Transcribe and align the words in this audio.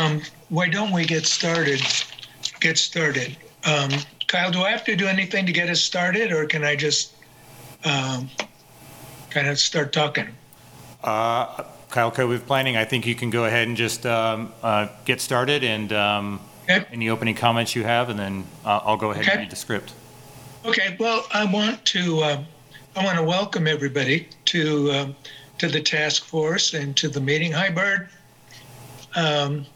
Um, 0.00 0.22
why 0.48 0.68
don't 0.68 0.92
we 0.92 1.04
get 1.04 1.26
started? 1.26 1.82
Get 2.60 2.78
started. 2.78 3.36
Um, 3.64 3.90
Kyle, 4.26 4.50
do 4.50 4.62
I 4.62 4.70
have 4.70 4.84
to 4.84 4.96
do 4.96 5.06
anything 5.06 5.46
to 5.46 5.52
get 5.52 5.68
us 5.68 5.80
started, 5.80 6.32
or 6.32 6.46
can 6.46 6.64
I 6.64 6.74
just 6.76 7.14
um, 7.84 8.30
kind 9.28 9.48
of 9.48 9.58
start 9.58 9.92
talking? 9.92 10.28
Uh, 11.04 11.64
Kyle 11.90 12.10
Covey 12.10 12.28
with 12.28 12.46
Planning, 12.46 12.76
I 12.76 12.84
think 12.84 13.06
you 13.06 13.14
can 13.14 13.30
go 13.30 13.44
ahead 13.44 13.68
and 13.68 13.76
just 13.76 14.06
um, 14.06 14.52
uh, 14.62 14.88
get 15.04 15.20
started 15.20 15.64
and 15.64 15.92
um, 15.92 16.40
Okay. 16.68 16.84
any 16.92 17.08
opening 17.10 17.34
comments 17.34 17.74
you 17.74 17.82
have, 17.82 18.10
and 18.10 18.18
then 18.18 18.44
uh, 18.64 18.80
I'll 18.84 18.96
go 18.96 19.10
ahead 19.10 19.26
and 19.26 19.40
read 19.40 19.50
the 19.50 19.56
script. 19.56 19.92
Okay. 20.64 20.96
Well, 21.00 21.26
I 21.32 21.44
want 21.44 21.84
to 21.86 22.20
uh, 22.20 22.44
I 22.94 23.04
want 23.04 23.18
to 23.18 23.24
welcome 23.24 23.66
everybody 23.66 24.28
to 24.46 24.92
um 24.92 25.16
to 25.58 25.66
the 25.68 25.80
task 25.80 26.24
force 26.24 26.74
and 26.74 26.96
to 26.98 27.08
the 27.08 27.20
meeting. 27.20 27.50
Hi, 27.52 27.70
Bird. 27.70 28.08
Um, 29.16 29.66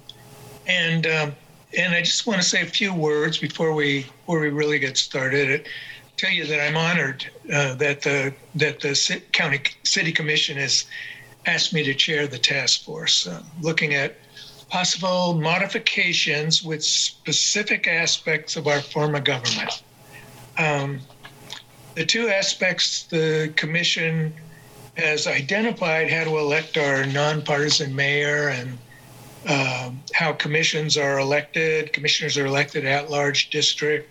and 0.67 1.07
um, 1.07 1.33
and 1.77 1.95
I 1.95 2.01
just 2.03 2.27
want 2.27 2.41
to 2.41 2.47
say 2.47 2.63
a 2.63 2.67
few 2.67 2.95
words 2.95 3.39
before 3.39 3.75
we 3.75 4.03
before 4.03 4.41
we 4.41 4.49
really 4.49 4.79
get 4.79 4.97
started. 4.97 5.69
Tell 6.17 6.31
you 6.31 6.47
that 6.47 6.61
I'm 6.61 6.77
honored 6.77 7.27
uh, 7.53 7.75
that 7.75 8.03
the 8.03 8.33
that 8.55 8.81
the 8.81 9.23
county 9.33 9.61
city 9.83 10.13
commission 10.13 10.57
has 10.57 10.87
asked 11.47 11.73
me 11.73 11.83
to 11.85 11.95
chair 11.95 12.27
the 12.27 12.39
task 12.39 12.85
force, 12.85 13.27
uh, 13.27 13.43
looking 13.61 13.95
at 13.95 14.17
possible 14.69 15.35
modifications 15.35 16.63
with 16.63 16.83
specific 16.83 17.87
aspects 17.87 18.57
of 18.57 18.67
our 18.67 18.81
form 18.81 19.15
of 19.15 19.25
government. 19.25 19.83
Um, 20.57 21.01
the 21.95 22.05
two 22.05 22.29
aspects 22.29 23.05
the 23.05 23.53
commission 23.57 24.35
has 24.97 25.27
identified 25.27 26.11
how 26.11 26.25
to 26.25 26.39
elect 26.39 26.77
our 26.77 27.05
nonpartisan 27.07 27.95
mayor 27.95 28.49
and 28.49 28.79
um, 29.49 30.03
how 30.13 30.33
commissions 30.33 30.97
are 30.97 31.19
elected, 31.19 31.93
commissioners 31.93 32.39
are 32.39 32.47
elected 32.47 32.85
at 32.85 33.11
large 33.11 33.51
district 33.51 34.11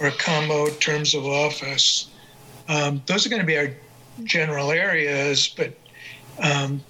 or 0.00 0.10
combo 0.10 0.68
terms 0.68 1.14
of 1.14 1.26
office. 1.26 2.08
Um, 2.68 3.02
those 3.06 3.26
are 3.26 3.30
going 3.30 3.40
to 3.40 3.46
be 3.46 3.56
our 3.56 3.70
general 4.24 4.70
areas, 4.70 5.48
but 5.48 5.72
um, 6.38 6.82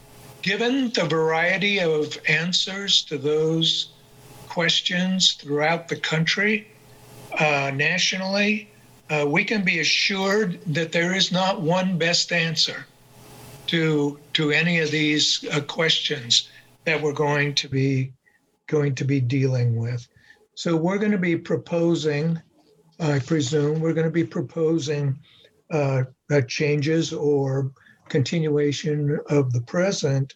given 0.43 0.91
the 0.91 1.05
variety 1.05 1.81
of 1.81 2.19
answers 2.29 3.03
to 3.03 3.19
those 3.19 3.89
questions 4.49 5.33
throughout 5.33 5.89
the 5.89 5.97
country, 5.97 6.67
uh, 7.39 7.71
nationally, 7.75 8.69
uh, 9.11 9.25
we 9.27 9.45
can 9.45 9.65
be 9.65 9.81
assured 9.81 10.59
that 10.67 10.91
there 10.91 11.15
is 11.15 11.31
not 11.31 11.61
one 11.61 11.99
best 11.99 12.33
answer 12.33 12.87
to 13.67 14.19
to 14.33 14.51
any 14.51 14.79
of 14.79 14.91
these 14.91 15.45
uh, 15.53 15.61
questions 15.61 16.49
that 16.87 17.03
we're 17.03 17.13
going 17.13 17.55
to 17.57 17.69
be 17.69 18.13
going 18.69 18.95
to 18.95 19.05
be 19.05 19.21
dealing 19.21 19.77
with. 19.77 20.09
So 20.55 20.77
we're 20.77 20.99
going 20.99 21.13
to 21.13 21.19
be 21.19 21.37
proposing, 21.37 22.41
I 22.99 23.19
presume, 23.19 23.81
we're 23.81 23.93
going 23.93 24.07
to 24.07 24.11
be 24.11 24.25
proposing 24.25 25.19
uh, 25.71 26.05
uh, 26.31 26.41
changes 26.43 27.13
or 27.13 27.71
continuation 28.09 29.19
of 29.29 29.53
the 29.53 29.61
present, 29.61 30.35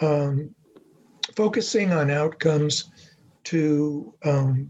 um, 0.00 0.54
focusing 1.36 1.92
on 1.92 2.10
outcomes 2.10 2.90
to 3.44 4.12
um, 4.24 4.68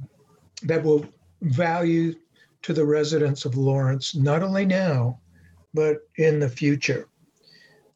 that 0.64 0.82
will 0.82 1.06
value 1.40 2.14
to 2.62 2.72
the 2.72 2.84
residents 2.84 3.44
of 3.44 3.56
Lawrence, 3.56 4.14
not 4.14 4.42
only 4.42 4.64
now, 4.64 5.18
but 5.74 5.98
in 6.16 6.38
the 6.38 6.48
future. 6.48 7.08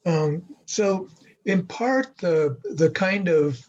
Um, 0.05 0.43
so, 0.65 1.07
in 1.47 1.65
part, 1.65 2.17
the 2.17 2.57
the 2.75 2.91
kind 2.91 3.29
of 3.29 3.65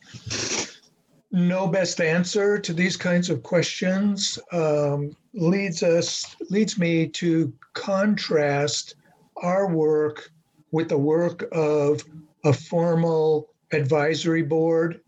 no 1.31 1.69
best 1.69 2.01
answer 2.01 2.59
to 2.59 2.73
these 2.73 2.97
kinds 2.97 3.31
of 3.31 3.43
questions 3.43 4.39
um, 4.53 5.17
leads 5.33 5.83
us 5.83 6.37
leads 6.51 6.77
me 6.77 7.07
to 7.07 7.52
contrast 7.75 8.97
our 9.36 9.73
work 9.73 10.30
with 10.73 10.89
the 10.89 10.98
work 10.98 11.48
of 11.52 12.02
a 12.45 12.52
formal 12.52 13.48
advisory 13.73 14.42
board, 14.42 15.01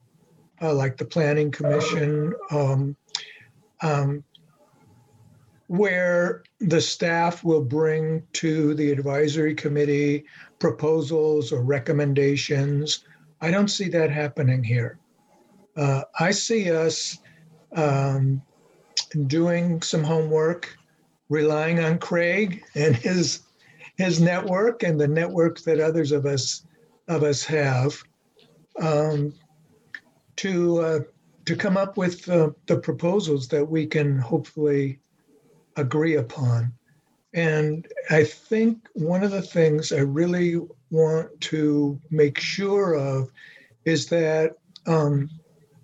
uh, 0.63 0.73
like 0.73 0.97
the 0.97 1.05
Planning 1.05 1.51
Commission, 1.51 2.33
um, 2.53 2.97
um, 3.83 4.23
where 5.67 6.45
the 6.61 6.81
staff 6.81 7.43
will 7.43 7.65
bring 7.65 8.23
to 8.35 8.75
the 8.75 8.93
advisory 8.93 9.55
committee 9.55 10.25
proposals 10.61 11.53
or 11.53 11.63
recommendations. 11.63 13.05
I 13.41 13.51
don't 13.51 13.69
see 13.69 13.89
that 13.89 14.11
happening 14.11 14.63
here. 14.63 14.99
Uh, 15.77 16.03
I 16.21 16.31
see 16.31 16.71
us 16.71 17.19
um, 17.75 18.43
doing 19.27 19.83
some 19.83 20.05
homework, 20.05 20.77
relying 21.29 21.81
on 21.81 21.99
Craig 21.99 22.63
and 22.77 22.95
his 22.95 23.41
his 23.97 24.21
network 24.21 24.83
and 24.83 24.99
the 24.99 25.09
network 25.09 25.61
that 25.61 25.81
others 25.81 26.13
of 26.13 26.25
us 26.25 26.65
of 27.09 27.23
us 27.23 27.45
have 27.45 28.03
um, 28.81 29.33
to 30.37 30.81
uh, 30.81 31.01
to 31.47 31.57
come 31.57 31.77
up 31.77 31.97
with 31.97 32.29
uh, 32.29 32.51
the 32.67 32.79
proposals 32.79 33.49
that 33.49 33.65
we 33.65 33.87
can 33.87 34.19
hopefully 34.19 35.01
agree 35.77 36.17
upon. 36.17 36.73
And 37.33 37.87
I 38.11 38.25
think 38.25 38.89
one 38.95 39.23
of 39.23 39.31
the 39.31 39.43
things 39.43 39.93
I 39.93 40.01
really 40.01 40.61
want 40.91 41.41
to 41.43 42.01
make 42.11 42.39
sure 42.41 42.95
of 42.95 43.31
is 43.85 44.09
that 44.09 44.57
um, 44.87 45.31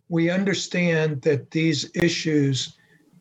we 0.08 0.30
understand 0.30 1.22
that 1.22 1.50
these 1.50 1.90
issues, 1.94 2.76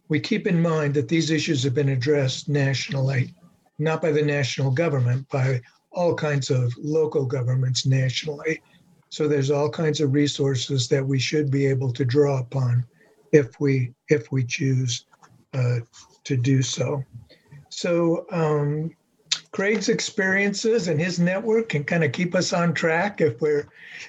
we 0.09 0.19
keep 0.19 0.47
in 0.47 0.61
mind 0.61 0.93
that 0.95 1.07
these 1.07 1.29
issues 1.29 1.63
have 1.63 1.75
been 1.75 1.89
addressed 1.89 2.49
nationally, 2.49 3.33
not 3.77 4.01
by 4.01 4.11
the 4.11 4.21
national 4.21 4.71
government, 4.71 5.27
by 5.29 5.61
all 5.91 6.15
kinds 6.15 6.49
of 6.49 6.73
local 6.77 7.25
governments 7.25 7.85
nationally. 7.85 8.61
So 9.09 9.27
there's 9.27 9.51
all 9.51 9.69
kinds 9.69 10.01
of 10.01 10.13
resources 10.13 10.87
that 10.89 11.05
we 11.05 11.19
should 11.19 11.49
be 11.49 11.65
able 11.67 11.93
to 11.93 12.03
draw 12.03 12.39
upon 12.39 12.85
if 13.31 13.59
we 13.59 13.93
if 14.09 14.31
we 14.31 14.43
choose 14.43 15.05
uh, 15.53 15.79
to 16.23 16.35
do 16.35 16.61
so. 16.61 17.03
So 17.75 18.25
um, 18.31 18.95
Craig's 19.51 19.89
experiences 19.89 20.87
and 20.87 20.97
his 20.99 21.19
network 21.19 21.69
can 21.69 21.83
kind 21.83 22.05
of 22.05 22.13
keep 22.13 22.33
us 22.33 22.53
on 22.53 22.73
track 22.73 23.19
if 23.19 23.41
we're 23.41 23.67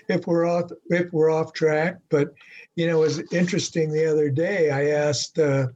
if 0.09 0.25
we're 0.27 0.47
off 0.47 0.71
if 0.87 1.12
we're 1.12 1.31
off 1.31 1.53
track. 1.53 1.97
But 2.09 2.32
you 2.77 2.87
know, 2.87 3.03
it 3.03 3.06
was 3.06 3.32
interesting 3.32 3.91
the 3.91 4.10
other 4.10 4.31
day. 4.31 4.71
I 4.71 4.91
asked. 4.91 5.38
Uh, 5.38 5.66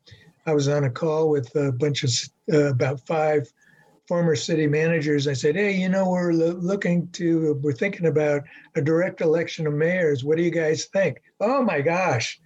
I 0.47 0.55
was 0.55 0.69
on 0.69 0.85
a 0.85 0.91
call 0.91 1.29
with 1.31 1.55
a 1.57 1.73
bunch 1.73 2.05
of 2.05 2.11
uh, 2.53 2.71
about 2.71 3.05
five 3.07 3.53
former 4.07 4.37
city 4.37 4.69
managers. 4.69 5.27
I 5.27 5.33
said, 5.33 5.57
"Hey, 5.57 5.75
you 5.77 5.89
know, 5.89 6.11
we're 6.11 6.33
lo- 6.33 6.59
looking 6.61 7.09
to 7.15 7.59
we're 7.61 7.73
thinking 7.73 8.07
about 8.07 8.43
a 8.77 8.81
direct 8.83 9.21
election 9.21 9.67
of 9.67 9.75
mayors. 9.75 10.23
What 10.23 10.37
do 10.37 10.45
you 10.45 10.53
guys 10.53 10.85
think?" 10.85 11.23
Oh 11.41 11.65
my 11.65 11.81
gosh, 11.81 12.41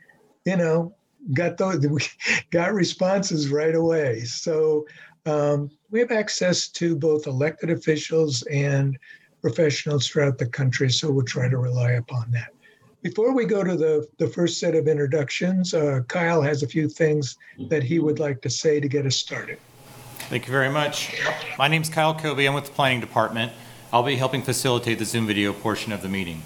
you 0.46 0.56
know, 0.56 0.94
got 1.34 1.58
those 1.58 1.86
got 2.50 2.72
responses 2.72 3.50
right 3.50 3.74
away. 3.74 4.20
So 4.20 4.86
um, 5.26 5.70
we 5.90 6.00
have 6.00 6.10
access 6.10 6.68
to 6.68 6.96
both 6.96 7.26
elected 7.26 7.70
officials 7.70 8.42
and 8.44 8.98
professionals 9.40 10.06
throughout 10.06 10.38
the 10.38 10.46
country. 10.46 10.90
So 10.90 11.10
we'll 11.10 11.24
try 11.24 11.48
to 11.48 11.58
rely 11.58 11.92
upon 11.92 12.30
that. 12.32 12.48
Before 13.02 13.34
we 13.34 13.44
go 13.44 13.62
to 13.62 13.76
the, 13.76 14.06
the 14.18 14.26
first 14.26 14.58
set 14.58 14.74
of 14.74 14.88
introductions, 14.88 15.74
uh, 15.74 16.00
Kyle 16.08 16.40
has 16.40 16.62
a 16.62 16.66
few 16.66 16.88
things 16.88 17.36
that 17.68 17.82
he 17.82 17.98
would 17.98 18.18
like 18.18 18.40
to 18.42 18.50
say 18.50 18.80
to 18.80 18.88
get 18.88 19.04
us 19.04 19.16
started. 19.16 19.58
Thank 20.30 20.46
you 20.46 20.52
very 20.52 20.70
much. 20.70 21.14
My 21.58 21.68
name 21.68 21.82
is 21.82 21.90
Kyle 21.90 22.14
Covey. 22.14 22.46
I'm 22.46 22.54
with 22.54 22.64
the 22.64 22.72
Planning 22.72 23.00
Department. 23.00 23.52
I'll 23.92 24.02
be 24.02 24.16
helping 24.16 24.42
facilitate 24.42 24.98
the 24.98 25.04
Zoom 25.04 25.26
video 25.26 25.52
portion 25.52 25.92
of 25.92 26.00
the 26.00 26.08
meeting. 26.08 26.42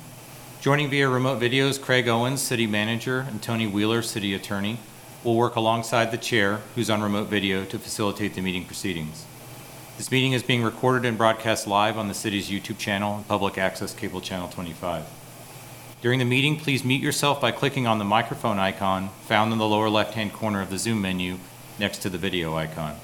Joining 0.61 0.91
via 0.91 1.09
remote 1.09 1.39
video 1.39 1.69
is 1.69 1.79
Craig 1.79 2.09
Owens, 2.09 2.43
City 2.43 2.67
Manager, 2.67 3.21
and 3.21 3.41
Toni 3.41 3.69
Wheeler, 3.69 4.03
City 4.03 4.35
Attorney. 4.35 4.81
We'll 5.25 5.35
work 5.35 5.57
alongside 5.57 6.13
the 6.13 6.17
Chair, 6.17 6.61
who's 6.77 6.89
on 6.89 7.03
remote 7.03 7.27
video, 7.27 7.65
to 7.65 7.79
facilitate 7.81 8.35
the 8.35 8.41
meeting 8.41 8.65
proceedings. 8.65 9.25
This 9.97 10.13
meeting 10.13 10.33
is 10.33 10.45
being 10.45 10.63
recorded 10.63 11.05
and 11.05 11.19
broadcast 11.19 11.67
live 11.67 11.99
on 11.99 12.07
the 12.07 12.15
city's 12.15 12.49
YouTube 12.49 12.79
channel 12.79 13.17
and 13.17 13.27
public 13.27 13.59
access 13.59 13.93
cable 13.93 14.21
channel 14.21 14.49
25. 14.49 15.05
During 16.01 16.21
the 16.21 16.25
meeting, 16.25 16.57
please 16.57 16.85
mute 16.85 17.03
yourself 17.03 17.41
by 17.41 17.51
clicking 17.51 17.85
on 17.85 17.99
the 17.99 18.05
microphone 18.05 18.61
icon 18.61 19.09
found 19.27 19.53
in 19.53 19.59
the 19.59 19.67
lower 19.67 19.91
left-hand 19.91 20.33
corner 20.33 20.61
of 20.61 20.71
the 20.71 20.79
Zoom 20.79 21.03
menu 21.03 21.39
next 21.81 21.99
to 22.03 22.09
the 22.09 22.17
video 22.17 22.55
icon. 22.55 22.95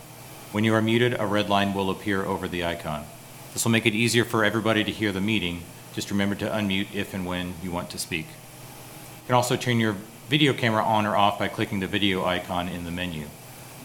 When 0.52 0.62
you 0.62 0.72
are 0.74 0.82
muted, 0.82 1.18
a 1.18 1.26
red 1.26 1.50
line 1.50 1.74
will 1.74 1.90
appear 1.90 2.24
over 2.24 2.46
the 2.46 2.64
icon. 2.64 3.06
This 3.52 3.64
will 3.64 3.72
make 3.72 3.86
it 3.86 3.94
easier 3.94 4.24
for 4.24 4.44
everybody 4.44 4.84
to 4.84 4.92
hear 4.92 5.10
the 5.10 5.20
meeting. 5.20 5.62
Just 5.94 6.12
remember 6.12 6.36
to 6.36 6.48
unmute 6.48 6.94
if 6.94 7.12
and 7.12 7.26
when 7.26 7.54
you 7.60 7.72
want 7.72 7.90
to 7.90 7.98
speak. 7.98 8.26
You 8.26 9.26
can 9.26 9.34
also 9.34 9.56
turn 9.56 9.80
your 9.80 9.96
video 10.28 10.54
camera 10.54 10.82
on 10.82 11.04
or 11.04 11.16
off 11.16 11.38
by 11.38 11.48
clicking 11.48 11.80
the 11.80 11.86
video 11.86 12.24
icon 12.24 12.68
in 12.68 12.84
the 12.84 12.90
menu. 12.90 13.26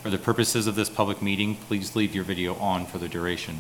For 0.01 0.09
the 0.09 0.17
purposes 0.17 0.67
of 0.67 0.75
this 0.75 0.89
public 0.89 1.21
meeting, 1.21 1.55
please 1.55 1.95
leave 1.95 2.15
your 2.15 2.23
video 2.23 2.55
on 2.55 2.85
for 2.85 2.97
the 2.97 3.09
duration. 3.09 3.59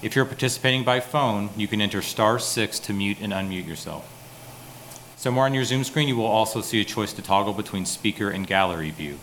If 0.00 0.14
you're 0.14 0.24
participating 0.24 0.84
by 0.84 1.00
phone, 1.00 1.50
you 1.56 1.66
can 1.66 1.80
enter 1.80 2.00
star 2.00 2.38
six 2.38 2.78
to 2.80 2.92
mute 2.92 3.18
and 3.20 3.32
unmute 3.32 3.66
yourself. 3.66 4.14
Somewhere 5.16 5.46
on 5.46 5.54
your 5.54 5.64
Zoom 5.64 5.82
screen, 5.82 6.06
you 6.06 6.16
will 6.16 6.26
also 6.26 6.60
see 6.60 6.80
a 6.80 6.84
choice 6.84 7.12
to 7.14 7.22
toggle 7.22 7.52
between 7.52 7.84
speaker 7.84 8.30
and 8.30 8.46
gallery 8.46 8.90
view. 8.90 9.18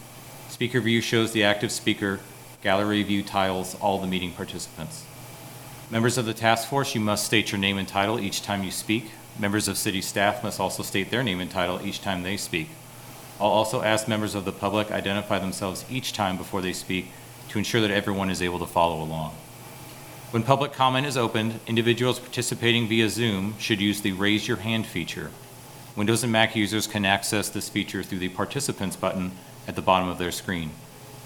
Speaker 0.50 0.82
view 0.82 1.00
shows 1.00 1.32
the 1.32 1.46
active 1.46 1.72
speaker. 1.72 2.20
Gallery 2.62 3.02
view 3.04 3.24
tiles 3.24 3.76
all 3.76 4.00
the 4.00 4.08
meeting 4.08 4.34
participants. 4.34 5.06
Members 5.90 6.18
of 6.18 6.26
the 6.26 6.34
task 6.34 6.68
force, 6.68 6.94
you 6.94 7.00
must 7.00 7.26
state 7.26 7.54
your 7.54 7.60
name 7.60 7.78
and 7.78 7.88
title 7.88 8.20
each 8.20 8.42
time 8.42 8.64
you 8.64 8.72
speak. 8.72 9.12
Members 9.38 9.68
of 9.68 9.78
city 9.78 10.02
staff 10.02 10.44
must 10.44 10.60
also 10.60 10.82
state 10.82 11.12
their 11.12 11.24
name 11.24 11.42
and 11.42 11.52
title 11.52 11.86
each 11.86 12.02
time 12.02 12.24
they 12.24 12.38
speak. 12.38 12.70
I'll 13.40 13.48
also 13.48 13.82
ask 13.82 14.08
members 14.08 14.34
of 14.34 14.46
the 14.46 14.54
public 14.54 14.92
identify 14.92 15.40
themselves 15.40 15.84
each 15.90 16.14
time 16.14 16.38
before 16.38 16.62
they 16.62 16.72
speak 16.72 17.08
to 17.50 17.58
ensure 17.58 17.82
that 17.82 17.92
everyone 17.92 18.30
is 18.30 18.42
able 18.42 18.60
to 18.60 18.66
follow 18.66 19.04
along. 19.04 19.36
When 20.32 20.44
public 20.44 20.72
comment 20.72 21.06
is 21.06 21.18
opened, 21.18 21.60
individuals 21.68 22.20
participating 22.20 22.88
via 22.88 23.10
Zoom 23.10 23.58
should 23.60 23.82
use 23.82 24.02
the 24.02 24.14
Raise 24.14 24.48
Your 24.48 24.58
Hand 24.58 24.86
feature. 24.86 25.32
Windows 25.96 26.24
and 26.24 26.32
Mac 26.32 26.56
users 26.56 26.88
can 26.88 27.06
access 27.06 27.50
this 27.50 27.70
feature 27.70 28.04
through 28.04 28.20
the 28.20 28.30
Participants 28.30 28.96
button 28.96 29.32
at 29.68 29.76
the 29.76 29.82
bottom 29.82 30.08
of 30.08 30.18
their 30.18 30.32
screen. 30.32 30.72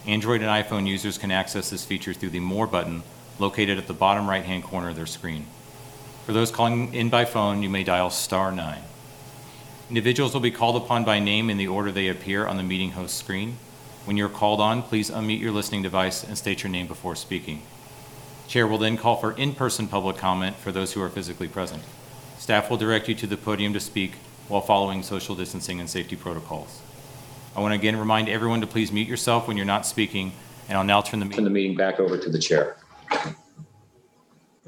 Android 0.05 0.41
and 0.41 0.49
iPhone 0.49 0.87
users 0.87 1.17
can 1.17 1.31
access 1.31 1.69
this 1.69 1.85
feature 1.85 2.13
through 2.13 2.29
the 2.29 2.39
More 2.39 2.67
button 2.67 3.03
located 3.37 3.77
at 3.77 3.87
the 3.87 3.93
bottom 3.93 4.29
right-hand 4.29 4.63
corner 4.63 4.89
of 4.89 4.95
their 4.95 5.05
screen. 5.05 5.45
For 6.29 6.33
those 6.33 6.51
calling 6.51 6.93
in 6.93 7.09
by 7.09 7.25
phone, 7.25 7.63
you 7.63 7.71
may 7.71 7.83
dial 7.83 8.11
star 8.11 8.51
nine. 8.51 8.83
Individuals 9.89 10.31
will 10.31 10.41
be 10.41 10.51
called 10.51 10.75
upon 10.75 11.03
by 11.03 11.17
name 11.17 11.49
in 11.49 11.57
the 11.57 11.67
order 11.67 11.91
they 11.91 12.07
appear 12.07 12.45
on 12.45 12.55
the 12.55 12.61
meeting 12.61 12.91
host 12.91 13.17
screen. 13.17 13.57
When 14.05 14.15
you're 14.15 14.29
called 14.29 14.61
on, 14.61 14.83
please 14.83 15.09
unmute 15.09 15.39
your 15.39 15.51
listening 15.51 15.81
device 15.81 16.23
and 16.23 16.37
state 16.37 16.61
your 16.61 16.71
name 16.71 16.85
before 16.85 17.15
speaking. 17.15 17.63
Chair 18.47 18.67
will 18.67 18.77
then 18.77 18.95
call 18.95 19.15
for 19.15 19.31
in-person 19.31 19.87
public 19.87 20.17
comment 20.17 20.55
for 20.55 20.71
those 20.71 20.93
who 20.93 21.01
are 21.01 21.09
physically 21.09 21.47
present. 21.47 21.81
Staff 22.37 22.69
will 22.69 22.77
direct 22.77 23.09
you 23.09 23.15
to 23.15 23.25
the 23.25 23.35
podium 23.35 23.73
to 23.73 23.79
speak 23.79 24.11
while 24.49 24.61
following 24.61 25.01
social 25.01 25.33
distancing 25.33 25.79
and 25.79 25.89
safety 25.89 26.15
protocols. 26.15 26.79
I 27.55 27.61
want 27.61 27.71
to 27.71 27.79
again 27.79 27.97
remind 27.97 28.29
everyone 28.29 28.61
to 28.61 28.67
please 28.67 28.91
mute 28.91 29.07
yourself 29.07 29.47
when 29.47 29.57
you're 29.57 29.65
not 29.65 29.83
speaking, 29.83 30.33
and 30.67 30.77
I'll 30.77 30.83
now 30.83 31.01
turn 31.01 31.21
the 31.21 31.25
Turn 31.29 31.43
the 31.43 31.49
meeting 31.49 31.75
back 31.75 31.99
over 31.99 32.19
to 32.19 32.29
the 32.29 32.37
chair. 32.37 32.77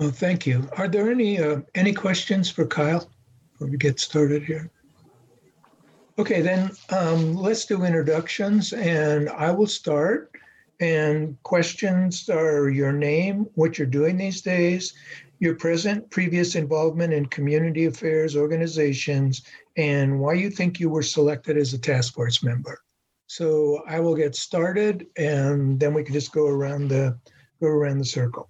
Well, 0.01 0.09
thank 0.09 0.48
you. 0.48 0.68
Are 0.77 0.88
there 0.88 1.12
any, 1.12 1.39
uh, 1.39 1.62
any 1.75 1.94
questions 1.94 2.50
for 2.50 2.65
Kyle 2.65 3.07
before 3.51 3.68
we 3.68 3.77
get 3.77 4.00
started 4.00 4.42
here? 4.42 4.68
Okay, 6.18 6.42
then 6.42 6.71
um, 6.89 7.36
let's 7.36 7.68
do 7.68 7.83
introductions 7.83 8.74
and 8.74 9.30
I 9.30 9.51
will 9.51 9.68
start. 9.68 10.31
And 10.80 11.38
questions 11.44 12.27
are 12.30 12.68
your 12.71 12.92
name, 12.92 13.45
what 13.53 13.77
you're 13.77 13.86
doing 13.86 14.18
these 14.18 14.42
days, 14.42 14.95
your 15.38 15.53
present, 15.53 16.09
previous 16.09 16.56
involvement 16.56 17.13
in 17.13 17.27
community 17.27 17.86
affairs 17.86 18.36
organizations, 18.36 19.44
and 19.77 20.19
why 20.19 20.33
you 20.33 20.50
think 20.50 20.80
you 20.80 20.89
were 20.89 21.04
selected 21.04 21.57
as 21.57 21.75
a 21.75 21.77
task 21.77 22.15
force 22.15 22.42
member. 22.42 22.81
So 23.27 23.83
I 23.88 24.00
will 24.00 24.15
get 24.15 24.36
started 24.36 25.06
and 25.15 25.80
then 25.80 25.94
we 25.94 26.04
can 26.04 26.15
just 26.15 26.31
go 26.31 26.47
around 26.47 26.88
the, 26.88 27.19
go 27.62 27.68
around 27.68 28.00
the 28.00 28.06
circle. 28.06 28.50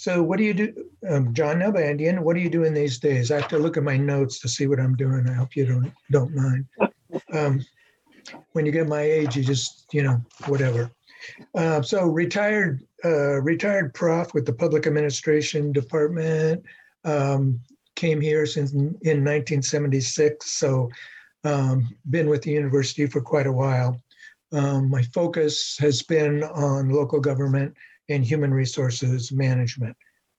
So 0.00 0.22
what 0.22 0.38
do 0.38 0.44
you 0.44 0.54
do, 0.54 0.72
um, 1.10 1.34
John 1.34 1.58
Nalbandian, 1.58 2.20
what 2.20 2.34
are 2.34 2.38
you 2.38 2.48
doing 2.48 2.72
these 2.72 2.98
days? 2.98 3.30
I 3.30 3.38
have 3.38 3.48
to 3.48 3.58
look 3.58 3.76
at 3.76 3.82
my 3.82 3.98
notes 3.98 4.40
to 4.40 4.48
see 4.48 4.66
what 4.66 4.80
I'm 4.80 4.96
doing. 4.96 5.28
I 5.28 5.34
hope 5.34 5.54
you 5.54 5.66
don't, 5.66 5.92
don't 6.10 6.34
mind. 6.34 6.64
Um, 7.34 7.64
when 8.52 8.64
you 8.64 8.72
get 8.72 8.88
my 8.88 9.02
age, 9.02 9.36
you 9.36 9.44
just, 9.44 9.86
you 9.92 10.02
know, 10.02 10.20
whatever. 10.46 10.90
Uh, 11.54 11.82
so 11.82 12.06
retired, 12.06 12.82
uh, 13.04 13.40
retired 13.42 13.92
prof 13.94 14.32
with 14.32 14.46
the 14.46 14.52
Public 14.52 14.86
Administration 14.86 15.72
Department. 15.72 16.62
Um, 17.04 17.60
came 17.94 18.20
here 18.20 18.46
since 18.46 18.72
in 18.72 19.24
1976, 19.24 20.50
so 20.50 20.88
um, 21.44 21.94
been 22.10 22.28
with 22.28 22.42
the 22.42 22.52
university 22.52 23.06
for 23.06 23.20
quite 23.20 23.46
a 23.46 23.52
while. 23.52 24.00
Um, 24.52 24.88
my 24.88 25.02
focus 25.14 25.76
has 25.78 26.02
been 26.02 26.42
on 26.44 26.90
local 26.90 27.20
government 27.20 27.74
and 28.10 28.24
human 28.24 28.52
resources 28.52 29.32
management. 29.32 29.96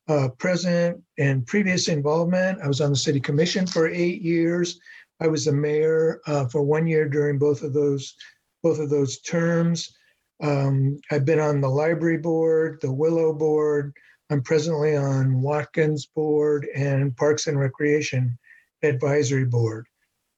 Uh, 0.08 0.28
present 0.38 1.02
and 1.18 1.46
previous 1.48 1.88
involvement, 1.88 2.60
I 2.62 2.68
was 2.68 2.82
on 2.82 2.92
the 2.92 2.98
city 2.98 3.20
commission 3.20 3.66
for 3.66 3.88
eight 3.88 4.22
years. 4.22 4.80
I 5.22 5.28
was 5.28 5.46
the 5.46 5.54
mayor 5.54 6.20
uh, 6.28 6.48
for 6.48 6.64
one 6.64 6.86
year 6.86 7.08
during 7.08 7.40
both 7.40 7.64
of 7.64 7.74
those 7.74 8.16
both 8.64 8.80
of 8.80 8.90
those 8.90 9.22
terms. 9.22 9.96
Um, 10.44 11.00
I've 11.12 11.26
been 11.26 11.40
on 11.40 11.62
the 11.62 11.70
library 11.70 12.18
board, 12.18 12.80
the 12.82 12.92
Willow 12.92 13.34
board. 13.34 13.94
I'm 14.30 14.42
presently 14.42 14.96
on 14.96 15.42
Watkins 15.42 16.08
board 16.08 16.68
and 16.76 17.16
Parks 17.18 17.48
and 17.48 17.60
Recreation 17.60 18.38
Advisory 18.84 19.46
Board. 19.46 19.88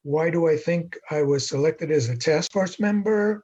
Why 0.04 0.30
do 0.30 0.48
I 0.48 0.58
think 0.58 0.98
I 1.12 1.22
was 1.22 1.48
selected 1.48 1.92
as 1.92 2.10
a 2.10 2.18
task 2.18 2.52
force 2.52 2.80
member? 2.80 3.44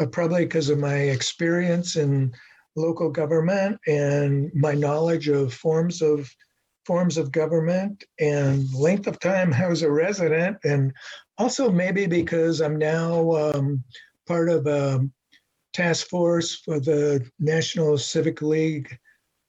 Uh, 0.00 0.06
probably 0.06 0.44
because 0.44 0.70
of 0.70 0.78
my 0.78 0.94
experience 0.94 1.96
in 1.96 2.32
local 2.76 3.10
government 3.10 3.78
and 3.86 4.50
my 4.54 4.72
knowledge 4.72 5.28
of 5.28 5.52
forms 5.52 6.02
of 6.02 6.30
forms 6.88 7.18
of 7.18 7.30
government 7.30 8.04
and 8.18 8.72
length 8.72 9.06
of 9.06 9.20
time 9.20 9.52
I 9.62 9.68
was 9.68 9.82
a 9.82 9.90
resident, 9.90 10.56
and 10.64 10.92
also 11.36 11.70
maybe 11.70 12.06
because 12.06 12.60
I'm 12.60 12.78
now 12.78 13.32
um, 13.32 13.84
part 14.26 14.48
of 14.48 14.66
a 14.66 15.06
task 15.74 16.08
force 16.08 16.56
for 16.56 16.80
the 16.80 17.28
National 17.38 17.98
Civic 17.98 18.40
League 18.40 18.98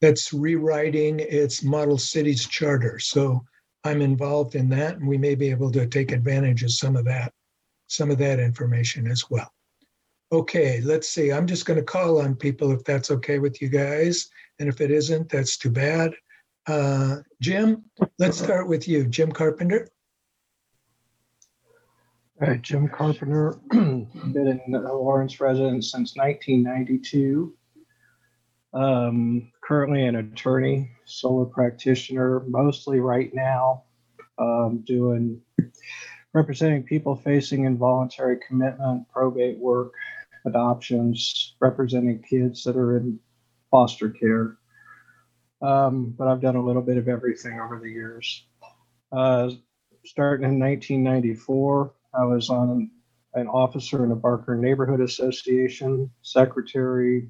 that's 0.01 0.33
rewriting 0.33 1.19
its 1.19 1.63
model 1.63 1.97
cities 1.97 2.45
charter. 2.45 2.99
So 2.99 3.43
I'm 3.85 4.01
involved 4.01 4.55
in 4.55 4.69
that, 4.69 4.97
and 4.97 5.07
we 5.07 5.17
may 5.17 5.35
be 5.35 5.49
able 5.49 5.71
to 5.71 5.87
take 5.87 6.11
advantage 6.11 6.63
of 6.63 6.71
some 6.71 6.95
of 6.95 7.05
that, 7.05 7.31
some 7.87 8.11
of 8.11 8.17
that 8.17 8.39
information 8.39 9.09
as 9.09 9.29
well. 9.29 9.49
Okay, 10.31 10.79
let's 10.81 11.09
see. 11.09 11.31
I'm 11.31 11.47
just 11.47 11.65
going 11.65 11.79
to 11.79 11.85
call 11.85 12.21
on 12.21 12.35
people 12.35 12.71
if 12.71 12.83
that's 12.83 13.09
okay 13.09 13.39
with 13.39 13.61
you 13.61 13.69
guys. 13.69 14.29
And 14.59 14.69
if 14.69 14.79
it 14.79 14.91
isn't, 14.91 15.29
that's 15.29 15.57
too 15.57 15.71
bad. 15.71 16.13
Uh, 16.67 17.17
Jim, 17.41 17.83
let's 18.19 18.37
start 18.37 18.67
with 18.67 18.87
you. 18.87 19.07
Jim 19.07 19.31
Carpenter. 19.31 19.89
All 22.41 22.47
right, 22.47 22.61
Jim 22.61 22.87
Carpenter, 22.87 23.59
been 23.71 24.07
in 24.47 24.61
Lawrence 24.71 25.41
resident 25.41 25.83
since 25.83 26.15
1992. 26.15 27.53
Um, 28.71 29.51
currently 29.61 30.05
an 30.05 30.15
attorney, 30.15 30.91
solo 31.05 31.45
practitioner, 31.45 32.41
mostly 32.47 32.99
right 32.99 33.33
now, 33.33 33.83
um, 34.37 34.83
doing 34.85 35.41
representing 36.33 36.83
people 36.83 37.15
facing 37.15 37.65
involuntary 37.65 38.37
commitment, 38.47 39.09
probate 39.09 39.57
work, 39.57 39.91
adoptions, 40.45 41.55
representing 41.59 42.23
kids 42.23 42.63
that 42.63 42.75
are 42.75 42.97
in 42.97 43.19
foster 43.71 44.09
care. 44.09 44.57
Um, 45.61 46.13
but 46.17 46.27
I've 46.27 46.41
done 46.41 46.55
a 46.55 46.63
little 46.63 46.81
bit 46.81 46.97
of 46.97 47.07
everything 47.07 47.59
over 47.59 47.79
the 47.79 47.89
years. 47.89 48.45
Uh, 49.11 49.51
starting 50.05 50.45
in 50.45 50.59
1994, 50.59 51.93
I 52.13 52.25
was 52.25 52.49
on 52.49 52.89
an 53.33 53.47
officer 53.47 54.03
in 54.03 54.09
the 54.09 54.15
Barker 54.15 54.55
Neighborhood 54.55 55.01
Association, 55.01 56.09
secretary, 56.21 57.29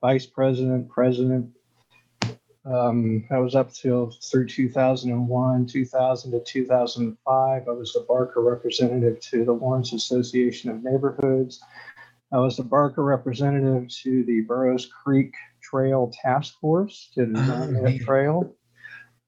vice 0.00 0.26
president, 0.26 0.88
president. 0.88 1.55
Um, 2.66 3.24
I 3.30 3.38
was 3.38 3.54
up 3.54 3.72
till 3.72 4.10
through 4.10 4.48
2001, 4.48 5.66
2000 5.66 6.32
to 6.32 6.40
2005. 6.40 7.68
I 7.68 7.70
was 7.70 7.92
the 7.92 8.04
Barker 8.08 8.42
representative 8.42 9.20
to 9.20 9.44
the 9.44 9.52
Lawrence 9.52 9.92
Association 9.92 10.70
of 10.70 10.82
Neighborhoods. 10.82 11.60
I 12.32 12.38
was 12.38 12.56
the 12.56 12.64
Barker 12.64 13.04
representative 13.04 13.88
to 14.02 14.24
the 14.24 14.40
Burroughs 14.40 14.86
Creek 14.86 15.32
Trail 15.62 16.12
Task 16.20 16.58
Force 16.60 17.10
to 17.14 17.26
design 17.26 17.74
that 17.74 18.00
trail. 18.00 18.52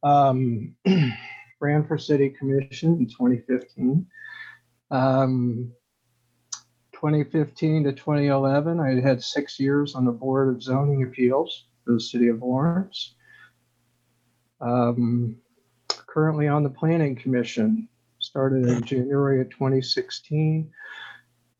Um, 0.03 0.75
ran 1.61 1.85
for 1.85 1.97
city 1.97 2.31
commission 2.31 2.99
in 2.99 3.07
2015. 3.07 4.05
Um, 4.91 5.73
2015 6.93 7.85
to 7.85 7.93
2011, 7.93 8.81
I 8.81 9.01
had 9.01 9.23
six 9.23 9.61
years 9.61 9.95
on 9.95 10.05
the 10.05 10.11
Board 10.11 10.49
of 10.49 10.61
Zoning 10.61 11.05
Appeals 11.05 11.67
for 11.85 11.93
the 11.93 12.01
City 12.01 12.27
of 12.27 12.43
Lawrence. 12.43 13.15
Um, 14.61 15.37
currently 15.89 16.49
on 16.49 16.63
the 16.63 16.71
Planning 16.71 17.17
Commission, 17.17 17.89
started 18.19 18.67
in 18.67 18.83
January 18.83 19.41
of 19.41 19.51
2016. 19.51 20.71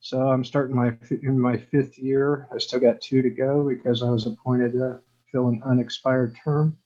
So 0.01 0.29
I'm 0.29 0.45
starting 0.45 0.77
my 0.77 0.97
in 1.23 1.39
my 1.39 1.57
fifth 1.57 1.99
year. 1.99 2.49
I 2.55 2.59
still 2.59 2.81
got 2.81 3.01
two 3.01 3.23
to 3.23 3.31
go 3.31 3.69
because 3.69 4.03
I 4.03 4.11
was 4.11 4.27
appointed 4.27 4.73
to 4.73 5.01
fill 5.31 5.49
an 5.49 5.63
unexpired 5.65 6.37
term. 6.45 6.77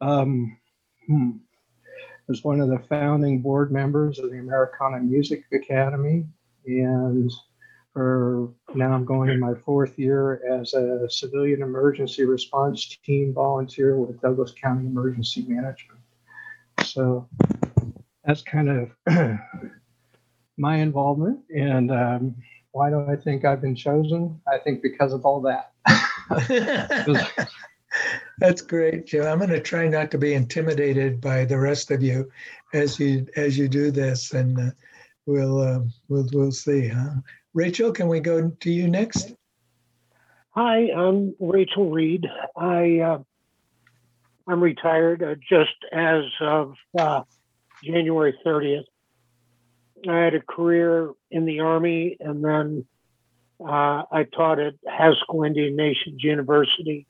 Um, 0.00 0.58
hmm 1.06 1.30
was 2.28 2.44
one 2.44 2.60
of 2.60 2.68
the 2.68 2.78
founding 2.78 3.40
board 3.40 3.72
members 3.72 4.18
of 4.18 4.30
the 4.30 4.38
Americana 4.38 5.00
Music 5.00 5.44
Academy. 5.52 6.26
And 6.66 7.32
for 7.92 8.52
now, 8.74 8.92
I'm 8.92 9.04
going 9.04 9.30
in 9.30 9.40
my 9.40 9.54
fourth 9.54 9.98
year 9.98 10.42
as 10.60 10.74
a 10.74 11.08
civilian 11.10 11.62
emergency 11.62 12.24
response 12.24 12.96
team 13.04 13.32
volunteer 13.32 13.96
with 13.96 14.20
Douglas 14.20 14.52
County 14.52 14.86
Emergency 14.86 15.44
Management. 15.48 16.00
So 16.84 17.28
that's 18.24 18.42
kind 18.42 18.68
of 18.68 18.90
my 20.58 20.76
involvement. 20.76 21.40
And 21.54 21.90
um, 21.90 22.36
why 22.72 22.90
do 22.90 23.06
I 23.08 23.16
think 23.16 23.44
I've 23.44 23.62
been 23.62 23.74
chosen? 23.74 24.40
I 24.46 24.58
think 24.58 24.82
because 24.82 25.12
of 25.12 25.24
all 25.24 25.40
that. 25.42 25.72
That's 28.38 28.60
great, 28.60 29.06
Jim. 29.06 29.26
I'm 29.26 29.38
going 29.38 29.50
to 29.50 29.60
try 29.60 29.88
not 29.88 30.10
to 30.12 30.18
be 30.18 30.34
intimidated 30.34 31.20
by 31.20 31.44
the 31.44 31.58
rest 31.58 31.90
of 31.90 32.02
you 32.02 32.30
as 32.72 33.00
you 33.00 33.26
as 33.34 33.58
you 33.58 33.68
do 33.68 33.90
this, 33.90 34.32
and 34.32 34.58
uh, 34.58 34.70
we'll 35.26 35.60
uh, 35.60 35.80
we'll 36.08 36.28
we'll 36.32 36.52
see. 36.52 36.88
Huh? 36.88 37.14
Rachel, 37.54 37.92
can 37.92 38.08
we 38.08 38.20
go 38.20 38.50
to 38.50 38.70
you 38.70 38.88
next? 38.88 39.34
Hi, 40.50 40.90
I'm 40.90 41.34
Rachel 41.40 41.90
Reed. 41.90 42.26
I 42.56 42.98
uh, 42.98 43.18
I'm 44.46 44.62
retired 44.62 45.22
uh, 45.22 45.34
just 45.48 45.76
as 45.92 46.24
of 46.40 46.74
uh, 46.98 47.22
January 47.84 48.34
30th. 48.44 48.84
I 50.08 50.18
had 50.18 50.34
a 50.34 50.40
career 50.40 51.12
in 51.30 51.44
the 51.44 51.60
Army, 51.60 52.16
and 52.20 52.44
then 52.44 52.86
uh, 53.60 54.02
I 54.10 54.24
taught 54.32 54.58
at 54.58 54.74
Haskell 54.86 55.44
Indian 55.44 55.76
Nations 55.76 56.22
University, 56.22 57.06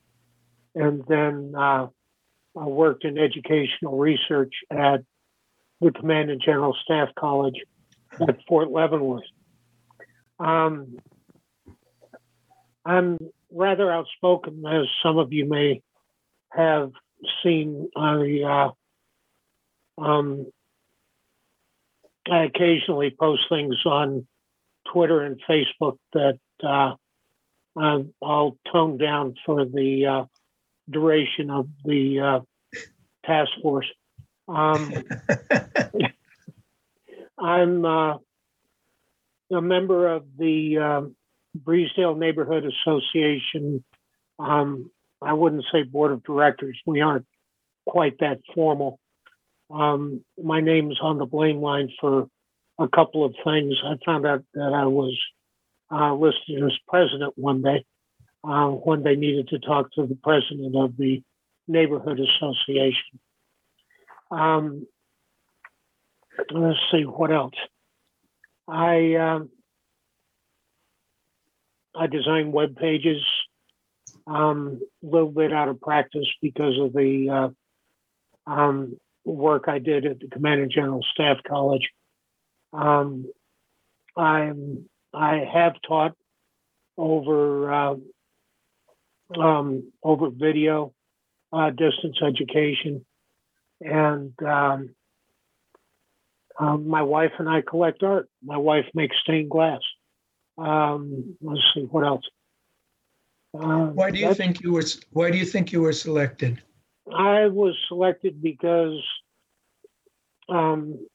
and 0.75 1.03
then 1.07 1.53
uh, 1.55 1.87
I 2.57 2.65
worked 2.65 3.05
in 3.05 3.17
educational 3.17 3.97
research 3.97 4.53
at 4.71 5.01
the 5.81 5.91
Command 5.91 6.29
and 6.29 6.41
General 6.41 6.75
Staff 6.83 7.09
College 7.17 7.55
at 8.19 8.37
Fort 8.47 8.69
Leavenworth. 8.69 9.23
Um, 10.39 10.97
I'm 12.85 13.17
rather 13.51 13.91
outspoken, 13.91 14.63
as 14.65 14.87
some 15.03 15.17
of 15.17 15.33
you 15.33 15.45
may 15.47 15.81
have 16.51 16.91
seen. 17.43 17.89
I, 17.95 18.71
uh, 19.99 20.01
um, 20.01 20.47
I 22.29 22.43
occasionally 22.45 23.15
post 23.19 23.43
things 23.49 23.75
on 23.85 24.27
Twitter 24.91 25.21
and 25.21 25.41
Facebook 25.49 25.97
that 26.13 26.39
uh, 26.63 26.95
I'll 28.21 28.57
tone 28.71 28.97
down 28.97 29.35
for 29.45 29.65
the 29.65 30.05
uh, 30.05 30.25
duration 30.89 31.49
of 31.49 31.67
the 31.85 32.19
uh, 32.19 32.39
task 33.25 33.51
force. 33.61 33.87
Um, 34.47 34.93
I'm 37.37 37.85
uh, 37.85 38.17
a 39.51 39.61
member 39.61 40.07
of 40.07 40.25
the 40.37 40.77
um, 40.77 41.15
Breezedale 41.55 42.15
Neighborhood 42.15 42.65
Association. 42.65 43.83
Um, 44.37 44.91
I 45.21 45.33
wouldn't 45.33 45.65
say 45.71 45.83
board 45.83 46.11
of 46.11 46.23
directors. 46.23 46.79
We 46.85 47.01
aren't 47.01 47.25
quite 47.87 48.19
that 48.19 48.39
formal. 48.53 48.99
Um, 49.69 50.23
my 50.41 50.61
name 50.61 50.91
is 50.91 50.99
on 51.01 51.17
the 51.17 51.25
blame 51.25 51.61
line 51.61 51.89
for 51.99 52.27
a 52.79 52.87
couple 52.87 53.25
of 53.25 53.35
things. 53.43 53.75
I 53.83 53.95
found 54.05 54.25
out 54.25 54.43
that 54.53 54.73
I 54.73 54.85
was 54.85 55.17
uh, 55.91 56.13
listed 56.13 56.63
as 56.63 56.77
president 56.87 57.33
one 57.35 57.61
day 57.61 57.85
uh, 58.43 58.67
when 58.67 59.03
they 59.03 59.15
needed 59.15 59.49
to 59.49 59.59
talk 59.59 59.91
to 59.93 60.05
the 60.05 60.17
president 60.23 60.75
of 60.75 60.95
the 60.97 61.21
neighborhood 61.67 62.19
association. 62.19 63.19
Um, 64.31 64.87
let's 66.51 66.79
see 66.91 67.03
what 67.03 67.31
else. 67.31 67.53
I 68.69 69.15
um, 69.15 69.49
I 71.95 72.07
design 72.07 72.51
web 72.51 72.75
pages. 72.75 73.21
Um, 74.27 74.81
a 75.03 75.05
little 75.05 75.31
bit 75.31 75.51
out 75.51 75.69
of 75.69 75.81
practice 75.81 76.27
because 76.41 76.77
of 76.79 76.93
the 76.93 77.51
uh, 78.47 78.51
um, 78.51 78.99
work 79.25 79.65
I 79.67 79.79
did 79.79 80.05
at 80.05 80.19
the 80.19 80.27
Command 80.27 80.61
and 80.61 80.71
General 80.71 81.03
Staff 81.13 81.37
College. 81.47 81.89
Um, 82.71 83.25
I'm 84.15 84.87
I 85.13 85.47
have 85.51 85.73
taught 85.87 86.15
over 86.97 87.73
uh, 87.73 87.95
um, 89.37 89.91
over 90.03 90.29
video 90.29 90.93
uh, 91.51 91.71
distance 91.71 92.17
education, 92.21 93.05
and 93.81 94.33
um, 94.43 94.95
um, 96.59 96.87
my 96.87 97.01
wife 97.01 97.31
and 97.39 97.49
I 97.49 97.61
collect 97.61 98.03
art. 98.03 98.29
My 98.43 98.57
wife 98.57 98.85
makes 98.93 99.15
stained 99.23 99.49
glass. 99.49 99.79
Um, 100.57 101.37
let's 101.41 101.61
see 101.73 101.83
what 101.83 102.05
else. 102.05 102.25
Uh, 103.57 103.87
Why 103.87 104.11
do 104.11 104.19
you 104.19 104.33
think 104.33 104.61
you 104.61 104.73
were 104.73 104.83
Why 105.11 105.31
do 105.31 105.37
you 105.37 105.45
think 105.45 105.71
you 105.71 105.81
were 105.81 105.93
selected? 105.93 106.61
I 107.11 107.47
was 107.47 107.75
selected 107.87 108.41
because 108.41 109.01
um, 110.47 111.07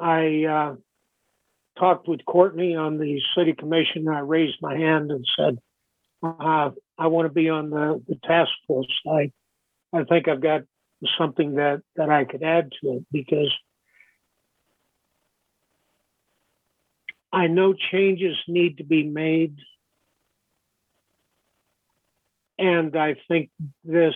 I 0.00 0.44
uh, 0.44 0.76
talked 1.78 2.08
with 2.08 2.24
Courtney 2.24 2.74
on 2.76 2.98
the 2.98 3.20
city 3.36 3.52
commission. 3.52 4.08
I 4.08 4.20
raised 4.20 4.58
my 4.62 4.76
hand 4.78 5.10
and 5.10 5.26
said, 5.36 5.58
uh, 6.22 6.70
"I 6.96 7.06
want 7.08 7.26
to 7.26 7.34
be 7.34 7.50
on 7.50 7.70
the, 7.70 8.02
the 8.06 8.16
task 8.24 8.50
force." 8.66 8.86
I 9.10 9.32
I 9.92 10.04
think 10.04 10.28
I've 10.28 10.40
got 10.40 10.62
something 11.18 11.56
that 11.56 11.82
that 11.96 12.10
I 12.10 12.24
could 12.24 12.42
add 12.42 12.70
to 12.80 12.94
it 12.94 13.06
because 13.12 13.52
I 17.32 17.46
know 17.46 17.74
changes 17.74 18.36
need 18.46 18.78
to 18.78 18.84
be 18.84 19.02
made, 19.02 19.56
and 22.58 22.96
I 22.96 23.16
think 23.28 23.50
this 23.84 24.14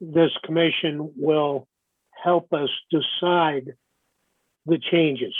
this 0.00 0.30
commission 0.44 1.12
will 1.16 1.66
help 2.10 2.52
us 2.52 2.68
decide 2.90 3.74
the 4.66 4.78
changes. 4.78 5.34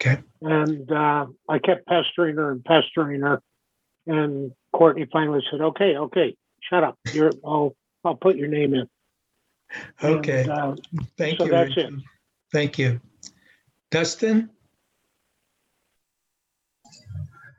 Okay. 0.00 0.20
And 0.42 0.90
uh, 0.90 1.26
I 1.48 1.58
kept 1.58 1.86
pestering 1.86 2.36
her 2.36 2.50
and 2.50 2.64
pestering 2.64 3.20
her, 3.20 3.40
and 4.06 4.52
Courtney 4.72 5.06
finally 5.12 5.42
said, 5.50 5.60
"Okay, 5.60 5.96
okay, 5.96 6.36
shut 6.60 6.82
up. 6.84 6.98
You're, 7.12 7.32
I'll 7.44 7.74
I'll 8.04 8.16
put 8.16 8.36
your 8.36 8.48
name 8.48 8.74
in." 8.74 8.88
Okay. 10.02 10.42
And, 10.42 10.50
uh, 10.50 10.76
Thank 11.16 11.38
so 11.38 11.44
you. 11.44 11.50
that's 11.50 11.76
Rachel. 11.76 11.98
Thank 12.52 12.78
you, 12.78 13.00
Dustin. 13.90 14.50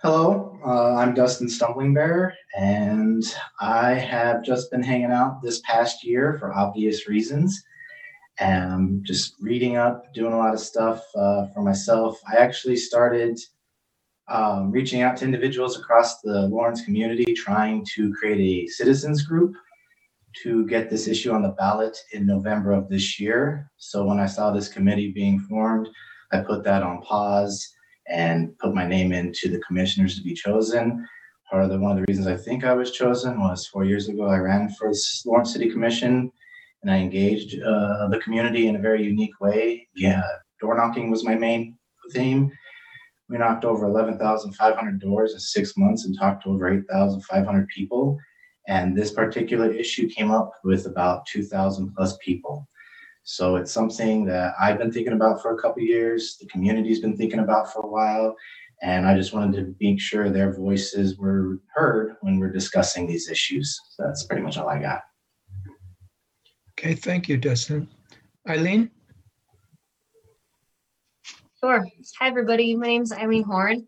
Hello, 0.04 0.60
uh, 0.64 0.94
I'm 0.94 1.16
Dustin 1.16 1.48
Stumblingbear, 1.48 2.32
and 2.56 3.24
I 3.60 3.94
have 3.96 4.44
just 4.44 4.70
been 4.70 4.84
hanging 4.84 5.10
out 5.12 5.42
this 5.42 5.60
past 5.62 6.04
year 6.04 6.38
for 6.38 6.54
obvious 6.54 7.08
reasons. 7.08 7.64
And 8.38 8.72
I'm 8.72 9.04
just 9.04 9.34
reading 9.42 9.78
up, 9.78 10.14
doing 10.14 10.34
a 10.34 10.38
lot 10.38 10.54
of 10.54 10.60
stuff 10.60 11.04
uh, 11.16 11.48
for 11.48 11.64
myself. 11.64 12.20
I 12.32 12.36
actually 12.36 12.76
started 12.76 13.40
um, 14.28 14.70
reaching 14.70 15.02
out 15.02 15.18
to 15.18 15.26
individuals 15.26 15.80
across 15.80 16.22
the 16.22 16.42
Lawrence 16.42 16.86
community, 16.86 17.34
trying 17.34 17.84
to 17.96 18.14
create 18.14 18.40
a 18.40 18.68
citizens 18.68 19.24
group 19.24 19.56
to 20.44 20.68
get 20.68 20.92
this 20.92 21.08
issue 21.08 21.32
on 21.32 21.42
the 21.42 21.56
ballot 21.58 21.98
in 22.14 22.28
November 22.28 22.72
of 22.72 22.88
this 22.88 23.20
year. 23.20 23.72
So 23.78 24.06
when 24.06 24.20
I 24.20 24.28
saw 24.28 24.52
this 24.52 24.70
committee 24.70 25.12
being 25.12 25.40
formed, 25.40 25.90
I 26.32 26.42
put 26.42 26.64
that 26.66 26.84
on 26.84 27.02
pause 27.02 27.74
and 28.10 28.58
put 28.60 28.74
my 28.74 28.88
name 28.88 29.12
into 29.12 29.50
the 29.50 29.60
commissioners 29.60 30.16
to 30.18 30.24
be 30.24 30.34
chosen. 30.34 31.08
Part 31.50 31.64
of 31.64 31.70
the 31.70 31.80
one 31.80 31.92
of 31.92 31.98
the 31.98 32.06
reasons 32.08 32.28
I 32.28 32.36
think 32.36 32.64
I 32.64 32.74
was 32.74 32.92
chosen 32.92 33.40
was 33.40 33.68
four 33.68 33.86
years 33.86 34.10
ago 34.10 34.26
I 34.26 34.38
ran 34.38 34.70
for 34.70 34.92
Lawrence 35.26 35.54
City 35.54 35.70
Commission, 35.70 36.32
and 36.82 36.92
I 36.92 36.98
engaged 36.98 37.62
uh, 37.62 38.08
the 38.10 38.20
community 38.24 38.68
in 38.68 38.76
a 38.76 38.82
very 38.82 39.04
unique 39.04 39.40
way. 39.40 39.88
Yeah, 39.96 40.24
door 40.60 40.76
knocking 40.76 41.10
was 41.10 41.24
my 41.24 41.36
main 41.36 41.78
theme. 42.12 42.52
We 43.30 43.38
knocked 43.38 43.66
over 43.66 43.86
11,500 43.86 45.02
doors 45.02 45.34
in 45.34 45.40
six 45.40 45.76
months 45.78 46.06
and 46.06 46.18
talked 46.18 46.44
to 46.44 46.50
over 46.50 46.74
8,500 46.74 47.68
people. 47.68 48.18
And 48.68 48.96
this 48.96 49.12
particular 49.12 49.72
issue 49.72 50.10
came 50.10 50.32
up 50.32 50.52
with 50.64 50.86
about 50.86 51.26
2,000 51.28 51.94
plus 51.96 52.18
people. 52.24 52.68
So 53.30 53.58
it's 53.58 53.74
something 53.74 54.24
that 54.28 54.54
I've 54.58 54.78
been 54.78 54.90
thinking 54.90 55.12
about 55.12 55.42
for 55.42 55.54
a 55.54 55.62
couple 55.62 55.84
of 55.84 55.90
years. 55.90 56.38
The 56.40 56.46
community's 56.46 57.02
been 57.02 57.18
thinking 57.18 57.40
about 57.40 57.74
for 57.74 57.82
a 57.82 57.88
while. 57.88 58.38
And 58.82 59.06
I 59.06 59.18
just 59.18 59.34
wanted 59.34 59.58
to 59.58 59.76
make 59.82 60.00
sure 60.00 60.30
their 60.30 60.54
voices 60.54 61.18
were 61.18 61.60
heard 61.76 62.16
when 62.22 62.40
we're 62.40 62.54
discussing 62.54 63.06
these 63.06 63.30
issues. 63.30 63.78
So 63.90 64.04
that's 64.04 64.24
pretty 64.24 64.44
much 64.44 64.58
all 64.58 64.70
I 64.70 64.80
got. 64.80 65.02
Okay, 66.80 66.94
thank 66.94 67.28
you, 67.28 67.36
Dustin. 67.36 67.90
Eileen. 68.48 68.92
Sure. 71.60 71.86
Hi, 72.20 72.28
everybody. 72.30 72.78
My 72.78 72.88
name 72.88 73.02
is 73.02 73.12
Eileen 73.12 73.44
Horn. 73.44 73.86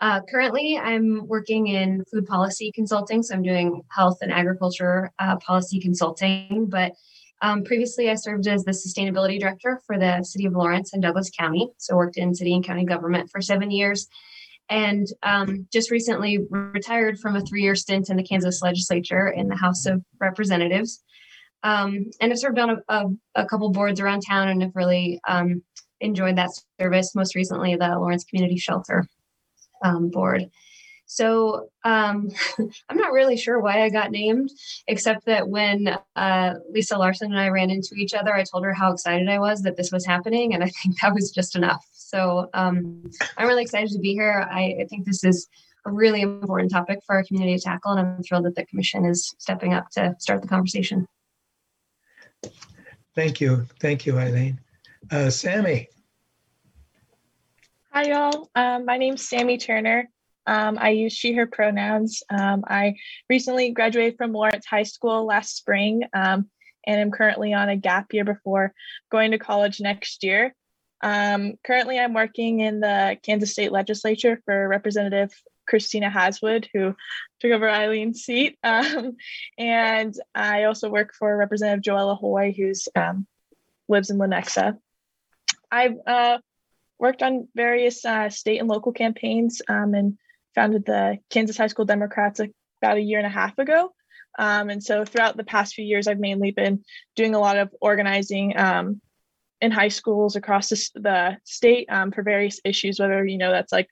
Uh, 0.00 0.20
currently, 0.30 0.78
I'm 0.78 1.26
working 1.26 1.66
in 1.66 2.04
food 2.04 2.26
policy 2.26 2.70
consulting, 2.72 3.24
so 3.24 3.34
I'm 3.34 3.42
doing 3.42 3.82
health 3.90 4.18
and 4.22 4.30
agriculture 4.30 5.10
uh, 5.18 5.38
policy 5.38 5.80
consulting. 5.80 6.66
But 6.70 6.92
um, 7.42 7.64
previously, 7.64 8.10
I 8.10 8.14
served 8.14 8.46
as 8.46 8.64
the 8.64 8.72
sustainability 8.72 9.38
director 9.38 9.80
for 9.86 9.98
the 9.98 10.22
city 10.22 10.46
of 10.46 10.54
Lawrence 10.54 10.92
and 10.92 11.02
Douglas 11.02 11.30
County. 11.38 11.68
So, 11.78 11.96
worked 11.96 12.16
in 12.16 12.34
city 12.34 12.54
and 12.54 12.64
county 12.64 12.84
government 12.84 13.30
for 13.30 13.40
seven 13.40 13.70
years, 13.70 14.08
and 14.70 15.06
um, 15.22 15.66
just 15.72 15.90
recently 15.90 16.38
retired 16.50 17.18
from 17.18 17.36
a 17.36 17.42
three-year 17.42 17.74
stint 17.74 18.10
in 18.10 18.16
the 18.16 18.22
Kansas 18.22 18.62
legislature 18.62 19.28
in 19.28 19.48
the 19.48 19.56
House 19.56 19.86
of 19.86 20.02
Representatives. 20.18 21.02
Um, 21.62 22.10
and 22.20 22.32
I've 22.32 22.38
served 22.38 22.58
on 22.58 22.70
a, 22.70 22.76
a, 22.88 23.04
a, 23.34 23.46
couple 23.46 23.70
boards 23.70 23.98
around 23.98 24.20
town 24.20 24.48
and 24.48 24.62
have 24.62 24.76
really 24.76 25.20
um, 25.26 25.62
enjoyed 26.00 26.36
that 26.36 26.50
service. 26.80 27.14
Most 27.14 27.34
recently, 27.34 27.74
the 27.74 27.88
Lawrence 27.88 28.24
Community 28.24 28.56
Shelter 28.56 29.06
um, 29.84 30.10
Board. 30.10 30.44
So 31.06 31.70
um, 31.84 32.28
I'm 32.88 32.96
not 32.96 33.12
really 33.12 33.36
sure 33.36 33.60
why 33.60 33.82
I 33.82 33.88
got 33.88 34.10
named, 34.10 34.50
except 34.88 35.24
that 35.26 35.48
when 35.48 35.96
uh, 36.16 36.54
Lisa 36.70 36.98
Larsen 36.98 37.30
and 37.30 37.40
I 37.40 37.48
ran 37.48 37.70
into 37.70 37.94
each 37.96 38.12
other, 38.12 38.34
I 38.34 38.42
told 38.44 38.64
her 38.64 38.74
how 38.74 38.92
excited 38.92 39.28
I 39.28 39.38
was 39.38 39.62
that 39.62 39.76
this 39.76 39.92
was 39.92 40.04
happening, 40.04 40.52
and 40.52 40.62
I 40.62 40.68
think 40.82 41.00
that 41.00 41.14
was 41.14 41.30
just 41.30 41.56
enough. 41.56 41.84
So 41.92 42.50
um, 42.54 43.10
I'm 43.38 43.48
really 43.48 43.62
excited 43.62 43.90
to 43.90 43.98
be 43.98 44.12
here. 44.12 44.46
I, 44.50 44.76
I, 44.80 44.86
think 44.88 45.06
this 45.06 45.24
is 45.24 45.48
a 45.86 45.90
really 45.90 46.20
important 46.20 46.70
topic 46.70 47.00
for 47.06 47.16
our 47.16 47.24
community 47.24 47.56
to 47.56 47.62
tackle, 47.62 47.92
and 47.92 48.00
I'm 48.00 48.22
thrilled 48.22 48.44
that 48.44 48.54
the 48.54 48.66
commission 48.66 49.04
is 49.04 49.34
stepping 49.38 49.74
up 49.74 49.90
to 49.92 50.14
start 50.18 50.42
the 50.42 50.48
conversation. 50.48 51.06
Thank 53.14 53.40
you. 53.40 53.66
Thank 53.80 54.06
you, 54.06 54.18
Eileen. 54.18 54.60
Uh, 55.10 55.30
Sammy. 55.30 55.88
Hi, 57.92 58.02
y'all. 58.02 58.50
Um, 58.54 58.84
my 58.84 58.98
name's 58.98 59.26
Sammy 59.26 59.56
Turner. 59.56 60.08
Um, 60.46 60.78
I 60.80 60.90
use 60.90 61.12
she, 61.12 61.32
her 61.34 61.46
pronouns. 61.46 62.22
Um, 62.30 62.64
I 62.66 62.96
recently 63.28 63.70
graduated 63.70 64.16
from 64.16 64.32
Lawrence 64.32 64.66
High 64.66 64.84
School 64.84 65.26
last 65.26 65.56
spring 65.56 66.04
um, 66.12 66.48
and 66.86 67.00
am 67.00 67.10
currently 67.10 67.52
on 67.52 67.68
a 67.68 67.76
gap 67.76 68.12
year 68.12 68.24
before 68.24 68.72
going 69.10 69.32
to 69.32 69.38
college 69.38 69.80
next 69.80 70.22
year. 70.22 70.54
Um, 71.02 71.54
currently, 71.64 71.98
I'm 71.98 72.14
working 72.14 72.60
in 72.60 72.80
the 72.80 73.18
Kansas 73.22 73.52
State 73.52 73.72
Legislature 73.72 74.40
for 74.44 74.68
Representative 74.68 75.32
Christina 75.66 76.08
Haswood, 76.08 76.68
who 76.72 76.94
took 77.40 77.50
over 77.50 77.68
Eileen's 77.68 78.22
seat. 78.22 78.58
Um, 78.64 79.16
and 79.58 80.14
I 80.34 80.64
also 80.64 80.90
work 80.90 81.14
for 81.14 81.36
Representative 81.36 81.82
Jo 81.82 81.96
Ella 81.96 82.16
Hoye, 82.16 82.54
who 82.56 82.72
um, 83.00 83.26
lives 83.88 84.10
in 84.10 84.18
Lenexa. 84.18 84.78
I've 85.70 85.96
uh, 86.06 86.38
worked 86.98 87.22
on 87.22 87.48
various 87.54 88.04
uh, 88.04 88.30
state 88.30 88.58
and 88.58 88.68
local 88.68 88.92
campaigns 88.92 89.62
um, 89.68 89.94
and 89.94 90.18
founded 90.56 90.84
the 90.84 91.18
Kansas 91.30 91.56
High 91.56 91.68
School 91.68 91.84
Democrats 91.84 92.40
about 92.82 92.96
a 92.96 93.00
year 93.00 93.18
and 93.18 93.26
a 93.26 93.30
half 93.30 93.56
ago. 93.58 93.92
Um, 94.38 94.68
and 94.68 94.82
so 94.82 95.04
throughout 95.04 95.36
the 95.36 95.44
past 95.44 95.74
few 95.74 95.84
years, 95.84 96.08
I've 96.08 96.18
mainly 96.18 96.50
been 96.50 96.82
doing 97.14 97.34
a 97.34 97.38
lot 97.38 97.56
of 97.56 97.70
organizing 97.80 98.58
um, 98.58 99.00
in 99.60 99.70
high 99.70 99.88
schools 99.88 100.36
across 100.36 100.68
the, 100.68 100.90
the 100.94 101.36
state 101.44 101.86
um, 101.90 102.10
for 102.10 102.22
various 102.22 102.60
issues, 102.64 102.98
whether, 102.98 103.24
you 103.24 103.38
know, 103.38 103.52
that's 103.52 103.72
like 103.72 103.88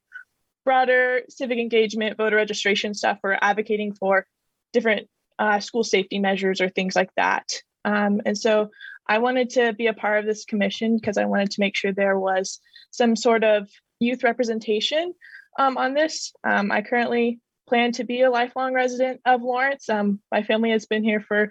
broader 0.64 1.20
civic 1.28 1.58
engagement, 1.58 2.16
voter 2.16 2.36
registration 2.36 2.94
stuff, 2.94 3.18
or 3.22 3.38
advocating 3.40 3.94
for 3.94 4.26
different 4.72 5.08
uh, 5.38 5.60
school 5.60 5.84
safety 5.84 6.18
measures 6.18 6.60
or 6.60 6.68
things 6.68 6.96
like 6.96 7.10
that. 7.16 7.46
Um, 7.84 8.20
and 8.26 8.36
so 8.36 8.70
I 9.06 9.18
wanted 9.18 9.50
to 9.50 9.72
be 9.74 9.86
a 9.86 9.94
part 9.94 10.18
of 10.18 10.26
this 10.26 10.44
commission 10.44 10.96
because 10.96 11.18
I 11.18 11.26
wanted 11.26 11.50
to 11.52 11.60
make 11.60 11.76
sure 11.76 11.92
there 11.92 12.18
was 12.18 12.60
some 12.90 13.16
sort 13.16 13.44
of 13.44 13.68
youth 14.00 14.24
representation 14.24 15.14
um, 15.58 15.76
on 15.76 15.94
this. 15.94 16.32
Um, 16.44 16.70
I 16.70 16.82
currently 16.82 17.40
plan 17.68 17.92
to 17.92 18.04
be 18.04 18.22
a 18.22 18.30
lifelong 18.30 18.74
resident 18.74 19.20
of 19.24 19.42
Lawrence. 19.42 19.88
Um, 19.88 20.20
my 20.30 20.42
family 20.42 20.70
has 20.70 20.86
been 20.86 21.04
here 21.04 21.20
for 21.20 21.50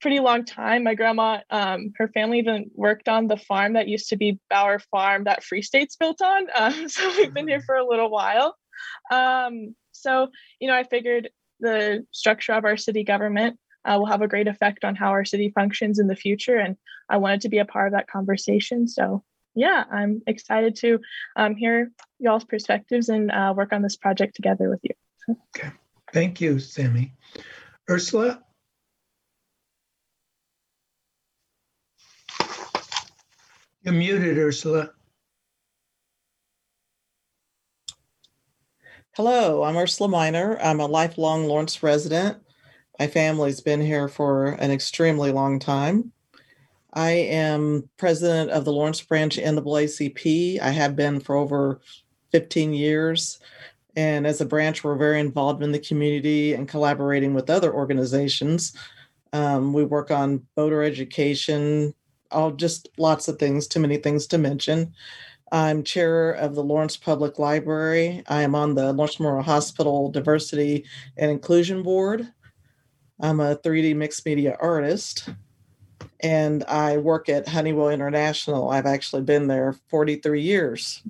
pretty 0.00 0.20
long 0.20 0.44
time. 0.44 0.84
My 0.84 0.94
grandma, 0.94 1.40
um, 1.50 1.92
her 1.96 2.08
family 2.08 2.38
even 2.38 2.70
worked 2.74 3.08
on 3.08 3.26
the 3.26 3.36
farm 3.36 3.74
that 3.74 3.88
used 3.88 4.08
to 4.10 4.16
be 4.16 4.38
Bauer 4.48 4.78
Farm 4.78 5.24
that 5.24 5.42
Free 5.42 5.62
State's 5.62 5.96
built 5.96 6.20
on. 6.22 6.46
Um, 6.58 6.88
so 6.88 7.08
we've 7.16 7.34
been 7.34 7.48
here 7.48 7.60
for 7.60 7.76
a 7.76 7.86
little 7.86 8.10
while. 8.10 8.56
Um, 9.10 9.74
so, 9.92 10.28
you 10.60 10.68
know, 10.68 10.74
I 10.74 10.84
figured 10.84 11.30
the 11.60 12.04
structure 12.12 12.52
of 12.52 12.64
our 12.64 12.76
city 12.76 13.04
government 13.04 13.58
uh, 13.84 13.96
will 13.98 14.06
have 14.06 14.22
a 14.22 14.28
great 14.28 14.48
effect 14.48 14.84
on 14.84 14.94
how 14.94 15.08
our 15.08 15.24
city 15.24 15.50
functions 15.50 15.98
in 15.98 16.06
the 16.06 16.16
future. 16.16 16.56
And 16.56 16.76
I 17.08 17.16
wanted 17.16 17.40
to 17.42 17.48
be 17.48 17.58
a 17.58 17.64
part 17.64 17.88
of 17.88 17.92
that 17.92 18.08
conversation. 18.08 18.86
So 18.86 19.24
yeah, 19.58 19.84
I'm 19.90 20.22
excited 20.26 20.76
to 20.76 21.00
um, 21.34 21.56
hear 21.56 21.90
y'all's 22.20 22.44
perspectives 22.44 23.08
and 23.08 23.30
uh, 23.30 23.52
work 23.56 23.72
on 23.72 23.82
this 23.82 23.96
project 23.96 24.36
together 24.36 24.70
with 24.70 24.80
you. 24.82 25.36
Okay. 25.56 25.70
Thank 26.12 26.40
you, 26.40 26.58
Sammy. 26.58 27.12
Ursula? 27.90 28.42
You're 33.82 33.94
muted, 33.94 34.38
Ursula. 34.38 34.90
Hello, 39.16 39.64
I'm 39.64 39.76
Ursula 39.76 40.08
Minor. 40.08 40.56
I'm 40.62 40.78
a 40.78 40.86
lifelong 40.86 41.46
Lawrence 41.46 41.82
resident. 41.82 42.38
My 43.00 43.08
family's 43.08 43.60
been 43.60 43.80
here 43.80 44.06
for 44.06 44.46
an 44.46 44.70
extremely 44.70 45.32
long 45.32 45.58
time. 45.58 46.12
I 46.94 47.10
am 47.10 47.88
president 47.96 48.50
of 48.50 48.64
the 48.64 48.72
Lawrence 48.72 49.00
Branch 49.00 49.36
NAACP. 49.36 50.60
I 50.60 50.70
have 50.70 50.96
been 50.96 51.20
for 51.20 51.36
over 51.36 51.80
15 52.32 52.72
years. 52.72 53.40
And 53.96 54.26
as 54.26 54.40
a 54.40 54.46
branch, 54.46 54.84
we're 54.84 54.96
very 54.96 55.20
involved 55.20 55.62
in 55.62 55.72
the 55.72 55.78
community 55.78 56.54
and 56.54 56.68
collaborating 56.68 57.34
with 57.34 57.50
other 57.50 57.72
organizations. 57.72 58.72
Um, 59.32 59.72
we 59.72 59.84
work 59.84 60.10
on 60.10 60.46
voter 60.56 60.82
education, 60.82 61.94
all 62.30 62.52
just 62.52 62.88
lots 62.96 63.28
of 63.28 63.38
things, 63.38 63.66
too 63.66 63.80
many 63.80 63.96
things 63.98 64.26
to 64.28 64.38
mention. 64.38 64.94
I'm 65.50 65.82
chair 65.82 66.32
of 66.32 66.54
the 66.54 66.62
Lawrence 66.62 66.96
Public 66.96 67.38
Library. 67.38 68.22
I 68.28 68.42
am 68.42 68.54
on 68.54 68.74
the 68.74 68.92
Lawrence 68.92 69.18
Memorial 69.18 69.42
Hospital 69.42 70.10
Diversity 70.10 70.84
and 71.16 71.30
Inclusion 71.30 71.82
Board. 71.82 72.32
I'm 73.20 73.40
a 73.40 73.56
3D 73.56 73.96
mixed 73.96 74.24
media 74.24 74.56
artist 74.60 75.28
and 76.20 76.64
I 76.64 76.98
work 76.98 77.28
at 77.28 77.48
Honeywell 77.48 77.90
International. 77.90 78.70
I've 78.70 78.86
actually 78.86 79.22
been 79.22 79.46
there 79.46 79.74
43 79.88 80.40
years, 80.40 81.02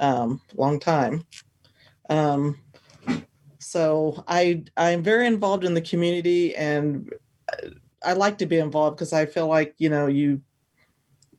um, 0.00 0.40
long 0.54 0.80
time. 0.80 1.26
Um, 2.08 2.58
so 3.58 4.24
I 4.28 4.64
I'm 4.76 5.02
very 5.02 5.26
involved 5.26 5.64
in 5.64 5.74
the 5.74 5.80
community, 5.80 6.54
and 6.54 7.12
I 8.02 8.12
like 8.12 8.38
to 8.38 8.46
be 8.46 8.58
involved 8.58 8.96
because 8.96 9.12
I 9.12 9.26
feel 9.26 9.48
like 9.48 9.74
you 9.78 9.88
know 9.88 10.06
you 10.06 10.40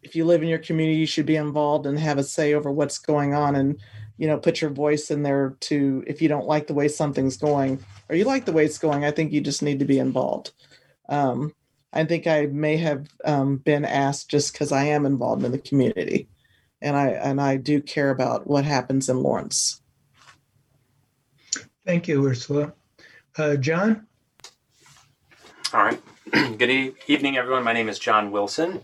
if 0.03 0.15
you 0.15 0.25
live 0.25 0.41
in 0.41 0.49
your 0.49 0.59
community, 0.59 0.99
you 0.99 1.05
should 1.05 1.25
be 1.25 1.35
involved 1.35 1.85
and 1.85 1.97
have 1.97 2.17
a 2.17 2.23
say 2.23 2.53
over 2.53 2.71
what's 2.71 2.97
going 2.97 3.33
on, 3.33 3.55
and 3.55 3.79
you 4.17 4.27
know 4.27 4.37
put 4.37 4.61
your 4.61 4.71
voice 4.71 5.09
in 5.09 5.23
there 5.23 5.55
to 5.61 6.03
if 6.05 6.21
you 6.21 6.27
don't 6.27 6.47
like 6.47 6.67
the 6.67 6.73
way 6.73 6.87
something's 6.87 7.37
going 7.37 7.83
or 8.09 8.15
you 8.15 8.25
like 8.25 8.45
the 8.45 8.51
way 8.51 8.65
it's 8.65 8.77
going. 8.77 9.05
I 9.05 9.11
think 9.11 9.31
you 9.31 9.41
just 9.41 9.63
need 9.63 9.79
to 9.79 9.85
be 9.85 9.99
involved. 9.99 10.51
Um, 11.09 11.53
I 11.93 12.03
think 12.03 12.27
I 12.27 12.47
may 12.47 12.77
have 12.77 13.07
um, 13.23 13.57
been 13.57 13.85
asked 13.85 14.29
just 14.29 14.53
because 14.53 14.71
I 14.71 14.85
am 14.85 15.05
involved 15.05 15.43
in 15.43 15.51
the 15.51 15.57
community, 15.57 16.27
and 16.81 16.95
I 16.95 17.07
and 17.09 17.41
I 17.41 17.57
do 17.57 17.81
care 17.81 18.09
about 18.09 18.47
what 18.47 18.65
happens 18.65 19.09
in 19.09 19.23
Lawrence. 19.23 19.81
Thank 21.85 22.07
you, 22.07 22.25
Ursula. 22.25 22.73
Uh, 23.37 23.55
John. 23.55 24.07
All 25.73 25.83
right. 25.83 26.01
Good 26.31 26.69
e- 26.69 26.93
evening, 27.07 27.37
everyone. 27.37 27.63
My 27.63 27.73
name 27.73 27.89
is 27.89 27.99
John 27.99 28.31
Wilson, 28.31 28.81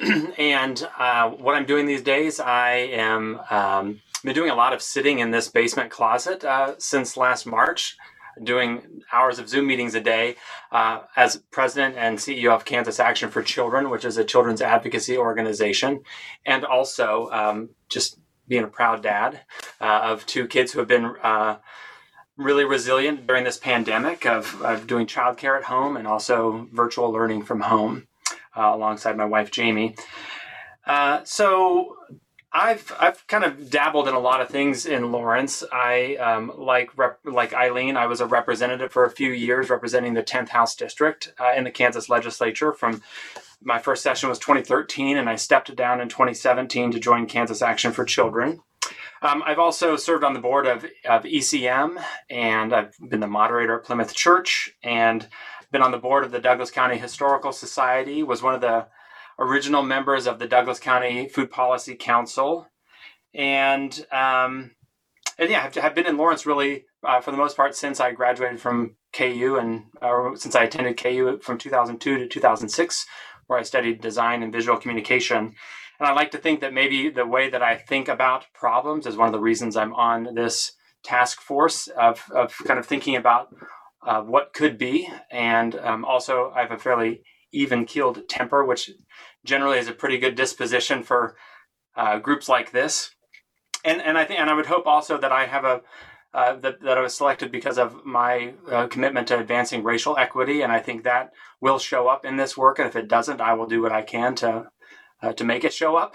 and 0.38 0.88
uh, 0.98 1.30
what 1.30 1.54
I'm 1.54 1.66
doing 1.66 1.86
these 1.86 2.02
days, 2.02 2.40
I 2.40 2.70
am 2.70 3.40
um, 3.50 4.00
been 4.24 4.34
doing 4.34 4.50
a 4.50 4.54
lot 4.54 4.72
of 4.72 4.80
sitting 4.80 5.18
in 5.18 5.30
this 5.32 5.48
basement 5.48 5.90
closet 5.90 6.44
uh, 6.44 6.74
since 6.78 7.16
last 7.16 7.44
March 7.44 7.96
doing 8.42 9.02
hours 9.12 9.38
of 9.38 9.48
Zoom 9.48 9.66
meetings 9.66 9.94
a 9.94 10.00
day 10.00 10.36
uh, 10.70 11.00
as 11.16 11.36
president 11.50 11.96
and 11.96 12.18
CEO 12.18 12.54
of 12.54 12.64
Kansas 12.64 13.00
Action 13.00 13.30
for 13.30 13.42
Children, 13.42 13.90
which 13.90 14.04
is 14.04 14.16
a 14.16 14.24
children's 14.24 14.62
advocacy 14.62 15.16
organization, 15.16 16.02
and 16.46 16.64
also 16.64 17.28
um, 17.30 17.70
just 17.88 18.18
being 18.48 18.64
a 18.64 18.68
proud 18.68 19.02
dad 19.02 19.40
uh, 19.80 20.00
of 20.04 20.26
two 20.26 20.46
kids 20.46 20.72
who 20.72 20.78
have 20.78 20.88
been 20.88 21.14
uh, 21.22 21.56
really 22.36 22.64
resilient 22.64 23.26
during 23.26 23.44
this 23.44 23.58
pandemic 23.58 24.26
of, 24.26 24.60
of 24.62 24.86
doing 24.86 25.06
childcare 25.06 25.56
at 25.56 25.64
home 25.64 25.96
and 25.96 26.06
also 26.06 26.68
virtual 26.72 27.10
learning 27.10 27.42
from 27.42 27.60
home 27.60 28.06
uh, 28.56 28.70
alongside 28.74 29.16
my 29.16 29.24
wife, 29.24 29.50
Jamie. 29.50 29.94
Uh, 30.86 31.22
so 31.24 31.96
I've 32.54 32.94
I've 33.00 33.26
kind 33.28 33.44
of 33.44 33.70
dabbled 33.70 34.08
in 34.08 34.14
a 34.14 34.18
lot 34.18 34.42
of 34.42 34.50
things 34.50 34.84
in 34.84 35.10
Lawrence. 35.10 35.64
I 35.72 36.16
um, 36.16 36.52
like 36.56 36.96
rep, 36.98 37.18
like 37.24 37.54
Eileen. 37.54 37.96
I 37.96 38.06
was 38.06 38.20
a 38.20 38.26
representative 38.26 38.92
for 38.92 39.04
a 39.04 39.10
few 39.10 39.30
years, 39.30 39.70
representing 39.70 40.14
the 40.14 40.22
10th 40.22 40.50
House 40.50 40.74
District 40.74 41.32
uh, 41.40 41.52
in 41.56 41.64
the 41.64 41.70
Kansas 41.70 42.10
Legislature. 42.10 42.72
From 42.72 43.02
my 43.62 43.78
first 43.78 44.02
session 44.02 44.28
was 44.28 44.38
2013, 44.38 45.16
and 45.16 45.30
I 45.30 45.36
stepped 45.36 45.74
down 45.74 46.00
in 46.00 46.08
2017 46.08 46.92
to 46.92 47.00
join 47.00 47.26
Kansas 47.26 47.62
Action 47.62 47.92
for 47.92 48.04
Children. 48.04 48.60
Um, 49.22 49.42
I've 49.46 49.60
also 49.60 49.96
served 49.96 50.24
on 50.24 50.34
the 50.34 50.40
board 50.40 50.66
of, 50.66 50.84
of 51.08 51.22
ECM, 51.22 52.02
and 52.28 52.74
I've 52.74 52.94
been 53.08 53.20
the 53.20 53.28
moderator 53.28 53.78
at 53.78 53.84
Plymouth 53.84 54.14
Church, 54.14 54.74
and 54.82 55.28
been 55.70 55.82
on 55.82 55.92
the 55.92 55.98
board 55.98 56.24
of 56.24 56.32
the 56.32 56.40
Douglas 56.40 56.70
County 56.70 56.98
Historical 56.98 57.52
Society. 57.52 58.22
Was 58.22 58.42
one 58.42 58.54
of 58.54 58.60
the 58.60 58.88
original 59.38 59.82
members 59.82 60.26
of 60.26 60.38
the 60.38 60.46
Douglas 60.46 60.78
County 60.78 61.28
Food 61.28 61.50
Policy 61.50 61.94
Council, 61.94 62.66
and 63.34 64.06
um, 64.12 64.72
and 65.38 65.50
yeah, 65.50 65.64
I've, 65.64 65.78
I've 65.78 65.94
been 65.94 66.06
in 66.06 66.16
Lawrence 66.16 66.46
really 66.46 66.84
uh, 67.06 67.20
for 67.20 67.30
the 67.30 67.36
most 67.36 67.56
part 67.56 67.74
since 67.74 68.00
I 68.00 68.12
graduated 68.12 68.60
from 68.60 68.96
KU 69.12 69.56
and 69.60 69.84
or 70.00 70.36
since 70.36 70.54
I 70.54 70.64
attended 70.64 70.96
KU 70.96 71.38
from 71.42 71.58
2002 71.58 72.18
to 72.18 72.28
2006, 72.28 73.06
where 73.46 73.58
I 73.58 73.62
studied 73.62 74.00
design 74.00 74.42
and 74.42 74.52
visual 74.52 74.78
communication. 74.78 75.54
And 75.98 76.08
I 76.08 76.12
like 76.12 76.30
to 76.32 76.38
think 76.38 76.60
that 76.60 76.74
maybe 76.74 77.10
the 77.10 77.26
way 77.26 77.48
that 77.50 77.62
I 77.62 77.76
think 77.76 78.08
about 78.08 78.46
problems 78.54 79.06
is 79.06 79.16
one 79.16 79.28
of 79.28 79.32
the 79.32 79.40
reasons 79.40 79.76
I'm 79.76 79.94
on 79.94 80.34
this 80.34 80.72
task 81.04 81.40
force 81.40 81.86
of, 81.88 82.24
of 82.34 82.56
kind 82.64 82.78
of 82.78 82.86
thinking 82.86 83.16
about 83.16 83.54
uh, 84.04 84.20
what 84.22 84.52
could 84.52 84.78
be. 84.78 85.08
And 85.30 85.76
um, 85.76 86.04
also, 86.04 86.52
I 86.54 86.62
have 86.62 86.72
a 86.72 86.78
fairly 86.78 87.22
even 87.52 87.84
keeled 87.84 88.28
temper, 88.28 88.64
which 88.64 88.90
generally 89.44 89.78
is 89.78 89.88
a 89.88 89.92
pretty 89.92 90.18
good 90.18 90.34
disposition 90.34 91.02
for 91.02 91.36
uh, 91.96 92.18
groups 92.18 92.48
like 92.48 92.72
this. 92.72 93.10
And, 93.84 94.00
and 94.00 94.16
I 94.16 94.24
think, 94.24 94.40
and 94.40 94.48
I 94.48 94.54
would 94.54 94.66
hope 94.66 94.86
also 94.86 95.18
that 95.18 95.32
I 95.32 95.46
have 95.46 95.64
a, 95.64 95.82
uh, 96.34 96.56
that, 96.56 96.80
that 96.80 96.96
I 96.96 97.02
was 97.02 97.14
selected 97.14 97.52
because 97.52 97.78
of 97.78 98.04
my 98.04 98.54
uh, 98.70 98.86
commitment 98.86 99.28
to 99.28 99.38
advancing 99.38 99.82
racial 99.82 100.16
equity, 100.16 100.62
and 100.62 100.72
I 100.72 100.80
think 100.80 101.04
that 101.04 101.32
will 101.60 101.78
show 101.78 102.08
up 102.08 102.24
in 102.24 102.36
this 102.36 102.56
work. 102.56 102.78
And 102.78 102.88
if 102.88 102.96
it 102.96 103.08
doesn't, 103.08 103.40
I 103.40 103.52
will 103.52 103.66
do 103.66 103.82
what 103.82 103.92
I 103.92 104.02
can 104.02 104.34
to 104.36 104.70
uh, 105.22 105.32
to 105.34 105.44
make 105.44 105.64
it 105.64 105.72
show 105.72 105.96
up. 105.96 106.14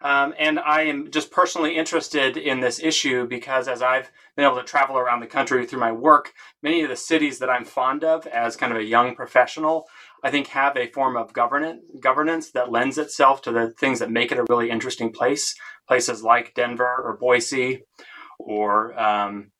Um, 0.00 0.32
and 0.38 0.60
I 0.60 0.82
am 0.82 1.10
just 1.10 1.30
personally 1.30 1.76
interested 1.76 2.36
in 2.36 2.60
this 2.60 2.80
issue 2.80 3.26
because 3.26 3.66
as 3.66 3.82
I've 3.82 4.10
been 4.36 4.44
able 4.44 4.56
to 4.56 4.62
travel 4.62 4.96
around 4.96 5.20
the 5.20 5.26
country 5.26 5.66
through 5.66 5.80
my 5.80 5.90
work, 5.90 6.32
many 6.62 6.82
of 6.82 6.88
the 6.88 6.96
cities 6.96 7.40
that 7.40 7.50
I'm 7.50 7.64
fond 7.64 8.04
of 8.04 8.26
as 8.28 8.56
kind 8.56 8.72
of 8.72 8.78
a 8.78 8.84
young 8.84 9.16
professional, 9.16 9.86
I 10.22 10.30
think 10.30 10.48
have 10.48 10.76
a 10.76 10.88
form 10.88 11.16
of 11.16 11.32
governance 11.32 11.82
governance 12.00 12.50
that 12.52 12.70
lends 12.72 12.98
itself 12.98 13.42
to 13.42 13.52
the 13.52 13.70
things 13.70 13.98
that 14.00 14.10
make 14.10 14.32
it 14.32 14.38
a 14.38 14.44
really 14.48 14.70
interesting 14.70 15.12
place. 15.12 15.54
Places 15.86 16.22
like 16.22 16.54
Denver 16.54 17.02
or 17.02 17.16
Boise, 17.18 17.84
or 18.38 18.98
um, 18.98 19.52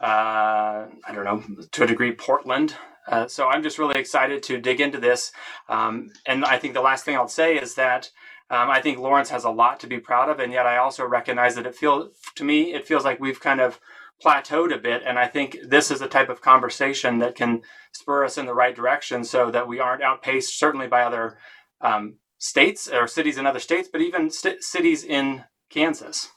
uh, 0.00 0.86
I 0.86 1.12
don't 1.12 1.24
know, 1.24 1.42
to 1.72 1.84
a 1.84 1.86
degree, 1.86 2.12
Portland. 2.12 2.74
Uh, 3.06 3.26
so 3.26 3.48
I'm 3.48 3.62
just 3.62 3.78
really 3.78 3.98
excited 3.98 4.42
to 4.44 4.60
dig 4.60 4.80
into 4.80 4.98
this. 4.98 5.32
Um, 5.68 6.10
and 6.26 6.44
I 6.44 6.58
think 6.58 6.74
the 6.74 6.82
last 6.82 7.04
thing 7.04 7.16
I'll 7.16 7.28
say 7.28 7.56
is 7.56 7.74
that 7.74 8.10
um, 8.50 8.70
I 8.70 8.80
think 8.80 8.98
Lawrence 8.98 9.30
has 9.30 9.44
a 9.44 9.50
lot 9.50 9.80
to 9.80 9.86
be 9.86 9.98
proud 9.98 10.28
of, 10.28 10.40
and 10.40 10.52
yet 10.52 10.66
I 10.66 10.78
also 10.78 11.06
recognize 11.06 11.54
that 11.54 11.66
it 11.66 11.74
feels 11.74 12.10
to 12.36 12.44
me 12.44 12.74
it 12.74 12.86
feels 12.86 13.04
like 13.04 13.20
we've 13.20 13.40
kind 13.40 13.60
of 13.60 13.80
plateaued 14.24 14.74
a 14.74 14.78
bit. 14.78 15.02
And 15.04 15.18
I 15.18 15.26
think 15.26 15.58
this 15.64 15.90
is 15.90 16.00
the 16.00 16.08
type 16.08 16.28
of 16.28 16.40
conversation 16.40 17.18
that 17.18 17.34
can 17.34 17.62
spur 17.92 18.24
us 18.24 18.38
in 18.38 18.46
the 18.46 18.54
right 18.54 18.74
direction, 18.74 19.24
so 19.24 19.50
that 19.50 19.66
we 19.66 19.80
aren't 19.80 20.02
outpaced 20.02 20.58
certainly 20.58 20.86
by 20.86 21.02
other 21.02 21.38
um, 21.80 22.14
states 22.38 22.88
or 22.88 23.06
cities 23.06 23.38
in 23.38 23.46
other 23.46 23.60
states, 23.60 23.88
but 23.90 24.00
even 24.00 24.30
st- 24.30 24.62
cities 24.62 25.04
in 25.04 25.44
Kansas. 25.70 26.28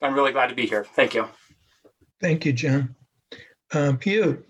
I'm 0.00 0.14
really 0.14 0.32
glad 0.32 0.48
to 0.48 0.54
be 0.54 0.66
here. 0.66 0.84
Thank 0.84 1.14
you. 1.14 1.28
Thank 2.20 2.44
you, 2.44 2.52
John. 2.52 2.94
Um, 3.72 3.98
Hugh, 4.00 4.44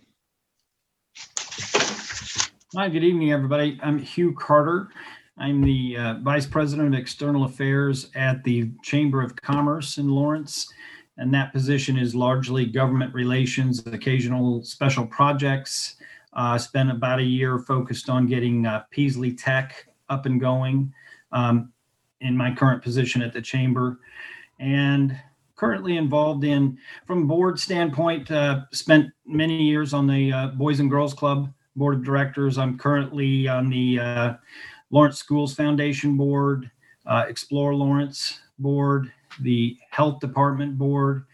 Hi, 2.74 2.88
good 2.88 3.04
evening, 3.04 3.30
everybody. 3.30 3.78
I'm 3.82 3.98
Hugh 3.98 4.32
Carter. 4.32 4.88
I'm 5.36 5.60
the 5.60 5.94
uh, 5.98 6.14
Vice 6.22 6.46
President 6.46 6.94
of 6.94 6.98
External 6.98 7.44
Affairs 7.44 8.10
at 8.14 8.42
the 8.44 8.70
Chamber 8.82 9.20
of 9.20 9.36
Commerce 9.36 9.98
in 9.98 10.08
Lawrence. 10.08 10.72
And 11.18 11.32
that 11.34 11.52
position 11.52 11.98
is 11.98 12.14
largely 12.14 12.64
government 12.64 13.14
relations, 13.14 13.86
occasional 13.86 14.62
special 14.62 15.06
projects. 15.06 15.96
Uh, 16.34 16.56
spent 16.56 16.90
about 16.90 17.18
a 17.18 17.24
year 17.24 17.58
focused 17.58 18.08
on 18.08 18.26
getting 18.26 18.64
uh, 18.64 18.84
Peaslee 18.90 19.34
Tech 19.34 19.86
up 20.08 20.24
and 20.24 20.40
going 20.40 20.92
um, 21.30 21.70
in 22.22 22.34
my 22.34 22.54
current 22.54 22.82
position 22.82 23.20
at 23.20 23.34
the 23.34 23.42
Chamber. 23.42 23.98
And 24.58 25.18
currently 25.56 25.96
involved 25.96 26.44
in, 26.44 26.78
from 27.06 27.22
a 27.22 27.26
board 27.26 27.60
standpoint, 27.60 28.30
uh, 28.30 28.62
spent 28.72 29.10
many 29.26 29.62
years 29.62 29.92
on 29.92 30.06
the 30.06 30.32
uh, 30.32 30.46
Boys 30.48 30.80
and 30.80 30.90
Girls 30.90 31.14
Club 31.14 31.52
Board 31.76 31.96
of 31.96 32.04
Directors. 32.04 32.58
I'm 32.58 32.78
currently 32.78 33.46
on 33.46 33.68
the 33.70 34.00
uh, 34.00 34.34
Lawrence 34.90 35.18
Schools 35.18 35.54
Foundation 35.54 36.16
Board, 36.16 36.70
uh, 37.06 37.24
Explore 37.28 37.74
Lawrence 37.74 38.40
Board, 38.58 39.12
the 39.40 39.76
Health 39.90 40.20
Department 40.20 40.78
Board, 40.78 41.24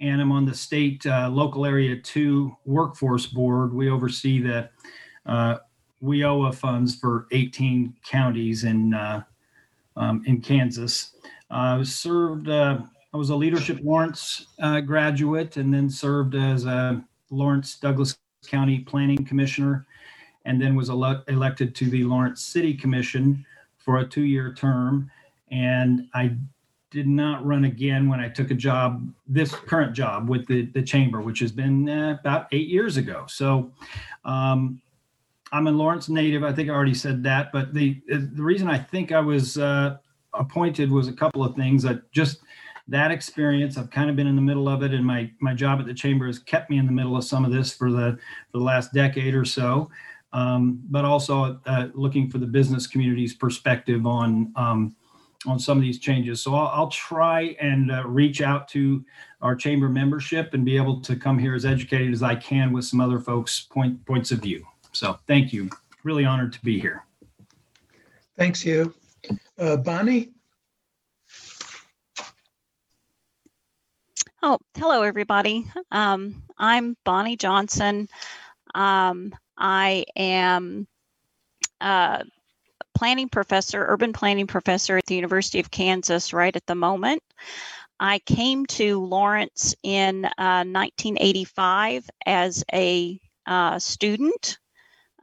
and 0.00 0.20
I'm 0.20 0.32
on 0.32 0.44
the 0.44 0.54
state 0.54 1.04
uh, 1.06 1.28
local 1.28 1.64
area 1.64 1.96
two 1.96 2.56
workforce 2.64 3.26
board. 3.26 3.72
We 3.72 3.90
oversee 3.90 4.40
the 4.40 4.68
uh, 5.26 5.58
WIOA 6.02 6.54
funds 6.54 6.96
for 6.96 7.26
18 7.30 7.94
counties 8.04 8.64
in 8.64 8.94
uh, 8.94 9.22
um, 9.96 10.22
in 10.26 10.40
Kansas. 10.40 11.12
I 11.50 11.80
uh, 11.80 11.84
served. 11.84 12.48
I 12.48 13.18
was 13.18 13.30
a 13.30 13.36
Leadership 13.36 13.80
Lawrence 13.82 14.46
uh, 14.60 14.80
graduate, 14.80 15.58
and 15.58 15.72
then 15.72 15.90
served 15.90 16.34
as 16.34 16.64
a 16.64 17.04
Lawrence 17.30 17.78
Douglas 17.78 18.16
County 18.46 18.80
Planning 18.80 19.24
Commissioner, 19.24 19.86
and 20.46 20.60
then 20.60 20.74
was 20.74 20.88
ele- 20.88 21.22
elected 21.28 21.74
to 21.76 21.90
the 21.90 22.04
Lawrence 22.04 22.42
City 22.42 22.74
Commission 22.74 23.44
for 23.76 23.98
a 23.98 24.06
two-year 24.06 24.54
term. 24.54 25.10
And 25.50 26.08
I 26.14 26.36
did 26.92 27.08
not 27.08 27.44
run 27.44 27.64
again 27.64 28.08
when 28.08 28.20
I 28.20 28.28
took 28.28 28.50
a 28.50 28.54
job, 28.54 29.10
this 29.26 29.50
current 29.50 29.94
job 29.94 30.28
with 30.28 30.46
the, 30.46 30.66
the 30.66 30.82
chamber, 30.82 31.20
which 31.20 31.40
has 31.40 31.50
been 31.50 31.88
uh, 31.88 32.18
about 32.20 32.46
eight 32.52 32.68
years 32.68 32.98
ago. 32.98 33.24
So 33.26 33.72
um, 34.24 34.80
I'm 35.52 35.66
a 35.66 35.70
Lawrence 35.70 36.08
native. 36.08 36.44
I 36.44 36.52
think 36.52 36.68
I 36.68 36.72
already 36.72 36.94
said 36.94 37.22
that. 37.24 37.50
But 37.50 37.74
the 37.74 38.00
the 38.08 38.42
reason 38.42 38.68
I 38.68 38.78
think 38.78 39.10
I 39.10 39.20
was 39.20 39.58
uh, 39.58 39.96
appointed 40.34 40.90
was 40.90 41.08
a 41.08 41.12
couple 41.12 41.42
of 41.42 41.56
things 41.56 41.82
that 41.82 42.10
just 42.12 42.40
that 42.88 43.10
experience. 43.10 43.78
I've 43.78 43.90
kind 43.90 44.10
of 44.10 44.16
been 44.16 44.26
in 44.26 44.36
the 44.36 44.42
middle 44.42 44.68
of 44.68 44.82
it, 44.82 44.92
and 44.92 45.04
my 45.04 45.30
my 45.40 45.54
job 45.54 45.80
at 45.80 45.86
the 45.86 45.94
chamber 45.94 46.26
has 46.26 46.38
kept 46.38 46.68
me 46.70 46.78
in 46.78 46.86
the 46.86 46.92
middle 46.92 47.16
of 47.16 47.24
some 47.24 47.44
of 47.44 47.52
this 47.52 47.74
for 47.74 47.90
the 47.90 48.18
for 48.50 48.58
the 48.58 48.64
last 48.64 48.92
decade 48.92 49.34
or 49.34 49.44
so. 49.44 49.90
Um, 50.34 50.82
but 50.88 51.04
also 51.04 51.60
uh, 51.66 51.88
looking 51.92 52.30
for 52.30 52.38
the 52.38 52.46
business 52.46 52.86
community's 52.86 53.34
perspective 53.34 54.06
on 54.06 54.50
um, 54.56 54.96
on 55.46 55.58
some 55.58 55.78
of 55.78 55.82
these 55.82 55.98
changes. 55.98 56.40
So 56.40 56.54
I'll, 56.54 56.68
I'll 56.68 56.88
try 56.88 57.56
and 57.60 57.90
uh, 57.90 58.06
reach 58.06 58.40
out 58.40 58.68
to 58.68 59.04
our 59.40 59.54
chamber 59.56 59.88
membership 59.88 60.54
and 60.54 60.64
be 60.64 60.76
able 60.76 61.00
to 61.00 61.16
come 61.16 61.38
here 61.38 61.54
as 61.54 61.64
educated 61.64 62.12
as 62.12 62.22
I 62.22 62.34
can 62.36 62.72
with 62.72 62.84
some 62.84 63.00
other 63.00 63.18
folks' 63.18 63.60
point 63.60 64.04
points 64.06 64.30
of 64.30 64.40
view. 64.40 64.64
So 64.92 65.18
thank 65.26 65.52
you. 65.52 65.70
Really 66.04 66.24
honored 66.24 66.52
to 66.54 66.60
be 66.62 66.78
here. 66.80 67.04
thanks, 68.36 68.60
Hugh. 68.60 68.94
Uh, 69.58 69.76
Bonnie, 69.76 70.32
Oh, 74.44 74.58
hello, 74.76 75.02
everybody. 75.02 75.70
Um, 75.92 76.42
I'm 76.58 76.96
Bonnie 77.04 77.36
Johnson. 77.36 78.08
Um, 78.74 79.32
I 79.56 80.04
am 80.16 80.88
a 81.80 82.24
planning 83.02 83.28
professor, 83.28 83.84
urban 83.88 84.12
planning 84.12 84.46
professor 84.46 84.96
at 84.96 85.06
the 85.06 85.16
University 85.16 85.58
of 85.58 85.72
Kansas 85.72 86.32
right 86.32 86.54
at 86.54 86.64
the 86.66 86.76
moment. 86.76 87.20
I 87.98 88.20
came 88.20 88.64
to 88.66 89.04
Lawrence 89.04 89.74
in 89.82 90.24
uh, 90.24 90.62
1985 90.62 92.08
as 92.24 92.62
a 92.72 93.20
uh, 93.44 93.80
student 93.80 94.56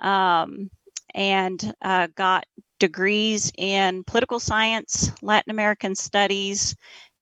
um, 0.01 0.69
and 1.15 1.73
uh, 1.81 2.09
got 2.15 2.43
degrees 2.79 3.49
in 3.57 4.03
political 4.03 4.41
science, 4.41 5.13
Latin 5.21 5.51
American 5.51 5.95
studies, 5.95 6.75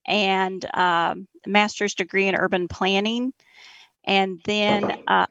and 0.08 0.66
um, 0.76 1.28
master's 1.46 1.94
degree 1.94 2.28
in 2.28 2.34
urban 2.34 2.68
planning, 2.68 3.32
and 4.06 4.42
then 4.46 5.04
uh, 5.08 5.28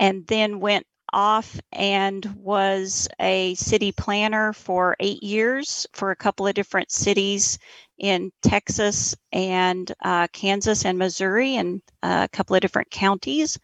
and 0.00 0.26
then 0.26 0.58
went 0.58 0.88
off 1.14 1.58
and 1.72 2.26
was 2.36 3.08
a 3.20 3.54
city 3.54 3.92
planner 3.92 4.52
for 4.52 4.96
eight 4.98 5.22
years 5.22 5.86
for 5.92 6.10
a 6.10 6.16
couple 6.16 6.46
of 6.46 6.54
different 6.54 6.90
cities 6.90 7.58
in 7.98 8.32
Texas 8.42 9.14
and 9.32 9.92
uh, 10.02 10.26
Kansas 10.32 10.84
and 10.84 10.98
Missouri 10.98 11.56
and 11.56 11.80
uh, 12.02 12.26
a 12.30 12.36
couple 12.36 12.56
of 12.56 12.60
different 12.60 12.90
counties, 12.90 13.58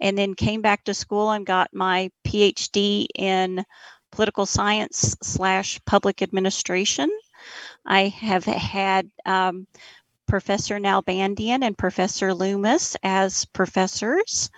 and 0.00 0.18
then 0.18 0.34
came 0.34 0.60
back 0.60 0.82
to 0.84 0.92
school 0.92 1.30
and 1.30 1.46
got 1.46 1.72
my 1.72 2.10
PhD 2.26 3.06
in 3.14 3.64
political 4.10 4.44
science 4.44 5.16
slash 5.22 5.80
public 5.84 6.20
administration. 6.20 7.08
I 7.86 8.08
have 8.08 8.44
had 8.44 9.08
um, 9.24 9.68
Professor 10.26 10.78
Nalbandian 10.80 11.62
and 11.62 11.78
Professor 11.78 12.34
Loomis 12.34 12.96
as 13.04 13.44
professors. 13.44 14.50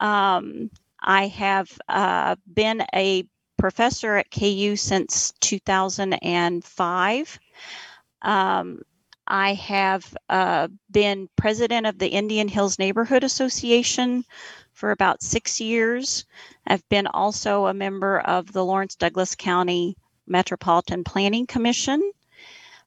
Um, 0.00 0.70
I 1.06 1.28
have 1.28 1.70
uh, 1.88 2.36
been 2.52 2.84
a 2.94 3.24
professor 3.56 4.16
at 4.16 4.30
KU 4.30 4.76
since 4.76 5.32
2005. 5.40 7.38
Um, 8.22 8.82
I 9.28 9.54
have 9.54 10.16
uh, 10.28 10.68
been 10.90 11.28
president 11.36 11.86
of 11.86 11.98
the 11.98 12.08
Indian 12.08 12.48
Hills 12.48 12.78
Neighborhood 12.78 13.24
Association 13.24 14.24
for 14.72 14.90
about 14.90 15.22
six 15.22 15.60
years. 15.60 16.26
I've 16.66 16.88
been 16.88 17.06
also 17.06 17.66
a 17.66 17.74
member 17.74 18.20
of 18.20 18.52
the 18.52 18.64
Lawrence 18.64 18.94
Douglas 18.94 19.34
County 19.34 19.96
Metropolitan 20.26 21.02
Planning 21.04 21.46
Commission. 21.46 22.12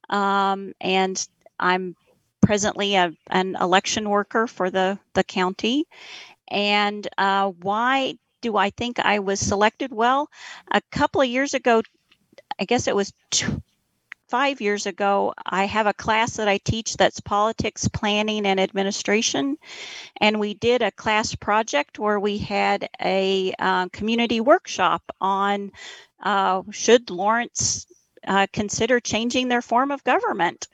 Um, 0.09 0.73
and 0.81 1.27
I'm 1.59 1.95
presently 2.41 2.95
a, 2.95 3.11
an 3.29 3.55
election 3.59 4.09
worker 4.09 4.47
for 4.47 4.69
the, 4.69 4.97
the 5.13 5.23
county. 5.23 5.85
And 6.49 7.07
uh, 7.17 7.49
why 7.49 8.15
do 8.41 8.57
I 8.57 8.69
think 8.69 8.99
I 8.99 9.19
was 9.19 9.39
selected? 9.39 9.91
Well, 9.91 10.29
a 10.71 10.81
couple 10.91 11.21
of 11.21 11.27
years 11.27 11.53
ago, 11.53 11.81
I 12.59 12.65
guess 12.65 12.87
it 12.87 12.95
was 12.95 13.13
two, 13.31 13.61
five 14.29 14.61
years 14.61 14.85
ago, 14.85 15.33
I 15.45 15.65
have 15.65 15.87
a 15.87 15.93
class 15.93 16.37
that 16.37 16.47
I 16.47 16.59
teach 16.59 16.95
that's 16.95 17.19
politics, 17.19 17.87
planning, 17.87 18.45
and 18.45 18.59
administration. 18.59 19.57
And 20.21 20.39
we 20.39 20.53
did 20.53 20.81
a 20.81 20.91
class 20.91 21.35
project 21.35 21.99
where 21.99 22.19
we 22.19 22.37
had 22.37 22.87
a 23.01 23.53
uh, 23.59 23.89
community 23.89 24.39
workshop 24.39 25.01
on 25.19 25.71
uh, 26.21 26.61
should 26.71 27.09
Lawrence 27.09 27.87
uh, 28.27 28.47
consider 28.53 28.99
changing 28.99 29.47
their 29.47 29.61
form 29.61 29.91
of 29.91 30.03
government. 30.03 30.67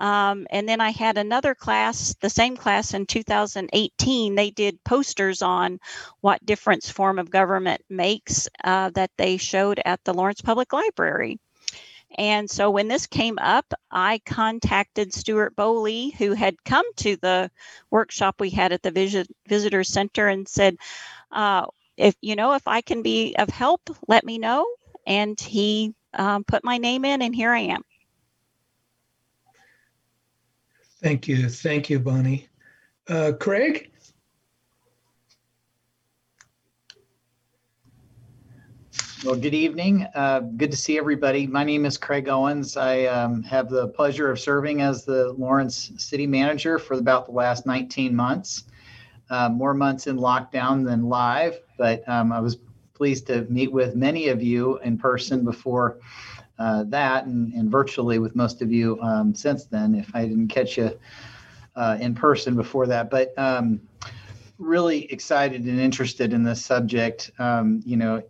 Um, 0.00 0.46
and 0.50 0.66
then 0.66 0.80
I 0.80 0.90
had 0.90 1.18
another 1.18 1.54
class, 1.54 2.14
the 2.20 2.30
same 2.30 2.56
class 2.56 2.94
in 2.94 3.04
2018. 3.04 4.34
They 4.34 4.50
did 4.50 4.82
posters 4.82 5.42
on 5.42 5.78
what 6.22 6.44
difference 6.44 6.88
form 6.88 7.18
of 7.18 7.30
government 7.30 7.82
makes 7.90 8.48
uh, 8.64 8.90
that 8.90 9.10
they 9.18 9.36
showed 9.36 9.80
at 9.84 10.02
the 10.04 10.14
Lawrence 10.14 10.40
Public 10.40 10.72
Library. 10.72 11.38
And 12.16 12.50
so 12.50 12.70
when 12.70 12.88
this 12.88 13.06
came 13.06 13.38
up, 13.38 13.72
I 13.90 14.20
contacted 14.24 15.14
Stuart 15.14 15.54
Boley, 15.54 16.14
who 16.14 16.32
had 16.32 16.64
come 16.64 16.86
to 16.96 17.16
the 17.16 17.50
workshop 17.90 18.36
we 18.40 18.50
had 18.50 18.72
at 18.72 18.82
the 18.82 18.90
Visit, 18.90 19.28
Visitor 19.46 19.84
Center, 19.84 20.26
and 20.26 20.48
said, 20.48 20.76
uh, 21.30 21.66
"If 21.96 22.16
you 22.20 22.34
know, 22.36 22.54
if 22.54 22.66
I 22.66 22.80
can 22.80 23.02
be 23.02 23.36
of 23.36 23.48
help, 23.48 23.82
let 24.08 24.24
me 24.24 24.38
know." 24.38 24.66
And 25.06 25.38
he 25.40 25.94
um, 26.14 26.42
put 26.44 26.64
my 26.64 26.78
name 26.78 27.04
in, 27.04 27.22
and 27.22 27.34
here 27.34 27.52
I 27.52 27.60
am. 27.60 27.82
Thank 31.02 31.26
you. 31.28 31.48
Thank 31.48 31.88
you, 31.88 31.98
Bonnie. 31.98 32.48
Uh, 33.08 33.32
Craig? 33.40 33.90
Well, 39.24 39.36
good 39.36 39.54
evening. 39.54 40.06
Uh, 40.14 40.40
good 40.40 40.70
to 40.70 40.76
see 40.76 40.98
everybody. 40.98 41.46
My 41.46 41.64
name 41.64 41.86
is 41.86 41.96
Craig 41.96 42.28
Owens. 42.28 42.76
I 42.76 43.04
um, 43.04 43.42
have 43.44 43.70
the 43.70 43.88
pleasure 43.88 44.30
of 44.30 44.38
serving 44.38 44.82
as 44.82 45.04
the 45.04 45.32
Lawrence 45.32 45.92
City 45.96 46.26
Manager 46.26 46.78
for 46.78 46.94
about 46.94 47.26
the 47.26 47.32
last 47.32 47.66
19 47.66 48.14
months. 48.14 48.64
Uh, 49.30 49.48
more 49.48 49.72
months 49.72 50.06
in 50.06 50.18
lockdown 50.18 50.84
than 50.84 51.08
live, 51.08 51.58
but 51.78 52.06
um, 52.08 52.30
I 52.32 52.40
was 52.40 52.58
pleased 52.92 53.26
to 53.28 53.42
meet 53.48 53.72
with 53.72 53.94
many 53.94 54.28
of 54.28 54.42
you 54.42 54.78
in 54.78 54.98
person 54.98 55.44
before 55.44 55.98
uh, 56.60 56.84
that 56.88 57.24
and, 57.24 57.52
and, 57.54 57.70
virtually 57.70 58.18
with 58.18 58.36
most 58.36 58.60
of 58.62 58.70
you 58.70 59.00
um, 59.00 59.34
since 59.34 59.64
then, 59.64 59.94
if 59.94 60.14
I 60.14 60.26
didn't 60.26 60.48
catch 60.48 60.76
you 60.76 60.98
uh, 61.74 61.96
in 62.00 62.14
person 62.14 62.54
before 62.54 62.86
that. 62.88 63.10
But 63.10 63.32
um, 63.38 63.80
really 64.58 65.10
excited 65.10 65.64
and 65.64 65.80
interested 65.80 66.32
in 66.32 66.44
this 66.44 66.64
subject. 66.64 67.30
Um, 67.38 67.82
you 67.84 67.96
know, 67.96 68.22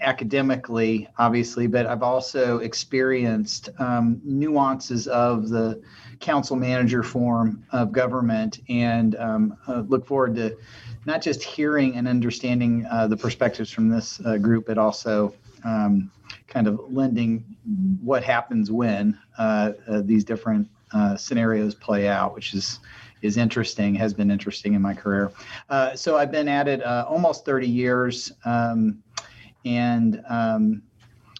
academically, 0.00 1.08
obviously, 1.18 1.66
but 1.66 1.86
I've 1.86 2.02
also 2.02 2.58
experienced 2.58 3.68
um, 3.78 4.20
nuances 4.24 5.06
of 5.08 5.48
the 5.48 5.80
council 6.20 6.56
manager 6.56 7.02
form 7.02 7.64
of 7.70 7.92
government 7.92 8.60
and 8.68 9.14
um, 9.16 9.56
uh, 9.66 9.80
look 9.88 10.06
forward 10.06 10.34
to 10.36 10.56
not 11.04 11.22
just 11.22 11.42
hearing 11.42 11.96
and 11.96 12.08
understanding 12.08 12.86
uh, 12.90 13.06
the 13.06 13.16
perspectives 13.16 13.70
from 13.70 13.88
this 13.88 14.20
uh, 14.24 14.36
group, 14.36 14.66
but 14.66 14.78
also 14.78 15.34
um, 15.64 16.10
kind 16.48 16.66
of 16.66 16.80
lending 16.90 17.44
what 18.02 18.24
happens 18.24 18.70
when 18.70 19.18
uh, 19.38 19.72
uh, 19.86 20.02
these 20.04 20.24
different 20.24 20.68
uh, 20.92 21.16
scenarios 21.16 21.74
play 21.74 22.08
out, 22.08 22.34
which 22.34 22.54
is 22.54 22.80
is 23.20 23.36
interesting, 23.36 23.96
has 23.96 24.14
been 24.14 24.30
interesting 24.30 24.74
in 24.74 24.80
my 24.80 24.94
career. 24.94 25.32
so 25.96 26.16
I've 26.16 26.30
been 26.30 26.46
at 26.46 26.68
it 26.68 26.84
almost 26.84 27.44
30 27.44 27.66
years. 27.66 28.30
Um, 28.44 29.02
and 29.64 30.22
um, 30.28 30.82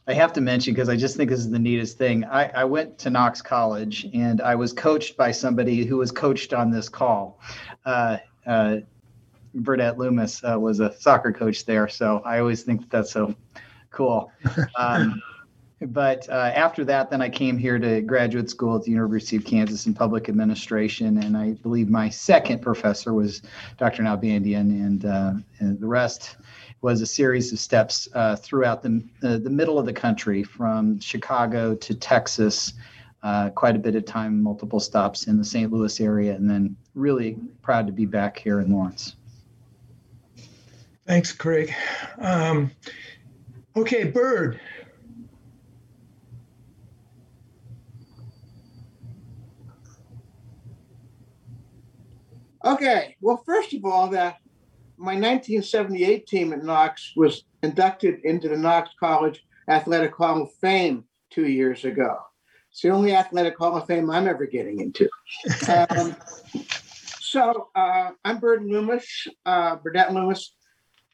I 0.09 0.15
have 0.15 0.33
to 0.35 0.41
mention 0.41 0.73
because 0.73 0.89
I 0.89 0.97
just 0.97 1.17
think 1.17 1.29
this 1.29 1.41
is 1.41 1.51
the 1.51 1.59
neatest 1.59 1.99
thing. 1.99 2.25
I, 2.25 2.49
I, 2.49 2.65
went 2.65 2.99
to 3.01 3.11
Knox 3.11 3.43
College 3.43 4.07
and 4.15 4.41
I 4.41 4.55
was 4.55 4.73
coached 4.73 5.19
by 5.19 5.31
somebody 5.31 5.85
who 5.85 5.99
was 5.99 6.11
coached 6.11 6.55
on 6.55 6.71
this 6.71 6.89
call. 6.89 7.41
Uh, 7.85 8.17
uh, 8.47 8.79
Loomis 9.55 10.43
uh, 10.45 10.59
was 10.59 10.81
a 10.81 10.99
soccer 10.99 11.31
coach 11.31 11.67
there, 11.67 11.89
so 11.89 12.23
I 12.25 12.39
always 12.39 12.63
think 12.63 12.81
that 12.81 12.91
that's 12.91 13.13
so 13.13 13.35
cool. 13.99 14.31
Um, 14.77 15.21
but 15.81 16.29
uh, 16.29 16.53
after 16.55 16.85
that, 16.85 17.11
then 17.11 17.21
I 17.21 17.29
came 17.29 17.59
here 17.59 17.79
to 17.79 18.01
graduate 18.01 18.49
school 18.49 18.77
at 18.77 18.83
the 18.83 18.91
University 18.91 19.37
of 19.37 19.45
Kansas 19.45 19.87
in 19.87 19.95
public 19.95 20.29
administration, 20.29 21.19
and 21.19 21.37
I 21.37 21.53
believe 21.63 21.89
my 21.89 22.09
second 22.09 22.61
professor 22.63 23.13
was 23.13 23.43
Dr. 23.77 24.03
Nalbandian, 24.03 24.71
and, 24.71 25.05
uh, 25.05 25.33
and 25.59 25.81
the 25.81 25.87
rest 25.87 26.37
was 26.81 27.01
a 27.01 27.07
series 27.07 27.53
of 27.53 27.59
steps 27.59 28.09
uh, 28.15 28.37
throughout 28.37 28.83
the, 28.83 29.05
the 29.21 29.51
middle 29.51 29.79
of 29.79 29.87
the 29.87 29.93
country 29.93 30.43
from 30.43 30.99
Chicago 31.01 31.75
to 31.75 31.95
Texas, 31.95 32.75
uh, 33.23 33.51
quite 33.51 33.77
a 33.77 33.81
bit 33.81 33.95
of 33.97 34.05
time, 34.05 34.43
multiple 34.43 34.81
stops 34.81 35.27
in 35.27 35.39
the 35.39 35.45
St. 35.45 35.73
Louis 35.73 36.01
area, 36.01 36.35
and 36.35 36.49
then 36.49 36.77
really 36.95 37.37
proud 37.63 37.87
to 37.87 37.93
be 37.93 38.07
back 38.07 38.39
here 38.39 38.61
in 38.61 38.73
Lawrence. 38.73 39.17
Thanks, 41.07 41.33
Craig. 41.33 41.73
Um, 42.19 42.71
okay, 43.81 44.05
Bird. 44.05 44.61
Okay, 52.65 53.17
well, 53.21 53.43
first 53.47 53.73
of 53.73 53.85
all, 53.85 54.09
that 54.09 54.39
my 54.97 55.13
1978 55.13 56.27
team 56.27 56.53
at 56.53 56.65
Knox 56.65 57.13
was 57.17 57.45
inducted 57.63 58.21
into 58.25 58.49
the 58.49 58.57
Knox 58.57 58.91
College 58.99 59.45
Athletic 59.69 60.15
Hall 60.15 60.43
of 60.43 60.53
Fame 60.55 61.05
two 61.31 61.47
years 61.47 61.85
ago. 61.85 62.19
It's 62.71 62.83
the 62.83 62.91
only 62.91 63.15
athletic 63.15 63.57
Hall 63.57 63.77
of 63.77 63.87
Fame 63.87 64.11
I'm 64.11 64.27
ever 64.27 64.47
getting 64.47 64.81
into. 64.81 65.09
Um, 65.91 66.17
so 67.21 67.69
uh, 67.75 68.11
I'm 68.25 68.39
Burdett 68.39 68.67
Loomis, 68.67 69.29
uh, 69.45 69.77
Burdett 69.77 70.13
Loomis. 70.13 70.55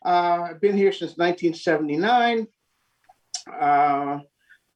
Uh, 0.04 0.48
I've 0.50 0.60
been 0.60 0.76
here 0.76 0.92
since 0.92 1.16
1979. 1.16 2.46
Uh, 3.50 4.18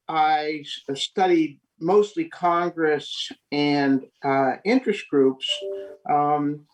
I 0.08 0.64
studied 0.94 1.60
mostly 1.80 2.24
Congress 2.26 3.30
and 3.52 4.06
uh, 4.24 4.52
interest 4.64 5.04
groups. 5.10 5.46
Um, 6.08 6.66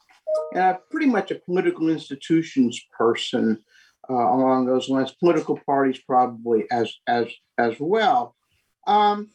and 0.52 0.62
I'm 0.62 0.76
pretty 0.90 1.06
much 1.06 1.30
a 1.30 1.36
political 1.36 1.88
institutions 1.88 2.80
person 2.96 3.62
uh, 4.08 4.14
along 4.14 4.66
those 4.66 4.88
lines. 4.88 5.12
Political 5.18 5.60
parties 5.66 6.00
probably 6.06 6.64
as 6.70 6.94
as 7.06 7.26
as 7.58 7.74
well. 7.80 8.36
Um, 8.86 9.30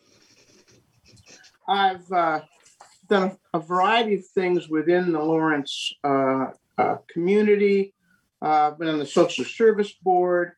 I've 1.67 2.09
uh, 2.11 2.41
done 3.09 3.37
a 3.53 3.59
variety 3.59 4.15
of 4.15 4.27
things 4.27 4.69
within 4.69 5.11
the 5.11 5.19
Lawrence 5.19 5.93
uh, 6.03 6.47
uh. 8.41 8.71
I've 8.71 8.79
been 8.79 8.89
on 8.89 8.99
the 8.99 9.05
Social 9.05 9.45
Service 9.45 9.93
Board. 9.93 10.53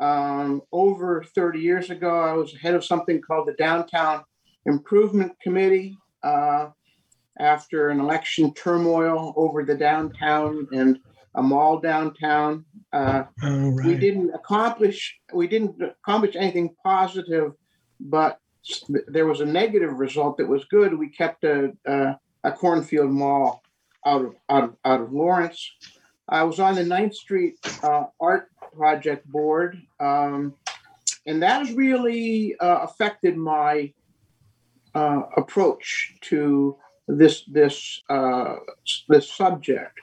Um, 0.00 0.62
over 0.72 1.22
30 1.34 1.60
years 1.60 1.90
ago, 1.90 2.20
I 2.20 2.32
was 2.32 2.56
head 2.56 2.74
of 2.74 2.84
something 2.84 3.20
called 3.20 3.46
the 3.46 3.52
Downtown 3.52 4.24
Improvement 4.66 5.32
Committee. 5.40 5.96
Uh, 6.22 6.70
after 7.38 7.88
an 7.88 8.00
election 8.00 8.52
turmoil 8.54 9.32
over 9.36 9.64
the 9.64 9.74
downtown 9.74 10.66
and 10.72 10.98
a 11.34 11.42
mall 11.42 11.80
downtown. 11.80 12.64
Uh, 12.92 13.24
oh, 13.42 13.70
right. 13.70 13.86
We 13.86 13.94
didn't 13.94 14.30
accomplish 14.34 15.18
we 15.32 15.46
didn't 15.46 15.80
accomplish 15.82 16.36
anything 16.36 16.74
positive, 16.84 17.52
but 18.00 18.38
there 18.88 19.26
was 19.26 19.40
a 19.40 19.46
negative 19.46 19.94
result 19.94 20.36
that 20.36 20.48
was 20.48 20.64
good. 20.66 20.96
We 20.96 21.08
kept 21.08 21.44
a 21.44 21.72
a, 21.86 22.16
a 22.44 22.52
cornfield 22.52 23.10
mall 23.10 23.62
out 24.04 24.24
of, 24.24 24.34
out 24.50 24.64
of 24.64 24.76
out 24.84 25.00
of 25.00 25.12
Lawrence. 25.12 25.74
I 26.28 26.44
was 26.44 26.60
on 26.60 26.74
the 26.74 26.84
Ninth 26.84 27.14
Street 27.14 27.56
uh, 27.82 28.04
Art 28.20 28.48
Project 28.74 29.26
Board, 29.30 29.80
um, 30.00 30.54
and 31.26 31.42
that 31.42 31.66
has 31.66 31.72
really 31.72 32.56
uh, 32.58 32.78
affected 32.82 33.36
my 33.36 33.92
uh, 34.94 35.22
approach 35.36 36.14
to 36.22 36.76
this 37.08 37.44
this 37.44 38.02
uh, 38.08 38.56
this 39.08 39.32
subject 39.32 39.98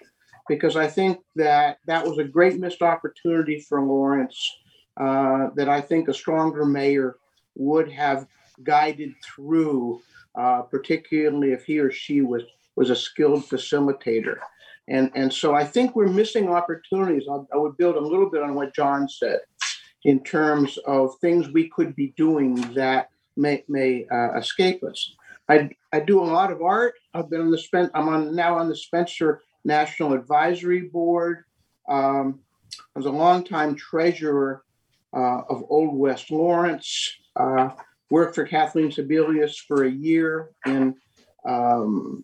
because 0.48 0.76
I 0.76 0.88
think 0.88 1.20
that 1.36 1.78
that 1.86 2.06
was 2.06 2.18
a 2.18 2.24
great 2.24 2.60
missed 2.60 2.82
opportunity 2.82 3.60
for 3.60 3.82
Lawrence. 3.82 4.58
Uh, 4.98 5.50
that 5.56 5.70
I 5.70 5.80
think 5.80 6.10
a 6.10 6.14
stronger 6.14 6.66
mayor 6.66 7.16
would 7.56 7.90
have 7.90 8.28
guided 8.64 9.14
through, 9.24 10.02
uh, 10.36 10.64
particularly 10.64 11.54
if 11.54 11.64
he 11.64 11.80
or 11.80 11.90
she 11.90 12.20
was 12.20 12.44
was 12.76 12.90
a 12.90 12.96
skilled 12.96 13.44
facilitator. 13.44 14.38
And 14.90 15.12
and 15.16 15.32
so 15.32 15.54
I 15.54 15.64
think 15.64 15.96
we're 15.96 16.08
missing 16.08 16.50
opportunities. 16.50 17.24
I'll, 17.30 17.48
I 17.54 17.58
would 17.58 17.78
build 17.78 17.96
a 17.96 18.02
little 18.02 18.30
bit 18.30 18.42
on 18.42 18.56
what 18.56 18.76
John 18.76 19.08
said 19.08 19.40
in 20.04 20.24
terms 20.24 20.78
of 20.86 21.16
things 21.20 21.50
we 21.50 21.70
could 21.70 21.96
be 21.96 22.14
doing 22.18 22.56
that 22.74 23.10
may 23.38 23.64
may 23.68 24.06
uh, 24.12 24.38
escape 24.38 24.84
us. 24.84 25.16
I 25.48 25.70
I 25.94 26.00
do 26.00 26.22
a 26.22 26.26
lot 26.26 26.52
of 26.52 26.62
art. 26.62 26.96
I've 27.14 27.30
been 27.30 27.42
on 27.42 27.52
the 27.52 27.58
Spen- 27.58 27.92
I'm 27.94 28.10
on 28.10 28.36
now 28.36 28.58
on 28.58 28.70
the 28.70 28.76
Spencer 28.76 29.42
National 29.64 30.14
Advisory 30.14 30.82
Board. 30.82 31.46
Um, 31.88 32.40
I 32.96 33.00
was 33.00 33.06
a 33.06 33.12
longtime 33.12 33.76
treasurer 33.76 34.64
uh, 35.14 35.42
of 35.50 35.64
Old 35.70 35.96
West 35.96 36.32
Lawrence. 36.32 37.12
Uh, 37.36 37.70
worked 38.10 38.36
for 38.36 38.46
Kathleen 38.46 38.90
Sebelius 38.90 39.56
for 39.68 39.84
a 39.86 39.92
year 39.92 40.50
in 40.66 40.96
um, 41.48 42.24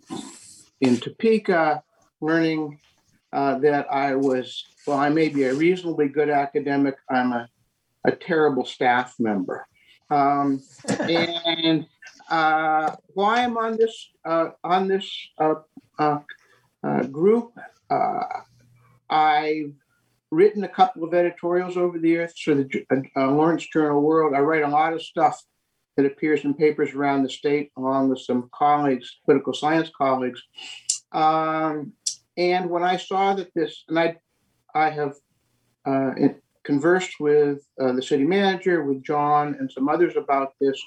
in 0.81 0.97
Topeka, 0.97 1.83
learning 2.21 2.79
uh, 3.33 3.59
that 3.59 3.91
I 3.91 4.15
was 4.15 4.63
well. 4.87 4.97
I 4.97 5.09
may 5.09 5.29
be 5.29 5.43
a 5.43 5.53
reasonably 5.53 6.07
good 6.07 6.29
academic. 6.29 6.95
I'm 7.09 7.33
a 7.33 7.49
a 8.05 8.11
terrible 8.11 8.65
staff 8.65 9.15
member. 9.19 9.67
Um, 10.09 10.61
and 10.99 11.87
uh, 12.29 12.95
why 13.13 13.43
I'm 13.43 13.57
on 13.57 13.77
this 13.77 14.09
uh, 14.23 14.49
on 14.63 14.87
this 14.87 15.09
uh, 15.37 15.55
uh, 15.99 16.19
uh 16.83 17.03
group, 17.03 17.53
uh, 17.89 18.23
I've 19.09 19.73
written 20.31 20.63
a 20.63 20.69
couple 20.69 21.03
of 21.03 21.13
editorials 21.13 21.77
over 21.77 21.99
the 21.99 22.09
years 22.09 22.33
for 22.39 22.55
the 22.55 22.85
uh, 23.15 23.31
Lawrence 23.31 23.67
Journal 23.71 24.01
World. 24.01 24.33
I 24.35 24.39
write 24.39 24.63
a 24.63 24.69
lot 24.69 24.93
of 24.93 25.01
stuff 25.01 25.41
that 25.97 26.05
appears 26.05 26.43
in 26.43 26.53
papers 26.53 26.93
around 26.93 27.23
the 27.23 27.29
state, 27.29 27.71
along 27.77 28.09
with 28.09 28.19
some 28.19 28.49
colleagues, 28.53 29.17
political 29.23 29.53
science 29.53 29.89
colleagues. 29.97 30.41
Um, 31.13 31.93
and 32.37 32.69
when 32.69 32.83
I 32.83 32.97
saw 32.97 33.33
that 33.35 33.53
this, 33.55 33.83
and 33.87 33.99
I, 33.99 34.17
I 34.73 34.89
have 34.89 35.15
conversed 36.63 37.19
with 37.19 37.59
the 37.77 38.01
city 38.01 38.23
manager, 38.23 38.83
with 38.83 39.03
John, 39.03 39.55
and 39.59 39.71
some 39.71 39.87
others 39.87 40.15
about 40.17 40.53
this 40.59 40.81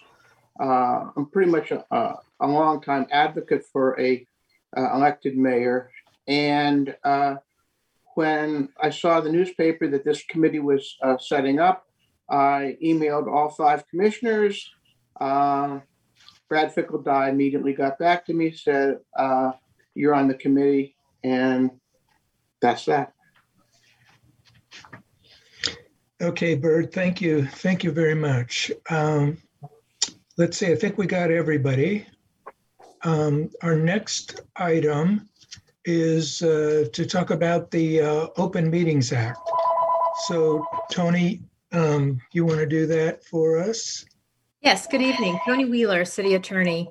uh, 0.60 1.10
I'm 1.16 1.26
pretty 1.26 1.50
much 1.50 1.70
a, 1.70 1.84
a, 2.40 2.46
long 2.46 2.80
time 2.80 3.06
advocate 3.12 3.64
for 3.72 3.98
a 4.00 4.26
uh, 4.76 4.94
elected 4.94 5.36
mayor. 5.36 5.90
And 6.26 6.94
uh, 7.04 7.36
when 8.14 8.68
I 8.80 8.90
saw 8.90 9.20
the 9.20 9.30
newspaper 9.30 9.88
that 9.88 10.04
this 10.04 10.24
committee 10.24 10.58
was 10.58 10.96
uh, 11.02 11.16
setting 11.18 11.60
up, 11.60 11.86
I 12.28 12.76
emailed 12.82 13.32
all 13.32 13.50
five 13.50 13.86
commissioners. 13.88 14.68
Uh, 15.20 15.80
Brad 16.48 16.74
Finkeldei 16.74 17.30
immediately 17.30 17.72
got 17.72 17.98
back 17.98 18.26
to 18.26 18.34
me, 18.34 18.50
said, 18.50 18.98
uh, 19.16 19.52
"You're 19.94 20.14
on 20.14 20.28
the 20.28 20.34
committee," 20.34 20.96
and 21.24 21.70
that's 22.60 22.84
that. 22.86 23.12
Okay, 26.20 26.56
Bird. 26.56 26.92
Thank 26.92 27.20
you. 27.20 27.46
Thank 27.46 27.84
you 27.84 27.92
very 27.92 28.14
much. 28.14 28.72
Um, 28.90 29.38
let's 30.36 30.56
see, 30.56 30.72
I 30.72 30.74
think 30.74 30.98
we 30.98 31.06
got 31.06 31.30
everybody. 31.30 32.06
Um, 33.04 33.50
our 33.62 33.76
next 33.76 34.40
item 34.56 35.28
is 35.84 36.42
uh, 36.42 36.86
to 36.92 37.06
talk 37.06 37.30
about 37.30 37.70
the 37.70 38.00
uh, 38.00 38.26
Open 38.36 38.68
Meetings 38.68 39.12
Act. 39.12 39.38
So, 40.26 40.64
Toni, 40.90 41.40
um, 41.70 42.20
you 42.32 42.44
want 42.44 42.58
to 42.58 42.66
do 42.66 42.86
that 42.86 43.24
for 43.24 43.58
us? 43.58 44.04
Yes, 44.60 44.88
good 44.88 45.02
evening. 45.02 45.38
Toni 45.46 45.66
Wheeler, 45.66 46.04
City 46.04 46.34
Attorney. 46.34 46.88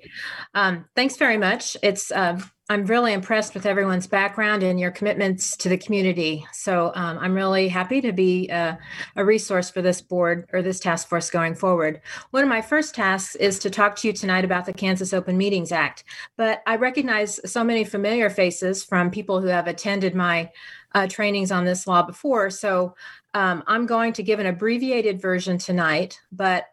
Um, 0.53 0.85
thanks 0.95 1.17
very 1.17 1.37
much. 1.37 1.75
It's 1.83 2.11
uh, 2.11 2.39
I'm 2.69 2.85
really 2.85 3.13
impressed 3.13 3.53
with 3.53 3.65
everyone's 3.65 4.07
background 4.07 4.61
and 4.61 4.77
your 4.77 4.91
commitments 4.91 5.55
to 5.57 5.69
the 5.69 5.77
community. 5.77 6.45
So 6.51 6.91
um, 6.95 7.17
I'm 7.17 7.33
really 7.33 7.69
happy 7.69 8.01
to 8.01 8.11
be 8.11 8.49
a 8.49 8.77
resource 9.15 9.69
for 9.69 9.81
this 9.81 10.01
board 10.01 10.49
or 10.51 10.61
this 10.61 10.81
task 10.81 11.07
force 11.07 11.29
going 11.29 11.55
forward. 11.55 12.01
One 12.31 12.43
of 12.43 12.49
my 12.49 12.61
first 12.61 12.93
tasks 12.93 13.35
is 13.35 13.57
to 13.59 13.69
talk 13.69 13.95
to 13.97 14.07
you 14.07 14.13
tonight 14.13 14.43
about 14.43 14.65
the 14.65 14.73
Kansas 14.73 15.13
Open 15.13 15.37
Meetings 15.37 15.71
Act. 15.71 16.03
But 16.35 16.61
I 16.67 16.75
recognize 16.75 17.39
so 17.49 17.63
many 17.63 17.85
familiar 17.85 18.29
faces 18.29 18.83
from 18.83 19.11
people 19.11 19.39
who 19.39 19.47
have 19.47 19.67
attended 19.67 20.13
my 20.13 20.51
uh, 20.93 21.07
trainings 21.07 21.51
on 21.51 21.63
this 21.63 21.87
law 21.87 22.03
before. 22.03 22.49
So 22.49 22.95
um, 23.33 23.63
I'm 23.67 23.85
going 23.85 24.11
to 24.13 24.23
give 24.23 24.39
an 24.39 24.45
abbreviated 24.45 25.21
version 25.21 25.57
tonight, 25.57 26.19
but 26.33 26.65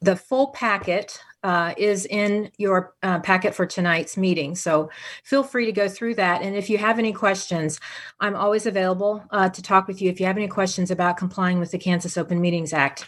the 0.00 0.16
full 0.16 0.48
packet 0.48 1.20
uh, 1.42 1.74
is 1.76 2.06
in 2.06 2.50
your 2.58 2.94
uh, 3.02 3.18
packet 3.20 3.54
for 3.54 3.66
tonight's 3.66 4.16
meeting. 4.16 4.54
So 4.54 4.90
feel 5.24 5.42
free 5.42 5.66
to 5.66 5.72
go 5.72 5.88
through 5.88 6.14
that. 6.16 6.42
And 6.42 6.54
if 6.54 6.70
you 6.70 6.78
have 6.78 6.98
any 6.98 7.12
questions, 7.12 7.80
I'm 8.20 8.36
always 8.36 8.66
available 8.66 9.24
uh, 9.30 9.48
to 9.48 9.62
talk 9.62 9.88
with 9.88 10.00
you 10.00 10.10
if 10.10 10.20
you 10.20 10.26
have 10.26 10.36
any 10.36 10.48
questions 10.48 10.90
about 10.90 11.16
complying 11.16 11.58
with 11.58 11.70
the 11.70 11.78
Kansas 11.78 12.16
Open 12.16 12.40
Meetings 12.40 12.72
Act. 12.72 13.06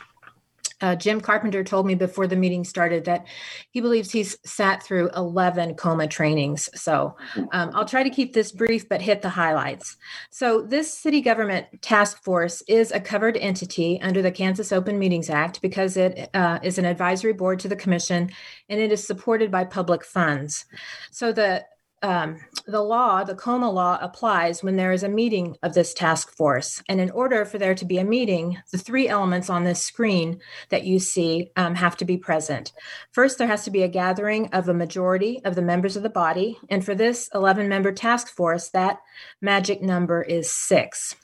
Uh, 0.80 0.94
Jim 0.94 1.20
Carpenter 1.20 1.64
told 1.64 1.86
me 1.86 1.94
before 1.94 2.26
the 2.26 2.36
meeting 2.36 2.64
started 2.64 3.04
that 3.04 3.26
he 3.70 3.80
believes 3.80 4.10
he's 4.10 4.36
sat 4.44 4.82
through 4.82 5.10
11 5.16 5.74
KOMA 5.74 6.06
trainings. 6.08 6.68
So 6.74 7.16
um, 7.52 7.70
I'll 7.74 7.84
try 7.84 8.02
to 8.02 8.10
keep 8.10 8.32
this 8.32 8.52
brief, 8.52 8.88
but 8.88 9.02
hit 9.02 9.22
the 9.22 9.28
highlights. 9.28 9.96
So, 10.30 10.62
this 10.62 10.92
city 10.92 11.20
government 11.20 11.66
task 11.82 12.22
force 12.22 12.62
is 12.68 12.90
a 12.92 13.00
covered 13.00 13.36
entity 13.36 14.00
under 14.02 14.22
the 14.22 14.30
Kansas 14.30 14.72
Open 14.72 14.98
Meetings 14.98 15.30
Act 15.30 15.62
because 15.62 15.96
it 15.96 16.30
uh, 16.34 16.58
is 16.62 16.78
an 16.78 16.84
advisory 16.84 17.32
board 17.32 17.58
to 17.60 17.68
the 17.68 17.76
commission 17.76 18.30
and 18.68 18.80
it 18.80 18.92
is 18.92 19.06
supported 19.06 19.50
by 19.50 19.64
public 19.64 20.04
funds. 20.04 20.64
So, 21.10 21.32
the 21.32 21.64
um, 22.04 22.36
the 22.66 22.82
law, 22.82 23.24
the 23.24 23.34
KOMA 23.34 23.70
law, 23.70 23.98
applies 23.98 24.62
when 24.62 24.76
there 24.76 24.92
is 24.92 25.02
a 25.02 25.08
meeting 25.08 25.56
of 25.62 25.72
this 25.72 25.94
task 25.94 26.36
force. 26.36 26.82
And 26.86 27.00
in 27.00 27.10
order 27.10 27.46
for 27.46 27.56
there 27.56 27.74
to 27.74 27.84
be 27.86 27.96
a 27.96 28.04
meeting, 28.04 28.58
the 28.70 28.76
three 28.76 29.08
elements 29.08 29.48
on 29.48 29.64
this 29.64 29.82
screen 29.82 30.38
that 30.68 30.84
you 30.84 30.98
see 30.98 31.50
um, 31.56 31.74
have 31.74 31.96
to 31.96 32.04
be 32.04 32.18
present. 32.18 32.74
First, 33.10 33.38
there 33.38 33.46
has 33.46 33.64
to 33.64 33.70
be 33.70 33.82
a 33.82 33.88
gathering 33.88 34.48
of 34.48 34.68
a 34.68 34.74
majority 34.74 35.40
of 35.46 35.54
the 35.54 35.62
members 35.62 35.96
of 35.96 36.02
the 36.02 36.10
body. 36.10 36.58
And 36.68 36.84
for 36.84 36.94
this 36.94 37.30
11 37.34 37.70
member 37.70 37.90
task 37.90 38.28
force, 38.28 38.68
that 38.68 39.00
magic 39.40 39.80
number 39.80 40.20
is 40.20 40.52
six. 40.52 41.16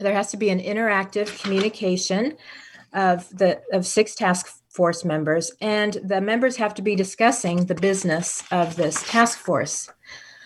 There 0.00 0.14
has 0.14 0.32
to 0.32 0.36
be 0.36 0.50
an 0.50 0.60
interactive 0.60 1.40
communication 1.40 2.36
of 2.92 3.28
the 3.36 3.60
of 3.72 3.86
six 3.86 4.14
task 4.16 4.57
force 4.68 5.04
members, 5.04 5.52
and 5.60 5.94
the 6.04 6.20
members 6.20 6.56
have 6.56 6.74
to 6.74 6.82
be 6.82 6.94
discussing 6.94 7.66
the 7.66 7.74
business 7.74 8.44
of 8.50 8.76
this 8.76 9.08
task 9.08 9.38
force. 9.38 9.90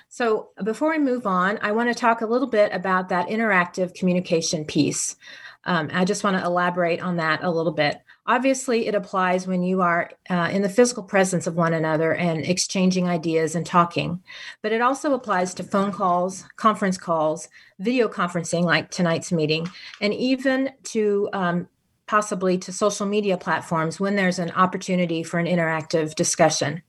So, 0.09 0.51
before 0.63 0.91
we 0.91 0.99
move 0.99 1.27
on, 1.27 1.59
I 1.63 1.73
want 1.73 1.89
to 1.89 1.95
talk 1.99 2.21
a 2.21 2.27
little 2.27 2.47
bit 2.47 2.73
about 2.73 3.09
that 3.09 3.29
interactive 3.29 3.95
communication 3.95 4.65
piece. 4.65 5.17
Um, 5.65 5.91
I 5.93 6.05
just 6.05 6.25
want 6.25 6.37
to 6.37 6.45
elaborate 6.45 7.03
on 7.03 7.17
that 7.17 7.43
a 7.43 7.51
little 7.51 7.73
bit. 7.73 7.99
Obviously, 8.27 8.87
it 8.87 8.95
applies 8.95 9.47
when 9.47 9.63
you 9.63 9.81
are 9.81 10.11
uh, 10.31 10.49
in 10.53 10.63
the 10.63 10.69
physical 10.69 11.03
presence 11.03 11.47
of 11.47 11.57
one 11.57 11.73
another 11.73 12.15
and 12.15 12.45
exchanging 12.45 13.09
ideas 13.09 13.55
and 13.55 13.67
talking, 13.67 14.23
but 14.61 14.71
it 14.71 14.81
also 14.81 15.13
applies 15.15 15.55
to 15.55 15.65
phone 15.65 15.93
calls, 15.93 16.45
conference 16.57 16.99
calls, 16.99 17.49
video 17.79 18.07
conferencing 18.07 18.63
like 18.63 18.91
tonight's 18.91 19.33
meeting, 19.33 19.69
and 20.01 20.15
even 20.15 20.71
to 20.85 21.29
um, 21.33 21.69
possibly 22.13 22.59
to 22.59 22.71
social 22.71 23.07
media 23.07 23.39
platforms 23.39 23.99
when 23.99 24.17
there's 24.17 24.39
an 24.39 24.51
opportunity 24.51 25.23
for 25.23 25.39
an 25.39 25.47
interactive 25.47 26.15
discussion. 26.15 26.83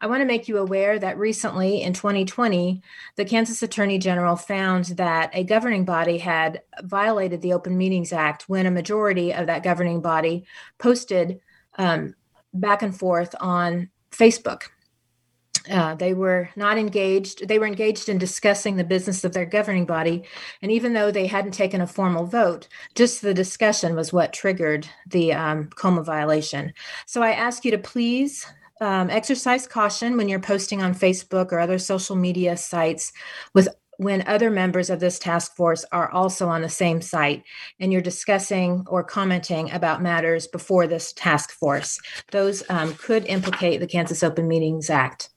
I 0.00 0.06
want 0.06 0.20
to 0.20 0.24
make 0.24 0.46
you 0.46 0.56
aware 0.56 1.00
that 1.00 1.18
recently 1.18 1.82
in 1.82 1.94
2020, 1.94 2.80
the 3.16 3.24
Kansas 3.24 3.60
Attorney 3.60 3.98
General 3.98 4.36
found 4.36 4.84
that 4.96 5.30
a 5.32 5.42
governing 5.42 5.84
body 5.84 6.18
had 6.18 6.62
violated 6.80 7.42
the 7.42 7.54
Open 7.54 7.76
Meetings 7.76 8.12
Act 8.12 8.48
when 8.48 8.66
a 8.66 8.70
majority 8.70 9.34
of 9.34 9.48
that 9.48 9.64
governing 9.64 10.00
body 10.00 10.44
posted 10.78 11.40
um, 11.76 12.14
back 12.54 12.80
and 12.80 12.96
forth 12.96 13.34
on 13.40 13.90
Facebook. 14.12 14.68
Uh, 15.70 15.94
they 15.94 16.14
were 16.14 16.48
not 16.56 16.78
engaged. 16.78 17.48
They 17.48 17.58
were 17.58 17.66
engaged 17.66 18.08
in 18.08 18.18
discussing 18.18 18.76
the 18.76 18.84
business 18.84 19.24
of 19.24 19.32
their 19.32 19.44
governing 19.44 19.86
body. 19.86 20.24
And 20.62 20.72
even 20.72 20.92
though 20.92 21.10
they 21.10 21.26
hadn't 21.26 21.52
taken 21.52 21.80
a 21.80 21.86
formal 21.86 22.26
vote, 22.26 22.68
just 22.94 23.22
the 23.22 23.34
discussion 23.34 23.94
was 23.94 24.12
what 24.12 24.32
triggered 24.32 24.88
the 25.06 25.32
um, 25.32 25.68
KOMA 25.76 26.02
violation. 26.02 26.72
So 27.06 27.22
I 27.22 27.32
ask 27.32 27.64
you 27.64 27.70
to 27.72 27.78
please 27.78 28.46
um, 28.80 29.10
exercise 29.10 29.66
caution 29.66 30.16
when 30.16 30.28
you're 30.28 30.40
posting 30.40 30.82
on 30.82 30.94
Facebook 30.94 31.52
or 31.52 31.58
other 31.58 31.78
social 31.78 32.16
media 32.16 32.56
sites 32.56 33.12
with 33.54 33.68
when 33.98 34.22
other 34.28 34.48
members 34.48 34.90
of 34.90 35.00
this 35.00 35.18
task 35.18 35.56
force 35.56 35.84
are 35.90 36.08
also 36.12 36.48
on 36.48 36.62
the 36.62 36.68
same 36.68 37.02
site 37.02 37.42
and 37.80 37.92
you're 37.92 38.00
discussing 38.00 38.84
or 38.86 39.02
commenting 39.02 39.70
about 39.72 40.00
matters 40.00 40.46
before 40.46 40.86
this 40.86 41.12
task 41.14 41.50
force. 41.50 41.98
Those 42.30 42.62
um, 42.70 42.94
could 42.94 43.26
implicate 43.26 43.80
the 43.80 43.88
Kansas 43.88 44.22
Open 44.22 44.46
Meetings 44.46 44.88
Act. 44.88 45.30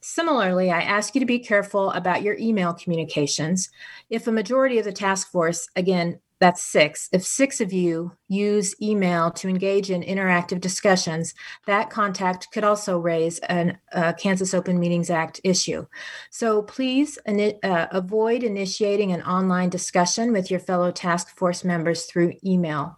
Similarly, 0.00 0.70
I 0.70 0.80
ask 0.80 1.14
you 1.14 1.20
to 1.20 1.26
be 1.26 1.38
careful 1.38 1.90
about 1.90 2.22
your 2.22 2.36
email 2.38 2.72
communications. 2.72 3.70
If 4.10 4.26
a 4.26 4.32
majority 4.32 4.78
of 4.78 4.84
the 4.84 4.92
task 4.92 5.30
force, 5.30 5.68
again, 5.76 6.20
that's 6.40 6.62
six. 6.62 7.08
If 7.12 7.24
six 7.24 7.60
of 7.60 7.72
you 7.72 8.12
use 8.28 8.80
email 8.80 9.32
to 9.32 9.48
engage 9.48 9.90
in 9.90 10.02
interactive 10.02 10.60
discussions, 10.60 11.34
that 11.66 11.90
contact 11.90 12.52
could 12.52 12.62
also 12.62 12.98
raise 12.98 13.40
a 13.48 13.76
uh, 13.92 14.12
Kansas 14.12 14.54
Open 14.54 14.78
Meetings 14.78 15.10
Act 15.10 15.40
issue. 15.42 15.86
So 16.30 16.62
please 16.62 17.18
uh, 17.26 17.86
avoid 17.90 18.44
initiating 18.44 19.10
an 19.12 19.22
online 19.22 19.68
discussion 19.68 20.32
with 20.32 20.50
your 20.50 20.60
fellow 20.60 20.92
task 20.92 21.36
force 21.36 21.64
members 21.64 22.04
through 22.04 22.34
email. 22.44 22.96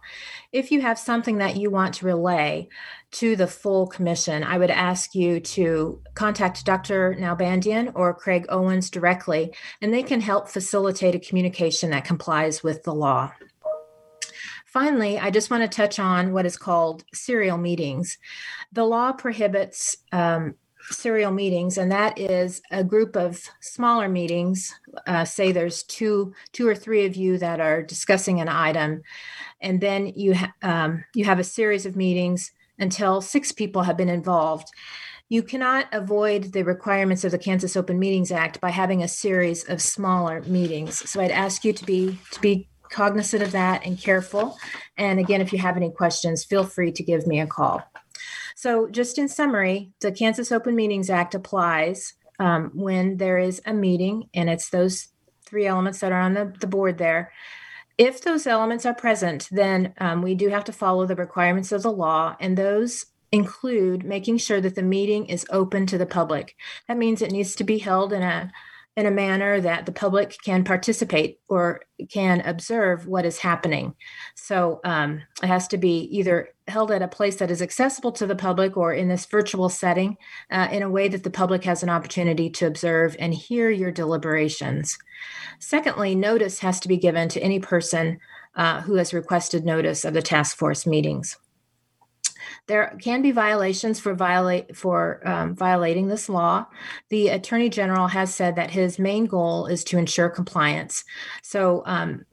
If 0.51 0.71
you 0.71 0.81
have 0.81 0.99
something 0.99 1.39
that 1.39 1.57
you 1.57 1.71
want 1.71 1.95
to 1.95 2.05
relay, 2.05 2.69
to 3.11 3.35
the 3.35 3.47
full 3.47 3.87
commission, 3.87 4.43
I 4.43 4.57
would 4.57 4.71
ask 4.71 5.13
you 5.13 5.39
to 5.39 6.01
contact 6.13 6.65
Dr. 6.65 7.15
Nalbandian 7.19 7.91
or 7.93 8.13
Craig 8.13 8.45
Owens 8.49 8.89
directly, 8.89 9.53
and 9.81 9.93
they 9.93 10.03
can 10.03 10.21
help 10.21 10.47
facilitate 10.47 11.15
a 11.15 11.19
communication 11.19 11.89
that 11.89 12.05
complies 12.05 12.63
with 12.63 12.83
the 12.83 12.93
law. 12.93 13.31
Finally, 14.65 15.19
I 15.19 15.29
just 15.29 15.51
want 15.51 15.63
to 15.63 15.75
touch 15.75 15.99
on 15.99 16.31
what 16.31 16.45
is 16.45 16.57
called 16.57 17.03
serial 17.13 17.57
meetings. 17.57 18.17
The 18.71 18.85
law 18.85 19.11
prohibits 19.11 19.97
um, 20.13 20.55
serial 20.89 21.31
meetings, 21.31 21.77
and 21.77 21.91
that 21.91 22.17
is 22.17 22.61
a 22.71 22.81
group 22.81 23.17
of 23.17 23.43
smaller 23.59 24.07
meetings. 24.07 24.73
Uh, 25.05 25.25
say 25.25 25.51
there's 25.51 25.83
two, 25.83 26.33
two 26.53 26.65
or 26.65 26.75
three 26.75 27.05
of 27.05 27.17
you 27.17 27.37
that 27.39 27.59
are 27.59 27.83
discussing 27.83 28.39
an 28.39 28.47
item, 28.47 29.01
and 29.59 29.81
then 29.81 30.07
you 30.07 30.35
ha- 30.35 30.53
um, 30.61 31.03
you 31.13 31.25
have 31.25 31.39
a 31.39 31.43
series 31.43 31.85
of 31.85 31.97
meetings 31.97 32.53
until 32.81 33.21
six 33.21 33.51
people 33.51 33.83
have 33.83 33.95
been 33.95 34.09
involved. 34.09 34.67
You 35.29 35.43
cannot 35.43 35.87
avoid 35.93 36.51
the 36.51 36.63
requirements 36.63 37.23
of 37.23 37.31
the 37.31 37.37
Kansas 37.37 37.77
Open 37.77 37.97
Meetings 37.97 38.33
Act 38.33 38.59
by 38.59 38.71
having 38.71 39.01
a 39.01 39.07
series 39.07 39.63
of 39.69 39.81
smaller 39.81 40.41
meetings. 40.41 41.09
So 41.09 41.21
I'd 41.21 41.31
ask 41.31 41.63
you 41.63 41.71
to 41.71 41.85
be 41.85 42.19
to 42.31 42.41
be 42.41 42.67
cognizant 42.89 43.41
of 43.41 43.53
that 43.53 43.85
and 43.85 43.97
careful. 43.97 44.57
And 44.97 45.19
again, 45.19 45.39
if 45.39 45.53
you 45.53 45.59
have 45.59 45.77
any 45.77 45.89
questions, 45.89 46.43
feel 46.43 46.65
free 46.65 46.91
to 46.91 47.03
give 47.03 47.25
me 47.25 47.39
a 47.39 47.47
call. 47.47 47.81
So, 48.55 48.87
just 48.89 49.17
in 49.17 49.27
summary, 49.27 49.91
the 50.01 50.11
Kansas 50.11 50.51
Open 50.51 50.75
Meetings 50.75 51.09
Act 51.09 51.33
applies 51.33 52.13
um, 52.39 52.71
when 52.75 53.17
there 53.17 53.39
is 53.39 53.61
a 53.65 53.73
meeting, 53.73 54.29
and 54.33 54.49
it's 54.49 54.69
those 54.69 55.07
three 55.45 55.65
elements 55.65 55.99
that 55.99 56.11
are 56.11 56.19
on 56.19 56.33
the, 56.33 56.53
the 56.59 56.67
board 56.67 56.97
there. 56.97 57.31
If 58.01 58.21
those 58.21 58.47
elements 58.47 58.83
are 58.87 58.95
present, 58.95 59.47
then 59.51 59.93
um, 59.99 60.23
we 60.23 60.33
do 60.33 60.49
have 60.49 60.63
to 60.63 60.73
follow 60.73 61.05
the 61.05 61.15
requirements 61.15 61.71
of 61.71 61.83
the 61.83 61.91
law, 61.91 62.35
and 62.39 62.57
those 62.57 63.05
include 63.31 64.03
making 64.03 64.39
sure 64.39 64.59
that 64.59 64.73
the 64.73 64.81
meeting 64.81 65.27
is 65.27 65.45
open 65.51 65.85
to 65.85 65.99
the 65.99 66.07
public. 66.07 66.55
That 66.87 66.97
means 66.97 67.21
it 67.21 67.31
needs 67.31 67.53
to 67.57 67.63
be 67.63 67.77
held 67.77 68.11
in 68.11 68.23
a 68.23 68.51
in 68.97 69.05
a 69.05 69.11
manner 69.11 69.61
that 69.61 69.85
the 69.85 69.91
public 69.91 70.35
can 70.43 70.63
participate 70.65 71.39
or 71.47 71.81
can 72.09 72.41
observe 72.41 73.07
what 73.07 73.25
is 73.25 73.39
happening. 73.39 73.95
So 74.35 74.81
um, 74.83 75.21
it 75.41 75.47
has 75.47 75.67
to 75.69 75.77
be 75.77 75.99
either 76.11 76.49
held 76.67 76.91
at 76.91 77.01
a 77.01 77.07
place 77.07 77.37
that 77.37 77.51
is 77.51 77.61
accessible 77.61 78.11
to 78.13 78.27
the 78.27 78.35
public 78.35 78.75
or 78.75 78.93
in 78.93 79.07
this 79.07 79.25
virtual 79.25 79.69
setting 79.69 80.17
uh, 80.51 80.67
in 80.71 80.83
a 80.83 80.89
way 80.89 81.07
that 81.07 81.23
the 81.23 81.29
public 81.29 81.63
has 81.63 81.83
an 81.83 81.89
opportunity 81.89 82.49
to 82.49 82.67
observe 82.67 83.15
and 83.17 83.33
hear 83.33 83.69
your 83.69 83.91
deliberations. 83.91 84.97
Secondly, 85.59 86.13
notice 86.13 86.59
has 86.59 86.79
to 86.81 86.89
be 86.89 86.97
given 86.97 87.29
to 87.29 87.41
any 87.41 87.59
person 87.59 88.19
uh, 88.55 88.81
who 88.81 88.95
has 88.95 89.13
requested 89.13 89.63
notice 89.63 90.03
of 90.03 90.13
the 90.13 90.21
task 90.21 90.57
force 90.57 90.85
meetings. 90.85 91.37
There 92.67 92.97
can 93.01 93.21
be 93.21 93.31
violations 93.31 93.99
for 93.99 94.13
violate 94.13 94.75
for 94.75 95.21
um, 95.27 95.55
violating 95.55 96.07
this 96.07 96.29
law. 96.29 96.65
The 97.09 97.29
attorney 97.29 97.69
general 97.69 98.07
has 98.07 98.33
said 98.33 98.55
that 98.55 98.71
his 98.71 98.99
main 98.99 99.25
goal 99.25 99.65
is 99.65 99.83
to 99.85 99.97
ensure 99.97 100.29
compliance. 100.29 101.03
So 101.41 101.83
um, 101.85 102.25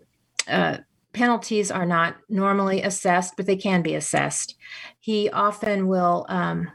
uh, 0.48 0.78
penalties 1.12 1.70
are 1.70 1.86
not 1.86 2.16
normally 2.28 2.82
assessed, 2.82 3.34
but 3.36 3.46
they 3.46 3.56
can 3.56 3.82
be 3.82 3.94
assessed. 3.94 4.54
He 5.00 5.30
often 5.30 5.88
will 5.88 6.26
um, 6.28 6.70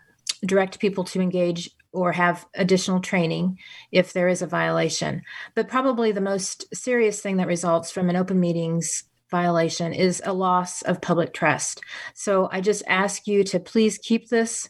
direct 0.45 0.79
people 0.79 1.03
to 1.05 1.21
engage 1.21 1.69
or 1.93 2.11
have 2.11 2.45
additional 2.55 2.99
training 2.99 3.59
if 3.91 4.13
there 4.13 4.27
is 4.27 4.41
a 4.41 4.47
violation. 4.47 5.21
But 5.55 5.67
probably 5.67 6.11
the 6.11 6.21
most 6.21 6.65
serious 6.75 7.21
thing 7.21 7.37
that 7.37 7.47
results 7.47 7.91
from 7.91 8.09
an 8.09 8.15
open 8.15 8.39
meetings 8.39 9.03
violation 9.33 9.93
is 9.93 10.21
a 10.23 10.31
loss 10.31 10.83
of 10.83 11.01
public 11.01 11.33
trust. 11.33 11.81
So 12.13 12.47
I 12.51 12.61
just 12.61 12.83
ask 12.87 13.25
you 13.25 13.43
to 13.45 13.59
please 13.59 13.97
keep 13.97 14.29
this 14.29 14.69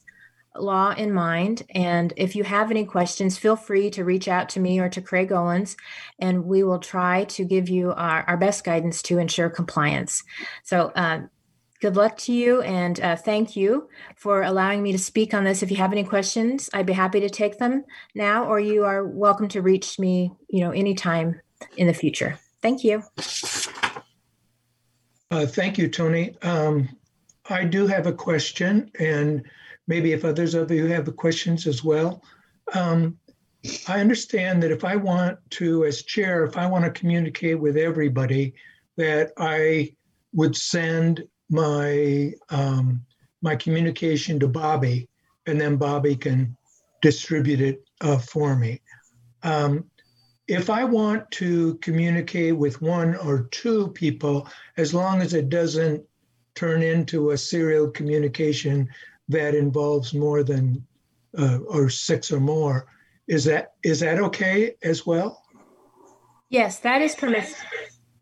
law 0.55 0.91
in 0.91 1.11
mind. 1.11 1.63
And 1.75 2.13
if 2.15 2.33
you 2.33 2.45
have 2.45 2.71
any 2.71 2.85
questions, 2.85 3.37
feel 3.37 3.57
free 3.57 3.89
to 3.89 4.05
reach 4.05 4.29
out 4.29 4.47
to 4.49 4.61
me 4.61 4.79
or 4.79 4.87
to 4.87 5.01
Craig 5.01 5.33
Owens, 5.33 5.75
and 6.17 6.45
we 6.45 6.63
will 6.63 6.79
try 6.79 7.25
to 7.25 7.43
give 7.43 7.67
you 7.67 7.91
our, 7.91 8.23
our 8.23 8.37
best 8.37 8.63
guidance 8.63 9.01
to 9.03 9.17
ensure 9.17 9.49
compliance. 9.49 10.23
So, 10.63 10.93
uh, 10.95 11.23
good 11.81 11.97
luck 11.97 12.15
to 12.15 12.31
you 12.31 12.61
and 12.61 12.97
uh, 13.01 13.17
thank 13.17 13.57
you 13.57 13.89
for 14.15 14.43
allowing 14.43 14.81
me 14.81 14.93
to 14.93 14.97
speak 14.97 15.33
on 15.33 15.43
this. 15.43 15.61
If 15.61 15.69
you 15.69 15.75
have 15.75 15.91
any 15.91 16.05
questions, 16.05 16.69
I'd 16.73 16.85
be 16.85 16.93
happy 16.93 17.19
to 17.19 17.29
take 17.29 17.57
them 17.57 17.83
now, 18.15 18.45
or 18.45 18.57
you 18.57 18.85
are 18.85 19.05
welcome 19.05 19.49
to 19.49 19.61
reach 19.61 19.99
me, 19.99 20.31
you 20.47 20.61
know, 20.61 20.71
anytime 20.71 21.41
in 21.75 21.87
the 21.87 21.93
future. 21.93 22.39
Thank 22.61 22.85
you. 22.85 23.03
Uh, 25.33 25.47
thank 25.47 25.79
you, 25.79 25.87
Toni. 25.87 26.35
Um, 26.43 26.87
I 27.49 27.63
do 27.63 27.87
have 27.87 28.05
a 28.05 28.13
question, 28.13 28.91
and 28.99 29.43
maybe 29.87 30.11
if 30.11 30.23
others 30.23 30.53
of 30.53 30.69
you 30.69 30.85
have 30.85 31.15
questions 31.15 31.65
as 31.65 31.83
well. 31.83 32.21
Um, 32.75 33.17
I 33.87 33.99
understand 33.99 34.61
that 34.61 34.69
if 34.69 34.83
I 34.83 34.95
want 34.95 35.39
to, 35.57 35.85
as 35.85 36.03
chair, 36.03 36.43
if 36.43 36.55
I 36.55 36.67
want 36.67 36.85
to 36.85 36.91
communicate 36.91 37.59
with 37.59 37.77
everybody, 37.77 38.53
that 38.97 39.31
I 39.35 39.95
would 40.33 40.55
send 40.55 41.23
my 41.49 42.33
um, 42.51 43.03
my 43.41 43.55
communication 43.55 44.39
to 44.39 44.47
Bobby, 44.47 45.09
and 45.47 45.59
then 45.59 45.77
Bobby 45.77 46.15
can 46.15 46.55
distribute 47.01 47.59
it 47.59 47.83
uh, 48.01 48.19
for 48.19 48.55
me. 48.55 48.81
Um, 49.41 49.85
if 50.47 50.69
I 50.69 50.83
want 50.83 51.29
to 51.31 51.75
communicate 51.75 52.57
with 52.57 52.81
one 52.81 53.15
or 53.15 53.43
two 53.51 53.89
people, 53.89 54.47
as 54.77 54.93
long 54.93 55.21
as 55.21 55.33
it 55.33 55.49
doesn't 55.49 56.03
turn 56.55 56.83
into 56.83 57.31
a 57.31 57.37
serial 57.37 57.89
communication 57.89 58.89
that 59.29 59.55
involves 59.55 60.13
more 60.13 60.43
than 60.43 60.85
uh, 61.37 61.59
or 61.59 61.89
six 61.89 62.31
or 62.31 62.39
more, 62.39 62.87
is 63.27 63.45
that 63.45 63.73
is 63.83 64.01
that 64.01 64.19
okay 64.19 64.75
as 64.83 65.05
well? 65.05 65.41
Yes, 66.49 66.79
that 66.79 67.01
is 67.01 67.15
permissible. 67.15 67.67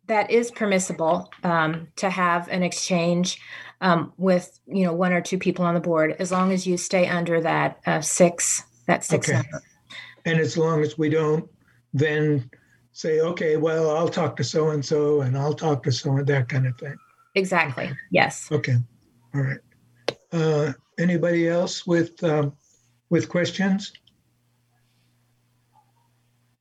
That 0.05 0.29
is 0.29 0.51
permissible 0.51 1.29
um, 1.43 1.87
to 1.95 2.09
have 2.09 2.47
an 2.49 2.63
exchange 2.63 3.39
um, 3.81 4.13
with 4.17 4.59
you 4.67 4.85
know 4.85 4.93
one 4.93 5.11
or 5.11 5.21
two 5.21 5.39
people 5.39 5.65
on 5.65 5.73
the 5.73 5.79
board, 5.79 6.15
as 6.19 6.31
long 6.31 6.51
as 6.51 6.67
you 6.67 6.77
stay 6.77 7.07
under 7.07 7.41
that 7.41 7.79
uh, 7.87 8.01
six 8.01 8.63
that 8.85 9.03
six 9.03 9.27
Okay. 9.27 9.37
number. 9.37 9.63
And 10.23 10.39
as 10.39 10.55
long 10.55 10.83
as 10.83 10.99
we 10.99 11.09
don't 11.09 11.49
then 11.93 12.49
say, 12.93 13.21
okay, 13.21 13.57
well, 13.57 13.95
I'll 13.95 14.09
talk 14.09 14.35
to 14.37 14.43
so 14.43 14.69
and 14.69 14.83
so, 14.83 15.21
and 15.21 15.37
I'll 15.37 15.53
talk 15.53 15.83
to 15.83 15.91
so 15.91 16.17
and 16.17 16.27
that 16.27 16.49
kind 16.49 16.67
of 16.67 16.77
thing. 16.77 16.95
Exactly. 17.35 17.91
Yes. 18.11 18.49
Okay. 18.51 18.75
All 19.33 19.41
right. 19.41 19.59
Uh, 20.31 20.73
anybody 20.97 21.47
else 21.47 21.85
with 21.85 22.21
um, 22.23 22.53
with 23.09 23.29
questions? 23.29 23.93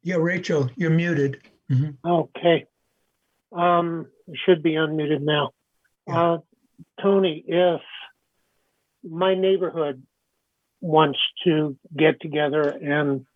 Yeah, 0.03 0.17
Rachel, 0.17 0.71
you're 0.77 0.91
muted. 0.91 1.41
Mhm. 1.71 1.97
Okay. 2.05 2.67
Um, 3.53 4.07
I 4.29 4.33
should 4.45 4.63
be 4.63 4.73
unmuted 4.73 5.21
now. 5.21 5.51
Uh, 6.09 6.39
Toni, 7.01 7.45
if 7.47 7.81
my 9.05 9.35
neighborhood 9.35 10.03
wants 10.81 11.19
to 11.45 11.77
get 11.97 12.21
together 12.21 12.63
and 12.63 13.27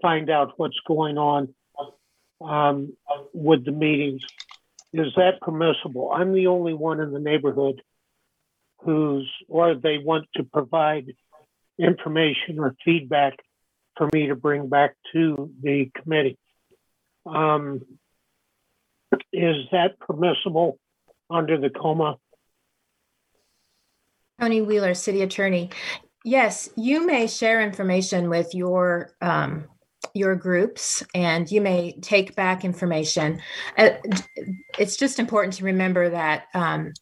find 0.00 0.30
out 0.30 0.52
what's 0.56 0.78
going 0.86 1.18
on 1.18 1.54
um, 2.40 2.96
with 3.32 3.64
the 3.64 3.72
meetings, 3.72 4.22
is 4.92 5.12
that 5.16 5.40
permissible? 5.40 6.10
I'm 6.12 6.32
the 6.32 6.48
only 6.48 6.74
one 6.74 7.00
in 7.00 7.12
the 7.12 7.20
neighborhood 7.20 7.82
who's, 8.82 9.30
or 9.48 9.74
they 9.74 9.98
want 9.98 10.26
to 10.36 10.42
provide 10.42 11.12
information 11.78 12.58
or 12.58 12.74
feedback 12.84 13.34
for 13.96 14.08
me 14.12 14.28
to 14.28 14.34
bring 14.34 14.68
back 14.68 14.94
to 15.12 15.50
the 15.62 15.90
committee. 15.94 16.38
Um, 17.26 17.82
is 19.32 19.56
that 19.72 19.98
permissible 20.00 20.78
under 21.28 21.58
the 21.58 21.70
KOMA? 21.70 22.16
Toni 24.40 24.62
Wheeler, 24.62 24.94
City 24.94 25.22
Attorney. 25.22 25.70
Yes, 26.24 26.70
you 26.76 27.06
may 27.06 27.26
share 27.26 27.60
information 27.60 28.28
with 28.28 28.54
your 28.54 29.12
um, 29.20 29.66
your 30.14 30.34
groups, 30.34 31.04
and 31.14 31.50
you 31.50 31.60
may 31.60 31.98
take 32.00 32.34
back 32.34 32.64
information. 32.64 33.40
Uh, 33.76 33.90
it's 34.78 34.96
just 34.96 35.18
important 35.18 35.54
to 35.54 35.64
remember 35.64 36.10
that 36.10 36.44
um, 36.54 36.92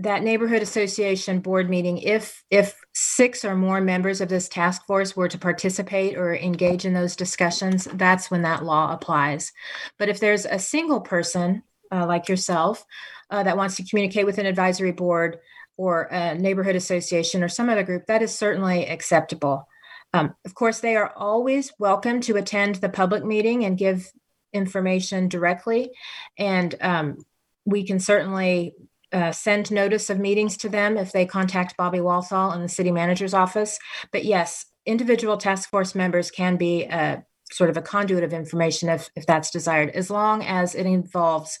that 0.00 0.22
neighborhood 0.22 0.62
association 0.62 1.40
board 1.40 1.68
meeting, 1.68 1.98
if 1.98 2.42
if 2.50 2.80
six 2.94 3.44
or 3.44 3.54
more 3.54 3.80
members 3.80 4.20
of 4.22 4.30
this 4.30 4.48
task 4.48 4.86
force 4.86 5.14
were 5.14 5.28
to 5.28 5.38
participate 5.38 6.16
or 6.16 6.34
engage 6.34 6.86
in 6.86 6.94
those 6.94 7.14
discussions, 7.14 7.86
that's 7.94 8.30
when 8.30 8.42
that 8.42 8.64
law 8.64 8.92
applies. 8.94 9.52
But 9.98 10.08
if 10.08 10.18
there's 10.18 10.46
a 10.46 10.58
single 10.58 11.00
person 11.00 11.62
uh, 11.92 12.06
like 12.06 12.28
yourself 12.28 12.84
uh, 13.30 13.42
that 13.42 13.58
wants 13.58 13.76
to 13.76 13.86
communicate 13.88 14.24
with 14.24 14.38
an 14.38 14.46
advisory 14.46 14.92
board 14.92 15.38
or 15.76 16.04
a 16.04 16.34
neighborhood 16.34 16.76
association 16.76 17.42
or 17.42 17.48
some 17.48 17.68
other 17.68 17.82
group, 17.82 18.06
that 18.06 18.22
is 18.22 18.34
certainly 18.34 18.86
acceptable. 18.86 19.66
Um, 20.12 20.34
of 20.44 20.54
course, 20.54 20.80
they 20.80 20.96
are 20.96 21.12
always 21.16 21.72
welcome 21.78 22.20
to 22.22 22.36
attend 22.36 22.76
the 22.76 22.88
public 22.88 23.24
meeting 23.24 23.64
and 23.64 23.78
give 23.78 24.10
information 24.52 25.28
directly. 25.28 25.90
And 26.36 26.74
um, 26.80 27.18
we 27.64 27.84
can 27.86 28.00
certainly 28.00 28.74
uh, 29.12 29.32
send 29.32 29.70
notice 29.70 30.10
of 30.10 30.18
meetings 30.18 30.56
to 30.58 30.68
them 30.68 30.96
if 30.96 31.12
they 31.12 31.26
contact 31.26 31.76
Bobby 31.76 32.00
Walthall 32.00 32.52
in 32.52 32.62
the 32.62 32.68
city 32.68 32.90
manager's 32.90 33.34
office. 33.34 33.78
But 34.12 34.24
yes, 34.24 34.66
individual 34.86 35.36
task 35.36 35.70
force 35.70 35.94
members 35.94 36.30
can 36.30 36.56
be 36.56 36.84
a, 36.84 37.24
sort 37.52 37.70
of 37.70 37.76
a 37.76 37.82
conduit 37.82 38.24
of 38.24 38.32
information 38.32 38.88
if, 38.88 39.10
if 39.16 39.26
that's 39.26 39.50
desired, 39.50 39.90
as 39.90 40.10
long 40.10 40.42
as 40.42 40.74
it 40.74 40.86
involves 40.86 41.58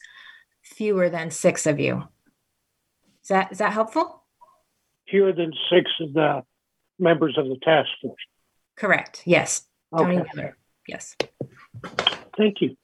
fewer 0.62 1.08
than 1.08 1.30
six 1.30 1.66
of 1.66 1.80
you. 1.80 2.04
Is 3.22 3.28
that, 3.28 3.52
is 3.52 3.58
that 3.58 3.72
helpful? 3.72 4.22
Fewer 5.08 5.32
than 5.32 5.52
six 5.70 5.90
of 6.00 6.12
the 6.12 6.42
members 6.98 7.36
of 7.36 7.46
the 7.46 7.58
task 7.64 7.88
force. 8.00 8.20
Correct. 8.80 9.22
Yes. 9.26 9.64
Toni 9.94 10.18
Okay. 10.18 10.30
Miller. 10.34 10.56
Yes. 10.88 11.14
Thank 12.34 12.62
you. 12.62 12.76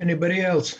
Anybody 0.00 0.40
else? 0.40 0.76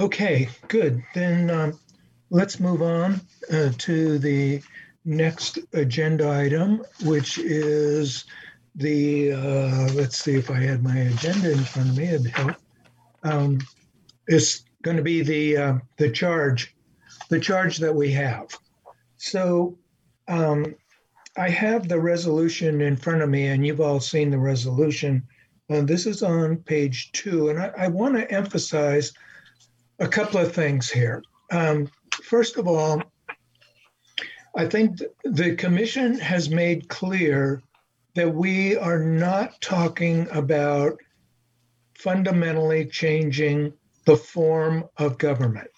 Okay, 0.00 0.48
good. 0.66 1.00
Then 1.14 1.48
um, 1.48 1.78
let's 2.30 2.58
move 2.58 2.82
on 2.82 3.20
uh, 3.52 3.70
to 3.78 4.18
the 4.18 4.60
next 5.04 5.60
agenda 5.74 6.28
item, 6.28 6.82
which 7.04 7.38
is 7.38 8.24
the, 8.74 9.32
uh, 9.32 9.92
let's 9.92 10.18
see 10.18 10.34
if 10.34 10.50
I 10.50 10.60
had 10.60 10.82
my 10.82 10.96
agenda 10.96 11.52
in 11.52 11.58
front 11.58 11.90
of 11.90 11.96
me, 11.96 12.06
it'd 12.06 12.26
help. 12.26 12.56
Um, 13.22 13.60
It's 14.26 14.64
going 14.82 14.96
to 14.96 15.02
be 15.04 15.22
the, 15.22 15.56
uh, 15.56 15.74
the 15.98 16.10
charge, 16.10 16.74
the 17.28 17.38
charge 17.38 17.76
that 17.78 17.94
we 17.94 18.10
have. 18.12 18.48
So 19.22 19.78
um, 20.26 20.74
I 21.36 21.48
have 21.48 21.86
the 21.86 22.00
resolution 22.00 22.80
in 22.80 22.96
front 22.96 23.22
of 23.22 23.28
me, 23.30 23.46
and 23.46 23.64
you've 23.64 23.80
all 23.80 24.00
seen 24.00 24.30
the 24.30 24.38
resolution. 24.38 25.22
Uh, 25.70 25.82
this 25.82 26.06
is 26.06 26.24
on 26.24 26.56
page 26.56 27.12
two, 27.12 27.48
and 27.48 27.60
I, 27.60 27.70
I 27.78 27.86
want 27.86 28.16
to 28.16 28.28
emphasize 28.32 29.12
a 30.00 30.08
couple 30.08 30.40
of 30.40 30.52
things 30.52 30.90
here. 30.90 31.22
Um, 31.52 31.88
first 32.24 32.56
of 32.56 32.66
all, 32.66 33.00
I 34.56 34.66
think 34.66 34.98
th- 34.98 35.10
the 35.22 35.54
commission 35.54 36.18
has 36.18 36.50
made 36.50 36.88
clear 36.88 37.62
that 38.16 38.34
we 38.34 38.76
are 38.76 38.98
not 38.98 39.60
talking 39.60 40.26
about 40.32 40.98
fundamentally 41.94 42.86
changing 42.86 43.72
the 44.04 44.16
form 44.16 44.88
of 44.96 45.16
government. 45.16 45.70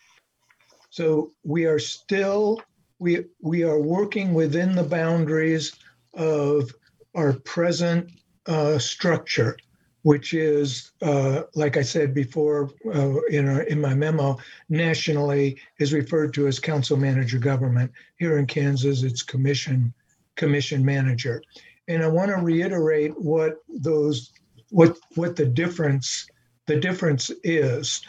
So 0.88 1.32
we 1.42 1.66
are 1.66 1.78
still 1.78 2.62
we 3.04 3.22
we 3.42 3.62
are 3.62 3.78
working 3.78 4.32
within 4.32 4.74
the 4.74 4.82
boundaries 4.82 5.76
of 6.14 6.70
our 7.14 7.34
present 7.34 8.10
uh, 8.46 8.78
structure, 8.78 9.58
which 10.02 10.32
is, 10.32 10.92
uh, 11.02 11.42
like 11.54 11.76
I 11.76 11.82
said 11.82 12.14
before 12.14 12.70
uh, 12.86 13.20
in 13.28 13.46
our, 13.46 13.62
in 13.64 13.78
my 13.78 13.92
memo, 13.92 14.38
nationally 14.70 15.60
is 15.78 15.92
referred 15.92 16.32
to 16.34 16.46
as 16.46 16.58
council 16.58 16.96
manager 16.96 17.38
government. 17.38 17.92
Here 18.16 18.38
in 18.38 18.46
Kansas, 18.46 19.02
it's 19.02 19.22
commission 19.22 19.92
commission 20.36 20.82
manager, 20.82 21.42
and 21.88 22.02
I 22.02 22.08
want 22.08 22.30
to 22.30 22.38
reiterate 22.38 23.12
what 23.20 23.58
those 23.68 24.32
what 24.70 24.96
what 25.14 25.36
the 25.36 25.44
difference 25.44 26.26
the 26.64 26.80
difference 26.80 27.30
is, 27.42 28.00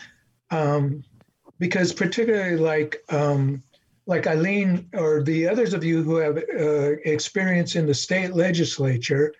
um, 0.51 1.03
because 1.59 1.91
particularly 1.91 2.55
like. 2.55 3.03
Um, 3.09 3.61
like 4.07 4.27
Eileen 4.27 4.87
or 4.93 5.23
the 5.23 5.47
others 5.47 5.73
of 5.73 5.83
you 5.83 6.03
who 6.03 6.17
have 6.17 6.37
uh, 6.37 6.91
experience 7.05 7.75
in 7.75 7.85
the 7.85 7.93
state 7.93 8.33
legislature, 8.33 9.33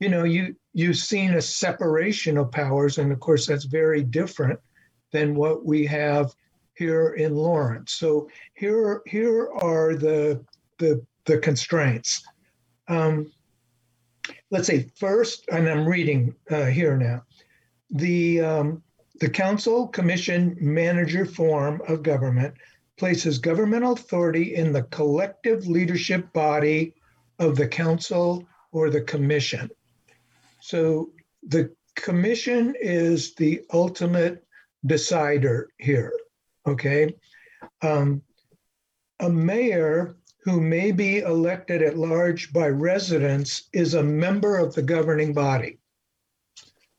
you 0.00 0.08
know, 0.08 0.24
you 0.24 0.54
you've 0.72 0.96
seen 0.96 1.34
a 1.34 1.42
separation 1.42 2.38
of 2.38 2.50
powers, 2.50 2.98
and 2.98 3.12
of 3.12 3.20
course 3.20 3.46
that's 3.46 3.64
very 3.64 4.02
different 4.02 4.58
than 5.12 5.34
what 5.34 5.64
we 5.64 5.86
have 5.86 6.34
here 6.74 7.14
in 7.14 7.34
Lawrence. 7.34 7.92
So 7.92 8.28
here 8.54 9.02
here 9.06 9.50
are 9.52 9.94
the 9.94 10.44
the 10.78 11.04
the 11.24 11.38
constraints. 11.38 12.22
Um, 12.88 13.32
let's 14.50 14.66
say 14.66 14.90
first, 14.96 15.44
and 15.50 15.68
I'm 15.68 15.86
reading 15.86 16.34
uh, 16.50 16.66
here 16.66 16.96
now, 16.96 17.22
the 17.90 18.40
um, 18.40 18.82
the 19.20 19.28
council 19.30 19.88
commission 19.88 20.56
manager 20.60 21.24
form 21.24 21.80
of 21.88 22.02
government 22.02 22.54
places 22.96 23.38
governmental 23.38 23.92
authority 23.92 24.54
in 24.54 24.72
the 24.72 24.82
collective 24.84 25.66
leadership 25.66 26.32
body 26.32 26.94
of 27.38 27.56
the 27.56 27.68
council 27.68 28.44
or 28.72 28.90
the 28.90 29.02
commission. 29.02 29.70
So 30.60 31.10
the 31.42 31.74
commission 31.94 32.74
is 32.80 33.34
the 33.34 33.62
ultimate 33.72 34.44
decider 34.84 35.68
here. 35.78 36.12
Okay. 36.66 37.14
Um, 37.82 38.22
a 39.20 39.28
mayor 39.28 40.16
who 40.44 40.60
may 40.60 40.92
be 40.92 41.18
elected 41.18 41.82
at 41.82 41.98
large 41.98 42.52
by 42.52 42.68
residents 42.68 43.68
is 43.72 43.94
a 43.94 44.02
member 44.02 44.58
of 44.58 44.74
the 44.74 44.82
governing 44.82 45.32
body. 45.32 45.78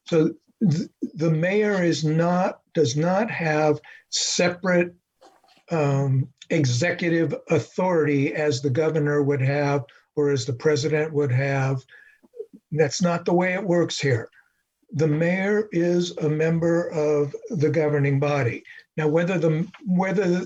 So 0.06 0.34
th- 0.70 0.90
the 1.14 1.32
mayor 1.32 1.84
is 1.84 2.04
not 2.04 2.62
does 2.74 2.98
not 2.98 3.30
have 3.32 3.80
separate 4.10 4.94
um, 5.72 6.28
executive 6.50 7.36
authority 7.50 8.34
as 8.34 8.62
the 8.62 8.70
governor 8.70 9.22
would 9.22 9.42
have 9.42 9.84
or 10.16 10.32
as 10.32 10.46
the 10.46 10.54
president 10.54 11.14
would 11.14 11.32
have. 11.32 11.84
That's 12.72 13.02
not 13.02 13.26
the 13.26 13.34
way 13.34 13.54
it 13.54 13.64
works 13.64 14.00
here. 14.00 14.30
The 14.94 15.08
mayor 15.08 15.68
is 15.72 16.16
a 16.18 16.30
member 16.30 16.90
of 16.90 17.36
the 17.50 17.70
governing 17.70 18.20
body. 18.20 18.64
Now, 18.96 19.08
whether 19.08 19.38
the 19.38 19.68
whether 19.86 20.46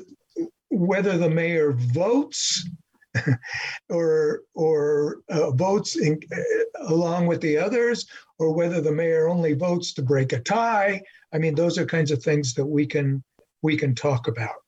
whether 0.70 1.18
the 1.18 1.30
mayor 1.30 1.74
votes 1.74 2.68
or 3.90 4.42
or 4.56 5.18
uh, 5.30 5.52
votes 5.52 5.96
in, 5.96 6.20
uh, 6.36 6.86
along 6.88 7.28
with 7.28 7.42
the 7.42 7.58
others, 7.58 8.08
or 8.40 8.52
whether 8.54 8.82
the 8.82 8.92
mayor 8.92 9.30
only 9.30 9.54
votes 9.54 9.94
to 9.94 10.02
break 10.02 10.34
a 10.34 10.40
tie, 10.40 11.02
I 11.34 11.38
mean, 11.38 11.56
those 11.56 11.78
are 11.78 11.86
kinds 11.86 12.12
of 12.12 12.24
things 12.24 12.54
that 12.56 12.66
we 12.66 12.88
can 12.88 13.24
we 13.62 13.78
can 13.78 13.94
talk 13.94 14.28
about. 14.28 14.61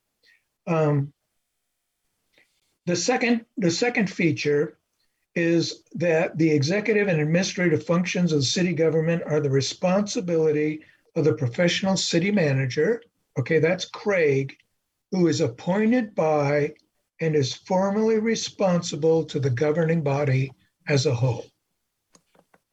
Um, 0.68 1.14
the 2.86 2.95
second, 2.95 3.45
the 3.57 3.72
second 3.72 4.09
feature 4.09 4.78
is 5.36 5.84
that 5.95 6.38
the 6.38 6.49
executive 6.49 7.07
and 7.07 7.20
administrative 7.20 7.86
functions 7.86 8.32
of 8.32 8.39
the 8.39 8.45
city 8.45 8.74
government 8.74 9.24
are 9.26 9.39
the 9.39 9.49
responsibility 9.49 10.82
of 11.16 11.26
the 11.26 11.34
professional 11.34 11.97
city 11.97 12.32
manager. 12.32 13.01
Okay, 13.39 13.59
that's 13.59 13.86
Craig, 13.86 14.55
who 15.11 15.28
is 15.28 15.41
appointed 15.41 16.14
by 16.14 16.74
and 17.22 17.36
is 17.36 17.53
formally 17.53 18.20
responsible 18.20 19.24
to 19.26 19.39
the 19.39 19.49
governing 19.49 20.01
body 20.01 20.51
as 20.88 21.05
a 21.05 21.16
whole. 21.16 21.45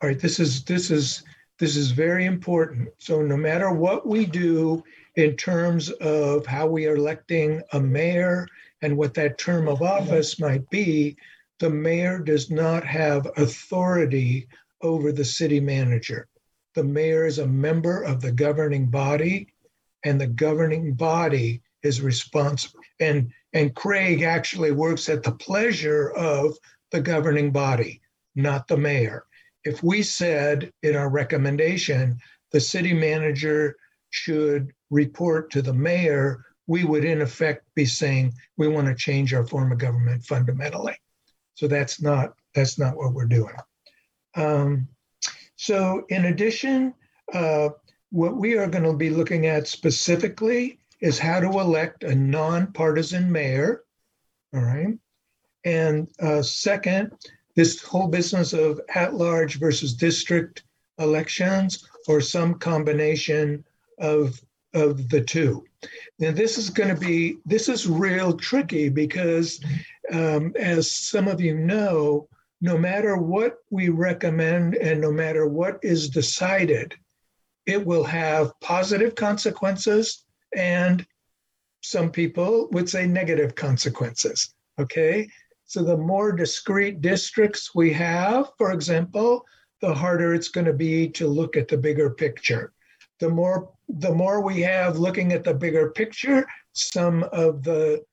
All 0.02 0.08
right, 0.08 0.18
this 0.18 0.40
is 0.40 0.64
this 0.64 0.90
is 0.90 1.22
this 1.58 1.76
is 1.76 1.90
very 1.90 2.24
important. 2.24 2.88
So 2.98 3.22
no 3.22 3.36
matter 3.36 3.70
what 3.70 4.06
we 4.06 4.24
do 4.26 4.82
in 5.20 5.36
terms 5.36 5.90
of 5.90 6.46
how 6.46 6.66
we 6.66 6.86
are 6.86 6.96
electing 6.96 7.62
a 7.72 7.80
mayor 7.80 8.46
and 8.82 8.96
what 8.96 9.14
that 9.14 9.38
term 9.38 9.68
of 9.68 9.82
office 9.82 10.40
might 10.40 10.68
be, 10.70 11.16
the 11.58 11.68
mayor 11.68 12.18
does 12.18 12.50
not 12.50 12.84
have 12.84 13.30
authority 13.36 14.48
over 14.80 15.12
the 15.12 15.24
city 15.24 15.60
manager. 15.60 16.26
The 16.74 16.84
mayor 16.84 17.26
is 17.26 17.38
a 17.38 17.46
member 17.46 18.02
of 18.02 18.22
the 18.22 18.32
governing 18.32 18.86
body, 18.86 19.48
and 20.04 20.18
the 20.18 20.26
governing 20.26 20.94
body 20.94 21.60
is 21.82 22.00
responsible. 22.00 22.80
And, 22.98 23.30
and 23.52 23.74
Craig 23.74 24.22
actually 24.22 24.70
works 24.70 25.08
at 25.10 25.22
the 25.22 25.32
pleasure 25.32 26.10
of 26.12 26.56
the 26.92 27.00
governing 27.00 27.50
body, 27.50 28.00
not 28.34 28.66
the 28.68 28.78
mayor. 28.78 29.26
If 29.64 29.82
we 29.82 30.02
said 30.02 30.72
in 30.82 30.96
our 30.96 31.10
recommendation, 31.10 32.18
the 32.52 32.60
city 32.60 32.94
manager 32.94 33.76
should 34.10 34.72
report 34.90 35.50
to 35.52 35.62
the 35.62 35.72
mayor, 35.72 36.44
we 36.66 36.84
would 36.84 37.04
in 37.04 37.20
effect 37.20 37.64
be 37.74 37.86
saying 37.86 38.32
we 38.56 38.68
want 38.68 38.86
to 38.86 38.94
change 38.94 39.34
our 39.34 39.46
form 39.46 39.72
of 39.72 39.78
government 39.78 40.24
fundamentally. 40.24 40.96
So 41.54 41.66
that's 41.66 42.00
not 42.00 42.34
that's 42.54 42.78
not 42.78 42.96
what 42.96 43.12
we're 43.12 43.26
doing. 43.26 43.54
Um, 44.34 44.88
so 45.56 46.04
in 46.08 46.26
addition, 46.26 46.94
uh, 47.32 47.70
what 48.10 48.36
we 48.36 48.56
are 48.56 48.66
going 48.66 48.84
to 48.84 48.92
be 48.94 49.10
looking 49.10 49.46
at 49.46 49.68
specifically 49.68 50.78
is 51.00 51.18
how 51.18 51.40
to 51.40 51.60
elect 51.60 52.04
a 52.04 52.14
nonpartisan 52.14 53.30
mayor. 53.30 53.84
All 54.54 54.62
right. 54.62 54.98
And 55.64 56.08
uh, 56.20 56.42
second, 56.42 57.12
this 57.56 57.82
whole 57.82 58.08
business 58.08 58.52
of 58.52 58.80
at-large 58.94 59.58
versus 59.58 59.94
district 59.94 60.64
elections 60.98 61.88
or 62.08 62.20
some 62.20 62.54
combination 62.54 63.64
of 64.00 64.40
of 64.72 65.08
the 65.08 65.20
two. 65.20 65.64
Now 66.18 66.30
this 66.30 66.58
is 66.58 66.70
going 66.70 66.94
to 66.94 67.00
be 67.00 67.38
this 67.44 67.68
is 67.68 67.88
real 67.88 68.32
tricky 68.36 68.88
because 68.88 69.62
um, 70.12 70.52
as 70.58 70.90
some 70.90 71.28
of 71.28 71.40
you 71.40 71.56
know, 71.56 72.28
no 72.60 72.76
matter 72.76 73.16
what 73.16 73.58
we 73.70 73.88
recommend 73.88 74.74
and 74.74 75.00
no 75.00 75.12
matter 75.12 75.46
what 75.46 75.78
is 75.82 76.08
decided, 76.08 76.94
it 77.66 77.84
will 77.84 78.04
have 78.04 78.52
positive 78.60 79.14
consequences 79.14 80.24
and 80.56 81.06
some 81.82 82.10
people 82.10 82.68
would 82.72 82.88
say 82.88 83.06
negative 83.06 83.54
consequences. 83.54 84.54
Okay. 84.78 85.28
So 85.64 85.82
the 85.84 85.96
more 85.96 86.32
discrete 86.32 87.00
districts 87.00 87.74
we 87.74 87.92
have, 87.92 88.50
for 88.58 88.72
example, 88.72 89.46
the 89.80 89.94
harder 89.94 90.34
it's 90.34 90.48
going 90.48 90.66
to 90.66 90.72
be 90.72 91.08
to 91.10 91.28
look 91.28 91.56
at 91.56 91.68
the 91.68 91.78
bigger 91.78 92.10
picture. 92.10 92.72
The 93.20 93.28
more 93.28 93.72
the 93.98 94.12
more 94.12 94.40
we 94.40 94.60
have 94.62 94.98
looking 94.98 95.32
at 95.32 95.44
the 95.44 95.54
bigger 95.54 95.90
picture, 95.90 96.46
some 96.72 97.24
of 97.32 97.62
the 97.62 98.04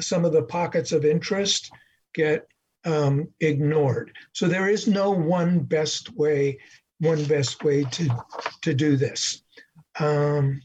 some 0.00 0.24
of 0.24 0.32
the 0.32 0.42
pockets 0.42 0.92
of 0.92 1.04
interest 1.04 1.70
get 2.14 2.46
um, 2.84 3.28
ignored. 3.40 4.12
So 4.32 4.48
there 4.48 4.68
is 4.68 4.86
no 4.88 5.10
one 5.10 5.60
best 5.60 6.14
way, 6.14 6.58
one 7.00 7.24
best 7.24 7.62
way 7.64 7.84
to 7.84 8.24
to 8.62 8.74
do 8.74 8.96
this. 8.96 9.42
Um, 9.98 10.60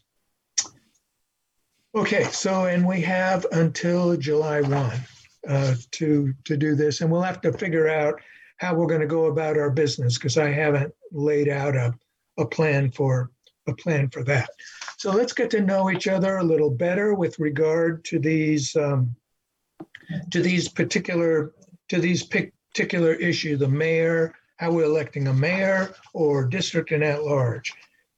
okay, 1.95 2.23
so 2.23 2.65
and 2.65 2.87
we 2.87 3.01
have 3.01 3.45
until 3.51 4.17
July 4.17 4.61
one 4.61 4.99
uh, 5.47 5.75
to 5.91 6.33
to 6.45 6.57
do 6.57 6.75
this, 6.75 7.01
and 7.01 7.11
we'll 7.11 7.21
have 7.21 7.41
to 7.41 7.53
figure 7.53 7.87
out 7.87 8.19
how 8.57 8.73
we're 8.73 8.87
going 8.87 9.01
to 9.01 9.07
go 9.07 9.25
about 9.25 9.57
our 9.57 9.69
business 9.69 10.17
because 10.17 10.37
I 10.37 10.49
haven't 10.49 10.91
laid 11.11 11.47
out 11.47 11.75
a, 11.75 11.93
a 12.39 12.45
plan 12.45 12.91
for 12.91 13.29
a 13.67 13.73
plan 13.75 14.09
for 14.09 14.23
that. 14.23 14.49
So 14.97 15.11
let's 15.11 15.33
get 15.33 15.49
to 15.51 15.61
know 15.61 15.89
each 15.91 16.07
other 16.07 16.37
a 16.37 16.43
little 16.43 16.71
better 16.71 17.13
with 17.13 17.39
regard 17.39 18.03
to 18.05 18.19
these 18.19 18.75
um, 18.75 19.15
to 20.31 20.41
these 20.41 20.67
particular 20.69 21.53
to 21.89 21.99
these 21.99 22.23
particular 22.23 23.13
issue, 23.13 23.57
the 23.57 23.67
mayor, 23.67 24.33
how 24.57 24.71
we're 24.71 24.85
electing 24.85 25.27
a 25.27 25.33
mayor 25.33 25.93
or 26.13 26.45
district 26.45 26.91
and 26.91 27.03
at 27.03 27.23
large. 27.23 27.71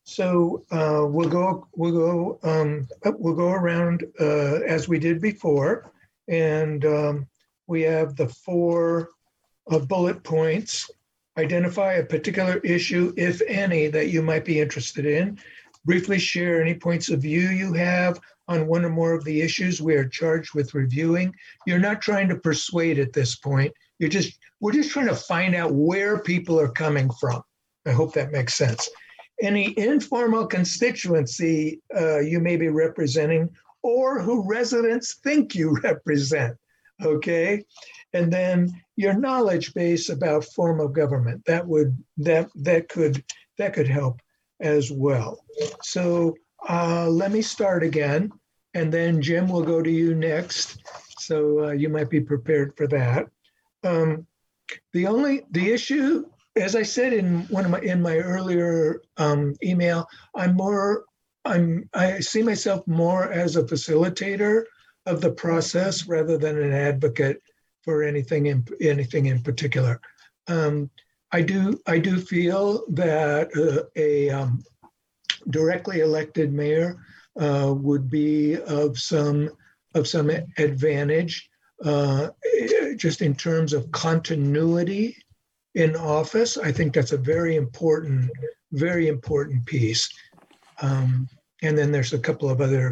So 0.04 0.64
uh, 0.72 1.06
we'll 1.08 1.30
go 1.30 1.68
we'll 1.76 1.92
go 1.92 2.40
um, 2.44 2.88
we'll 3.06 3.36
go 3.36 3.52
around 3.52 4.06
uh, 4.20 4.60
as 4.66 4.88
we 4.88 4.98
did 4.98 5.22
before, 5.22 5.92
and 6.28 6.84
um, 6.86 7.28
we 7.68 7.82
have 7.84 8.16
the 8.16 8.28
four 8.28 9.10
uh, 9.70 9.80
bullet 9.80 10.24
points. 10.24 10.90
Identify 11.40 11.94
a 11.94 12.06
particular 12.06 12.58
issue, 12.66 13.14
if 13.16 13.42
any, 13.48 13.88
that 13.88 14.10
you 14.10 14.22
might 14.22 14.44
be 14.44 14.60
interested 14.60 15.06
in. 15.06 15.40
Briefly 15.86 16.20
share 16.20 16.62
any 16.62 16.74
points 16.74 17.10
of 17.10 17.22
view 17.22 17.48
you 17.48 17.72
have 17.72 18.20
on 18.50 18.68
one 18.68 18.84
or 18.84 18.90
more 18.90 19.14
of 19.14 19.24
the 19.24 19.42
issues 19.42 19.82
we 19.82 19.96
are 19.96 20.06
charged 20.06 20.54
with 20.54 20.74
reviewing. 20.74 21.34
You're 21.66 21.80
not 21.80 22.02
trying 22.02 22.28
to 22.28 22.36
persuade 22.36 23.00
at 23.00 23.14
this 23.14 23.38
point. 23.38 23.72
You're 24.00 24.10
just 24.10 24.38
we're 24.60 24.74
just 24.74 24.92
trying 24.92 25.08
to 25.08 25.16
find 25.16 25.56
out 25.56 25.74
where 25.74 26.20
people 26.20 26.60
are 26.60 26.72
coming 26.72 27.10
from. 27.22 27.42
I 27.86 27.92
hope 27.92 28.14
that 28.16 28.34
makes 28.34 28.56
sense. 28.56 28.90
Any 29.42 29.74
informal 29.80 30.46
constituency 30.46 31.82
uh, 31.96 32.20
you 32.20 32.42
may 32.42 32.58
be 32.58 32.68
representing 32.68 33.50
or 33.82 34.20
who 34.20 34.46
residents 34.46 35.20
think 35.24 35.56
you 35.56 35.78
represent. 35.84 36.58
Okay. 37.02 37.64
And 38.12 38.34
then 38.34 38.74
your 39.00 39.14
knowledge 39.14 39.74
base 39.74 40.10
about 40.10 40.44
form 40.44 40.82
of 40.82 40.92
government. 40.92 41.42
That 41.46 41.66
would 41.66 41.98
that 42.18 42.50
that 42.56 42.90
could 42.90 43.24
that 43.58 43.74
could 43.74 43.88
help 43.88 44.20
as 44.60 44.92
well. 44.92 45.42
So 45.82 46.36
uh, 46.68 47.08
let 47.08 47.32
me 47.32 47.42
start 47.42 47.82
again, 47.82 48.30
and 48.74 48.94
then 48.94 49.22
Jim 49.22 49.48
will 49.48 49.64
go 49.64 49.82
to 49.82 49.90
you 49.90 50.16
next. 50.16 50.84
So 51.18 51.68
uh, 51.68 51.72
you 51.72 51.88
might 51.88 52.10
be 52.10 52.20
prepared 52.20 52.76
for 52.76 52.88
that. 52.88 53.28
Um, 53.86 54.28
the 54.92 55.08
only 55.08 55.46
the 55.52 55.72
issue, 55.72 56.26
as 56.58 56.76
I 56.76 56.84
said 56.84 57.14
in 57.14 57.44
one 57.44 57.64
of 57.64 57.72
my 57.72 57.80
in 57.80 58.02
my 58.02 58.18
earlier 58.18 59.02
um, 59.16 59.56
email, 59.64 60.10
I'm 60.36 60.58
more 60.58 61.06
I'm 61.46 61.90
I 61.94 62.20
see 62.20 62.44
myself 62.44 62.86
more 62.86 63.32
as 63.32 63.56
a 63.56 63.64
facilitator 63.64 64.66
of 65.06 65.22
the 65.22 65.32
process 65.32 66.06
rather 66.06 66.38
than 66.38 66.62
an 66.62 66.74
advocate 66.74 67.42
for 67.84 68.04
anything 68.04 68.48
in 68.48 68.66
anything 68.82 69.28
in 69.28 69.42
particular. 69.42 70.00
Um, 70.48 70.90
I 71.32 71.42
do 71.42 71.80
I 71.86 72.00
do 72.00 72.20
feel 72.20 72.84
that 72.90 73.50
uh, 73.56 73.84
a 73.96 74.30
um, 74.30 74.64
directly 75.50 76.02
elected 76.02 76.52
mayor 76.54 76.98
uh, 77.40 77.74
would 77.76 78.10
be 78.10 78.58
of 78.62 79.00
some 79.00 79.50
of 79.96 80.08
some 80.08 80.30
advantage 80.58 81.50
uh, 81.84 82.30
just 82.96 83.22
in 83.22 83.36
terms 83.36 83.74
of 83.74 83.92
continuity 83.92 85.16
in 85.76 85.96
office. 85.96 86.58
I 86.58 86.72
think 86.72 86.94
that's 86.94 87.12
a 87.12 87.18
very 87.18 87.56
important 87.56 88.32
very 88.72 89.08
important 89.08 89.66
piece. 89.66 90.10
Um, 90.82 91.28
and 91.62 91.78
then 91.78 91.92
there's 91.92 92.14
a 92.14 92.20
couple 92.20 92.50
of 92.50 92.62
other 92.62 92.92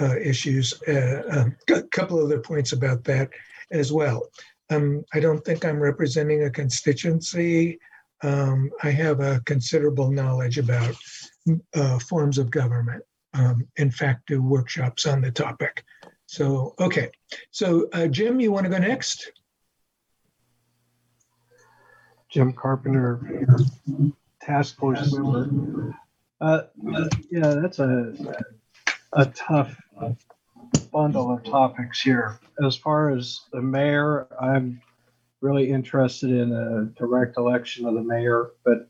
uh, 0.00 0.16
issues, 0.16 0.82
uh, 0.88 1.22
um, 1.30 1.56
a 1.68 1.82
couple 1.82 2.18
of 2.18 2.24
other 2.24 2.40
points 2.40 2.72
about 2.72 3.04
that 3.04 3.30
as 3.70 3.92
well. 3.92 4.28
Um, 4.70 5.04
I 5.12 5.20
don't 5.20 5.44
think 5.44 5.64
I'm 5.64 5.80
representing 5.80 6.44
a 6.44 6.50
constituency. 6.50 7.78
Um, 8.22 8.70
I 8.82 8.90
have 8.90 9.20
a 9.20 9.40
considerable 9.46 10.10
knowledge 10.10 10.58
about 10.58 10.94
uh, 11.74 11.98
forms 11.98 12.38
of 12.38 12.50
government. 12.50 13.02
Um, 13.34 13.66
in 13.76 13.90
fact, 13.90 14.26
do 14.26 14.42
workshops 14.42 15.06
on 15.06 15.20
the 15.20 15.30
topic. 15.30 15.84
So, 16.26 16.74
okay. 16.78 17.10
So, 17.50 17.88
uh, 17.92 18.06
Jim, 18.06 18.40
you 18.40 18.52
want 18.52 18.64
to 18.64 18.70
go 18.70 18.78
next? 18.78 19.32
Jim 22.30 22.52
Carpenter, 22.52 23.66
task 24.40 24.76
force 24.76 25.12
member. 25.12 25.96
Uh, 26.40 26.62
yeah, 27.30 27.54
that's 27.60 27.80
a 27.80 28.14
a 29.12 29.26
tough 29.26 29.76
bundle 30.90 31.32
of 31.32 31.44
topics 31.44 32.00
here. 32.00 32.38
As 32.64 32.76
far 32.76 33.10
as 33.10 33.40
the 33.52 33.60
mayor, 33.60 34.26
I'm 34.40 34.80
really 35.40 35.70
interested 35.70 36.30
in 36.30 36.52
a 36.52 36.84
direct 36.98 37.36
election 37.36 37.86
of 37.86 37.94
the 37.94 38.02
mayor, 38.02 38.50
but 38.64 38.88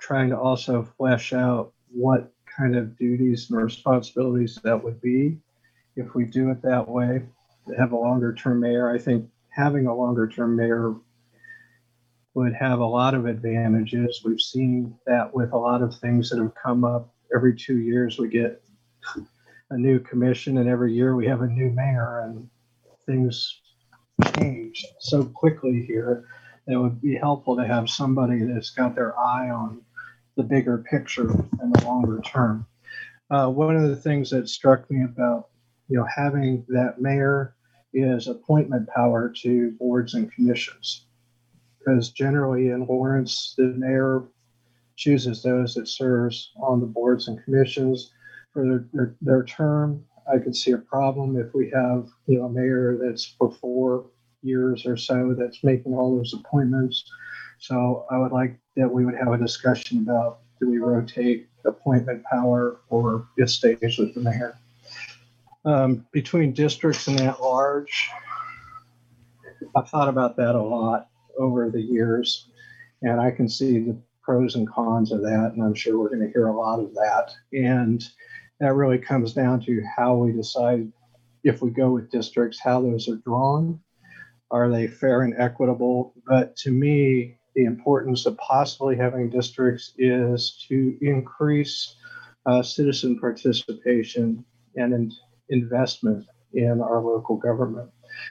trying 0.00 0.30
to 0.30 0.38
also 0.38 0.82
flesh 0.96 1.32
out 1.32 1.72
what 1.90 2.32
kind 2.46 2.76
of 2.76 2.96
duties 2.96 3.50
and 3.50 3.60
responsibilities 3.60 4.58
that 4.62 4.82
would 4.82 5.00
be 5.00 5.38
if 5.96 6.14
we 6.14 6.24
do 6.24 6.50
it 6.50 6.62
that 6.62 6.88
way. 6.88 7.22
To 7.66 7.74
have 7.74 7.90
a 7.90 7.96
longer 7.96 8.32
term 8.32 8.60
mayor. 8.60 8.88
I 8.88 8.98
think 8.98 9.28
having 9.48 9.86
a 9.86 9.94
longer 9.94 10.28
term 10.28 10.54
mayor 10.54 10.94
would 12.34 12.54
have 12.54 12.78
a 12.78 12.86
lot 12.86 13.14
of 13.14 13.26
advantages. 13.26 14.22
We've 14.24 14.40
seen 14.40 14.94
that 15.06 15.34
with 15.34 15.52
a 15.52 15.58
lot 15.58 15.82
of 15.82 15.98
things 15.98 16.30
that 16.30 16.38
have 16.38 16.54
come 16.54 16.84
up. 16.84 17.12
Every 17.34 17.56
two 17.56 17.78
years, 17.78 18.18
we 18.18 18.28
get 18.28 18.62
a 19.70 19.76
new 19.76 19.98
commission, 20.00 20.58
and 20.58 20.68
every 20.68 20.92
year 20.92 21.16
we 21.16 21.26
have 21.26 21.42
a 21.42 21.46
new 21.46 21.70
mayor, 21.70 22.20
and 22.24 22.48
things 23.04 23.60
change 24.36 24.84
so 24.98 25.24
quickly 25.24 25.84
here. 25.86 26.28
It 26.68 26.76
would 26.76 27.00
be 27.00 27.14
helpful 27.14 27.56
to 27.56 27.66
have 27.66 27.88
somebody 27.88 28.42
that's 28.42 28.70
got 28.70 28.94
their 28.94 29.18
eye 29.18 29.50
on 29.50 29.82
the 30.36 30.42
bigger 30.42 30.78
picture 30.78 31.30
and 31.60 31.74
the 31.74 31.84
longer 31.84 32.20
term. 32.20 32.66
Uh, 33.30 33.48
one 33.48 33.76
of 33.76 33.88
the 33.88 33.96
things 33.96 34.30
that 34.30 34.48
struck 34.48 34.88
me 34.90 35.04
about 35.04 35.48
you 35.88 35.96
know 35.96 36.06
having 36.14 36.64
that 36.68 37.00
mayor 37.00 37.54
is 37.92 38.28
appointment 38.28 38.88
power 38.88 39.32
to 39.42 39.70
boards 39.78 40.14
and 40.14 40.32
commissions 40.32 41.06
because 41.78 42.10
generally 42.10 42.68
in 42.68 42.86
Lawrence 42.86 43.54
the 43.56 43.64
mayor 43.64 44.24
chooses 44.96 45.42
those 45.42 45.74
that 45.74 45.88
serves 45.88 46.52
on 46.56 46.80
the 46.80 46.86
boards 46.86 47.28
and 47.28 47.42
commissions 47.44 48.12
for 48.56 48.64
their, 48.64 48.84
their, 48.94 49.14
their 49.20 49.44
term. 49.44 50.02
I 50.32 50.38
could 50.38 50.56
see 50.56 50.70
a 50.72 50.78
problem 50.78 51.38
if 51.38 51.52
we 51.54 51.70
have, 51.70 52.08
you 52.26 52.38
know, 52.38 52.46
a 52.46 52.48
mayor 52.48 52.98
that's 53.00 53.26
for 53.38 53.52
four 53.52 54.06
years 54.42 54.86
or 54.86 54.96
so 54.96 55.36
that's 55.38 55.62
making 55.62 55.92
all 55.94 56.16
those 56.16 56.32
appointments. 56.32 57.04
So 57.58 58.06
I 58.10 58.16
would 58.16 58.32
like 58.32 58.58
that 58.76 58.88
we 58.88 59.04
would 59.04 59.14
have 59.14 59.32
a 59.32 59.38
discussion 59.38 59.98
about 59.98 60.38
do 60.58 60.70
we 60.70 60.78
rotate 60.78 61.48
appointment 61.66 62.24
power 62.24 62.80
or 62.88 63.28
it 63.36 63.50
stays 63.50 63.98
with 63.98 64.14
the 64.14 64.20
mayor. 64.20 64.58
Um, 65.66 66.06
between 66.12 66.52
districts 66.52 67.08
and 67.08 67.20
at 67.20 67.42
large, 67.42 68.10
I've 69.76 69.88
thought 69.90 70.08
about 70.08 70.36
that 70.36 70.54
a 70.54 70.62
lot 70.62 71.08
over 71.38 71.68
the 71.70 71.82
years, 71.82 72.48
and 73.02 73.20
I 73.20 73.30
can 73.32 73.48
see 73.48 73.80
the 73.80 73.96
pros 74.22 74.54
and 74.54 74.68
cons 74.68 75.12
of 75.12 75.22
that, 75.22 75.52
and 75.54 75.62
I'm 75.62 75.74
sure 75.74 75.98
we're 75.98 76.08
going 76.08 76.26
to 76.26 76.32
hear 76.32 76.48
a 76.48 76.56
lot 76.56 76.80
of 76.80 76.94
that. 76.94 77.34
And 77.52 78.04
that 78.60 78.74
really 78.74 78.98
comes 78.98 79.32
down 79.32 79.60
to 79.66 79.82
how 79.96 80.16
we 80.16 80.32
decide 80.32 80.90
if 81.44 81.62
we 81.62 81.70
go 81.70 81.90
with 81.90 82.10
districts, 82.10 82.60
how 82.60 82.80
those 82.80 83.08
are 83.08 83.16
drawn. 83.16 83.80
Are 84.50 84.70
they 84.70 84.86
fair 84.86 85.22
and 85.22 85.34
equitable? 85.38 86.14
But 86.26 86.56
to 86.58 86.70
me, 86.70 87.36
the 87.54 87.64
importance 87.64 88.26
of 88.26 88.36
possibly 88.38 88.96
having 88.96 89.30
districts 89.30 89.94
is 89.98 90.64
to 90.68 90.96
increase 91.00 91.96
uh, 92.46 92.62
citizen 92.62 93.18
participation 93.18 94.44
and 94.76 94.92
in 94.92 95.12
investment 95.48 96.26
in 96.52 96.80
our 96.80 97.00
local 97.00 97.36
government. 97.36 97.90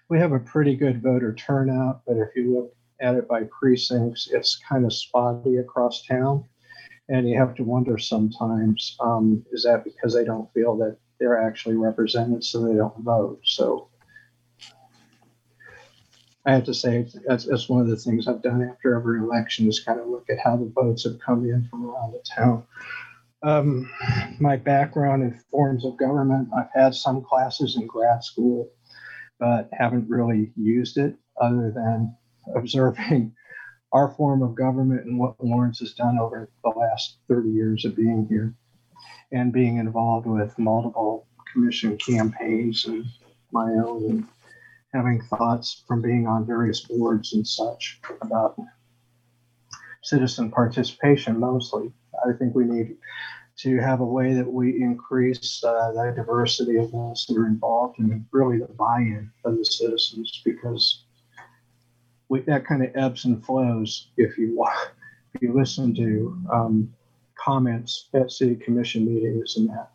We 0.10 0.20
have 0.20 0.32
a 0.32 0.40
pretty 0.40 0.76
good 0.76 1.02
voter 1.02 1.34
turnout, 1.34 2.02
but 2.08 2.18
if 2.18 2.30
you 2.36 2.56
look 2.56 2.76
at 3.02 3.16
it 3.16 3.28
by 3.28 3.44
precincts, 3.44 4.30
it's 4.32 4.60
kind 4.68 4.86
of 4.86 4.94
spotty 4.94 5.58
across 5.58 6.06
town. 6.06 6.46
And 7.08 7.30
you 7.30 7.38
have 7.38 7.56
to 7.56 7.64
wonder 7.64 7.98
sometimes, 7.98 8.98
um, 9.00 9.46
is 9.52 9.64
that 9.64 9.84
because 9.84 10.14
they 10.14 10.24
don't 10.24 10.52
feel 10.54 10.76
that 10.78 10.98
they're 11.20 11.42
actually 11.42 11.76
represented, 11.76 12.44
so 12.44 12.66
they 12.66 12.76
don't 12.76 12.98
vote? 13.00 13.40
So 13.44 13.90
I 16.46 16.54
have 16.54 16.64
to 16.66 16.74
say, 16.74 17.08
that's, 17.28 17.46
that's 17.46 17.70
one 17.70 17.82
of 17.82 17.88
the 17.88 17.96
things 17.96 18.28
I've 18.28 18.42
done 18.42 18.64
after 18.64 18.96
every 18.96 19.20
election 19.20 19.68
is 19.68 19.80
kind 19.80 20.00
of 20.00 20.08
look 20.08 20.30
at 20.30 20.40
how 20.40 20.58
the 20.58 20.72
votes 20.74 21.04
have 21.04 21.20
come 21.20 21.46
in 21.46 21.68
from 21.70 21.86
around 21.86 22.14
the 22.14 22.24
town. 22.36 22.64
Um, 23.44 23.92
my 24.40 24.56
background 24.56 25.24
in 25.24 25.40
forms 25.52 25.86
of 25.86 25.98
government, 25.98 26.50
I've 26.56 26.70
had 26.74 26.96
some 26.96 27.24
classes 27.24 27.76
in 27.76 27.86
grad 27.86 28.24
school, 28.24 28.72
but 29.40 29.70
haven't 29.74 30.10
really 30.10 30.52
used 30.56 30.98
it 30.98 31.16
other 31.40 31.72
than 31.72 32.16
observing 32.56 33.36
our 33.92 34.10
form 34.10 34.42
of 34.42 34.56
government 34.56 35.06
and 35.06 35.18
what 35.18 35.44
Lawrence 35.44 35.80
has 35.80 35.94
done 35.94 36.18
over 36.20 36.50
the 36.64 36.70
last 36.70 37.18
30 37.28 37.50
years 37.50 37.86
of 37.86 37.96
being 37.96 38.28
here 38.28 38.54
and 39.32 39.54
being 39.54 39.78
involved 39.78 40.28
with 40.28 40.58
multiple 40.60 41.28
commission 41.52 41.98
campaigns 41.98 42.86
and 42.86 43.06
my 43.52 43.72
own 43.72 44.04
and 44.10 44.28
having 44.94 45.22
thoughts 45.22 45.84
from 45.88 46.02
being 46.02 46.28
on 46.28 46.46
various 46.46 46.82
boards 46.82 47.34
and 47.34 47.48
such 47.48 48.00
about 48.22 48.58
citizen 50.04 50.52
participation 50.52 51.40
mostly. 51.40 51.92
I 52.26 52.34
think 52.34 52.56
we 52.56 52.66
need 52.66 52.98
to 53.58 53.78
have 53.78 54.02
a 54.02 54.06
way 54.06 54.34
that 54.34 54.52
we 54.52 54.82
increase 54.82 55.64
uh, 55.64 55.92
the 55.94 56.14
diversity 56.16 56.78
of 56.78 56.92
those 56.92 57.26
that 57.28 57.38
are 57.38 57.48
involved 57.48 58.00
and 58.00 58.26
really 58.32 58.60
the 58.60 58.74
buy-in 58.74 59.32
of 59.46 59.58
the 59.58 59.66
citizens 59.66 60.42
because 60.44 61.05
that 62.30 62.66
kind 62.66 62.84
of 62.84 62.96
ebbs 62.96 63.26
and 63.26 63.44
flows 63.46 64.08
if 64.18 64.38
you 64.38 64.66
if 65.34 65.42
you 65.42 65.54
listen 65.54 65.94
to 65.96 66.38
um, 66.52 66.94
comments 67.38 68.10
at 68.14 68.32
city 68.32 68.56
commission 68.56 69.06
meetings 69.06 69.58
and 69.58 69.70
that. 69.70 69.92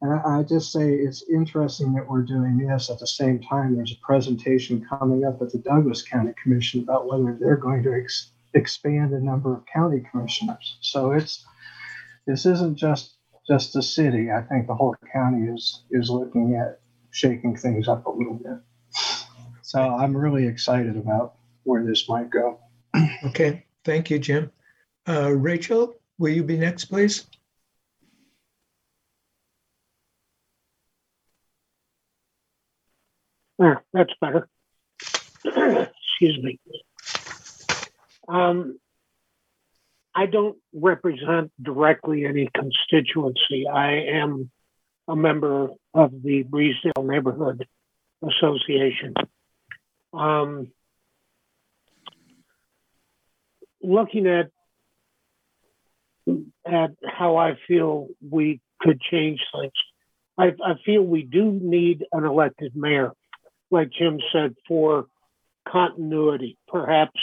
And 0.00 0.12
I, 0.12 0.38
I 0.38 0.42
just 0.42 0.72
say 0.72 0.92
it's 0.92 1.24
interesting 1.28 1.92
that 1.94 2.08
we're 2.08 2.22
doing 2.22 2.58
this 2.58 2.88
at 2.88 2.98
the 2.98 3.06
same 3.06 3.40
time. 3.40 3.76
There's 3.76 3.92
a 3.92 4.06
presentation 4.06 4.86
coming 4.88 5.24
up 5.24 5.42
at 5.42 5.50
the 5.50 5.58
Douglas 5.58 6.02
County 6.02 6.32
Commission 6.42 6.82
about 6.82 7.08
whether 7.08 7.36
they're 7.38 7.56
going 7.56 7.82
to 7.82 7.94
ex- 7.94 8.30
expand 8.54 9.12
the 9.12 9.20
number 9.20 9.54
of 9.54 9.64
county 9.66 10.02
commissioners. 10.10 10.78
So 10.80 11.12
it's 11.12 11.44
this 12.26 12.46
isn't 12.46 12.76
just 12.76 13.14
just 13.48 13.72
the 13.72 13.82
city. 13.82 14.30
I 14.30 14.42
think 14.42 14.66
the 14.66 14.74
whole 14.74 14.94
county 15.12 15.48
is 15.52 15.82
is 15.90 16.10
looking 16.10 16.54
at 16.54 16.80
shaking 17.10 17.56
things 17.56 17.88
up 17.88 18.06
a 18.06 18.10
little 18.10 18.34
bit. 18.34 18.58
So 19.62 19.80
I'm 19.80 20.16
really 20.16 20.46
excited 20.46 20.96
about 20.96 21.34
where 21.68 21.84
this 21.84 22.08
might 22.08 22.30
go. 22.30 22.58
Okay, 23.26 23.66
thank 23.84 24.10
you, 24.10 24.18
Jim. 24.18 24.50
Uh, 25.06 25.30
Rachel, 25.30 25.94
will 26.18 26.30
you 26.30 26.42
be 26.42 26.56
next, 26.56 26.86
please? 26.86 27.26
Ah, 33.60 33.80
that's 33.92 34.12
better. 34.20 34.48
Excuse 35.44 36.42
me. 36.42 36.58
Um, 38.28 38.78
I 40.14 40.26
don't 40.26 40.56
represent 40.72 41.52
directly 41.60 42.24
any 42.24 42.48
constituency. 42.54 43.66
I 43.68 44.04
am 44.12 44.50
a 45.06 45.16
member 45.16 45.68
of 45.94 46.12
the 46.22 46.44
Breezedale 46.44 47.04
Neighborhood 47.04 47.66
Association. 48.22 49.14
Um, 50.12 50.72
looking 53.82 54.26
at 54.26 54.50
at 56.66 56.90
how 57.06 57.36
I 57.36 57.56
feel 57.66 58.08
we 58.28 58.60
could 58.80 59.00
change 59.00 59.40
things, 59.52 59.72
I, 60.36 60.52
I 60.64 60.74
feel 60.84 61.02
we 61.02 61.22
do 61.22 61.50
need 61.50 62.04
an 62.12 62.24
elected 62.24 62.76
mayor, 62.76 63.12
like 63.70 63.90
Jim 63.90 64.20
said, 64.32 64.54
for 64.66 65.06
continuity, 65.66 66.58
perhaps 66.68 67.18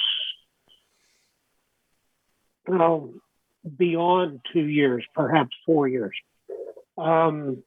beyond 2.67 4.41
two 4.51 4.65
years, 4.65 5.05
perhaps 5.13 5.55
four 5.65 5.87
years. 5.87 6.15
Um, 6.97 7.63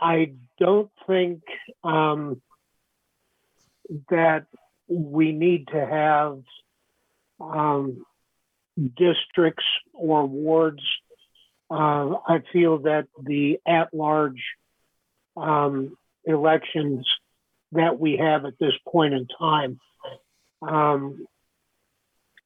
I 0.00 0.32
don't 0.58 0.90
think 1.06 1.42
um, 1.84 2.40
that 4.08 4.46
we 4.88 5.32
need 5.32 5.68
to 5.68 5.86
have 5.86 6.40
um, 7.40 8.04
districts 8.96 9.64
or 9.92 10.26
wards. 10.26 10.82
Uh, 11.70 12.14
I 12.26 12.42
feel 12.52 12.78
that 12.80 13.06
the 13.22 13.58
at 13.66 13.94
large 13.94 14.42
um, 15.36 15.96
elections 16.24 17.06
that 17.72 17.98
we 17.98 18.16
have 18.16 18.44
at 18.44 18.58
this 18.58 18.74
point 18.88 19.14
in 19.14 19.28
time 19.38 19.78
um, 20.62 21.26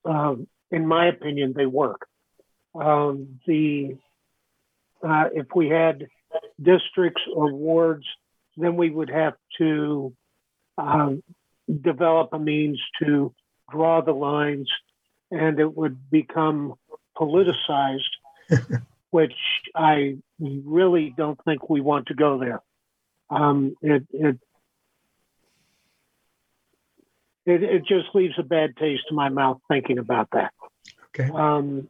um, 0.04 0.46
in 0.70 0.86
my 0.86 1.06
opinion, 1.06 1.54
they 1.56 1.66
work. 1.66 2.06
Um, 2.74 3.40
the 3.46 3.96
uh, 5.06 5.28
if 5.32 5.46
we 5.54 5.68
had 5.68 6.08
districts 6.60 7.22
or 7.32 7.52
wards, 7.52 8.04
then 8.56 8.76
we 8.76 8.90
would 8.90 9.10
have 9.10 9.34
to 9.58 10.14
um, 10.78 11.22
develop 11.82 12.30
a 12.32 12.38
means 12.38 12.80
to 13.00 13.32
draw 13.70 14.00
the 14.00 14.12
lines, 14.12 14.68
and 15.34 15.58
it 15.58 15.76
would 15.76 16.10
become 16.10 16.74
politicized, 17.16 18.00
which 19.10 19.34
I 19.74 20.18
really 20.38 21.14
don't 21.16 21.38
think 21.44 21.68
we 21.68 21.80
want 21.80 22.08
to 22.08 22.14
go 22.14 22.38
there. 22.38 22.60
Um, 23.30 23.76
it, 23.82 24.06
it 24.12 24.38
it, 27.46 27.62
it 27.62 27.86
just 27.86 28.14
leaves 28.14 28.34
a 28.38 28.42
bad 28.42 28.76
taste 28.76 29.04
in 29.10 29.16
my 29.16 29.28
mouth 29.28 29.60
thinking 29.68 29.98
about 29.98 30.28
that. 30.32 30.52
Okay. 31.08 31.30
Um, 31.32 31.88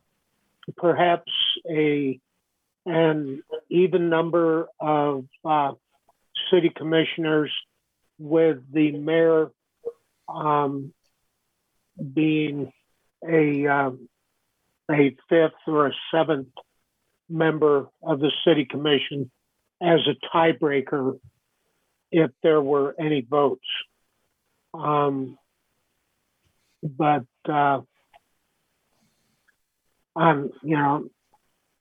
perhaps 0.77 1.31
a 1.69 2.19
an 2.87 3.43
even 3.71 4.11
number 4.11 4.67
of 4.79 5.25
uh, 5.45 5.73
city 6.51 6.71
commissioners 6.75 7.51
with 8.19 8.59
the 8.73 8.93
mayor 8.93 9.51
um, 10.29 10.93
being 12.13 12.73
a 13.29 13.67
um, 13.67 14.09
a 14.91 15.17
fifth 15.29 15.53
or 15.67 15.87
a 15.87 15.93
seventh 16.13 16.49
member 17.29 17.89
of 18.03 18.21
the 18.21 18.31
city 18.47 18.65
commission 18.65 19.31
as 19.83 20.01
a 20.07 20.37
tiebreaker 20.37 21.19
if 22.13 22.31
there 22.43 22.61
were 22.61 22.95
any 22.99 23.23
votes. 23.23 23.67
Um, 24.73 25.39
but 26.83 27.25
uh, 27.49 27.81
um, 30.17 30.51
you 30.63 30.77
know, 30.77 31.09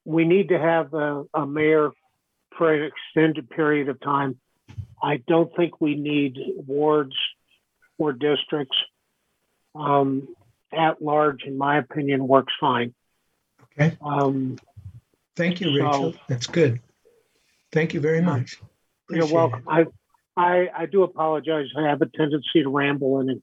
we 0.05 0.25
need 0.25 0.49
to 0.49 0.59
have 0.59 0.93
a, 0.93 1.23
a 1.33 1.45
mayor 1.45 1.91
for 2.57 2.73
an 2.73 2.91
extended 2.91 3.49
period 3.49 3.89
of 3.89 3.99
time. 4.01 4.39
I 5.01 5.17
don't 5.27 5.53
think 5.55 5.81
we 5.81 5.95
need 5.95 6.37
wards 6.55 7.15
or 7.97 8.13
districts. 8.13 8.77
Um, 9.75 10.27
at 10.77 11.01
large, 11.01 11.43
in 11.43 11.57
my 11.57 11.77
opinion, 11.77 12.27
works 12.27 12.53
fine. 12.59 12.93
Okay. 13.79 13.97
Um, 14.01 14.57
Thank 15.35 15.61
you, 15.61 15.77
so- 15.79 15.85
Rachel. 15.85 16.13
That's 16.27 16.47
good. 16.47 16.79
Thank 17.71 17.93
you 17.93 17.99
very 17.99 18.21
much. 18.21 18.59
You're 19.09 19.23
Appreciate 19.25 19.35
welcome. 19.35 19.63
I, 19.67 19.85
I, 20.37 20.69
I 20.77 20.85
do 20.85 21.03
apologize. 21.03 21.67
I 21.77 21.87
have 21.87 22.01
a 22.01 22.05
tendency 22.05 22.61
to 22.63 22.69
ramble 22.69 23.19
and 23.19 23.41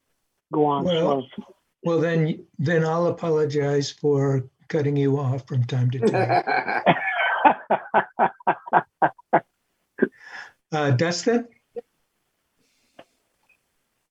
go 0.52 0.66
on 0.66 0.84
Well- 0.84 1.26
slow. 1.34 1.46
Well, 1.82 1.98
then, 1.98 2.44
then 2.58 2.84
I'll 2.84 3.06
apologize 3.06 3.90
for 3.90 4.44
cutting 4.68 4.96
you 4.96 5.18
off 5.18 5.46
from 5.48 5.64
time 5.64 5.90
to 5.92 5.98
time. 5.98 6.84
Uh, 10.72 10.92
Dustin? 10.92 11.48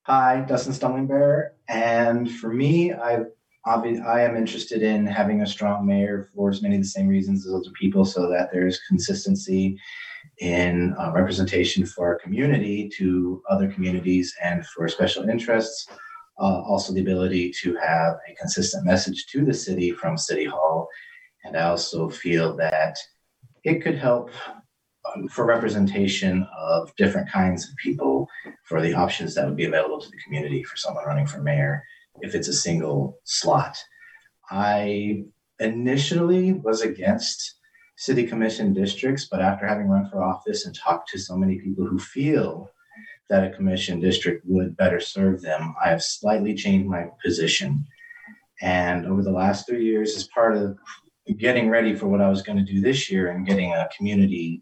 Hi, 0.04 0.42
Dustin 0.42 0.74
Stumblingbear. 0.74 1.50
And 1.68 2.32
for 2.32 2.52
me, 2.52 2.94
I 2.94 3.24
I 3.66 4.22
am 4.22 4.38
interested 4.38 4.82
in 4.82 5.06
having 5.06 5.42
a 5.42 5.48
strong 5.48 5.86
mayor 5.86 6.30
for 6.34 6.50
as 6.50 6.62
many 6.62 6.76
of 6.76 6.82
the 6.82 6.88
same 6.88 7.08
reasons 7.08 7.46
as 7.46 7.54
other 7.54 7.72
people, 7.80 8.06
so 8.06 8.30
that 8.30 8.50
there's 8.52 8.80
consistency 8.88 9.78
in 10.40 10.96
uh, 10.98 11.12
representation 11.12 11.86
for 11.86 12.08
our 12.08 12.20
community 12.20 12.90
to 12.98 13.44
other 13.50 13.70
communities 13.70 14.34
and 14.42 14.66
for 14.66 14.88
special 14.88 15.30
interests. 15.30 15.88
Uh, 16.40 16.62
also, 16.62 16.94
the 16.94 17.02
ability 17.02 17.52
to 17.62 17.76
have 17.76 18.16
a 18.30 18.36
consistent 18.36 18.86
message 18.86 19.28
to 19.28 19.44
the 19.44 19.54
city 19.54 19.92
from 19.92 20.18
City 20.18 20.46
Hall. 20.46 20.88
And 21.44 21.58
I 21.58 21.64
also 21.64 22.10
feel 22.10 22.56
that 22.56 22.98
it 23.66 23.84
could 23.84 23.98
help 23.98 24.32
Um, 25.16 25.28
for 25.28 25.46
representation 25.46 26.48
of 26.58 26.94
different 26.96 27.30
kinds 27.30 27.68
of 27.68 27.76
people 27.78 28.28
for 28.64 28.82
the 28.82 28.94
options 28.94 29.36
that 29.36 29.46
would 29.46 29.56
be 29.56 29.66
available 29.66 30.00
to 30.00 30.10
the 30.10 30.18
community 30.24 30.64
for 30.64 30.78
someone 30.78 31.06
running 31.06 31.28
for 31.28 31.42
mayor 31.42 31.84
if 32.22 32.36
it's 32.36 32.48
a 32.48 32.54
single 32.54 33.18
slot. 33.24 33.78
I 34.50 35.24
initially 35.60 36.54
was 36.54 36.82
against 36.82 37.56
city 37.96 38.26
commission 38.26 38.74
districts, 38.74 39.28
but 39.30 39.42
after 39.42 39.68
having 39.68 39.88
run 39.88 40.10
for 40.10 40.24
office 40.24 40.66
and 40.66 40.76
talked 40.76 41.10
to 41.10 41.20
so 41.20 41.36
many 41.36 41.60
people 41.60 41.86
who 41.86 42.00
feel 42.00 42.70
that 43.30 43.44
a 43.44 43.56
commission 43.56 44.00
district 44.00 44.44
would 44.48 44.76
better 44.76 45.00
serve 45.00 45.42
them, 45.42 45.76
I 45.84 45.90
have 45.90 46.02
slightly 46.02 46.56
changed 46.56 46.90
my 46.90 47.08
position. 47.24 47.86
And 48.62 49.06
over 49.06 49.22
the 49.22 49.32
last 49.32 49.68
three 49.68 49.86
years, 49.86 50.16
as 50.16 50.28
part 50.28 50.58
of 50.58 50.78
getting 51.38 51.70
ready 51.70 51.96
for 51.96 52.08
what 52.08 52.22
I 52.22 52.30
was 52.30 52.42
going 52.42 52.58
to 52.58 52.74
do 52.74 52.82
this 52.82 53.12
year 53.12 53.30
and 53.30 53.46
getting 53.46 53.74
a 53.74 53.88
community 53.96 54.62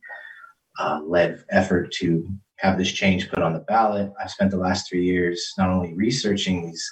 uh, 0.80 1.02
led 1.06 1.44
effort 1.50 1.92
to 1.92 2.28
have 2.58 2.78
this 2.78 2.92
change 2.92 3.30
put 3.30 3.44
on 3.44 3.54
the 3.54 3.60
ballot, 3.60 4.12
I've 4.22 4.32
spent 4.32 4.52
the 4.52 4.58
last 4.58 4.90
three 4.90 5.06
years 5.06 5.54
not 5.58 5.70
only 5.70 5.94
researching 5.94 6.66
these 6.66 6.90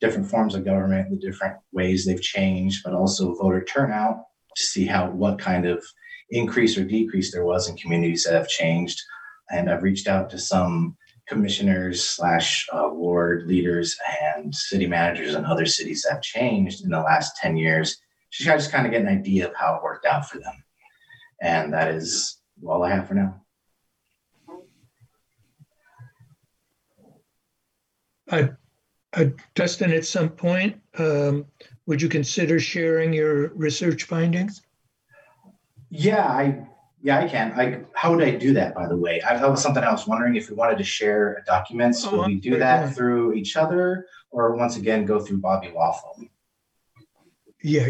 different 0.00 0.28
forms 0.30 0.54
of 0.54 0.64
government, 0.64 1.10
the 1.10 1.16
different 1.16 1.56
ways 1.72 2.04
they've 2.04 2.20
changed, 2.20 2.82
but 2.84 2.94
also 2.94 3.34
voter 3.34 3.64
turnout 3.64 4.24
to 4.56 4.62
see 4.62 4.86
how 4.86 5.10
what 5.10 5.38
kind 5.38 5.66
of 5.66 5.84
increase 6.30 6.76
or 6.76 6.84
decrease 6.84 7.32
there 7.32 7.44
was 7.44 7.68
in 7.68 7.76
communities 7.76 8.24
that 8.24 8.34
have 8.34 8.48
changed. 8.48 9.00
And 9.50 9.70
I've 9.70 9.82
reached 9.82 10.08
out 10.08 10.28
to 10.30 10.38
some 10.38 10.96
commissioners 11.26 12.04
slash 12.04 12.66
uh, 12.72 12.88
ward 12.90 13.46
leaders 13.46 13.96
and 14.22 14.54
city 14.54 14.86
managers 14.86 15.34
in 15.34 15.44
other 15.44 15.66
cities 15.66 16.02
that 16.02 16.14
have 16.14 16.22
changed 16.22 16.84
in 16.84 16.90
the 16.90 17.00
last 17.00 17.36
10 17.36 17.56
years 17.56 17.96
to 18.32 18.44
try 18.44 18.54
to 18.54 18.58
just 18.58 18.72
kind 18.72 18.86
of 18.86 18.92
get 18.92 19.02
an 19.02 19.08
idea 19.08 19.48
of 19.48 19.54
how 19.54 19.74
it 19.74 19.82
worked 19.82 20.06
out 20.06 20.28
for 20.28 20.38
them. 20.38 20.54
And 21.40 21.72
that 21.72 21.88
is 21.94 22.38
all 22.66 22.82
I 22.82 22.90
have 22.90 23.08
for 23.08 23.14
now. 23.14 23.40
Uh, 28.30 28.48
uh, 29.14 29.24
Dustin, 29.54 29.92
at 29.92 30.04
some 30.04 30.28
point, 30.28 30.76
um, 30.98 31.46
would 31.86 32.02
you 32.02 32.08
consider 32.08 32.60
sharing 32.60 33.12
your 33.12 33.48
research 33.54 34.04
findings? 34.04 34.62
Yeah, 35.90 36.26
I 36.26 36.66
yeah, 37.00 37.20
I 37.20 37.28
can. 37.28 37.52
I 37.52 37.80
how 37.94 38.14
would 38.14 38.22
I 38.22 38.32
do 38.32 38.52
that? 38.54 38.74
By 38.74 38.86
the 38.86 38.96
way, 38.96 39.22
I, 39.22 39.38
that 39.38 39.50
was 39.50 39.62
something 39.62 39.82
I 39.82 39.90
was 39.90 40.06
wondering 40.06 40.36
if 40.36 40.50
we 40.50 40.56
wanted 40.56 40.78
to 40.78 40.84
share 40.84 41.42
documents. 41.46 42.04
Oh, 42.06 42.18
would 42.18 42.26
we 42.26 42.34
do 42.34 42.58
that 42.58 42.80
yeah. 42.80 42.90
through 42.90 43.32
each 43.32 43.56
other, 43.56 44.06
or 44.30 44.54
once 44.56 44.76
again 44.76 45.06
go 45.06 45.18
through 45.18 45.38
Bobby 45.38 45.70
Walthall? 45.70 46.20
Yeah, 47.62 47.88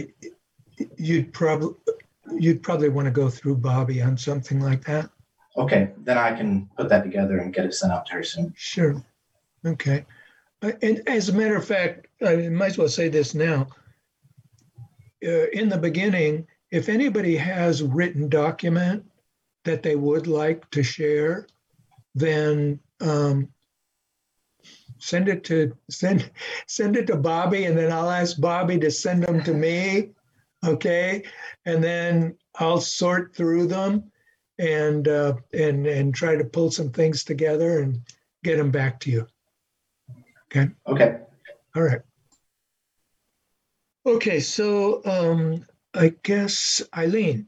you'd 0.97 1.33
probably 1.33 1.75
you'd 2.37 2.63
probably 2.63 2.89
want 2.89 3.07
to 3.07 3.13
go 3.13 3.29
through 3.29 3.57
Bobby 3.57 4.03
on 4.03 4.17
something 4.17 4.61
like 4.61 4.85
that. 4.85 5.11
Okay, 5.57 5.93
then 5.99 6.19
I 6.19 6.33
can 6.37 6.69
put 6.77 6.89
that 6.89 7.03
together 7.03 7.39
and 7.39 7.53
get 7.53 7.65
it 7.65 7.75
sent 7.75 7.93
out 7.93 8.07
to 8.07 8.15
her 8.15 8.23
soon. 8.23 8.53
Sure. 8.57 9.03
Okay. 9.67 10.05
Uh, 10.63 10.73
And 10.83 11.03
as 11.09 11.29
a 11.29 11.33
matter 11.33 11.57
of 11.57 11.67
fact, 11.67 12.07
I 12.25 12.49
might 12.49 12.67
as 12.73 12.79
well 12.79 12.89
say 12.89 13.09
this 13.09 13.35
now. 13.35 13.67
Uh, 15.25 15.49
in 15.53 15.69
the 15.69 15.79
beginning, 15.79 16.47
if 16.71 16.89
anybody 16.89 17.37
has 17.37 17.83
written 17.83 18.29
document 18.29 19.05
that 19.65 19.83
they 19.83 19.97
would 19.97 20.27
like 20.27 20.69
to 20.71 20.83
share, 20.83 21.47
then 22.15 22.79
um, 23.01 23.49
send 24.99 25.29
it 25.29 25.45
to 25.45 25.77
send 25.91 26.31
send 26.67 26.97
it 26.97 27.07
to 27.09 27.17
Bobby, 27.17 27.65
and 27.65 27.77
then 27.77 27.93
I'll 27.93 28.11
ask 28.11 28.41
Bobby 28.41 28.79
to 28.79 28.91
send 28.91 29.25
them 29.25 29.43
to 29.45 29.55
me. 29.55 30.11
Okay, 30.67 31.25
and 31.67 31.83
then 31.83 32.37
I'll 32.57 32.81
sort 32.81 33.35
through 33.35 33.67
them 33.67 34.11
and 34.59 35.07
uh, 35.07 35.35
and 35.53 35.87
and 35.87 36.15
try 36.15 36.37
to 36.37 36.45
pull 36.45 36.71
some 36.71 36.91
things 36.91 37.25
together 37.25 37.81
and 37.81 38.01
get 38.43 38.57
them 38.57 38.71
back 38.71 39.01
to 39.01 39.11
you. 39.11 39.27
Okay. 40.47 40.71
Okay. 40.87 41.19
All 41.77 41.83
right. 41.83 42.01
Okay, 44.07 44.41
so 44.41 45.03
um, 45.05 45.65
I 45.95 46.15
guess 46.23 46.83
Eileen. 46.97 47.47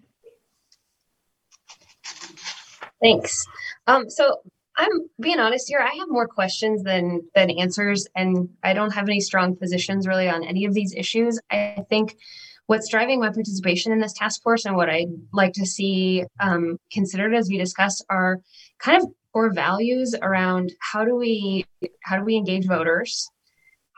Thanks. 3.02 3.46
Um, 3.86 4.10
so 4.10 4.40
I'm 4.76 5.08
being 5.20 5.40
honest 5.40 5.68
here. 5.68 5.80
I 5.80 5.94
have 5.96 6.08
more 6.08 6.28
questions 6.28 6.82
than 6.82 7.22
than 7.34 7.50
answers, 7.50 8.06
and 8.14 8.50
I 8.62 8.74
don't 8.74 8.92
have 8.92 9.08
any 9.08 9.20
strong 9.20 9.56
positions 9.56 10.06
really 10.06 10.28
on 10.28 10.44
any 10.44 10.66
of 10.66 10.74
these 10.74 10.94
issues. 10.94 11.40
I 11.50 11.84
think 11.88 12.16
what's 12.70 12.88
driving 12.88 13.18
my 13.18 13.30
participation 13.30 13.90
in 13.90 13.98
this 13.98 14.12
task 14.12 14.44
force 14.44 14.64
and 14.64 14.76
what 14.76 14.88
I'd 14.88 15.10
like 15.32 15.52
to 15.54 15.66
see 15.66 16.22
um, 16.38 16.78
considered 16.92 17.34
as 17.34 17.48
we 17.48 17.58
discuss 17.58 18.00
are 18.08 18.38
kind 18.78 19.02
of 19.02 19.08
core 19.32 19.52
values 19.52 20.14
around 20.22 20.70
how 20.78 21.04
do 21.04 21.16
we 21.16 21.66
how 22.04 22.16
do 22.16 22.22
we 22.22 22.36
engage 22.36 22.68
voters, 22.68 23.28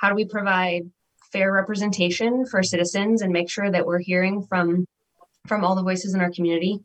how 0.01 0.09
do 0.09 0.15
we 0.15 0.25
provide 0.25 0.91
fair 1.33 1.53
representation 1.53 2.47
for 2.47 2.63
citizens 2.63 3.21
and 3.21 3.31
make 3.31 3.51
sure 3.51 3.71
that 3.71 3.85
we're 3.85 3.99
hearing 3.99 4.43
from 4.49 4.87
from 5.47 5.65
all 5.65 5.75
the 5.75 5.83
voices 5.83 6.15
in 6.15 6.23
our 6.23 6.31
community. 6.31 6.81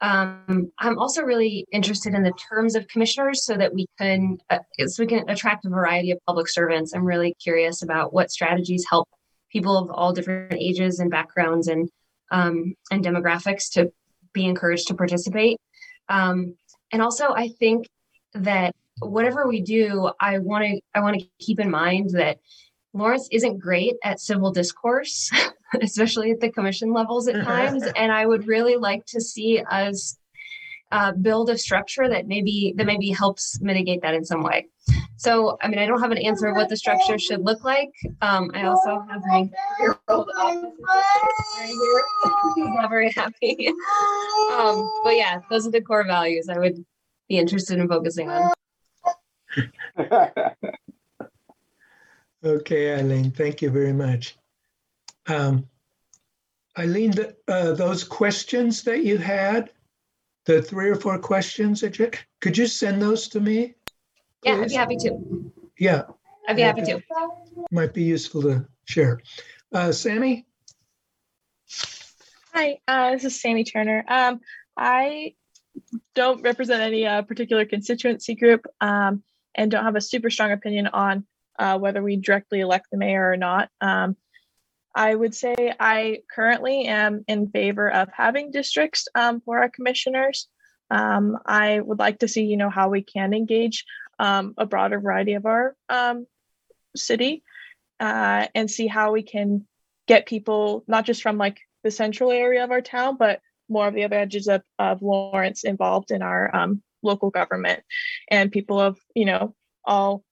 Um, 0.00 0.72
I'm 0.80 0.98
also 0.98 1.22
really 1.22 1.64
interested 1.70 2.12
in 2.12 2.24
the 2.24 2.32
terms 2.50 2.74
of 2.74 2.88
commissioners 2.88 3.44
so 3.44 3.56
that 3.56 3.72
we 3.72 3.86
can 4.00 4.38
uh, 4.50 4.58
so 4.88 5.04
we 5.04 5.06
can 5.06 5.30
attract 5.30 5.64
a 5.64 5.68
variety 5.68 6.10
of 6.10 6.18
public 6.26 6.48
servants. 6.48 6.92
I'm 6.92 7.04
really 7.04 7.36
curious 7.40 7.82
about 7.82 8.12
what 8.12 8.32
strategies 8.32 8.84
help 8.90 9.08
people 9.50 9.76
of 9.76 9.90
all 9.90 10.12
different 10.12 10.54
ages 10.54 10.98
and 10.98 11.10
backgrounds 11.10 11.68
and 11.68 11.88
um, 12.30 12.74
and 12.90 13.04
demographics 13.04 13.72
to 13.72 13.92
be 14.32 14.44
encouraged 14.46 14.88
to 14.88 14.94
participate. 14.94 15.58
Um, 16.08 16.56
and 16.92 17.02
also, 17.02 17.32
I 17.32 17.48
think 17.48 17.88
that 18.34 18.74
whatever 19.00 19.48
we 19.48 19.60
do, 19.60 20.10
I 20.20 20.38
want 20.38 20.64
to 20.64 20.80
I 20.94 21.00
want 21.00 21.20
to 21.20 21.26
keep 21.38 21.60
in 21.60 21.70
mind 21.70 22.10
that 22.10 22.38
Lawrence 22.92 23.28
isn't 23.30 23.58
great 23.58 23.94
at 24.04 24.20
civil 24.20 24.52
discourse, 24.52 25.30
especially 25.82 26.32
at 26.32 26.40
the 26.40 26.50
commission 26.50 26.92
levels 26.92 27.28
at 27.28 27.44
times. 27.44 27.84
and 27.96 28.12
I 28.12 28.26
would 28.26 28.46
really 28.46 28.76
like 28.76 29.06
to 29.06 29.20
see 29.20 29.60
us 29.60 30.16
uh, 30.92 31.12
build 31.12 31.50
a 31.50 31.58
structure 31.58 32.08
that 32.08 32.26
maybe 32.26 32.74
that 32.76 32.86
maybe 32.86 33.10
helps 33.10 33.60
mitigate 33.60 34.02
that 34.02 34.14
in 34.14 34.24
some 34.24 34.42
way. 34.42 34.66
So, 35.16 35.58
I 35.62 35.68
mean, 35.68 35.78
I 35.78 35.86
don't 35.86 36.00
have 36.00 36.10
an 36.10 36.18
answer 36.18 36.46
of 36.48 36.56
what 36.56 36.68
the 36.68 36.76
structure 36.76 37.18
should 37.18 37.44
look 37.44 37.62
like. 37.62 37.90
Um, 38.22 38.50
I 38.54 38.64
also 38.64 39.04
have 39.10 39.20
my 39.26 39.50
year-old 39.78 40.30
very 42.88 43.10
happy. 43.12 43.68
Um, 44.52 44.90
but 45.04 45.16
yeah, 45.16 45.40
those 45.50 45.66
are 45.66 45.70
the 45.70 45.80
core 45.80 46.04
values 46.04 46.48
I 46.48 46.58
would 46.58 46.84
be 47.28 47.38
interested 47.38 47.78
in 47.78 47.88
focusing 47.88 48.30
on. 48.30 48.52
Okay, 52.42 52.94
Eileen, 52.98 53.30
thank 53.30 53.60
you 53.60 53.68
very 53.68 53.92
much. 53.92 54.38
Um, 55.26 55.68
Eileen, 56.78 57.10
the, 57.10 57.36
uh, 57.48 57.72
those 57.72 58.02
questions 58.02 58.82
that 58.84 59.04
you 59.04 59.18
had, 59.18 59.70
the 60.50 60.60
three 60.60 60.88
or 60.88 60.96
four 60.96 61.18
questions 61.18 61.80
that 61.80 61.98
you, 61.98 62.10
could 62.40 62.58
you 62.58 62.66
send 62.66 63.00
those 63.00 63.28
to 63.28 63.40
me? 63.40 63.74
Yeah, 64.44 64.54
I'd 64.54 64.68
be 64.68 64.74
happy 64.74 64.96
to. 64.96 65.52
Yeah, 65.78 66.02
I'd 66.48 66.56
be 66.56 66.62
happy 66.62 66.82
to. 66.82 67.00
might 67.70 67.94
be 67.94 68.02
useful 68.02 68.42
to 68.42 68.66
share. 68.84 69.20
Uh, 69.72 69.92
Sammy? 69.92 70.46
Hi, 72.52 72.78
uh, 72.88 73.12
this 73.12 73.24
is 73.24 73.40
Sammy 73.40 73.62
Turner. 73.62 74.04
Um, 74.08 74.40
I 74.76 75.34
don't 76.16 76.42
represent 76.42 76.82
any 76.82 77.06
uh, 77.06 77.22
particular 77.22 77.64
constituency 77.64 78.34
group 78.34 78.66
um, 78.80 79.22
and 79.54 79.70
don't 79.70 79.84
have 79.84 79.94
a 79.94 80.00
super 80.00 80.30
strong 80.30 80.50
opinion 80.50 80.88
on 80.88 81.26
uh, 81.60 81.78
whether 81.78 82.02
we 82.02 82.16
directly 82.16 82.58
elect 82.58 82.88
the 82.90 82.98
mayor 82.98 83.30
or 83.30 83.36
not. 83.36 83.68
Um, 83.80 84.16
I 84.94 85.14
would 85.14 85.34
say 85.34 85.72
I 85.78 86.22
currently 86.32 86.86
am 86.86 87.24
in 87.28 87.50
favor 87.50 87.90
of 87.90 88.08
having 88.12 88.50
districts 88.50 89.08
um, 89.14 89.40
for 89.40 89.58
our 89.58 89.68
commissioners. 89.68 90.48
Um, 90.90 91.38
I 91.46 91.78
would 91.80 91.98
like 91.98 92.18
to 92.20 92.28
see, 92.28 92.44
you 92.44 92.56
know, 92.56 92.70
how 92.70 92.88
we 92.88 93.02
can 93.02 93.32
engage 93.32 93.84
um, 94.18 94.54
a 94.58 94.66
broader 94.66 95.00
variety 95.00 95.34
of 95.34 95.46
our 95.46 95.76
um, 95.88 96.26
city 96.96 97.42
uh, 98.00 98.46
and 98.54 98.70
see 98.70 98.86
how 98.86 99.12
we 99.12 99.22
can 99.22 99.66
get 100.08 100.26
people 100.26 100.84
not 100.88 101.06
just 101.06 101.22
from 101.22 101.38
like 101.38 101.58
the 101.84 101.90
central 101.90 102.32
area 102.32 102.64
of 102.64 102.70
our 102.70 102.80
town, 102.80 103.16
but 103.16 103.40
more 103.68 103.86
of 103.86 103.94
the 103.94 104.04
other 104.04 104.16
edges 104.16 104.48
of, 104.48 104.62
of 104.78 105.00
Lawrence 105.02 105.62
involved 105.62 106.10
in 106.10 106.22
our 106.22 106.54
um, 106.54 106.82
local 107.02 107.30
government 107.30 107.82
and 108.28 108.50
people 108.50 108.80
of, 108.80 108.98
you 109.14 109.24
know, 109.24 109.54
all 109.84 110.24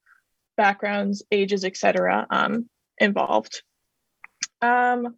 backgrounds, 0.57 1.23
ages, 1.31 1.63
etc. 1.63 2.27
Um, 2.29 2.69
involved. 2.97 3.63
Um, 4.61 5.15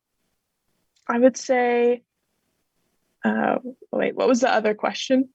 I 1.08 1.20
would 1.20 1.38
say, 1.38 2.04
uh, 3.24 3.60
wait, 3.92 4.16
what 4.16 4.28
was 4.28 4.42
the 4.42 4.54
other 4.54 4.74
question? 4.74 5.30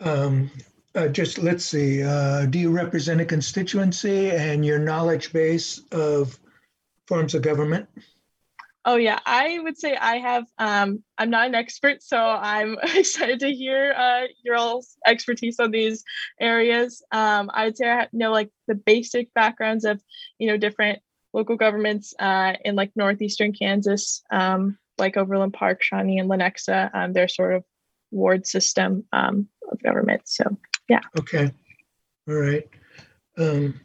Um, 0.00 0.50
uh, 0.94 1.08
just 1.08 1.38
let's 1.38 1.64
see. 1.64 2.02
Uh, 2.02 2.46
do 2.46 2.58
you 2.58 2.70
represent 2.70 3.20
a 3.20 3.24
constituency 3.24 4.30
and 4.30 4.64
your 4.64 4.78
knowledge 4.78 5.32
base 5.32 5.80
of 5.92 6.38
forms 7.06 7.34
of 7.34 7.42
government? 7.42 7.88
Oh 8.86 8.96
yeah, 8.96 9.18
I 9.26 9.58
would 9.58 9.76
say 9.76 9.94
I 9.94 10.16
have. 10.16 10.46
Um, 10.58 11.04
I'm 11.18 11.28
not 11.28 11.46
an 11.46 11.54
expert, 11.54 12.02
so 12.02 12.16
I'm 12.16 12.78
excited 12.82 13.40
to 13.40 13.52
hear 13.52 13.92
uh, 13.96 14.22
your 14.42 14.56
all's 14.56 14.96
expertise 15.06 15.60
on 15.60 15.70
these 15.70 16.02
areas. 16.40 17.02
Um, 17.12 17.50
I 17.52 17.66
would 17.66 17.76
say 17.76 17.90
I 17.90 18.08
know 18.12 18.32
like 18.32 18.50
the 18.68 18.74
basic 18.74 19.34
backgrounds 19.34 19.84
of, 19.84 20.02
you 20.38 20.48
know, 20.48 20.56
different 20.56 21.00
local 21.32 21.56
governments 21.56 22.14
uh, 22.18 22.54
in 22.64 22.74
like 22.74 22.92
northeastern 22.96 23.52
Kansas, 23.52 24.22
um, 24.30 24.78
like 24.98 25.16
Overland 25.16 25.54
Park, 25.54 25.82
Shawnee, 25.82 26.18
and 26.18 26.30
Lenexa. 26.30 26.90
Um, 26.94 27.12
their 27.12 27.28
sort 27.28 27.54
of 27.54 27.64
ward 28.10 28.46
system 28.46 29.04
um, 29.12 29.48
of 29.70 29.82
government. 29.82 30.22
So 30.24 30.56
yeah. 30.88 31.00
Okay. 31.18 31.52
All 32.28 32.34
right. 32.34 32.68
Um, 33.38 33.80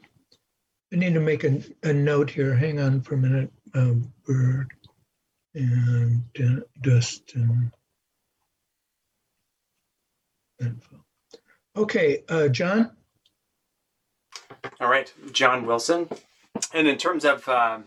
I 0.94 0.98
need 0.98 1.14
to 1.14 1.20
make 1.20 1.44
a, 1.44 1.62
a 1.84 1.94
note 1.94 2.30
here. 2.30 2.56
Hang 2.56 2.80
on 2.80 3.02
for 3.02 3.16
a 3.16 3.18
minute. 3.18 3.52
Um, 3.74 4.12
Bird 4.26 4.72
and 5.54 6.24
uh, 6.40 6.62
Dustin. 6.82 7.72
Info. 10.62 11.04
Okay, 11.76 12.24
uh, 12.30 12.48
John? 12.48 12.92
All 14.80 14.88
right, 14.88 15.14
John 15.32 15.66
Wilson. 15.66 16.08
And 16.74 16.88
in 16.88 16.98
terms 16.98 17.26
of, 17.26 17.48
um, 17.50 17.86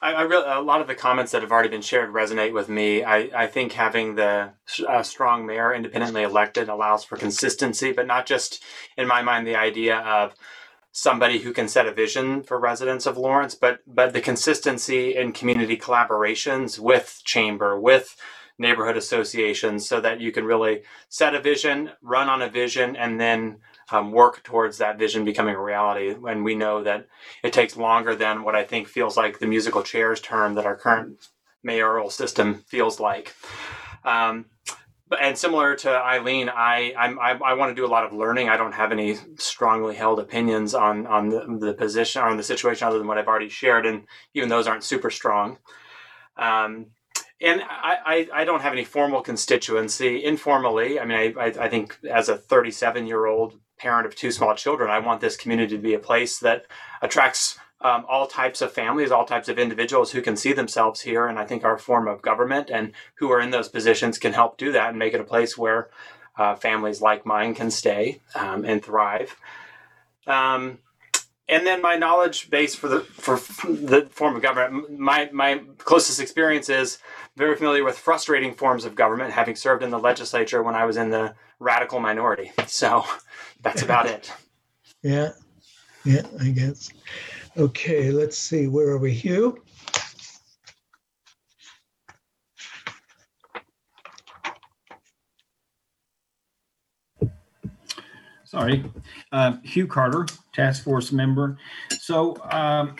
I, 0.00 0.12
I 0.12 0.22
really, 0.22 0.44
a 0.46 0.60
lot 0.60 0.80
of 0.80 0.86
the 0.86 0.94
comments 0.94 1.32
that 1.32 1.42
have 1.42 1.52
already 1.52 1.68
been 1.68 1.82
shared 1.82 2.12
resonate 2.12 2.52
with 2.52 2.68
me. 2.68 3.04
I, 3.04 3.30
I 3.34 3.46
think 3.46 3.72
having 3.72 4.14
the 4.14 4.50
uh, 4.86 5.02
strong 5.02 5.46
mayor 5.46 5.74
independently 5.74 6.22
elected 6.22 6.68
allows 6.68 7.04
for 7.04 7.16
consistency, 7.16 7.92
but 7.92 8.06
not 8.06 8.26
just, 8.26 8.62
in 8.96 9.06
my 9.06 9.22
mind, 9.22 9.46
the 9.46 9.56
idea 9.56 9.98
of 9.98 10.34
somebody 10.92 11.38
who 11.38 11.52
can 11.52 11.68
set 11.68 11.86
a 11.86 11.92
vision 11.92 12.42
for 12.42 12.58
residents 12.58 13.06
of 13.06 13.16
Lawrence, 13.16 13.54
but 13.54 13.80
but 13.86 14.12
the 14.12 14.20
consistency 14.20 15.14
in 15.14 15.32
community 15.32 15.76
collaborations 15.76 16.78
with 16.78 17.20
chamber, 17.24 17.78
with 17.78 18.16
neighborhood 18.58 18.96
associations, 18.96 19.88
so 19.88 20.00
that 20.00 20.20
you 20.20 20.32
can 20.32 20.44
really 20.44 20.82
set 21.08 21.34
a 21.34 21.40
vision, 21.40 21.90
run 22.02 22.28
on 22.28 22.42
a 22.42 22.48
vision, 22.48 22.96
and 22.96 23.20
then 23.20 23.58
um, 23.90 24.12
work 24.12 24.42
towards 24.42 24.78
that 24.78 24.98
vision 24.98 25.24
becoming 25.24 25.54
a 25.54 25.62
reality. 25.62 26.14
And 26.26 26.44
we 26.44 26.54
know 26.54 26.82
that 26.82 27.06
it 27.42 27.52
takes 27.52 27.76
longer 27.76 28.14
than 28.14 28.42
what 28.42 28.54
I 28.54 28.64
think 28.64 28.88
feels 28.88 29.16
like 29.16 29.38
the 29.38 29.46
musical 29.46 29.82
chairs 29.82 30.20
term 30.20 30.54
that 30.54 30.66
our 30.66 30.76
current 30.76 31.28
mayoral 31.62 32.10
system 32.10 32.54
feels 32.66 33.00
like. 33.00 33.34
Um, 34.04 34.46
and 35.18 35.38
similar 35.38 35.74
to 35.76 35.90
Eileen, 35.90 36.50
I 36.50 36.92
I, 36.96 37.32
I 37.32 37.54
want 37.54 37.70
to 37.70 37.74
do 37.74 37.86
a 37.86 37.88
lot 37.88 38.04
of 38.04 38.12
learning. 38.12 38.48
I 38.48 38.56
don't 38.56 38.72
have 38.72 38.92
any 38.92 39.16
strongly 39.36 39.94
held 39.94 40.20
opinions 40.20 40.74
on 40.74 41.06
on 41.06 41.30
the, 41.30 41.46
the 41.58 41.72
position 41.72 42.22
or 42.22 42.26
on 42.26 42.36
the 42.36 42.42
situation 42.42 42.86
other 42.86 42.98
than 42.98 43.06
what 43.06 43.16
I've 43.16 43.28
already 43.28 43.48
shared, 43.48 43.86
and 43.86 44.04
even 44.34 44.50
those 44.50 44.66
aren't 44.66 44.84
super 44.84 45.10
strong. 45.10 45.58
Um, 46.36 46.88
and 47.40 47.62
I, 47.62 47.96
I, 48.04 48.40
I, 48.40 48.44
don't 48.44 48.62
have 48.62 48.72
any 48.72 48.84
formal 48.84 49.22
constituency. 49.22 50.24
Informally, 50.24 50.98
I 50.98 51.04
mean, 51.04 51.34
I, 51.36 51.40
I, 51.40 51.46
I 51.46 51.68
think 51.68 51.98
as 52.08 52.28
a 52.28 52.36
37 52.36 53.06
year 53.06 53.26
old 53.26 53.58
parent 53.78 54.06
of 54.06 54.14
two 54.14 54.30
small 54.30 54.54
children, 54.54 54.90
I 54.90 54.98
want 54.98 55.20
this 55.20 55.36
community 55.36 55.76
to 55.76 55.82
be 55.82 55.94
a 55.94 55.98
place 55.98 56.38
that 56.40 56.66
attracts 57.02 57.58
um, 57.80 58.04
all 58.08 58.26
types 58.26 58.60
of 58.60 58.72
families, 58.72 59.10
all 59.10 59.24
types 59.24 59.48
of 59.48 59.58
individuals 59.58 60.12
who 60.12 60.22
can 60.22 60.36
see 60.36 60.52
themselves 60.52 61.00
here. 61.00 61.26
And 61.26 61.38
I 61.38 61.44
think 61.44 61.64
our 61.64 61.78
form 61.78 62.08
of 62.08 62.22
government 62.22 62.70
and 62.70 62.92
who 63.16 63.30
are 63.30 63.40
in 63.40 63.50
those 63.50 63.68
positions 63.68 64.18
can 64.18 64.32
help 64.32 64.58
do 64.58 64.72
that 64.72 64.90
and 64.90 64.98
make 64.98 65.14
it 65.14 65.20
a 65.20 65.24
place 65.24 65.56
where 65.56 65.88
uh, 66.36 66.54
families 66.54 67.00
like 67.00 67.24
mine 67.24 67.54
can 67.54 67.70
stay 67.70 68.20
um, 68.34 68.64
and 68.64 68.84
thrive. 68.84 69.36
Um, 70.26 70.78
and 71.48 71.66
then 71.66 71.80
my 71.80 71.96
knowledge 71.96 72.50
base 72.50 72.74
for 72.74 72.88
the 72.88 73.00
for 73.00 73.36
the 73.66 74.06
form 74.10 74.36
of 74.36 74.42
government, 74.42 74.98
my 74.98 75.30
my 75.32 75.62
closest 75.78 76.20
experience 76.20 76.68
is 76.68 76.98
very 77.36 77.56
familiar 77.56 77.84
with 77.84 77.96
frustrating 77.96 78.52
forms 78.52 78.84
of 78.84 78.94
government, 78.94 79.32
having 79.32 79.56
served 79.56 79.82
in 79.82 79.90
the 79.90 79.98
legislature 79.98 80.62
when 80.62 80.74
I 80.74 80.84
was 80.84 80.98
in 80.98 81.08
the 81.08 81.34
radical 81.58 82.00
minority. 82.00 82.52
So 82.66 83.04
that's 83.62 83.82
about 83.82 84.06
it. 84.06 84.32
Yeah, 85.00 85.30
yeah, 86.04 86.22
I 86.40 86.48
guess. 86.48 86.90
Okay, 87.56 88.10
let's 88.10 88.36
see, 88.36 88.66
where 88.66 88.88
are 88.88 88.98
we, 88.98 89.12
Hugh? 89.12 89.62
Sorry, 98.44 98.84
uh, 99.30 99.58
Hugh 99.62 99.86
Carter, 99.86 100.26
task 100.52 100.82
force 100.82 101.12
member. 101.12 101.58
So, 102.00 102.36
um, 102.50 102.96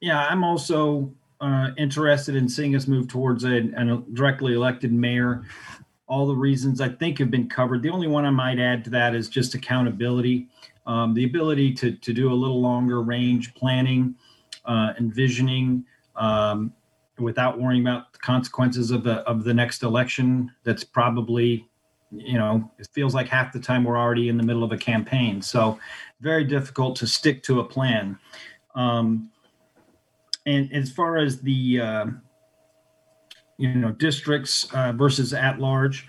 yeah, 0.00 0.26
I'm 0.26 0.44
also 0.44 1.12
uh, 1.40 1.70
interested 1.76 2.36
in 2.36 2.48
seeing 2.48 2.74
us 2.74 2.86
move 2.86 3.08
towards 3.08 3.44
a, 3.44 3.56
a 3.56 4.02
directly 4.14 4.54
elected 4.54 4.92
mayor. 4.92 5.42
All 6.08 6.26
the 6.26 6.34
reasons 6.34 6.80
I 6.80 6.88
think 6.88 7.18
have 7.18 7.30
been 7.30 7.48
covered. 7.48 7.82
The 7.82 7.90
only 7.90 8.08
one 8.08 8.24
I 8.24 8.30
might 8.30 8.58
add 8.58 8.82
to 8.84 8.90
that 8.90 9.14
is 9.14 9.28
just 9.28 9.54
accountability 9.54 10.48
um, 10.88 11.12
the 11.12 11.24
ability 11.24 11.74
to, 11.74 11.92
to 11.92 12.12
do 12.14 12.32
a 12.32 12.34
little 12.34 12.60
longer 12.62 13.02
range 13.02 13.54
planning, 13.54 14.16
uh, 14.64 14.94
envisioning 14.98 15.84
um, 16.16 16.72
without 17.18 17.60
worrying 17.60 17.82
about 17.82 18.12
the 18.14 18.18
consequences 18.18 18.90
of 18.90 19.04
the 19.04 19.16
of 19.28 19.44
the 19.44 19.52
next 19.52 19.82
election. 19.82 20.50
That's 20.64 20.84
probably, 20.84 21.68
you 22.10 22.38
know, 22.38 22.72
it 22.78 22.88
feels 22.92 23.14
like 23.14 23.28
half 23.28 23.52
the 23.52 23.60
time 23.60 23.84
we're 23.84 23.98
already 23.98 24.30
in 24.30 24.38
the 24.38 24.42
middle 24.42 24.64
of 24.64 24.72
a 24.72 24.78
campaign. 24.78 25.42
So 25.42 25.78
very 26.20 26.44
difficult 26.44 26.96
to 26.96 27.06
stick 27.06 27.42
to 27.44 27.60
a 27.60 27.64
plan. 27.64 28.18
Um, 28.74 29.30
and 30.46 30.72
as 30.72 30.90
far 30.90 31.18
as 31.18 31.42
the 31.42 31.80
uh, 31.82 32.06
you 33.58 33.74
know 33.74 33.92
districts 33.92 34.66
uh, 34.72 34.92
versus 34.92 35.34
at 35.34 35.60
large, 35.60 36.08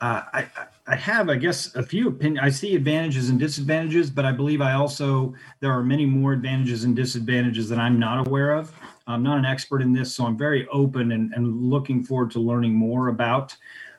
uh, 0.00 0.22
I, 0.32 0.46
I 0.88 0.96
have, 0.96 1.28
I 1.28 1.36
guess, 1.36 1.74
a 1.74 1.82
few 1.82 2.08
opinions. 2.08 2.40
I 2.42 2.50
see 2.50 2.76
advantages 2.76 3.28
and 3.28 3.38
disadvantages, 3.38 4.10
but 4.10 4.24
I 4.24 4.32
believe 4.32 4.60
I 4.60 4.72
also 4.72 5.34
there 5.60 5.72
are 5.72 5.82
many 5.82 6.06
more 6.06 6.32
advantages 6.32 6.84
and 6.84 6.94
disadvantages 6.94 7.68
that 7.68 7.78
I'm 7.78 7.98
not 7.98 8.26
aware 8.26 8.52
of. 8.52 8.72
I'm 9.06 9.22
not 9.22 9.38
an 9.38 9.44
expert 9.44 9.82
in 9.82 9.92
this, 9.92 10.14
so 10.14 10.26
I'm 10.26 10.36
very 10.36 10.66
open 10.68 11.12
and, 11.12 11.32
and 11.34 11.62
looking 11.62 12.02
forward 12.02 12.30
to 12.32 12.40
learning 12.40 12.74
more 12.74 13.08
about 13.08 13.56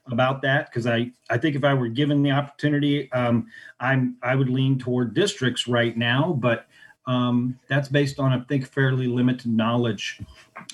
about 0.10 0.41
that 0.41 0.70
because 0.70 0.88
I 0.88 1.12
I 1.30 1.38
think 1.38 1.56
if 1.56 1.64
I 1.64 1.74
were 1.74 1.89
given 1.89 2.24
the 2.24 2.32
opportunity, 2.32 3.12
um, 3.12 3.48
I'm 3.80 4.16
I 4.24 4.36
would 4.36 4.50
lean 4.50 4.80
toward 4.80 5.14
districts 5.14 5.68
right 5.68 5.98
now, 5.98 6.34
but 6.39 6.68
um, 7.08 7.58
that's 7.68 7.88
based 7.88 8.20
on 8.20 8.34
I 8.34 8.39
think 8.41 8.68
fairly 8.68 9.08
limited 9.08 9.51
knowledge. 9.51 10.20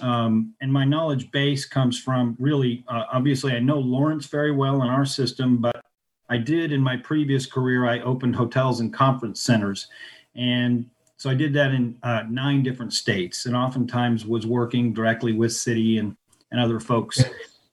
Um, 0.01 0.53
and 0.61 0.73
my 0.73 0.83
knowledge 0.83 1.31
base 1.31 1.65
comes 1.65 1.99
from 1.99 2.35
really 2.39 2.83
uh, 2.87 3.03
obviously 3.11 3.53
I 3.53 3.59
know 3.59 3.79
Lawrence 3.79 4.25
very 4.25 4.51
well 4.51 4.81
in 4.81 4.89
our 4.89 5.05
system, 5.05 5.57
but 5.57 5.83
I 6.29 6.37
did 6.37 6.71
in 6.71 6.81
my 6.81 6.97
previous 6.97 7.45
career, 7.45 7.85
I 7.85 7.99
opened 7.99 8.35
hotels 8.35 8.79
and 8.79 8.93
conference 8.93 9.39
centers. 9.39 9.87
And 10.35 10.89
so 11.17 11.29
I 11.29 11.35
did 11.35 11.53
that 11.53 11.71
in 11.71 11.97
uh, 12.03 12.23
nine 12.29 12.63
different 12.63 12.93
states 12.93 13.45
and 13.45 13.55
oftentimes 13.55 14.25
was 14.25 14.47
working 14.47 14.93
directly 14.93 15.33
with 15.33 15.53
city 15.53 15.99
and, 15.99 16.17
and 16.51 16.59
other 16.59 16.79
folks. 16.79 17.23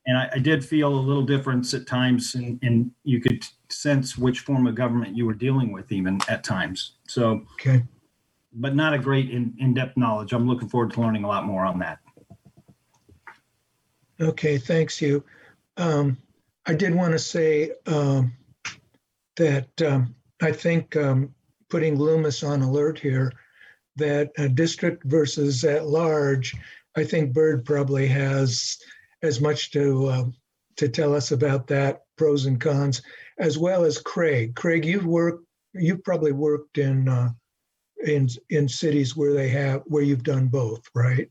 And 0.07 0.19
I, 0.19 0.31
I 0.35 0.39
did 0.39 0.65
feel 0.65 0.89
a 0.89 1.01
little 1.01 1.25
difference 1.25 1.75
at 1.75 1.87
times, 1.87 2.35
and, 2.35 2.59
and 2.63 2.91
you 3.05 3.21
could 3.21 3.45
sense 3.69 4.17
which 4.17 4.41
form 4.41 4.67
of 4.67 4.75
government 4.75 5.17
you 5.17 5.27
were 5.27 5.35
dealing 5.35 5.73
with, 5.73 5.93
even 5.93 6.21
at 6.29 6.43
times. 6.43 6.93
So, 7.07 7.43
okay. 7.55 7.83
But 8.53 8.75
not 8.75 8.95
a 8.95 8.99
great 8.99 9.31
in, 9.31 9.55
in 9.59 9.75
depth 9.75 9.97
knowledge. 9.97 10.33
I'm 10.33 10.49
looking 10.49 10.69
forward 10.69 10.93
to 10.95 11.01
learning 11.01 11.25
a 11.25 11.29
lot 11.29 11.45
more 11.45 11.65
on 11.65 11.79
that. 11.81 11.99
Okay, 14.21 14.59
thanks, 14.59 14.99
Hugh. 14.99 15.25
Um, 15.77 16.19
I 16.67 16.75
did 16.75 16.95
want 16.95 17.13
to 17.13 17.19
say 17.19 17.73
um, 17.87 18.33
that 19.37 19.69
um, 19.83 20.15
I 20.43 20.53
think 20.53 20.95
um, 20.97 21.35
putting 21.71 21.97
Loomis 21.97 22.43
on 22.43 22.61
alert 22.61 22.99
here, 22.99 23.33
that 23.97 24.31
a 24.39 24.49
district 24.49 25.05
versus 25.05 25.65
at 25.65 25.87
large, 25.87 26.55
I 26.97 27.05
think 27.05 27.33
Bird 27.33 27.65
probably 27.65 28.07
has 28.09 28.77
as 29.23 29.41
much 29.41 29.71
to 29.73 30.07
uh, 30.07 30.25
to 30.77 30.89
tell 30.89 31.15
us 31.15 31.33
about 31.33 31.67
that 31.69 32.03
pros 32.17 32.47
and 32.47 32.61
cons, 32.61 33.03
as 33.39 33.59
well 33.59 33.85
as 33.85 33.99
Craig. 33.99 34.55
Craig, 34.55 34.85
you've 34.85 35.07
worked, 35.07 35.45
you've 35.75 36.05
probably 36.05 36.33
worked 36.33 36.79
in 36.79 37.09
uh, 37.09 37.31
in 38.07 38.29
in 38.51 38.69
cities 38.69 39.17
where 39.17 39.33
they 39.33 39.49
have 39.49 39.83
where 39.87 40.03
you've 40.03 40.25
done 40.25 40.49
both, 40.49 40.89
right? 40.95 41.31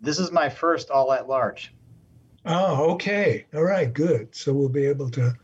This 0.00 0.18
is 0.18 0.30
my 0.30 0.48
first 0.48 0.90
all 0.90 1.12
at 1.12 1.28
large. 1.28 1.74
Oh, 2.46 2.92
okay. 2.92 3.46
All 3.54 3.62
right, 3.62 3.92
good. 3.92 4.34
So 4.34 4.52
we'll 4.52 4.68
be 4.68 4.84
able 4.84 5.10
to 5.10 5.34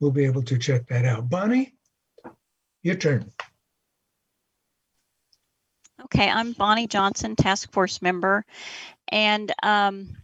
we'll 0.00 0.10
be 0.10 0.24
able 0.24 0.42
to 0.42 0.58
check 0.58 0.86
that 0.88 1.04
out. 1.04 1.28
Bonnie, 1.28 1.74
your 2.82 2.94
turn. 2.94 3.30
Okay, 6.04 6.30
I'm 6.30 6.52
Bonnie 6.52 6.86
Johnson, 6.86 7.34
task 7.34 7.72
force 7.72 8.00
member, 8.00 8.44
and 9.08 9.52
um, 9.62 10.16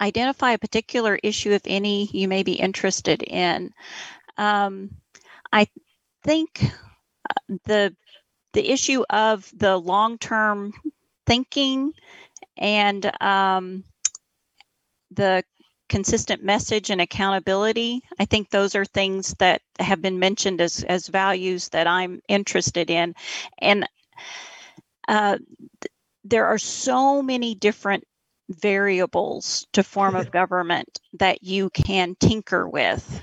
identify 0.00 0.52
a 0.52 0.58
particular 0.58 1.18
issue, 1.22 1.52
if 1.52 1.62
any, 1.64 2.06
you 2.12 2.28
may 2.28 2.42
be 2.42 2.52
interested 2.52 3.22
in. 3.22 3.72
Um, 4.36 4.90
I 5.52 5.68
think 6.22 6.62
the 7.64 7.94
the 8.52 8.70
issue 8.70 9.04
of 9.10 9.50
the 9.56 9.76
long 9.76 10.16
term 10.18 10.72
thinking 11.26 11.92
and 12.56 13.10
um, 13.20 13.84
the 15.10 15.42
consistent 15.88 16.42
message 16.42 16.90
and 16.90 17.00
accountability. 17.00 18.02
I 18.18 18.24
think 18.24 18.48
those 18.48 18.74
are 18.74 18.84
things 18.84 19.34
that 19.38 19.60
have 19.78 20.00
been 20.00 20.18
mentioned 20.18 20.60
as, 20.60 20.82
as 20.84 21.08
values 21.08 21.68
that 21.70 21.86
I'm 21.86 22.20
interested 22.28 22.90
in. 22.90 23.14
And 23.58 23.88
uh, 25.06 25.38
th- 25.80 25.92
there 26.24 26.46
are 26.46 26.58
so 26.58 27.22
many 27.22 27.54
different 27.54 28.04
variables 28.48 29.66
to 29.72 29.82
form 29.82 30.16
of 30.16 30.30
government 30.32 31.00
that 31.14 31.42
you 31.42 31.70
can 31.70 32.16
tinker 32.18 32.68
with 32.68 33.22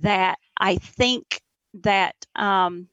that 0.00 0.38
I 0.58 0.76
think 0.76 1.40
that 1.82 2.14
um, 2.36 2.88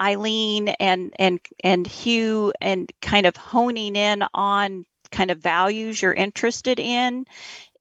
Eileen 0.00 0.68
and 0.68 1.12
and 1.18 1.40
and 1.62 1.86
Hugh 1.86 2.52
and 2.60 2.90
kind 3.00 3.26
of 3.26 3.36
honing 3.36 3.96
in 3.96 4.24
on 4.34 4.84
kind 5.10 5.30
of 5.30 5.38
values 5.38 6.02
you're 6.02 6.12
interested 6.12 6.80
in 6.80 7.24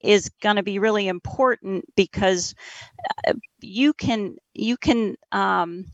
is 0.01 0.29
going 0.41 0.55
to 0.57 0.63
be 0.63 0.79
really 0.79 1.07
important 1.07 1.85
because 1.95 2.53
uh, 3.27 3.33
you 3.59 3.93
can 3.93 4.37
you 4.53 4.77
can 4.77 5.15
um, 5.31 5.85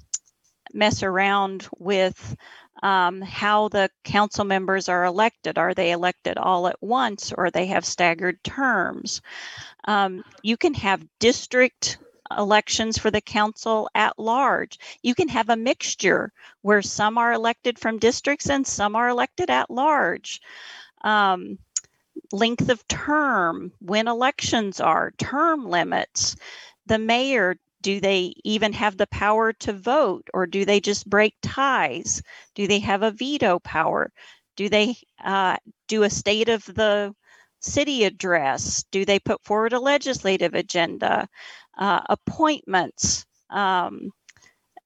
mess 0.74 1.04
around 1.04 1.68
with 1.78 2.36
um, 2.84 3.22
how 3.22 3.68
the 3.70 3.90
council 4.04 4.46
members 4.46 4.90
are 4.90 5.06
elected. 5.06 5.58
Are 5.58 5.74
they 5.74 5.92
elected 5.92 6.38
all 6.38 6.68
at 6.68 6.82
once 6.82 7.32
or 7.32 7.52
they 7.52 7.68
have 7.68 7.86
staggered 7.86 8.44
terms? 8.44 9.22
Um, 9.86 10.24
you 10.42 10.58
can 10.58 10.74
have 10.76 11.06
district 11.20 12.00
elections 12.38 12.98
for 12.98 13.12
the 13.12 13.22
council 13.22 13.90
at 13.96 14.18
large. 14.20 14.80
You 15.02 15.16
can 15.16 15.28
have 15.30 15.50
a 15.50 15.56
mixture 15.56 16.32
where 16.62 16.82
some 16.82 17.18
are 17.18 17.34
elected 17.34 17.80
from 17.80 18.00
districts 18.00 18.50
and 18.50 18.66
some 18.66 18.96
are 18.96 19.10
elected 19.10 19.50
at 19.50 19.70
large. 19.70 20.42
Um, 21.04 21.58
length 22.32 22.70
of 22.70 22.88
term, 22.88 23.72
when 23.80 24.08
elections 24.08 24.80
are, 24.80 25.12
term 25.18 25.66
limits, 25.66 26.36
the 26.86 27.00
mayor. 27.00 27.58
Do 27.82 28.00
they 28.00 28.36
even 28.44 28.74
have 28.74 28.98
the 28.98 29.08
power 29.08 29.54
to 29.54 29.74
vote 29.74 30.30
or 30.36 30.46
do 30.46 30.66
they 30.66 30.80
just 30.80 31.10
break 31.10 31.34
ties? 31.42 32.22
Do 32.54 32.68
they 32.68 32.78
have 32.78 33.02
a 33.02 33.10
veto 33.10 33.58
power? 33.58 34.12
Do 34.56 34.70
they 34.70 34.98
uh, 35.24 35.58
do 35.88 36.04
a 36.04 36.10
state 36.10 36.48
of 36.48 36.64
the 36.66 37.16
city 37.62 38.04
address? 38.04 38.84
Do 38.92 39.06
they 39.06 39.20
put 39.20 39.44
forward 39.44 39.74
a 39.74 39.80
legislative 39.80 40.54
agenda? 40.54 41.28
Uh, 41.78 42.02
appointments, 42.10 43.26
um, 43.50 44.12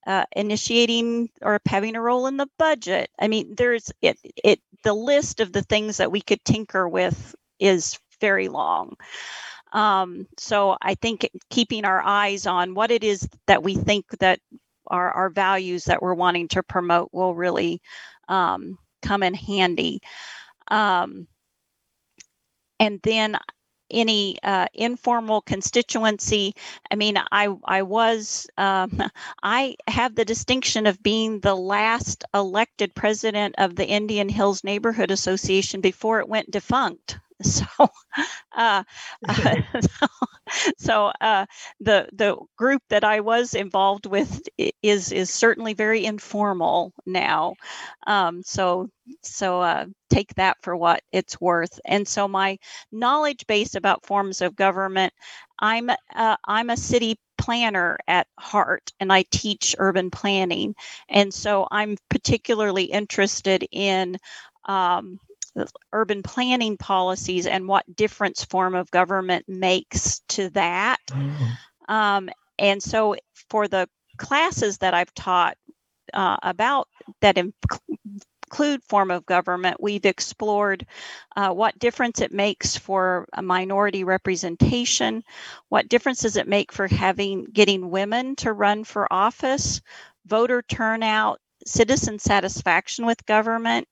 uh, 0.06 0.26
initiating 0.36 1.30
or 1.42 1.60
having 1.66 1.96
a 1.96 2.02
role 2.02 2.28
in 2.28 2.38
the 2.38 2.48
budget. 2.60 3.10
I 3.20 3.28
mean, 3.28 3.56
there's 3.56 3.92
it. 4.02 4.18
It 4.44 4.60
the 4.84 4.94
list 4.94 5.40
of 5.40 5.52
the 5.52 5.64
things 5.64 5.98
that 5.98 6.12
we 6.12 6.22
could 6.22 6.44
tinker 6.46 6.88
with 6.88 7.36
is 7.60 7.98
very 8.22 8.48
long. 8.48 8.96
Um, 9.74 10.28
so 10.38 10.78
I 10.82 10.96
think 10.96 11.30
keeping 11.50 11.86
our 11.86 12.02
eyes 12.02 12.46
on 12.48 12.76
what 12.76 12.92
it 12.92 13.04
is 13.04 13.28
that 13.48 13.64
we 13.64 13.76
think 13.76 14.06
that 14.20 14.40
our, 14.88 15.12
our 15.12 15.30
values 15.30 15.86
that 15.86 16.02
we're 16.02 16.14
wanting 16.14 16.48
to 16.50 16.64
promote 16.64 17.10
will 17.12 17.36
really 17.36 17.82
um, 18.30 18.78
come 19.02 19.24
in 19.24 19.34
handy. 19.34 20.00
Um, 20.70 21.28
and 22.80 23.00
then 23.04 23.38
any 23.92 24.38
uh, 24.44 24.68
informal 24.74 25.42
constituency. 25.42 26.54
I 26.92 26.96
mean, 26.96 27.18
I 27.32 27.50
I 27.66 27.84
was 27.84 28.48
um, 28.58 29.02
I 29.44 29.76
have 29.88 30.16
the 30.16 30.26
distinction 30.26 30.88
of 30.88 31.02
being 31.04 31.40
the 31.40 31.56
last 31.56 32.24
elected 32.34 32.96
president 32.96 33.56
of 33.58 33.76
the 33.76 33.88
Indian 33.88 34.30
Hills 34.30 34.64
Neighborhood 34.64 35.12
Association 35.12 35.82
before 35.82 36.20
it 36.20 36.30
went 36.30 36.52
defunct. 36.52 37.20
So, 37.44 37.66
uh, 38.56 38.84
uh, 39.28 39.56
so, 39.82 40.08
so 40.78 41.12
uh, 41.22 41.46
the 41.80 42.08
the 42.14 42.38
group 42.58 42.82
that 42.90 43.04
I 43.04 43.20
was 43.20 43.54
involved 43.54 44.06
with 44.06 44.42
is 44.82 45.12
is 45.12 45.30
certainly 45.30 45.74
very 45.74 46.06
informal 46.06 46.94
now. 47.06 47.56
Um, 48.08 48.42
so 48.44 48.90
so 49.22 49.62
uh, 49.62 49.86
take 50.10 50.34
that 50.36 50.58
for 50.62 50.78
what 50.78 51.02
it's 51.12 51.40
worth. 51.42 51.80
And 51.86 52.08
so 52.08 52.28
my 52.28 52.58
knowledge 52.92 53.46
base 53.48 53.76
about 53.76 54.06
forms 54.06 54.42
of 54.42 54.56
government, 54.56 55.14
I'm 55.60 55.90
uh, 56.16 56.38
I'm 56.46 56.70
a 56.70 56.78
city 56.78 57.18
planner 57.38 57.98
at 58.08 58.28
heart 58.40 58.92
and 59.00 59.12
I 59.12 59.24
teach 59.30 59.76
urban 59.78 60.10
planning. 60.10 60.74
And 61.10 61.34
so 61.34 61.68
I'm 61.70 61.98
particularly 62.10 62.86
interested 62.86 63.68
in 63.72 64.18
um, 64.66 65.20
urban 65.94 66.24
planning 66.24 66.78
policies 66.78 67.48
and 67.48 67.68
what 67.68 67.96
difference 67.96 68.44
form 68.44 68.76
of 68.76 68.92
government 68.92 69.46
makes 69.48 70.20
to 70.28 70.50
that. 70.52 71.00
Mm-hmm. 71.10 71.94
Um, 71.94 72.30
and 72.60 72.82
so 72.82 73.16
for 73.50 73.68
the 73.68 73.88
classes 74.18 74.78
that 74.80 74.94
I've 74.94 75.14
taught 75.14 75.58
uh, 76.14 76.38
about 76.44 76.88
that 77.22 77.38
include 77.38 78.84
form 78.84 79.12
of 79.12 79.26
government, 79.26 79.82
we've 79.82 80.06
explored 80.06 80.86
uh, 81.36 81.52
what 81.52 81.78
difference 81.80 82.22
it 82.22 82.32
makes 82.32 82.78
for 82.78 83.28
a 83.34 83.42
minority 83.42 84.04
representation, 84.04 85.24
what 85.70 85.90
difference 85.90 86.22
does 86.22 86.38
it 86.38 86.48
make 86.48 86.72
for 86.72 86.88
having 86.88 87.46
getting 87.46 87.90
women 87.90 88.36
to 88.38 88.54
run 88.54 88.84
for 88.84 89.12
office, 89.12 89.82
voter 90.26 90.62
turnout, 90.62 91.40
citizen 91.66 92.20
satisfaction 92.20 93.06
with 93.06 93.26
government, 93.26 93.88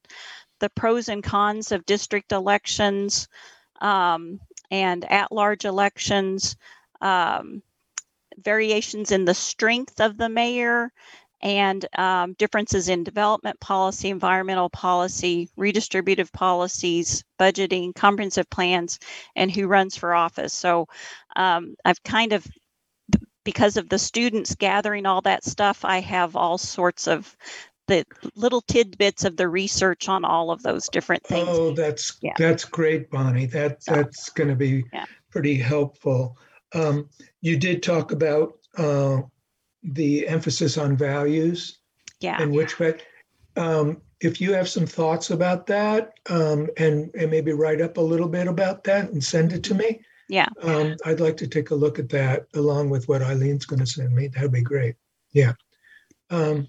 the 0.64 0.70
pros 0.70 1.10
and 1.10 1.22
cons 1.22 1.74
of 1.74 1.86
district 1.86 2.32
elections 2.32 3.28
um, 3.82 4.40
and 4.72 5.04
at-large 5.12 5.66
elections, 5.66 6.56
um, 7.02 7.62
variations 8.38 9.12
in 9.12 9.26
the 9.26 9.34
strength 9.34 10.00
of 10.00 10.16
the 10.16 10.30
mayor, 10.30 10.90
and 11.42 11.86
um, 12.00 12.32
differences 12.40 12.88
in 12.88 13.04
development 13.04 13.60
policy, 13.60 14.10
environmental 14.10 14.70
policy, 14.70 15.50
redistributive 15.60 16.32
policies, 16.32 17.26
budgeting, 17.38 17.94
comprehensive 17.94 18.50
plans, 18.50 19.00
and 19.36 19.52
who 19.52 19.68
runs 19.68 19.98
for 19.98 20.14
office. 20.14 20.54
So 20.54 20.88
um, 21.36 21.76
I've 21.84 22.02
kind 22.04 22.32
of 22.32 22.48
because 23.44 23.76
of 23.76 23.90
the 23.90 24.00
students 24.00 24.56
gathering 24.56 25.06
all 25.06 25.20
that 25.24 25.44
stuff, 25.44 25.84
I 25.84 26.00
have 26.00 26.38
all 26.38 26.58
sorts 26.58 27.10
of 27.10 27.36
the 27.88 28.06
little 28.36 28.62
tidbits 28.62 29.26
of 29.26 29.38
the 29.38 29.48
research 29.48 30.08
on 30.08 30.24
all 30.26 30.52
of 30.52 30.64
those 30.64 30.88
different 30.90 31.24
things. 31.26 31.48
Oh, 31.50 31.74
that's 31.74 32.18
yeah. 32.22 32.34
that's 32.38 32.66
great, 32.66 33.10
Bonnie. 33.10 33.46
That 33.46 33.84
so, 33.84 33.94
that's 33.94 34.30
going 34.30 34.50
to 34.50 34.56
be 34.56 34.86
yeah. 34.94 35.06
pretty 35.30 35.56
helpful. 35.56 36.38
Um, 36.74 37.10
you 37.42 37.58
did 37.58 37.84
talk 37.84 38.12
about 38.12 38.58
uh, 38.78 39.22
the 39.84 40.28
emphasis 40.28 40.78
on 40.78 40.98
values. 40.98 41.80
Yeah. 42.20 42.42
And 42.42 42.52
which 42.54 42.80
way? 42.80 42.96
Um, 43.58 44.02
if 44.22 44.40
you 44.40 44.54
have 44.54 44.70
some 44.70 44.86
thoughts 44.86 45.30
about 45.30 45.68
that, 45.68 46.14
um, 46.30 46.70
and 46.78 47.14
and 47.16 47.30
maybe 47.30 47.52
write 47.52 47.82
up 47.82 47.98
a 47.98 48.02
little 48.02 48.30
bit 48.30 48.48
about 48.48 48.84
that 48.86 49.10
and 49.12 49.24
send 49.24 49.52
it 49.54 49.64
to 49.64 49.76
me. 49.76 50.02
Yeah. 50.30 50.48
Um, 50.62 50.96
I'd 51.06 51.20
like 51.20 51.38
to 51.38 51.48
take 51.48 51.72
a 51.72 51.76
look 51.76 52.00
at 52.00 52.10
that 52.10 52.48
along 52.56 52.90
with 52.90 53.08
what 53.08 53.22
Eileen's 53.22 53.66
going 53.66 53.82
to 53.82 53.86
send 53.86 54.16
me. 54.16 54.30
That'd 54.30 54.54
be 54.54 54.62
great. 54.62 54.96
Yeah. 55.34 55.54
Um, 56.30 56.68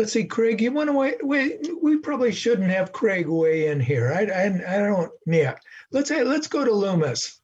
let's 0.00 0.14
see, 0.14 0.24
Craig, 0.24 0.62
you 0.62 0.72
want 0.72 0.88
to 0.88 0.94
wait? 0.94 1.24
wait 1.24 1.68
we 1.82 1.98
probably 1.98 2.32
shouldn't 2.32 2.70
have 2.70 2.90
Craig 2.90 3.28
weigh 3.28 3.66
in 3.66 3.78
here. 3.78 4.10
I, 4.10 4.22
I, 4.24 4.76
I 4.76 4.78
don't, 4.78 5.12
yeah. 5.26 5.56
Let's 5.90 6.08
say, 6.08 6.24
let's 6.24 6.46
go 6.46 6.64
to 6.64 6.72
Loomis. 6.72 7.38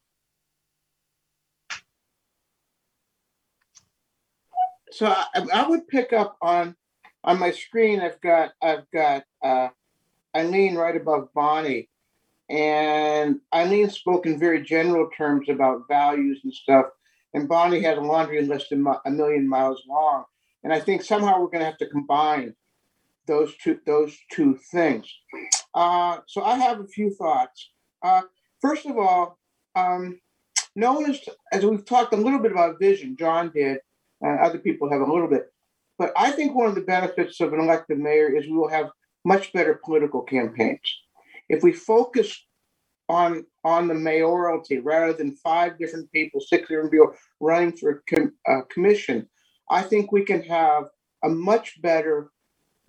So 4.90 5.06
I, 5.06 5.46
I 5.52 5.68
would 5.68 5.86
pick 5.86 6.14
up 6.14 6.38
on 6.40 6.74
on 7.24 7.38
my 7.38 7.50
screen. 7.50 8.00
I've 8.00 8.18
got 8.22 8.52
I've 8.62 8.90
got 8.90 9.24
uh, 9.44 9.68
Eileen 10.34 10.76
right 10.76 10.96
above 10.96 11.28
Bonnie, 11.34 11.90
and 12.48 13.40
Eileen 13.54 13.90
spoke 13.90 14.24
in 14.24 14.38
very 14.38 14.62
general 14.62 15.10
terms 15.14 15.50
about 15.50 15.86
values 15.88 16.40
and 16.44 16.54
stuff, 16.54 16.86
and 17.34 17.46
Bonnie 17.46 17.82
had 17.82 17.98
a 17.98 18.00
laundry 18.00 18.40
list 18.46 18.72
a 18.72 19.10
million 19.10 19.46
miles 19.46 19.82
long. 19.86 20.24
And 20.66 20.74
I 20.74 20.80
think 20.80 21.04
somehow 21.04 21.38
we're 21.38 21.46
going 21.46 21.60
to 21.60 21.66
have 21.66 21.78
to 21.78 21.86
combine 21.86 22.52
those 23.28 23.54
two 23.62 23.78
those 23.86 24.18
two 24.32 24.58
things. 24.72 25.06
Uh, 25.72 26.18
so 26.26 26.42
I 26.42 26.56
have 26.56 26.80
a 26.80 26.88
few 26.88 27.10
thoughts. 27.14 27.70
Uh, 28.02 28.22
first 28.60 28.84
of 28.84 28.98
all, 28.98 29.38
um, 29.76 30.18
no 30.74 30.94
one 30.94 31.08
is, 31.08 31.20
as 31.52 31.64
we've 31.64 31.84
talked 31.84 32.12
a 32.14 32.16
little 32.16 32.40
bit 32.40 32.50
about 32.50 32.80
vision, 32.80 33.16
John 33.16 33.52
did, 33.54 33.78
uh, 34.24 34.30
other 34.42 34.58
people 34.58 34.90
have 34.90 35.02
a 35.02 35.04
little 35.12 35.28
bit. 35.28 35.52
But 35.98 36.12
I 36.16 36.32
think 36.32 36.56
one 36.56 36.66
of 36.66 36.74
the 36.74 36.80
benefits 36.80 37.40
of 37.40 37.52
an 37.52 37.60
elected 37.60 38.00
mayor 38.00 38.36
is 38.36 38.46
we 38.46 38.56
will 38.56 38.68
have 38.68 38.90
much 39.24 39.52
better 39.52 39.80
political 39.84 40.22
campaigns. 40.22 40.80
If 41.48 41.62
we 41.62 41.72
focus 41.74 42.44
on 43.08 43.46
on 43.62 43.86
the 43.86 43.94
mayoralty 43.94 44.78
rather 44.78 45.12
than 45.12 45.36
five 45.36 45.78
different 45.78 46.10
people, 46.10 46.40
six 46.40 46.66
different 46.66 46.90
people 46.90 47.14
running 47.38 47.70
for 47.70 47.90
a 47.90 48.14
com- 48.16 48.66
commission, 48.68 49.28
I 49.70 49.82
think 49.82 50.12
we 50.12 50.24
can 50.24 50.42
have 50.42 50.84
a 51.24 51.28
much 51.28 51.80
better 51.82 52.30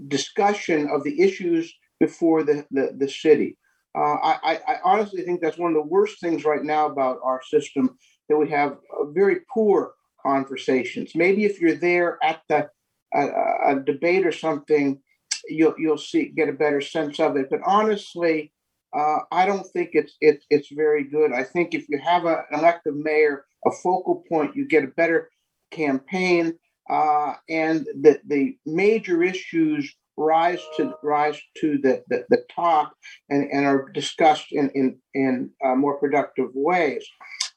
discussion 0.08 0.90
of 0.90 1.04
the 1.04 1.22
issues 1.22 1.74
before 2.00 2.44
the, 2.44 2.66
the, 2.72 2.96
the 2.98 3.10
city. 3.10 3.58
Uh, 3.96 4.16
I, 4.22 4.60
I 4.68 4.76
honestly 4.84 5.24
think 5.24 5.42
that's 5.42 5.58
one 5.58 5.72
of 5.72 5.76
the 5.76 5.90
worst 5.90 6.20
things 6.20 6.46
right 6.46 6.64
now 6.64 6.86
about 6.86 7.18
our 7.24 7.42
system 7.42 7.98
that 8.30 8.38
we 8.38 8.50
have 8.50 8.78
very 9.08 9.40
poor 9.52 9.94
conversations. 10.24 11.14
Maybe 11.16 11.46
if 11.46 11.60
you're 11.60 11.76
there 11.76 12.20
at 12.22 12.42
the 12.48 12.70
a, 13.14 13.28
a 13.70 13.80
debate 13.80 14.26
or 14.26 14.32
something, 14.32 15.00
you'll 15.48 15.76
you'll 15.78 15.98
see 15.98 16.30
get 16.30 16.50
a 16.50 16.54
better 16.54 16.82
sense 16.82 17.20
of 17.20 17.38
it. 17.38 17.48
But 17.50 17.62
honestly, 17.66 18.52
uh, 18.96 19.20
I 19.32 19.46
don't 19.46 19.66
think 19.68 19.92
it's 19.94 20.16
it's 20.22 20.46
it's 20.50 20.70
very 20.72 21.04
good. 21.04 21.32
I 21.34 21.44
think 21.44 21.74
if 21.74 21.88
you 21.90 22.00
have 22.00 22.26
a, 22.26 22.44
an 22.52 22.60
elected 22.60 22.96
mayor, 22.96 23.46
a 23.66 23.72
focal 23.72 24.24
point, 24.30 24.56
you 24.56 24.68
get 24.68 24.84
a 24.84 24.88
better 24.88 25.30
campaign, 25.72 26.58
uh, 26.90 27.34
and 27.50 27.86
the 28.02 28.20
the 28.28 28.58
major 28.66 29.24
issues 29.24 29.96
rise 30.18 30.62
to 30.76 30.94
rise 31.04 31.40
to 31.62 31.78
the, 31.78 32.04
the, 32.10 32.26
the 32.30 32.44
top 32.54 32.94
and, 33.30 33.50
and 33.52 33.66
are 33.66 33.90
discussed 33.94 34.48
in 34.52 34.70
in 34.74 34.98
in 35.14 35.50
uh, 35.64 35.76
more 35.76 35.98
productive 35.98 36.50
ways. 36.54 37.06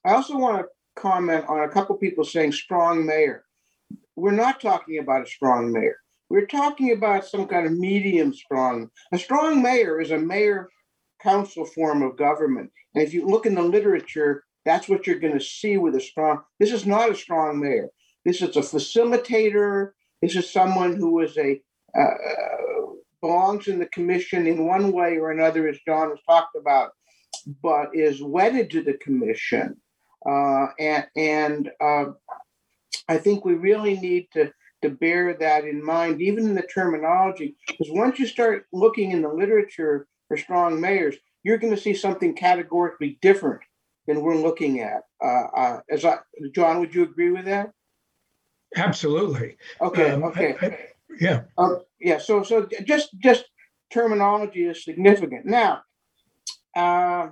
I 0.05 0.13
also 0.13 0.37
want 0.37 0.59
to 0.59 1.01
comment 1.01 1.45
on 1.49 1.61
a 1.61 1.69
couple 1.69 1.97
people 1.97 2.25
saying 2.25 2.53
strong 2.53 3.07
mayor. 3.07 3.45
We're 4.17 4.33
not 4.33 4.61
talking 4.61 4.99
about 4.99 5.23
a 5.23 5.31
strong 5.31 5.73
mayor. 5.73 5.97
We're 6.29 6.47
talking 6.47 6.93
about 6.93 7.27
some 7.27 7.47
kind 7.47 7.67
of 7.67 7.73
medium 7.73 8.33
strong. 8.33 8.91
A 9.13 9.19
strong 9.19 9.63
mayor 9.63 10.01
is 10.01 10.11
a 10.11 10.19
mayor 10.19 10.69
council 11.23 11.65
form 11.65 12.03
of 12.03 12.17
government. 12.17 12.71
And 12.95 13.03
if 13.03 13.15
you 13.15 13.27
look 13.27 13.47
in 13.47 13.55
the 13.55 13.63
literature, 13.63 14.45
that's 14.65 14.89
what 14.89 15.07
you're 15.07 15.19
going 15.19 15.39
to 15.39 15.45
see 15.45 15.77
with 15.77 15.95
a 15.97 16.01
strong. 16.01 16.43
This 16.59 16.73
is 16.73 16.87
not 16.87 17.11
a 17.11 17.15
strong 17.15 17.61
mayor. 17.61 17.89
This 18.25 18.43
is 18.43 18.57
a 18.57 18.61
facilitator. 18.61 19.93
This 20.23 20.37
is 20.37 20.51
someone 20.51 20.97
who 20.97 21.21
is 21.21 21.37
a 21.39 21.61
uh, 21.99 22.15
belongs 23.21 23.69
in 23.69 23.79
the 23.79 23.87
commission 23.87 24.47
in 24.47 24.67
one 24.67 24.93
way 24.93 25.19
or 25.19 25.31
another, 25.31 25.69
as 25.69 25.79
John 25.87 26.11
has 26.11 26.19
talked 26.27 26.57
about, 26.57 26.93
but 27.63 27.91
is 27.95 28.23
wedded 28.23 28.71
to 28.71 28.83
the 28.83 28.95
commission. 28.95 29.77
Uh, 30.29 30.67
and 30.79 31.07
and 31.17 31.71
uh, 31.81 32.07
I 33.09 33.19
think 33.19 33.45
we 33.45 33.55
really 33.55 33.99
need 33.99 34.29
to 34.35 34.53
to 34.83 34.91
bear 34.91 35.35
that 35.35 35.65
in 35.65 35.85
mind, 35.85 36.23
even 36.23 36.45
in 36.45 36.55
the 36.55 36.63
terminology, 36.63 37.57
because 37.67 37.89
once 37.91 38.19
you 38.19 38.27
start 38.27 38.67
looking 38.73 39.11
in 39.11 39.23
the 39.23 39.29
literature 39.29 40.07
for 40.27 40.37
strong 40.37 40.81
mayors, 40.81 41.17
you're 41.43 41.59
going 41.59 41.75
to 41.75 41.81
see 41.81 41.95
something 41.95 42.35
categorically 42.35 43.19
different 43.21 43.61
than 44.07 44.23
we're 44.23 44.37
looking 44.37 44.81
at. 44.81 45.03
Uh, 45.23 45.47
uh, 45.55 45.81
as 45.91 46.05
I, 46.05 46.19
John, 46.55 46.81
would 46.81 46.95
you 46.95 47.03
agree 47.03 47.31
with 47.31 47.45
that? 47.45 47.73
Absolutely. 48.77 49.57
Okay. 49.81 50.11
Um, 50.11 50.25
okay. 50.25 50.57
I- 50.61 50.67
I- 50.67 50.79
yeah. 51.21 51.43
Uh, 51.59 51.77
yeah. 52.01 52.19
So 52.19 52.43
so 52.43 52.69
just 52.85 53.11
just 53.19 53.45
terminology 53.91 54.65
is 54.67 54.85
significant. 54.85 55.45
Now, 55.45 55.83
uh, 56.77 57.29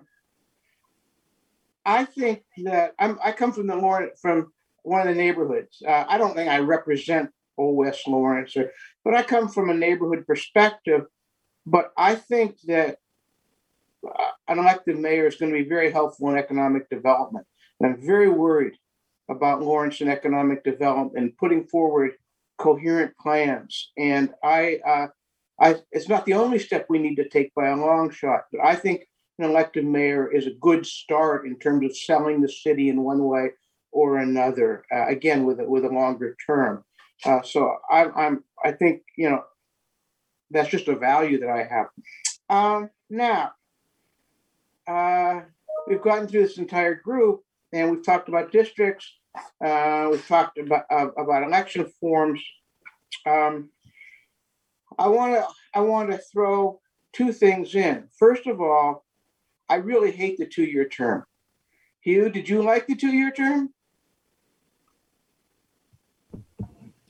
I 1.86 2.05
think 2.05 2.43
that 2.65 2.94
I'm, 2.98 3.19
I 3.24 3.32
come 3.32 3.52
from 3.52 3.66
the 3.69 3.77
Lawrence 3.77 4.19
from 4.20 4.52
one 4.82 5.01
of 5.01 5.06
the 5.09 5.15
neighborhoods. 5.15 5.81
Uh, 5.86 6.05
I 6.09 6.19
don't 6.19 6.35
think 6.35 6.51
I 6.51 6.59
represent 6.59 7.31
Old 7.56 7.77
West 7.77 8.06
Lawrence, 8.09 8.56
or, 8.56 8.73
but 9.05 9.15
I 9.15 9.23
come 9.23 9.48
from 9.48 9.70
a 9.70 9.74
neighborhood 9.74 10.27
perspective. 10.27 11.02
But 11.66 11.93
I 11.97 12.15
think 12.15 12.56
that 12.66 12.98
uh, 14.06 14.31
an 14.48 14.59
elected 14.59 14.98
mayor 14.98 15.27
is 15.27 15.36
going 15.36 15.52
to 15.52 15.59
be 15.62 15.69
very 15.69 15.90
helpful 15.90 16.31
in 16.31 16.39
economic 16.39 16.89
development. 16.90 17.47
And 17.81 17.94
I'm 17.94 18.06
very 18.06 18.28
worried 18.28 18.74
about 19.28 19.62
Lawrence 19.62 20.00
and 20.00 20.10
economic 20.10 20.64
development 20.64 21.16
and 21.16 21.36
putting 21.36 21.66
forward 21.66 22.12
coherent 22.59 23.16
plans. 23.18 23.92
And 23.96 24.34
I, 24.42 24.80
uh, 24.86 25.06
I, 25.60 25.76
it's 25.92 26.09
not 26.09 26.26
the 26.26 26.34
only 26.34 26.59
step 26.59 26.86
we 26.88 26.98
need 26.98 27.16
to 27.16 27.28
take 27.28 27.55
by 27.55 27.68
a 27.68 27.76
long 27.76 28.10
shot, 28.10 28.42
but 28.52 28.64
I 28.64 28.74
think 28.74 29.06
an 29.38 29.44
elected 29.44 29.84
mayor 29.84 30.32
is 30.32 30.46
a 30.46 30.55
good 30.60 30.84
start 30.84 31.46
in 31.46 31.59
terms 31.59 31.84
of 31.84 31.96
selling 31.96 32.40
the 32.40 32.48
city 32.48 32.88
in 32.88 33.02
one 33.02 33.24
way 33.24 33.50
or 33.92 34.18
another. 34.18 34.84
Uh, 34.92 35.06
again, 35.06 35.44
with 35.44 35.60
a, 35.60 35.64
with 35.64 35.84
a 35.84 35.88
longer 35.88 36.36
term. 36.44 36.84
Uh, 37.24 37.42
so 37.42 37.76
I, 37.90 38.05
I'm, 38.05 38.44
I 38.64 38.72
think 38.72 39.02
you 39.16 39.30
know, 39.30 39.42
that's 40.50 40.70
just 40.70 40.88
a 40.88 40.96
value 40.96 41.40
that 41.40 41.50
I 41.50 41.64
have. 41.64 41.86
Um, 42.48 42.90
now, 43.10 43.52
uh, 44.86 45.42
we've 45.86 46.02
gotten 46.02 46.26
through 46.26 46.46
this 46.46 46.59
entire 46.59 46.94
group, 46.94 47.42
and 47.73 47.90
we've 47.90 48.05
talked 48.05 48.28
about 48.28 48.53
districts. 48.53 49.15
Uh, 49.65 50.09
we've 50.11 50.27
talked 50.27 50.59
about 50.59 50.85
uh, 50.90 51.09
about 51.16 51.43
election 51.43 51.86
forms. 52.01 52.43
Um, 53.27 53.70
I 54.99 55.09
want 55.09 55.35
to 55.35 55.47
I 55.74 55.81
want 55.81 56.11
to 56.11 56.19
throw 56.19 56.81
two 57.12 57.32
things 57.32 57.74
in. 57.74 58.09
First 58.19 58.47
of 58.47 58.61
all, 58.61 59.05
I 59.69 59.77
really 59.77 60.11
hate 60.11 60.39
the 60.39 60.47
two-year 60.47 60.89
term. 60.89 61.24
Hugh, 62.01 62.31
did 62.31 62.49
you 62.49 62.62
like 62.62 62.86
the 62.86 62.95
two-year 62.95 63.31
term? 63.32 63.70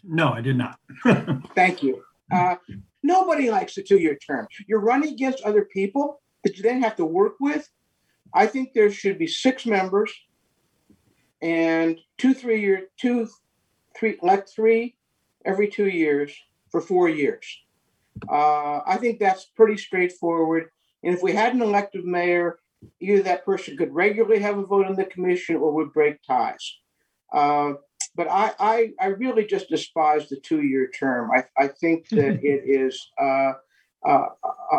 No, 0.02 0.30
I 0.30 0.40
did 0.40 0.56
not. 0.56 0.78
Thank 1.54 1.82
you. 1.82 2.02
Uh, 2.32 2.56
nobody 3.02 3.50
likes 3.50 3.74
the 3.74 3.82
two-year 3.82 4.16
term. 4.16 4.48
You're 4.66 4.80
running 4.80 5.12
against 5.12 5.42
other 5.44 5.66
people 5.66 6.20
that 6.44 6.56
you 6.56 6.62
then 6.62 6.82
have 6.82 6.96
to 6.96 7.04
work 7.04 7.34
with. 7.40 7.68
I 8.34 8.46
think 8.46 8.72
there 8.72 8.90
should 8.90 9.18
be 9.18 9.26
six 9.26 9.66
members 9.66 10.12
and 11.42 11.98
two, 12.16 12.34
three 12.34 12.60
year, 12.60 12.88
two, 12.98 13.28
three, 13.96 14.18
like 14.22 14.48
three 14.48 14.96
every 15.44 15.68
two 15.68 15.88
years 15.88 16.32
for 16.70 16.80
four 16.80 17.08
years. 17.08 17.46
Uh, 18.28 18.80
I 18.86 18.96
think 18.96 19.18
that's 19.18 19.44
pretty 19.44 19.76
straightforward. 19.76 20.70
And 21.04 21.14
if 21.14 21.22
we 21.22 21.32
had 21.32 21.54
an 21.54 21.62
elected 21.62 22.04
mayor, 22.04 22.58
either 23.00 23.22
that 23.22 23.44
person 23.44 23.76
could 23.76 23.94
regularly 23.94 24.40
have 24.40 24.58
a 24.58 24.64
vote 24.64 24.86
on 24.86 24.96
the 24.96 25.04
commission 25.04 25.56
or 25.56 25.72
would 25.72 25.92
break 25.92 26.22
ties. 26.22 26.78
Uh, 27.32 27.74
but 28.14 28.28
I, 28.28 28.52
I, 28.58 28.92
I 29.00 29.06
really 29.06 29.44
just 29.44 29.68
despise 29.68 30.28
the 30.28 30.36
two-year 30.36 30.90
term. 30.98 31.30
I, 31.30 31.44
I 31.56 31.68
think 31.68 32.08
that 32.10 32.40
it 32.42 32.62
is 32.66 33.10
uh, 33.20 33.52
uh, 34.06 34.26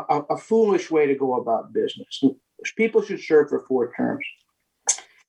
a, 0.10 0.22
a 0.32 0.38
foolish 0.38 0.92
way 0.92 1.08
to 1.08 1.16
go 1.16 1.36
about 1.36 1.74
business. 1.74 2.24
People 2.76 3.02
should 3.02 3.22
serve 3.22 3.50
for 3.50 3.66
four 3.68 3.94
terms. 3.94 4.26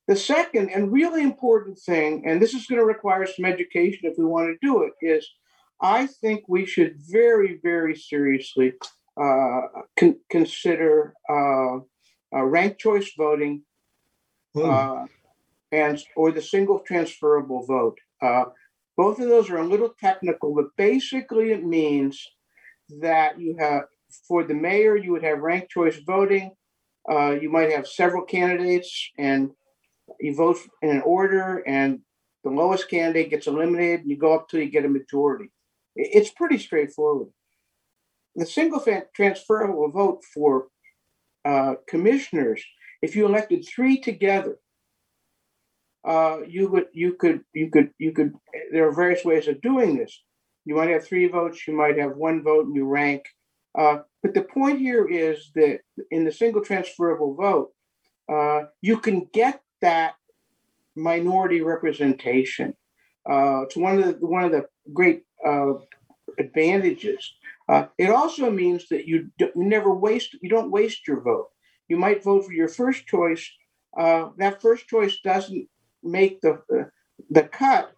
The 0.07 0.15
second 0.15 0.69
and 0.69 0.91
really 0.91 1.23
important 1.23 1.79
thing, 1.79 2.23
and 2.25 2.41
this 2.41 2.53
is 2.53 2.65
going 2.65 2.79
to 2.79 2.85
require 2.85 3.25
some 3.25 3.45
education 3.45 3.99
if 4.03 4.17
we 4.17 4.25
want 4.25 4.47
to 4.47 4.67
do 4.67 4.83
it, 4.83 4.93
is 5.01 5.29
I 5.81 6.07
think 6.07 6.43
we 6.47 6.65
should 6.65 6.95
very, 6.97 7.59
very 7.63 7.95
seriously 7.95 8.73
uh, 9.19 9.61
con- 9.97 10.19
consider 10.29 11.13
uh, 11.29 11.77
uh, 12.33 12.43
ranked 12.43 12.79
choice 12.79 13.11
voting 13.17 13.63
uh, 14.55 15.05
and 15.71 16.03
or 16.15 16.31
the 16.31 16.41
single 16.41 16.79
transferable 16.79 17.65
vote. 17.65 17.97
Uh, 18.21 18.45
both 18.97 19.19
of 19.19 19.29
those 19.29 19.49
are 19.49 19.57
a 19.57 19.67
little 19.67 19.93
technical, 19.99 20.53
but 20.53 20.65
basically 20.77 21.51
it 21.51 21.63
means 21.63 22.27
that 23.01 23.39
you 23.39 23.55
have 23.59 23.83
for 24.27 24.43
the 24.43 24.53
mayor 24.53 24.97
you 24.97 25.11
would 25.11 25.23
have 25.23 25.39
ranked 25.39 25.71
choice 25.71 25.97
voting. 26.05 26.51
Uh, 27.09 27.31
you 27.31 27.49
might 27.49 27.71
have 27.71 27.87
several 27.87 28.23
candidates, 28.23 29.09
and 29.17 29.51
you 30.19 30.35
vote 30.35 30.57
in 30.81 30.89
an 30.89 31.01
order, 31.01 31.63
and 31.67 31.99
the 32.43 32.49
lowest 32.49 32.89
candidate 32.89 33.29
gets 33.29 33.47
eliminated, 33.47 34.01
and 34.01 34.09
you 34.09 34.17
go 34.17 34.33
up 34.33 34.49
till 34.49 34.59
you 34.59 34.69
get 34.69 34.85
a 34.85 34.89
majority. 34.89 35.51
It's 35.95 36.31
pretty 36.31 36.57
straightforward. 36.57 37.29
The 38.35 38.45
single 38.45 38.83
transferable 39.13 39.91
vote 39.91 40.23
for 40.33 40.67
uh, 41.43 41.75
commissioners, 41.87 42.63
if 43.01 43.15
you 43.15 43.25
elected 43.25 43.65
three 43.67 43.99
together, 43.99 44.57
uh, 46.07 46.39
you 46.47 46.69
would 46.69 46.85
you 46.93 47.13
could 47.13 47.41
you 47.53 47.69
could 47.69 47.91
you 47.99 48.11
could. 48.11 48.33
There 48.71 48.87
are 48.87 48.95
various 48.95 49.23
ways 49.23 49.47
of 49.47 49.61
doing 49.61 49.97
this. 49.97 50.23
You 50.65 50.75
might 50.75 50.89
have 50.89 51.05
three 51.05 51.27
votes. 51.27 51.67
You 51.67 51.75
might 51.75 51.97
have 51.97 52.15
one 52.15 52.41
vote, 52.43 52.65
and 52.65 52.75
you 52.75 52.85
rank. 52.85 53.23
Uh, 53.77 53.99
but 54.23 54.33
the 54.33 54.43
point 54.43 54.79
here 54.79 55.07
is 55.07 55.51
that 55.55 55.79
in 56.09 56.23
the 56.23 56.31
single 56.31 56.63
transferable 56.63 57.35
vote, 57.35 57.71
uh, 58.31 58.65
you 58.81 58.97
can 58.97 59.27
get 59.33 59.61
that 59.81 60.15
minority 60.95 61.61
representation. 61.61 62.73
Uh, 63.29 63.61
it's 63.63 63.77
one 63.77 63.99
of 63.99 64.19
the 64.19 64.25
one 64.25 64.43
of 64.43 64.51
the 64.51 64.65
great 64.93 65.23
uh, 65.45 65.73
advantages. 66.39 67.33
Uh, 67.69 67.85
it 67.97 68.09
also 68.09 68.49
means 68.49 68.87
that 68.89 69.05
you, 69.05 69.29
you 69.39 69.51
never 69.55 69.93
waste 69.93 70.35
you 70.41 70.49
don't 70.49 70.71
waste 70.71 71.07
your 71.07 71.21
vote. 71.21 71.49
You 71.87 71.97
might 71.97 72.23
vote 72.23 72.45
for 72.45 72.53
your 72.53 72.67
first 72.67 73.05
choice. 73.05 73.49
Uh, 73.97 74.29
that 74.37 74.61
first 74.61 74.87
choice 74.87 75.17
doesn't 75.23 75.67
make 76.03 76.41
the 76.41 76.61
uh, 76.73 76.85
the 77.29 77.43
cut. 77.43 77.91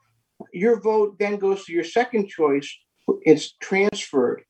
Your 0.52 0.80
vote 0.80 1.18
then 1.20 1.38
goes 1.38 1.66
to 1.66 1.74
your 1.74 1.84
second 1.84 2.28
choice. 2.28 2.70
It's 3.22 3.54
transferred, 3.62 4.44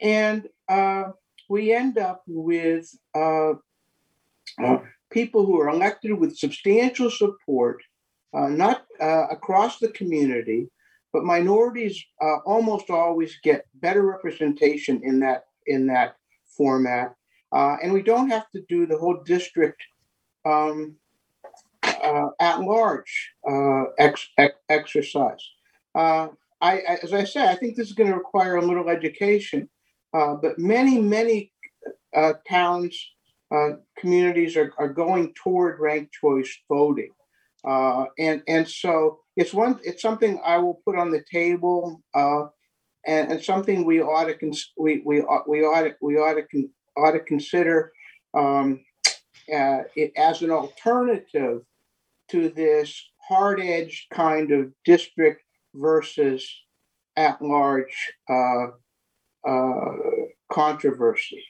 and 0.00 0.48
uh, 0.68 1.04
we 1.48 1.72
end 1.72 1.98
up 1.98 2.22
with 2.26 2.88
uh, 3.14 3.54
people 5.14 5.46
who 5.46 5.58
are 5.60 5.68
elected 5.70 6.12
with 6.12 6.36
substantial 6.36 7.08
support, 7.08 7.80
uh, 8.36 8.48
not 8.48 8.84
uh, 9.00 9.28
across 9.30 9.78
the 9.78 9.88
community, 9.88 10.68
but 11.12 11.24
minorities 11.24 12.04
uh, 12.20 12.38
almost 12.44 12.90
always 12.90 13.38
get 13.44 13.64
better 13.76 14.02
representation 14.02 15.00
in 15.04 15.20
that 15.20 15.44
in 15.66 15.86
that 15.86 16.16
format, 16.56 17.14
uh, 17.52 17.76
and 17.82 17.92
we 17.92 18.02
don't 18.02 18.28
have 18.28 18.50
to 18.50 18.60
do 18.68 18.86
the 18.86 18.98
whole 18.98 19.22
district 19.24 19.80
um, 20.44 20.96
uh, 21.84 22.28
at 22.40 22.60
large 22.60 23.30
uh, 23.48 23.84
ex- 23.98 24.28
ex- 24.36 24.58
exercise. 24.68 25.42
I, 26.60 26.78
as 27.02 27.12
I 27.12 27.24
say, 27.24 27.46
I 27.46 27.56
think 27.56 27.76
this 27.76 27.88
is 27.88 27.94
going 27.94 28.10
to 28.10 28.16
require 28.16 28.56
a 28.56 28.64
little 28.64 28.88
education. 28.88 29.68
but 30.12 30.58
many, 30.58 30.98
many 30.98 31.52
towns, 32.48 33.13
uh, 33.54 33.76
communities 33.98 34.56
are, 34.56 34.72
are 34.78 34.88
going 34.88 35.32
toward 35.34 35.80
ranked 35.80 36.12
choice 36.12 36.50
voting. 36.68 37.10
Uh, 37.66 38.04
and 38.18 38.42
and 38.46 38.68
so 38.68 39.20
it's 39.36 39.54
one 39.54 39.80
it's 39.82 40.02
something 40.02 40.40
I 40.44 40.58
will 40.58 40.80
put 40.84 40.98
on 40.98 41.10
the 41.10 41.24
table 41.32 42.02
uh, 42.14 42.46
and, 43.06 43.32
and 43.32 43.42
something 43.42 43.84
we 43.84 44.02
ought 44.02 44.24
to 44.24 44.34
cons- 44.34 44.72
we 44.76 45.02
we 45.04 45.22
ought, 45.22 45.48
we 45.48 45.60
ought 45.62 45.82
to, 45.82 45.96
we 46.02 46.16
ought 46.16 46.34
to 46.34 46.42
con- 46.42 46.70
ought 46.96 47.12
to 47.12 47.20
consider 47.20 47.92
um, 48.34 48.80
uh, 49.52 49.82
it 49.96 50.12
as 50.16 50.42
an 50.42 50.50
alternative 50.50 51.62
to 52.30 52.48
this 52.50 53.10
hard 53.28 53.60
edged 53.60 54.08
kind 54.10 54.50
of 54.50 54.72
district 54.84 55.42
versus 55.74 56.46
at 57.16 57.40
large 57.40 58.12
uh, 58.28 58.66
uh, 59.48 59.96
controversy. 60.52 61.42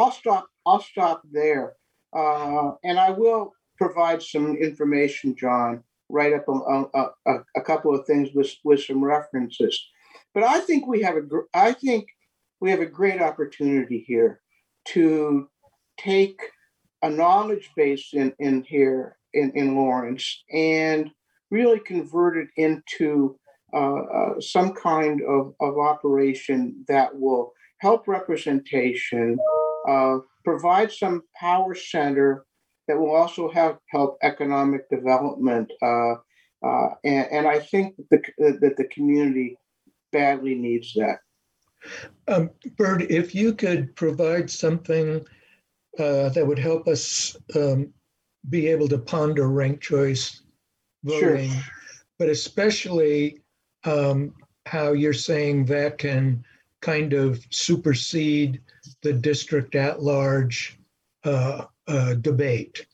I'll 0.00 0.12
stop. 0.12 0.46
I'll 0.66 0.80
stop 0.80 1.22
there, 1.30 1.74
uh, 2.16 2.72
and 2.84 2.98
I 2.98 3.10
will 3.10 3.52
provide 3.76 4.22
some 4.22 4.56
information, 4.56 5.36
John. 5.36 5.84
Write 6.08 6.32
up 6.32 6.48
a, 6.48 6.84
a, 7.32 7.38
a, 7.56 7.60
couple 7.60 7.94
of 7.94 8.06
things 8.06 8.30
with 8.34 8.50
with 8.64 8.82
some 8.82 9.04
references. 9.04 9.78
But 10.34 10.42
I 10.42 10.60
think 10.60 10.86
we 10.86 11.02
have 11.02 11.16
a. 11.16 11.22
I 11.54 11.72
think 11.72 12.08
we 12.60 12.70
have 12.70 12.80
a 12.80 12.86
great 12.86 13.20
opportunity 13.20 14.04
here 14.06 14.40
to 14.88 15.48
take 15.98 16.40
a 17.02 17.10
knowledge 17.10 17.70
base 17.76 18.08
in, 18.12 18.32
in 18.38 18.62
here 18.62 19.16
in, 19.34 19.52
in 19.54 19.74
Lawrence 19.74 20.42
and 20.52 21.10
really 21.50 21.80
convert 21.80 22.36
it 22.36 22.48
into 22.56 23.38
uh, 23.72 24.00
uh, 24.00 24.40
some 24.40 24.72
kind 24.72 25.20
of, 25.22 25.54
of 25.60 25.78
operation 25.78 26.84
that 26.88 27.18
will 27.18 27.52
help 27.78 28.06
representation, 28.06 29.38
uh, 29.88 30.18
provide 30.44 30.92
some 30.92 31.22
power 31.38 31.74
center 31.74 32.44
that 32.88 32.98
will 32.98 33.14
also 33.14 33.50
have 33.50 33.78
help 33.90 34.18
economic 34.22 34.88
development. 34.90 35.70
Uh, 35.82 36.14
uh, 36.66 36.88
and, 37.04 37.26
and, 37.30 37.46
I 37.46 37.58
think 37.58 37.94
that 38.10 38.22
the, 38.36 38.58
that 38.60 38.76
the 38.76 38.84
community 38.84 39.56
badly 40.12 40.54
needs 40.54 40.92
that. 40.94 41.20
Um, 42.28 42.50
Bert, 42.76 43.02
if 43.02 43.34
you 43.34 43.54
could 43.54 43.94
provide 43.96 44.50
something 44.50 45.24
uh, 45.98 46.28
that 46.30 46.46
would 46.46 46.58
help 46.58 46.86
us 46.86 47.36
um, 47.56 47.92
be 48.48 48.66
able 48.68 48.88
to 48.88 48.98
ponder 48.98 49.48
ranked 49.48 49.82
choice 49.82 50.42
voting, 51.04 51.50
sure. 51.50 51.62
but 52.18 52.28
especially 52.28 53.40
um, 53.84 54.34
how 54.66 54.92
you're 54.92 55.12
saying 55.12 55.64
that 55.66 55.98
can 55.98 56.44
kind 56.80 57.12
of 57.12 57.44
supersede 57.50 58.60
the 59.02 59.12
district 59.12 59.74
at 59.74 60.02
large 60.02 60.78
uh, 61.24 61.64
uh, 61.88 62.14
debate. 62.14 62.86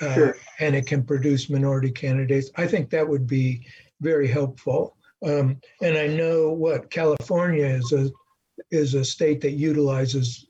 Uh, 0.00 0.14
sure. 0.14 0.36
And 0.60 0.74
it 0.74 0.86
can 0.86 1.02
produce 1.02 1.50
minority 1.50 1.90
candidates. 1.90 2.50
I 2.56 2.66
think 2.66 2.90
that 2.90 3.08
would 3.08 3.26
be 3.26 3.66
very 4.00 4.28
helpful. 4.28 4.96
Um, 5.24 5.60
and 5.82 5.96
I 5.96 6.06
know 6.06 6.52
what 6.52 6.90
California 6.90 7.66
is 7.66 7.92
a 7.92 8.10
is 8.70 8.94
a 8.94 9.04
state 9.04 9.40
that 9.40 9.52
utilizes 9.52 10.46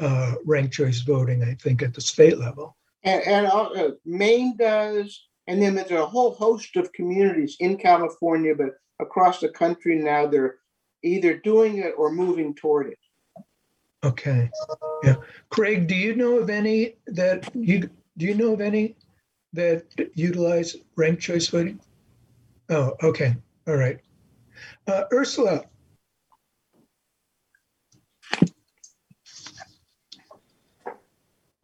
uh, 0.00 0.34
ranked 0.44 0.74
choice 0.74 1.00
voting. 1.00 1.42
I 1.42 1.54
think 1.54 1.82
at 1.82 1.94
the 1.94 2.00
state 2.00 2.38
level. 2.38 2.76
And, 3.04 3.22
and 3.22 3.46
uh, 3.46 3.90
Maine 4.04 4.56
does, 4.56 5.28
and 5.46 5.62
then 5.62 5.74
there's 5.74 5.90
a 5.90 6.06
whole 6.06 6.34
host 6.34 6.76
of 6.76 6.92
communities 6.92 7.56
in 7.60 7.76
California, 7.78 8.54
but 8.54 8.70
across 9.00 9.40
the 9.40 9.48
country 9.48 9.96
now 9.96 10.26
they're 10.26 10.56
either 11.02 11.36
doing 11.38 11.78
it 11.78 11.94
or 11.96 12.10
moving 12.10 12.54
toward 12.54 12.88
it. 12.88 12.98
Okay. 14.04 14.50
Yeah. 15.02 15.16
Craig, 15.50 15.86
do 15.86 15.94
you 15.94 16.14
know 16.14 16.38
of 16.38 16.50
any 16.50 16.96
that 17.06 17.50
you 17.54 17.90
do 18.18 18.26
you 18.26 18.34
know 18.34 18.52
of 18.52 18.60
any 18.60 18.96
that 19.52 19.84
utilize 20.14 20.76
ranked 20.96 21.22
choice 21.22 21.48
voting? 21.48 21.80
Oh, 22.68 22.94
okay. 23.02 23.36
All 23.66 23.76
right. 23.76 23.98
Uh, 24.86 25.04
Ursula. 25.12 25.64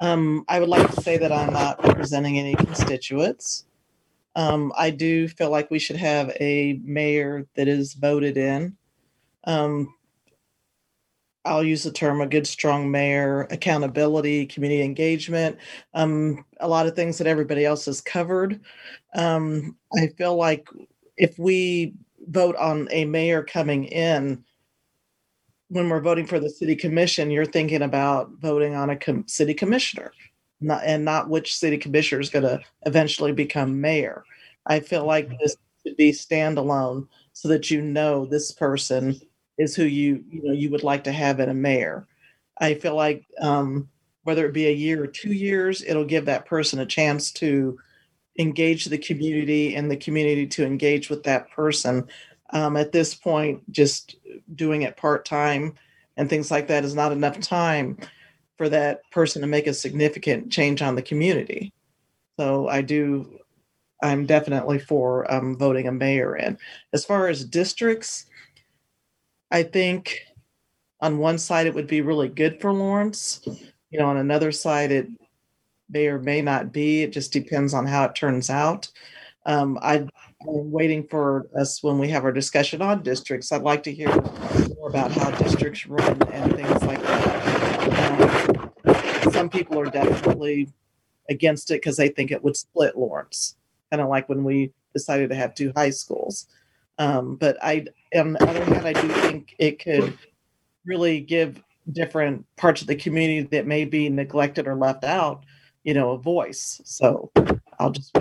Um, 0.00 0.44
I 0.48 0.58
would 0.58 0.68
like 0.68 0.90
to 0.92 1.00
say 1.00 1.16
that 1.16 1.30
I'm 1.30 1.52
not 1.52 1.82
representing 1.84 2.38
any 2.38 2.56
constituents. 2.56 3.66
Um, 4.34 4.72
I 4.76 4.90
do 4.90 5.28
feel 5.28 5.50
like 5.50 5.70
we 5.70 5.78
should 5.78 5.96
have 5.96 6.34
a 6.40 6.80
mayor 6.82 7.46
that 7.54 7.68
is 7.68 7.94
voted 7.94 8.36
in. 8.36 8.76
Um, 9.44 9.94
I'll 11.44 11.64
use 11.64 11.82
the 11.82 11.90
term 11.90 12.20
a 12.20 12.26
good, 12.26 12.46
strong 12.46 12.90
mayor, 12.90 13.48
accountability, 13.50 14.46
community 14.46 14.82
engagement, 14.82 15.58
um, 15.94 16.44
a 16.60 16.68
lot 16.68 16.86
of 16.86 16.94
things 16.94 17.18
that 17.18 17.26
everybody 17.26 17.64
else 17.64 17.86
has 17.86 18.00
covered. 18.00 18.60
Um, 19.14 19.76
I 19.96 20.08
feel 20.18 20.36
like 20.36 20.68
if 21.16 21.38
we 21.38 21.94
vote 22.28 22.54
on 22.56 22.88
a 22.92 23.04
mayor 23.04 23.42
coming 23.42 23.84
in, 23.84 24.44
when 25.68 25.88
we're 25.88 26.00
voting 26.00 26.26
for 26.26 26.38
the 26.38 26.50
city 26.50 26.76
commission, 26.76 27.30
you're 27.30 27.46
thinking 27.46 27.82
about 27.82 28.30
voting 28.40 28.74
on 28.74 28.90
a 28.90 28.96
com- 28.96 29.26
city 29.26 29.54
commissioner, 29.54 30.12
not, 30.60 30.82
and 30.84 31.04
not 31.04 31.30
which 31.30 31.56
city 31.56 31.78
commissioner 31.78 32.20
is 32.20 32.30
going 32.30 32.44
to 32.44 32.60
eventually 32.86 33.32
become 33.32 33.80
mayor. 33.80 34.22
I 34.66 34.80
feel 34.80 35.06
like 35.06 35.30
this 35.40 35.56
should 35.84 35.96
be 35.96 36.12
standalone 36.12 37.08
so 37.32 37.48
that 37.48 37.70
you 37.70 37.80
know 37.80 38.26
this 38.26 38.52
person 38.52 39.18
is 39.62 39.76
who 39.76 39.84
you 39.84 40.24
you 40.28 40.42
know 40.42 40.52
you 40.52 40.70
would 40.70 40.82
like 40.82 41.04
to 41.04 41.12
have 41.12 41.40
in 41.40 41.48
a 41.48 41.54
mayor. 41.54 42.06
I 42.58 42.74
feel 42.74 42.94
like 42.94 43.24
um, 43.40 43.88
whether 44.24 44.46
it 44.46 44.52
be 44.52 44.66
a 44.66 44.72
year 44.72 45.02
or 45.02 45.06
two 45.06 45.32
years, 45.32 45.82
it'll 45.82 46.04
give 46.04 46.26
that 46.26 46.46
person 46.46 46.80
a 46.80 46.86
chance 46.86 47.32
to 47.32 47.78
engage 48.38 48.86
the 48.86 48.98
community 48.98 49.74
and 49.74 49.90
the 49.90 49.96
community 49.96 50.46
to 50.46 50.64
engage 50.64 51.10
with 51.10 51.22
that 51.24 51.50
person. 51.50 52.06
Um, 52.50 52.76
at 52.76 52.92
this 52.92 53.14
point, 53.14 53.70
just 53.72 54.16
doing 54.54 54.82
it 54.82 54.96
part 54.96 55.24
time 55.24 55.74
and 56.16 56.28
things 56.28 56.50
like 56.50 56.68
that 56.68 56.84
is 56.84 56.94
not 56.94 57.12
enough 57.12 57.40
time 57.40 57.98
for 58.58 58.68
that 58.68 59.00
person 59.10 59.40
to 59.42 59.48
make 59.48 59.66
a 59.66 59.74
significant 59.74 60.52
change 60.52 60.82
on 60.82 60.94
the 60.94 61.02
community. 61.02 61.72
So 62.38 62.68
I 62.68 62.82
do, 62.82 63.38
I'm 64.02 64.26
definitely 64.26 64.78
for 64.78 65.30
um, 65.32 65.56
voting 65.56 65.88
a 65.88 65.92
mayor 65.92 66.36
in. 66.36 66.58
As 66.92 67.04
far 67.04 67.28
as 67.28 67.44
districts, 67.44 68.26
I 69.52 69.62
think 69.62 70.20
on 71.00 71.18
one 71.18 71.38
side 71.38 71.66
it 71.66 71.74
would 71.74 71.86
be 71.86 72.00
really 72.00 72.28
good 72.28 72.60
for 72.60 72.72
Lawrence. 72.72 73.40
You 73.90 73.98
know, 73.98 74.06
on 74.06 74.16
another 74.16 74.50
side 74.50 74.90
it 74.90 75.08
may 75.90 76.06
or 76.06 76.18
may 76.18 76.40
not 76.40 76.72
be. 76.72 77.02
It 77.02 77.12
just 77.12 77.32
depends 77.32 77.74
on 77.74 77.86
how 77.86 78.04
it 78.04 78.14
turns 78.14 78.48
out. 78.48 78.88
Um, 79.44 79.78
I, 79.82 79.96
am 79.96 80.08
waiting 80.70 81.06
for 81.06 81.48
us 81.58 81.82
when 81.82 81.98
we 81.98 82.08
have 82.08 82.24
our 82.24 82.32
discussion 82.32 82.80
on 82.80 83.02
districts. 83.02 83.52
I'd 83.52 83.62
like 83.62 83.82
to 83.82 83.92
hear 83.92 84.08
more 84.08 84.88
about 84.88 85.12
how 85.12 85.30
districts 85.32 85.86
run 85.86 86.22
and 86.30 86.56
things 86.56 86.82
like 86.84 87.02
that. 87.02 88.72
Um, 88.86 89.32
some 89.32 89.50
people 89.50 89.78
are 89.78 89.86
definitely 89.86 90.70
against 91.28 91.70
it 91.70 91.74
because 91.74 91.96
they 91.96 92.08
think 92.08 92.30
it 92.30 92.42
would 92.42 92.56
split 92.56 92.96
Lawrence, 92.96 93.56
kind 93.90 94.00
of 94.00 94.08
like 94.08 94.28
when 94.28 94.44
we 94.44 94.72
decided 94.94 95.28
to 95.30 95.36
have 95.36 95.54
two 95.54 95.72
high 95.76 95.90
schools. 95.90 96.46
Um, 96.98 97.36
but 97.36 97.56
I, 97.62 97.86
on 98.14 98.32
the 98.34 98.42
other 98.42 98.64
hand, 98.64 98.86
I 98.86 98.92
do 98.92 99.08
think 99.08 99.54
it 99.58 99.78
could 99.78 100.16
really 100.84 101.20
give 101.20 101.62
different 101.90 102.44
parts 102.56 102.80
of 102.80 102.86
the 102.86 102.96
community 102.96 103.48
that 103.52 103.66
may 103.66 103.84
be 103.84 104.08
neglected 104.08 104.66
or 104.68 104.74
left 104.74 105.04
out, 105.04 105.44
you 105.84 105.94
know, 105.94 106.12
a 106.12 106.18
voice. 106.18 106.80
So 106.84 107.30
I'll 107.78 107.90
just. 107.90 108.16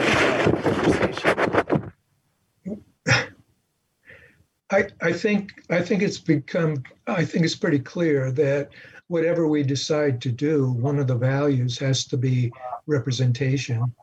I, 4.71 4.87
I 5.01 5.11
think 5.11 5.51
I 5.69 5.81
think 5.81 6.01
it's 6.01 6.17
become 6.17 6.81
I 7.05 7.25
think 7.25 7.43
it's 7.43 7.57
pretty 7.57 7.79
clear 7.79 8.31
that 8.31 8.69
whatever 9.07 9.45
we 9.45 9.63
decide 9.63 10.21
to 10.21 10.31
do, 10.31 10.71
one 10.71 10.97
of 10.97 11.07
the 11.07 11.15
values 11.15 11.77
has 11.79 12.05
to 12.05 12.15
be 12.15 12.49
representation 12.87 13.93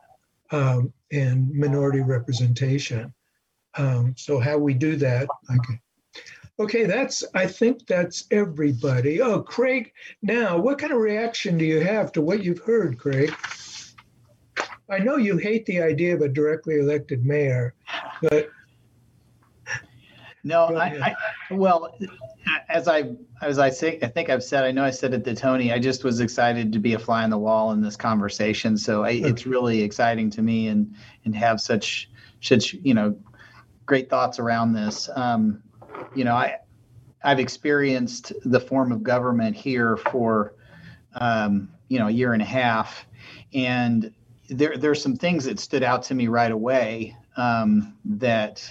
um, 0.51 0.93
and 1.11 1.51
minority 1.51 2.01
representation. 2.01 3.11
Um, 3.79 4.13
so 4.17 4.39
how 4.39 4.57
we 4.57 4.73
do 4.73 4.95
that, 4.97 5.27
okay. 5.49 5.79
Okay, 6.59 6.85
that's 6.85 7.23
I 7.33 7.47
think 7.47 7.87
that's 7.87 8.25
everybody. 8.31 9.21
Oh, 9.21 9.41
Craig, 9.41 9.93
now 10.21 10.57
what 10.57 10.77
kind 10.77 10.91
of 10.91 10.99
reaction 10.99 11.57
do 11.57 11.63
you 11.63 11.79
have 11.79 12.11
to 12.11 12.21
what 12.21 12.43
you've 12.43 12.59
heard, 12.59 12.99
Craig? 12.99 13.33
I 14.89 14.99
know 14.99 15.15
you 15.15 15.37
hate 15.37 15.65
the 15.65 15.81
idea 15.81 16.15
of 16.15 16.21
a 16.21 16.27
directly 16.27 16.79
elected 16.79 17.25
mayor, 17.25 17.75
but 18.21 18.49
no, 20.43 20.75
I, 20.75 21.15
I, 21.49 21.53
well, 21.53 21.95
as 22.67 22.89
I 22.89 23.15
as 23.41 23.57
I 23.57 23.69
say, 23.69 23.99
I 24.01 24.07
think 24.07 24.29
I've 24.29 24.43
said. 24.43 24.65
I 24.65 24.71
know 24.71 24.83
I 24.83 24.89
said 24.89 25.13
it 25.13 25.23
to 25.25 25.35
Toni. 25.35 25.71
I 25.71 25.79
just 25.79 26.03
was 26.03 26.19
excited 26.19 26.73
to 26.73 26.79
be 26.79 26.93
a 26.93 26.99
fly 26.99 27.23
on 27.23 27.29
the 27.29 27.37
wall 27.37 27.71
in 27.71 27.81
this 27.81 27.95
conversation. 27.95 28.77
So 28.77 29.03
I, 29.03 29.11
it's 29.11 29.45
really 29.45 29.81
exciting 29.81 30.29
to 30.31 30.41
me 30.41 30.67
and 30.67 30.93
and 31.23 31.33
have 31.35 31.61
such 31.61 32.09
such 32.41 32.73
you 32.73 32.93
know 32.93 33.17
great 33.89 34.07
thoughts 34.07 34.37
around 34.37 34.71
this. 34.71 35.09
Um, 35.15 35.63
you 36.15 36.23
know, 36.23 36.35
I 36.35 36.59
I've 37.23 37.39
experienced 37.39 38.31
the 38.45 38.59
form 38.59 38.93
of 38.93 39.03
government 39.03 39.57
here 39.57 39.97
for 39.97 40.53
um, 41.15 41.69
you 41.89 41.99
know 41.99 42.07
a 42.07 42.11
year 42.11 42.31
and 42.33 42.41
a 42.41 42.45
half, 42.45 43.05
and 43.53 44.13
there 44.47 44.77
there's 44.77 45.01
some 45.01 45.17
things 45.17 45.43
that 45.45 45.59
stood 45.59 45.83
out 45.83 46.03
to 46.03 46.13
me 46.13 46.27
right 46.27 46.51
away 46.51 47.17
um, 47.35 47.97
that 48.05 48.63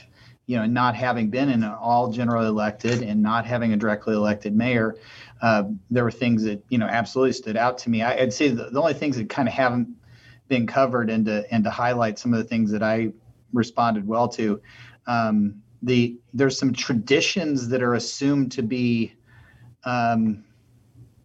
you 0.47 0.57
know 0.57 0.67
not 0.67 0.95
having 0.95 1.31
been 1.31 1.49
in 1.49 1.65
an 1.65 1.73
all 1.73 2.13
generally 2.13 2.47
elected 2.47 3.03
and 3.03 3.21
not 3.21 3.45
having 3.45 3.73
a 3.73 3.77
directly 3.77 4.15
elected 4.15 4.55
mayor, 4.55 4.95
uh, 5.43 5.65
there 5.91 6.05
were 6.05 6.13
things 6.13 6.45
that 6.45 6.63
you 6.69 6.79
know 6.79 6.87
absolutely 6.87 7.33
stood 7.33 7.57
out 7.57 7.77
to 7.79 7.91
me. 7.91 8.03
I, 8.03 8.21
would 8.21 8.33
say 8.33 8.49
the, 8.51 8.71
the 8.71 8.81
only 8.81 8.95
things 8.95 9.17
that 9.17 9.29
kind 9.29 9.49
of 9.49 9.55
haven't 9.55 9.89
been 10.47 10.69
covered 10.69 11.11
and 11.11 11.27
to 11.27 11.45
and 11.53 11.65
to 11.65 11.71
highlight 11.71 12.21
some 12.21 12.33
of 12.33 12.39
the 12.39 12.45
things 12.45 12.71
that 12.71 12.85
I 12.85 13.13
responded 13.53 14.07
well 14.07 14.29
to. 14.29 14.61
Um, 15.09 15.63
the 15.83 16.17
there's 16.33 16.59
some 16.59 16.73
traditions 16.73 17.69
that 17.69 17.83
are 17.83 17.95
assumed 17.95 18.53
to 18.53 18.63
be 18.63 19.15
um, 19.85 20.45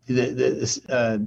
the, 0.07 0.29
the 0.29 0.81
uh, 0.89 1.17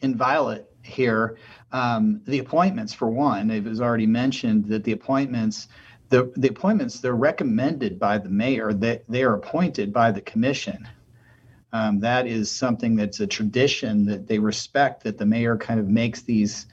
inviolate 0.00 0.64
here. 0.82 1.36
Um, 1.72 2.20
the 2.26 2.38
appointments, 2.38 2.92
for 2.94 3.08
one, 3.08 3.50
it 3.50 3.64
was 3.64 3.80
already 3.80 4.06
mentioned 4.06 4.66
that 4.66 4.84
the 4.84 4.92
appointments, 4.92 5.68
the, 6.08 6.32
the 6.36 6.48
appointments, 6.48 7.00
they're 7.00 7.16
recommended 7.16 7.98
by 7.98 8.18
the 8.18 8.28
mayor. 8.28 8.72
They, 8.72 9.00
they 9.08 9.24
are 9.24 9.34
appointed 9.34 9.92
by 9.92 10.12
the 10.12 10.20
commission. 10.20 10.88
Um, 11.72 11.98
that 12.00 12.28
is 12.28 12.48
something 12.50 12.94
that's 12.94 13.18
a 13.18 13.26
tradition 13.26 14.06
that 14.06 14.28
they 14.28 14.38
respect. 14.38 15.02
That 15.02 15.18
the 15.18 15.26
mayor 15.26 15.56
kind 15.56 15.80
of 15.80 15.88
makes 15.88 16.22
these 16.22 16.66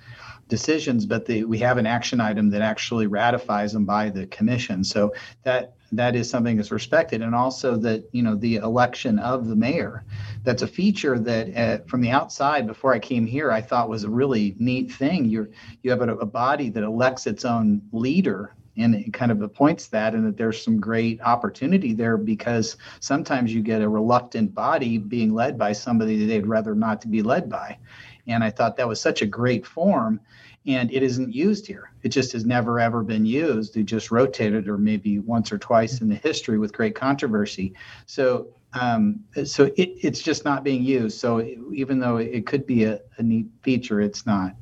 decisions, 0.52 1.06
but 1.06 1.26
the, 1.26 1.46
we 1.46 1.58
have 1.60 1.78
an 1.78 1.88
action 1.88 2.20
item 2.20 2.50
that 2.50 2.62
actually 2.62 3.08
ratifies 3.08 3.72
them 3.72 3.86
by 3.86 4.10
the 4.10 4.28
commission. 4.28 4.84
So 4.84 5.14
that 5.44 5.74
that 5.94 6.16
is 6.16 6.30
something 6.30 6.58
that's 6.58 6.72
respected, 6.72 7.22
and 7.22 7.34
also 7.34 7.76
that 7.78 8.04
you 8.12 8.22
know 8.22 8.36
the 8.36 8.58
election 8.58 9.18
of 9.18 9.48
the 9.48 9.56
mayor. 9.56 10.04
That's 10.44 10.62
a 10.62 10.68
feature 10.68 11.18
that 11.20 11.58
uh, 11.58 11.84
from 11.88 12.02
the 12.02 12.12
outside, 12.12 12.68
before 12.68 12.94
I 12.94 13.00
came 13.00 13.26
here, 13.26 13.52
I 13.52 13.62
thought 13.62 13.90
was 13.90 14.04
a 14.04 14.10
really 14.10 14.56
neat 14.60 14.92
thing. 14.92 15.26
You 15.26 15.52
you 15.84 15.90
have 15.90 16.02
a, 16.02 16.16
a 16.18 16.26
body 16.26 16.70
that 16.70 16.84
elects 16.84 17.26
its 17.28 17.46
own 17.46 17.82
leader 17.92 18.54
and 18.78 18.96
it 18.96 19.12
kind 19.12 19.32
of 19.32 19.42
appoints 19.42 19.88
that 19.88 20.14
and 20.14 20.26
that 20.26 20.38
there's 20.38 20.64
some 20.64 20.80
great 20.80 21.20
opportunity 21.22 21.94
there 21.94 22.16
because 22.16 22.78
sometimes 23.02 23.54
you 23.54 23.62
get 23.62 23.82
a 23.82 23.90
reluctant 23.90 24.54
body 24.56 24.98
being 24.98 25.34
led 25.34 25.58
by 25.58 25.74
somebody 25.74 26.18
that 26.18 26.26
they'd 26.28 26.48
rather 26.48 26.74
not 26.74 27.02
to 27.02 27.10
be 27.10 27.22
led 27.22 27.50
by 27.50 27.78
and 28.28 28.44
i 28.44 28.50
thought 28.50 28.78
that 28.78 28.88
was 28.88 29.02
such 29.02 29.22
a 29.22 29.26
great 29.26 29.66
form 29.66 30.20
and 30.66 30.92
it 30.92 31.02
isn't 31.02 31.34
used 31.34 31.66
here. 31.66 31.92
It 32.04 32.10
just 32.10 32.32
has 32.34 32.46
never 32.46 32.80
ever 32.80 33.04
been 33.04 33.26
used. 33.26 33.74
They 33.74 33.84
just 33.84 34.12
rotated, 34.12 34.68
or 34.68 34.78
maybe 34.78 35.20
once 35.20 35.52
or 35.52 35.58
twice 35.58 36.02
in 36.02 36.10
the 36.10 36.16
history 36.16 36.60
with 36.60 36.74
great 36.74 36.96
controversy. 36.96 37.74
So, 38.06 38.48
um, 38.74 39.22
so 39.44 39.66
it, 39.66 39.90
it's 40.02 40.22
just 40.22 40.46
not 40.46 40.64
being 40.64 40.84
used. 40.84 41.20
So 41.20 41.42
even 41.74 42.00
though 42.00 42.18
it 42.18 42.46
could 42.46 42.66
be 42.66 42.84
a, 42.84 43.00
a 43.18 43.24
neat 43.24 43.48
feature, 43.64 44.02
it's 44.02 44.26
not. 44.26 44.56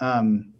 Um, 0.00 0.52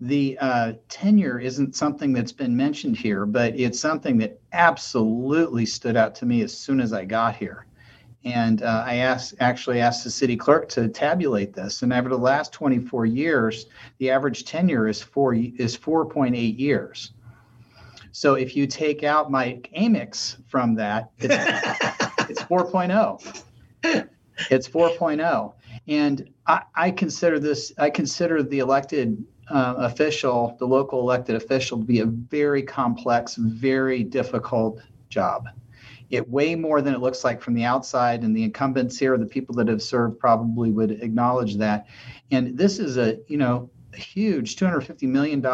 the 0.00 0.38
uh, 0.40 0.72
tenure 0.88 1.38
isn't 1.38 1.76
something 1.76 2.12
that's 2.12 2.32
been 2.32 2.56
mentioned 2.56 2.96
here, 2.96 3.26
but 3.26 3.58
it's 3.58 3.78
something 3.78 4.16
that 4.18 4.40
absolutely 4.52 5.66
stood 5.66 5.96
out 5.96 6.14
to 6.16 6.26
me 6.26 6.42
as 6.42 6.56
soon 6.56 6.80
as 6.80 6.92
I 6.92 7.04
got 7.04 7.36
here. 7.36 7.66
And 8.24 8.62
uh, 8.62 8.84
I 8.86 8.96
asked, 8.96 9.34
actually 9.40 9.80
asked 9.80 10.04
the 10.04 10.10
city 10.10 10.36
clerk 10.36 10.68
to 10.70 10.88
tabulate 10.88 11.54
this. 11.54 11.82
And 11.82 11.92
over 11.92 12.08
the 12.08 12.18
last 12.18 12.52
24 12.52 13.06
years, 13.06 13.66
the 13.98 14.10
average 14.10 14.44
tenure 14.44 14.88
is 14.88 15.02
four 15.02 15.34
is 15.34 15.76
4.8 15.76 16.58
years. 16.58 17.12
So 18.12 18.34
if 18.34 18.56
you 18.56 18.66
take 18.66 19.04
out 19.04 19.30
Mike 19.30 19.70
Amyx 19.76 20.36
from 20.48 20.74
that, 20.74 21.10
it's, 21.18 21.34
it's 22.28 22.42
4.0. 22.42 24.16
It's 24.50 24.68
4.0. 24.68 25.54
And 25.88 26.30
I, 26.46 26.62
I, 26.74 26.90
consider 26.90 27.38
this, 27.38 27.72
I 27.78 27.88
consider 27.88 28.42
the 28.42 28.58
elected 28.58 29.24
uh, 29.48 29.74
official, 29.78 30.56
the 30.58 30.66
local 30.66 31.00
elected 31.00 31.36
official, 31.36 31.78
to 31.78 31.84
be 31.84 32.00
a 32.00 32.06
very 32.06 32.62
complex, 32.62 33.36
very 33.36 34.02
difficult 34.02 34.80
job 35.08 35.48
it 36.10 36.28
way 36.28 36.54
more 36.54 36.82
than 36.82 36.94
it 36.94 37.00
looks 37.00 37.24
like 37.24 37.40
from 37.40 37.54
the 37.54 37.64
outside. 37.64 38.22
And 38.22 38.36
the 38.36 38.42
incumbents 38.42 38.98
here, 38.98 39.16
the 39.16 39.26
people 39.26 39.54
that 39.56 39.68
have 39.68 39.82
served, 39.82 40.18
probably 40.18 40.70
would 40.70 40.90
acknowledge 40.90 41.56
that. 41.56 41.86
And 42.30 42.58
this 42.58 42.78
is 42.78 42.96
a, 42.96 43.18
you 43.28 43.36
know, 43.36 43.70
a 43.92 43.96
huge 43.96 44.56
$250 44.56 45.02
million 45.02 45.44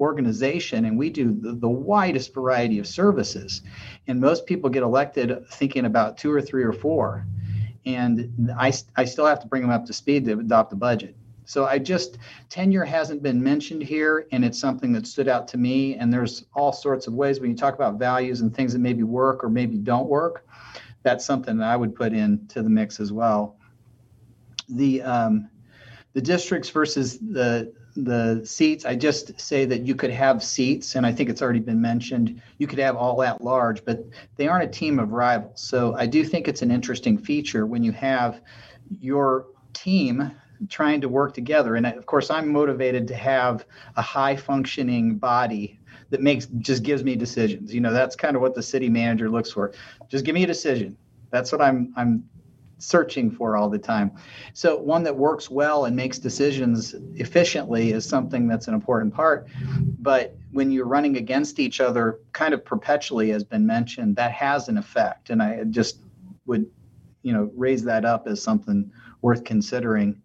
organization, 0.00 0.84
and 0.84 0.98
we 0.98 1.10
do 1.10 1.32
the, 1.32 1.52
the 1.52 1.68
widest 1.68 2.34
variety 2.34 2.78
of 2.78 2.86
services. 2.86 3.62
And 4.06 4.20
most 4.20 4.46
people 4.46 4.70
get 4.70 4.82
elected 4.82 5.46
thinking 5.50 5.84
about 5.84 6.18
two 6.18 6.32
or 6.32 6.40
three 6.40 6.64
or 6.64 6.72
four. 6.72 7.26
And 7.86 8.52
I, 8.58 8.72
I 8.96 9.04
still 9.04 9.26
have 9.26 9.40
to 9.40 9.46
bring 9.46 9.62
them 9.62 9.70
up 9.70 9.86
to 9.86 9.92
speed 9.92 10.24
to 10.26 10.38
adopt 10.38 10.70
the 10.70 10.76
budget. 10.76 11.16
So 11.48 11.64
I 11.64 11.78
just 11.78 12.18
tenure 12.50 12.84
hasn't 12.84 13.22
been 13.22 13.42
mentioned 13.42 13.82
here, 13.82 14.26
and 14.32 14.44
it's 14.44 14.60
something 14.60 14.92
that 14.92 15.06
stood 15.06 15.28
out 15.28 15.48
to 15.48 15.56
me. 15.56 15.94
And 15.94 16.12
there's 16.12 16.44
all 16.54 16.74
sorts 16.74 17.06
of 17.06 17.14
ways 17.14 17.40
when 17.40 17.50
you 17.50 17.56
talk 17.56 17.74
about 17.74 17.98
values 17.98 18.42
and 18.42 18.54
things 18.54 18.74
that 18.74 18.80
maybe 18.80 19.02
work 19.02 19.42
or 19.42 19.48
maybe 19.48 19.78
don't 19.78 20.08
work. 20.08 20.46
That's 21.04 21.24
something 21.24 21.56
that 21.56 21.66
I 21.66 21.74
would 21.74 21.94
put 21.94 22.12
into 22.12 22.62
the 22.62 22.68
mix 22.68 23.00
as 23.00 23.12
well. 23.12 23.56
The 24.68 25.00
um, 25.00 25.48
the 26.12 26.20
districts 26.20 26.68
versus 26.68 27.18
the 27.18 27.72
the 27.96 28.42
seats, 28.44 28.84
I 28.84 28.94
just 28.94 29.40
say 29.40 29.64
that 29.64 29.86
you 29.86 29.94
could 29.94 30.10
have 30.10 30.44
seats, 30.44 30.96
and 30.96 31.06
I 31.06 31.12
think 31.12 31.30
it's 31.30 31.40
already 31.40 31.60
been 31.60 31.80
mentioned. 31.80 32.42
You 32.58 32.66
could 32.66 32.78
have 32.78 32.94
all 32.94 33.22
at 33.22 33.42
large, 33.42 33.86
but 33.86 34.04
they 34.36 34.48
aren't 34.48 34.64
a 34.64 34.78
team 34.78 34.98
of 34.98 35.12
rivals. 35.12 35.62
So 35.62 35.94
I 35.94 36.04
do 36.04 36.24
think 36.24 36.46
it's 36.46 36.60
an 36.60 36.70
interesting 36.70 37.16
feature 37.16 37.64
when 37.64 37.82
you 37.82 37.92
have 37.92 38.42
your 39.00 39.46
team 39.72 40.30
trying 40.68 41.00
to 41.00 41.08
work 41.08 41.34
together. 41.34 41.76
And 41.76 41.86
of 41.86 42.06
course, 42.06 42.30
I'm 42.30 42.50
motivated 42.52 43.06
to 43.08 43.14
have 43.14 43.66
a 43.96 44.02
high 44.02 44.36
functioning 44.36 45.16
body 45.16 45.78
that 46.10 46.20
makes 46.20 46.46
just 46.58 46.82
gives 46.82 47.04
me 47.04 47.16
decisions. 47.16 47.72
You 47.72 47.80
know, 47.80 47.92
that's 47.92 48.16
kind 48.16 48.34
of 48.36 48.42
what 48.42 48.54
the 48.54 48.62
city 48.62 48.88
manager 48.88 49.30
looks 49.30 49.50
for. 49.50 49.72
Just 50.08 50.24
give 50.24 50.34
me 50.34 50.44
a 50.44 50.46
decision. 50.46 50.96
That's 51.30 51.52
what 51.52 51.60
I'm 51.60 51.92
I'm 51.96 52.24
searching 52.78 53.30
for 53.30 53.56
all 53.56 53.68
the 53.68 53.78
time. 53.78 54.12
So 54.54 54.78
one 54.78 55.02
that 55.02 55.16
works 55.16 55.50
well 55.50 55.84
and 55.84 55.96
makes 55.96 56.18
decisions 56.18 56.94
efficiently 57.16 57.92
is 57.92 58.08
something 58.08 58.46
that's 58.46 58.68
an 58.68 58.74
important 58.74 59.12
part. 59.12 59.48
But 59.98 60.36
when 60.52 60.70
you're 60.70 60.86
running 60.86 61.16
against 61.16 61.58
each 61.58 61.80
other 61.80 62.20
kind 62.32 62.54
of 62.54 62.64
perpetually 62.64 63.30
has 63.30 63.44
been 63.44 63.66
mentioned, 63.66 64.16
that 64.16 64.32
has 64.32 64.68
an 64.68 64.78
effect. 64.78 65.30
And 65.30 65.42
I 65.42 65.64
just 65.64 66.02
would, 66.46 66.66
you 67.22 67.32
know, 67.32 67.50
raise 67.54 67.82
that 67.84 68.04
up 68.04 68.26
as 68.26 68.42
something 68.42 68.90
worth 69.22 69.44
considering. 69.44 70.22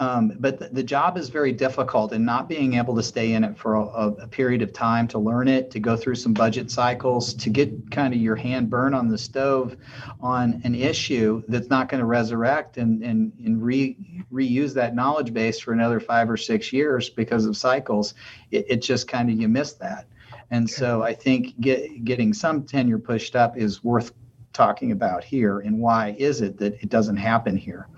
Um, 0.00 0.32
but 0.38 0.60
the, 0.60 0.68
the, 0.68 0.82
job 0.82 1.18
is 1.18 1.28
very 1.28 1.50
difficult, 1.50 2.12
and 2.12 2.24
not 2.24 2.48
being 2.48 2.74
able 2.74 2.94
to 2.94 3.02
stay 3.02 3.32
in 3.32 3.42
it 3.42 3.58
for 3.58 3.74
a, 3.74 3.82
a, 3.82 4.28
period 4.28 4.62
of 4.62 4.72
time 4.72 5.08
to 5.08 5.18
learn 5.18 5.48
it, 5.48 5.72
to 5.72 5.80
go 5.80 5.96
through 5.96 6.14
some 6.14 6.32
budget 6.32 6.70
cycles, 6.70 7.34
to 7.34 7.50
get 7.50 7.90
kind 7.90 8.14
of 8.14 8.20
your 8.20 8.36
hand 8.36 8.70
burned 8.70 8.94
on 8.94 9.08
the 9.08 9.18
stove 9.18 9.76
on 10.20 10.60
an 10.62 10.76
issue 10.76 11.42
that's 11.48 11.68
not 11.68 11.88
going 11.88 11.98
to 11.98 12.06
resurrect 12.06 12.76
and, 12.76 13.02
and, 13.02 13.32
and 13.44 13.60
re, 13.60 13.96
reuse 14.32 14.72
that 14.74 14.94
knowledge 14.94 15.34
base 15.34 15.58
for 15.58 15.72
another 15.72 15.98
five 15.98 16.30
or 16.30 16.36
six 16.36 16.72
years 16.72 17.10
because 17.10 17.44
of 17.44 17.56
cycles, 17.56 18.14
it, 18.52 18.66
it 18.68 18.76
just 18.76 19.08
kind 19.08 19.28
of 19.28 19.36
you 19.36 19.48
miss 19.48 19.72
that. 19.72 20.06
And 20.52 20.70
so 20.70 21.02
I 21.02 21.12
think 21.12 21.58
get, 21.60 22.04
getting 22.04 22.32
some 22.32 22.62
tenure 22.62 22.98
pushed 22.98 23.34
up 23.34 23.56
is 23.56 23.82
worth 23.82 24.12
talking 24.52 24.92
about 24.92 25.24
here. 25.24 25.58
And 25.58 25.80
why 25.80 26.14
is 26.18 26.40
it 26.40 26.56
that 26.58 26.74
it 26.82 26.88
doesn't 26.88 27.16
happen 27.16 27.56
here? 27.56 27.88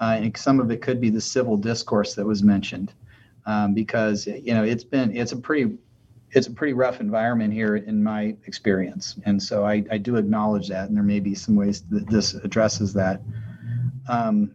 Uh, 0.00 0.18
and 0.18 0.36
some 0.36 0.60
of 0.60 0.70
it 0.70 0.82
could 0.82 1.00
be 1.00 1.10
the 1.10 1.20
civil 1.20 1.56
discourse 1.56 2.14
that 2.14 2.24
was 2.24 2.42
mentioned, 2.42 2.92
um, 3.46 3.74
because 3.74 4.26
you 4.26 4.54
know 4.54 4.64
it's 4.64 4.84
been 4.84 5.14
it's 5.16 5.32
a 5.32 5.36
pretty 5.36 5.76
it's 6.32 6.46
a 6.46 6.50
pretty 6.50 6.72
rough 6.72 7.00
environment 7.00 7.52
here 7.52 7.76
in 7.76 8.02
my 8.02 8.36
experience, 8.46 9.16
and 9.24 9.42
so 9.42 9.64
I, 9.64 9.84
I 9.90 9.98
do 9.98 10.16
acknowledge 10.16 10.68
that, 10.68 10.88
and 10.88 10.96
there 10.96 11.04
may 11.04 11.20
be 11.20 11.34
some 11.34 11.56
ways 11.56 11.82
that 11.90 12.08
this 12.08 12.34
addresses 12.34 12.92
that. 12.94 13.20
Um, 14.08 14.52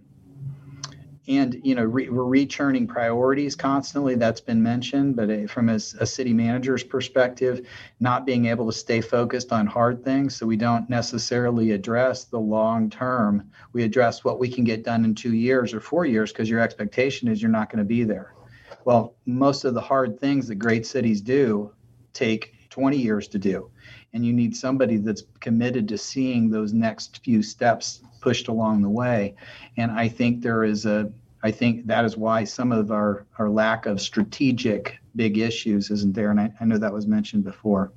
and 1.28 1.60
you 1.64 1.74
know 1.74 1.84
re, 1.84 2.10
we're 2.10 2.24
rechurning 2.24 2.88
priorities 2.88 3.56
constantly 3.56 4.16
that's 4.16 4.42
been 4.42 4.62
mentioned 4.62 5.16
but 5.16 5.30
uh, 5.30 5.48
from 5.48 5.70
a, 5.70 5.76
a, 5.76 6.06
city 6.06 6.34
manager's 6.34 6.84
perspective 6.84 7.68
not 8.00 8.26
being 8.26 8.46
able 8.46 8.66
to 8.66 8.72
stay 8.72 9.02
focused 9.02 9.52
on 9.52 9.66
hard 9.66 10.04
things 10.04 10.36
so 10.36 10.46
we 10.46 10.58
don't 10.58 10.90
necessarily 10.90 11.72
address 11.72 12.26
the 12.26 12.40
long 12.40 12.90
term. 12.90 13.50
We 13.74 13.84
address 13.84 14.24
what 14.24 14.40
we 14.40 14.50
can 14.50 14.64
get 14.64 14.84
done 14.84 15.06
in 15.06 15.16
two 15.16 15.34
years 15.34 15.74
or 15.74 15.80
four 15.80 16.06
years 16.06 16.32
because 16.32 16.50
your 16.50 16.60
expectation 16.60 17.28
is 17.28 17.42
you're 17.42 17.52
not 17.52 17.70
going 17.70 17.80
to 17.80 17.86
be 17.86 18.04
there. 18.04 18.36
Well 18.84 19.16
most 19.26 19.66
of 19.66 19.74
the 19.74 19.82
hard 19.82 20.20
things 20.20 20.48
that 20.48 20.56
great 20.56 20.86
cities 20.86 21.22
do 21.22 21.72
take 22.14 22.54
20 22.70 22.98
years 22.98 23.28
to 23.30 23.40
do 23.40 23.70
and 24.16 24.26
you 24.26 24.32
need 24.32 24.56
somebody 24.56 24.96
that's 24.96 25.24
committed 25.42 25.90
to 25.90 25.98
seeing 25.98 26.50
those 26.50 26.72
next 26.72 27.22
few 27.22 27.44
steps 27.44 28.02
pushed 28.22 28.48
along 28.48 28.82
the 28.82 28.90
way. 28.90 29.36
And 29.76 29.92
I 29.92 30.08
think 30.08 30.42
there 30.42 30.64
is 30.64 30.86
a, 30.86 31.12
I 31.44 31.52
think 31.52 31.86
that 31.88 32.06
is 32.06 32.16
why 32.16 32.46
some 32.46 32.72
of 32.72 32.92
our, 32.92 33.26
our 33.38 33.50
lack 33.50 33.86
of 33.86 34.00
strategic 34.00 34.98
big 35.18 35.38
issues 35.38 35.92
isn't 35.92 36.16
there. 36.16 36.32
And 36.32 36.40
I, 36.40 36.54
I 36.62 36.66
know 36.66 36.78
that 36.78 36.94
was 36.94 37.06
mentioned 37.06 37.44
before. 37.44 37.92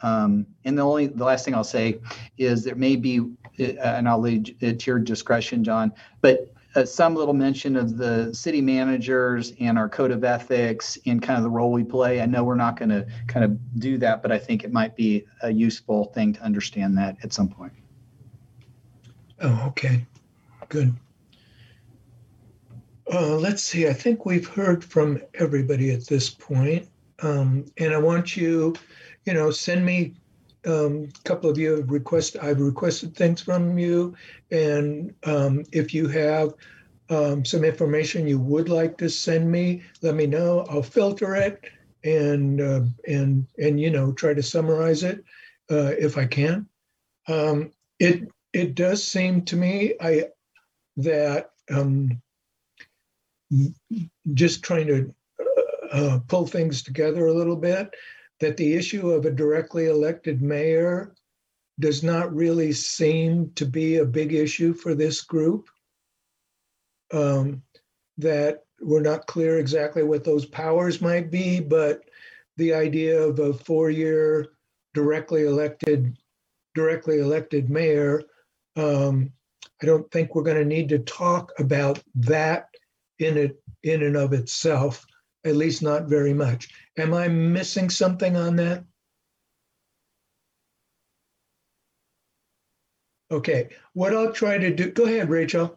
Um, 0.00 0.46
and 0.64 0.78
the 0.78 0.82
only 0.82 1.08
the 1.08 1.24
last 1.24 1.44
thing 1.44 1.54
I'll 1.54 1.62
say 1.62 2.00
is 2.38 2.64
there 2.64 2.74
may 2.74 2.96
be, 2.96 3.20
uh, 3.20 3.64
and 3.80 4.08
I'll 4.08 4.20
leave 4.20 4.56
it 4.60 4.80
to 4.80 4.90
your 4.90 4.98
discretion, 4.98 5.62
John, 5.62 5.92
but 6.22 6.53
uh, 6.74 6.84
some 6.84 7.14
little 7.14 7.34
mention 7.34 7.76
of 7.76 7.96
the 7.96 8.34
city 8.34 8.60
managers 8.60 9.52
and 9.60 9.78
our 9.78 9.88
code 9.88 10.10
of 10.10 10.24
ethics 10.24 10.98
and 11.06 11.22
kind 11.22 11.36
of 11.36 11.44
the 11.44 11.50
role 11.50 11.70
we 11.70 11.84
play. 11.84 12.20
I 12.20 12.26
know 12.26 12.44
we're 12.44 12.54
not 12.54 12.78
going 12.78 12.88
to 12.88 13.06
kind 13.28 13.44
of 13.44 13.80
do 13.80 13.98
that, 13.98 14.22
but 14.22 14.32
I 14.32 14.38
think 14.38 14.64
it 14.64 14.72
might 14.72 14.96
be 14.96 15.24
a 15.42 15.52
useful 15.52 16.06
thing 16.06 16.32
to 16.34 16.40
understand 16.42 16.96
that 16.98 17.16
at 17.22 17.32
some 17.32 17.48
point. 17.48 17.72
Oh, 19.40 19.64
okay, 19.68 20.06
good. 20.68 20.94
Uh, 23.12 23.36
let's 23.36 23.62
see, 23.62 23.86
I 23.86 23.92
think 23.92 24.24
we've 24.24 24.48
heard 24.48 24.82
from 24.82 25.20
everybody 25.34 25.90
at 25.90 26.06
this 26.06 26.30
point. 26.30 26.88
Um, 27.22 27.66
and 27.78 27.92
I 27.92 27.98
want 27.98 28.36
you, 28.36 28.74
you 29.24 29.34
know, 29.34 29.50
send 29.50 29.84
me, 29.84 30.14
um, 30.66 31.08
a 31.18 31.22
couple 31.28 31.50
of 31.50 31.58
you 31.58 31.76
have 31.76 31.90
requested, 31.90 32.40
I've 32.40 32.60
requested 32.60 33.14
things 33.14 33.42
from 33.42 33.78
you. 33.78 34.14
And 34.50 35.14
um, 35.24 35.64
if 35.72 35.94
you 35.94 36.08
have 36.08 36.54
um, 37.10 37.44
some 37.44 37.64
information 37.64 38.26
you 38.26 38.38
would 38.38 38.68
like 38.68 38.96
to 38.98 39.08
send 39.08 39.50
me, 39.50 39.82
let 40.02 40.14
me 40.14 40.26
know. 40.26 40.66
I'll 40.70 40.82
filter 40.82 41.34
it 41.36 41.64
and, 42.02 42.60
uh, 42.60 42.82
and, 43.06 43.46
and, 43.58 43.80
you 43.80 43.90
know, 43.90 44.12
try 44.12 44.34
to 44.34 44.42
summarize 44.42 45.02
it 45.02 45.24
uh, 45.70 45.92
if 45.98 46.16
I 46.16 46.26
can. 46.26 46.66
Um, 47.28 47.70
it, 47.98 48.28
it 48.52 48.74
does 48.74 49.02
seem 49.06 49.42
to 49.46 49.56
me 49.56 49.94
I, 50.00 50.24
that 50.96 51.50
um, 51.70 52.20
just 54.34 54.62
trying 54.62 54.86
to 54.86 55.14
uh, 55.92 56.18
pull 56.26 56.46
things 56.46 56.82
together 56.82 57.26
a 57.26 57.32
little 57.32 57.56
bit, 57.56 57.94
that 58.40 58.56
the 58.56 58.74
issue 58.74 59.10
of 59.10 59.24
a 59.24 59.30
directly 59.30 59.86
elected 59.86 60.42
mayor 60.42 61.14
does 61.80 62.02
not 62.02 62.34
really 62.34 62.72
seem 62.72 63.50
to 63.54 63.66
be 63.66 63.96
a 63.96 64.04
big 64.04 64.32
issue 64.32 64.72
for 64.72 64.94
this 64.94 65.22
group. 65.22 65.68
Um, 67.12 67.62
that 68.18 68.64
we're 68.80 69.00
not 69.00 69.26
clear 69.26 69.58
exactly 69.58 70.02
what 70.02 70.24
those 70.24 70.46
powers 70.46 71.00
might 71.00 71.30
be, 71.30 71.60
but 71.60 72.02
the 72.56 72.72
idea 72.74 73.20
of 73.20 73.38
a 73.38 73.52
four-year 73.52 74.48
directly 74.94 75.44
elected 75.44 76.16
directly 76.74 77.20
elected 77.20 77.70
mayor, 77.70 78.22
um, 78.76 79.32
I 79.80 79.86
don't 79.86 80.10
think 80.10 80.34
we're 80.34 80.42
going 80.42 80.56
to 80.56 80.64
need 80.64 80.88
to 80.88 80.98
talk 80.98 81.52
about 81.58 82.02
that 82.16 82.68
in 83.18 83.36
it 83.36 83.62
in 83.84 84.02
and 84.02 84.16
of 84.16 84.32
itself, 84.32 85.04
at 85.44 85.56
least 85.56 85.82
not 85.82 86.08
very 86.08 86.34
much. 86.34 86.68
Am 86.96 87.12
I 87.12 87.28
missing 87.28 87.90
something 87.90 88.36
on 88.36 88.56
that? 88.56 88.84
Okay, 93.30 93.70
what 93.94 94.14
I'll 94.14 94.32
try 94.32 94.58
to 94.58 94.72
do, 94.72 94.92
go 94.92 95.04
ahead, 95.04 95.28
Rachel. 95.28 95.76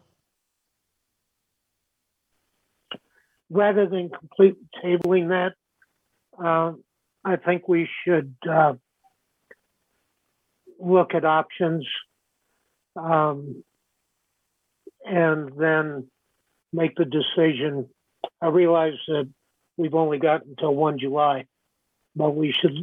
Rather 3.50 3.88
than 3.88 4.10
complete 4.10 4.54
tabling 4.84 5.28
that, 5.30 5.54
uh, 6.44 6.74
I 7.24 7.36
think 7.36 7.66
we 7.66 7.88
should 8.04 8.34
uh, 8.48 8.74
look 10.78 11.14
at 11.14 11.24
options 11.24 11.86
um, 12.94 13.64
and 15.04 15.50
then 15.58 16.08
make 16.72 16.94
the 16.96 17.06
decision. 17.06 17.88
I 18.40 18.48
realize 18.48 18.94
that 19.08 19.28
we've 19.78 19.94
only 19.94 20.18
got 20.18 20.44
until 20.44 20.74
1 20.74 20.98
July, 20.98 21.46
but 22.14 22.30
we 22.30 22.52
should, 22.52 22.76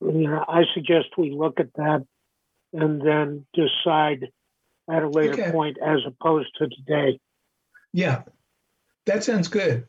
you 0.00 0.28
know, 0.28 0.44
I 0.46 0.64
suggest 0.74 1.16
we 1.16 1.30
look 1.30 1.60
at 1.60 1.72
that 1.74 2.04
and 2.72 3.00
then 3.00 3.46
decide 3.54 4.28
at 4.90 5.02
a 5.02 5.08
later 5.08 5.34
Okay. 5.34 5.52
point 5.52 5.78
as 5.78 6.00
opposed 6.06 6.50
to 6.58 6.68
today. 6.68 7.18
Yeah, 7.92 8.22
that 9.06 9.24
sounds 9.24 9.48
good. 9.48 9.86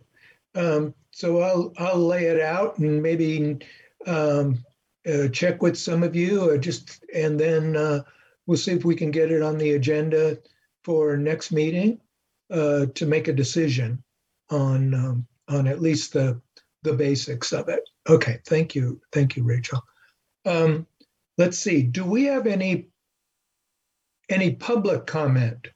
Um, 0.56 0.94
so 1.12 1.42
I'll, 1.42 1.74
I'll 1.78 2.06
lay 2.06 2.26
it 2.26 2.40
out 2.40 2.78
and 2.78 3.02
maybe 3.02 3.58
um, 4.08 4.64
uh, 5.12 5.28
check 5.30 5.62
with 5.62 5.78
some 5.78 6.04
of 6.04 6.16
you 6.16 6.48
or 6.48 6.58
just, 6.58 7.04
and 7.14 7.40
then 7.40 7.76
uh, 7.76 8.02
we'll 8.46 8.58
see 8.58 8.74
if 8.74 8.86
we 8.86 8.96
can 8.96 9.12
get 9.12 9.32
it 9.32 9.42
on 9.42 9.58
the 9.58 9.74
agenda 9.74 10.38
for 10.84 11.18
next 11.18 11.52
meeting 11.52 12.00
uh, 12.52 12.86
to 12.94 13.06
make 13.06 13.28
a 13.28 13.34
decision 13.34 14.04
on, 14.50 14.94
um, 14.94 15.28
on 15.48 15.68
at 15.68 15.82
least 15.82 16.14
the, 16.14 16.40
the 16.84 16.94
basics 16.94 17.52
of 17.52 17.70
it. 17.70 17.88
Okay, 18.10 18.40
thank 18.46 18.76
you. 18.76 19.00
Thank 19.12 19.36
you, 19.36 19.44
Rachel. 19.44 19.82
Um, 20.46 20.88
let's 21.38 21.58
see, 21.58 21.84
do 21.84 22.04
we 22.04 22.26
have 22.26 22.48
any, 22.48 22.88
any 24.30 24.52
public 24.52 25.06
comment? 25.06 25.68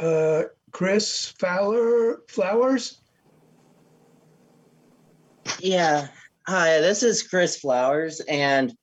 Uh, 0.00 0.44
Chris 0.72 1.34
Fowler, 1.38 2.22
Flowers? 2.28 3.00
Yeah. 5.60 6.08
Hi, 6.46 6.80
this 6.80 7.02
is 7.02 7.22
Chris 7.22 7.56
Flowers, 7.56 8.20
and 8.28 8.74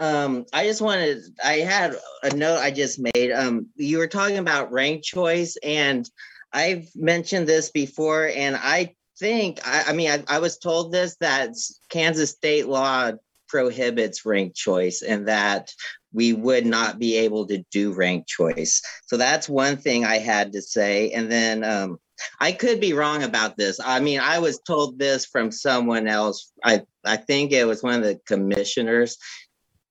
um, 0.00 0.46
I 0.52 0.64
just 0.64 0.82
wanted, 0.82 1.22
I 1.44 1.58
had 1.58 1.94
a 2.24 2.34
note 2.34 2.58
I 2.58 2.72
just 2.72 2.98
made. 2.98 3.30
Um, 3.30 3.68
you 3.76 3.98
were 3.98 4.08
talking 4.08 4.38
about 4.38 4.72
rank 4.72 5.04
choice, 5.04 5.56
and 5.62 6.10
I've 6.54 6.88
mentioned 6.94 7.48
this 7.48 7.70
before, 7.70 8.28
and 8.28 8.56
I 8.56 8.94
think, 9.18 9.60
I, 9.66 9.84
I 9.88 9.92
mean, 9.92 10.10
I, 10.10 10.22
I 10.28 10.38
was 10.38 10.58
told 10.58 10.92
this 10.92 11.16
that 11.16 11.50
Kansas 11.90 12.30
state 12.30 12.66
law 12.68 13.12
prohibits 13.48 14.24
rank 14.24 14.54
choice 14.54 15.02
and 15.02 15.28
that 15.28 15.72
we 16.12 16.32
would 16.32 16.64
not 16.64 16.98
be 16.98 17.16
able 17.18 17.46
to 17.48 17.64
do 17.70 17.92
rank 17.92 18.26
choice. 18.26 18.80
So 19.06 19.16
that's 19.16 19.48
one 19.48 19.76
thing 19.76 20.04
I 20.04 20.18
had 20.18 20.52
to 20.52 20.62
say. 20.62 21.10
And 21.10 21.30
then 21.30 21.64
um, 21.64 21.98
I 22.40 22.52
could 22.52 22.80
be 22.80 22.92
wrong 22.92 23.24
about 23.24 23.56
this. 23.56 23.80
I 23.84 24.00
mean, 24.00 24.20
I 24.20 24.38
was 24.38 24.60
told 24.60 24.98
this 24.98 25.26
from 25.26 25.50
someone 25.50 26.06
else. 26.06 26.52
I, 26.64 26.82
I 27.04 27.16
think 27.16 27.52
it 27.52 27.66
was 27.66 27.82
one 27.82 27.94
of 27.94 28.04
the 28.04 28.20
commissioners. 28.26 29.18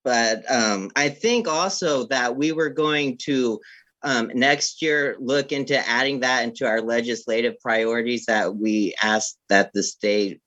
But 0.03 0.49
um, 0.51 0.91
I 0.95 1.09
think 1.09 1.47
also 1.47 2.07
that 2.07 2.35
we 2.35 2.51
were 2.51 2.69
going 2.69 3.17
to 3.23 3.59
um, 4.03 4.31
next 4.33 4.81
year 4.81 5.15
look 5.19 5.51
into 5.51 5.77
adding 5.87 6.21
that 6.21 6.43
into 6.43 6.67
our 6.67 6.81
legislative 6.81 7.59
priorities 7.61 8.25
that 8.25 8.55
we 8.55 8.93
asked 9.01 9.37
that 9.49 9.71
the 9.73 9.83
state 9.83 10.41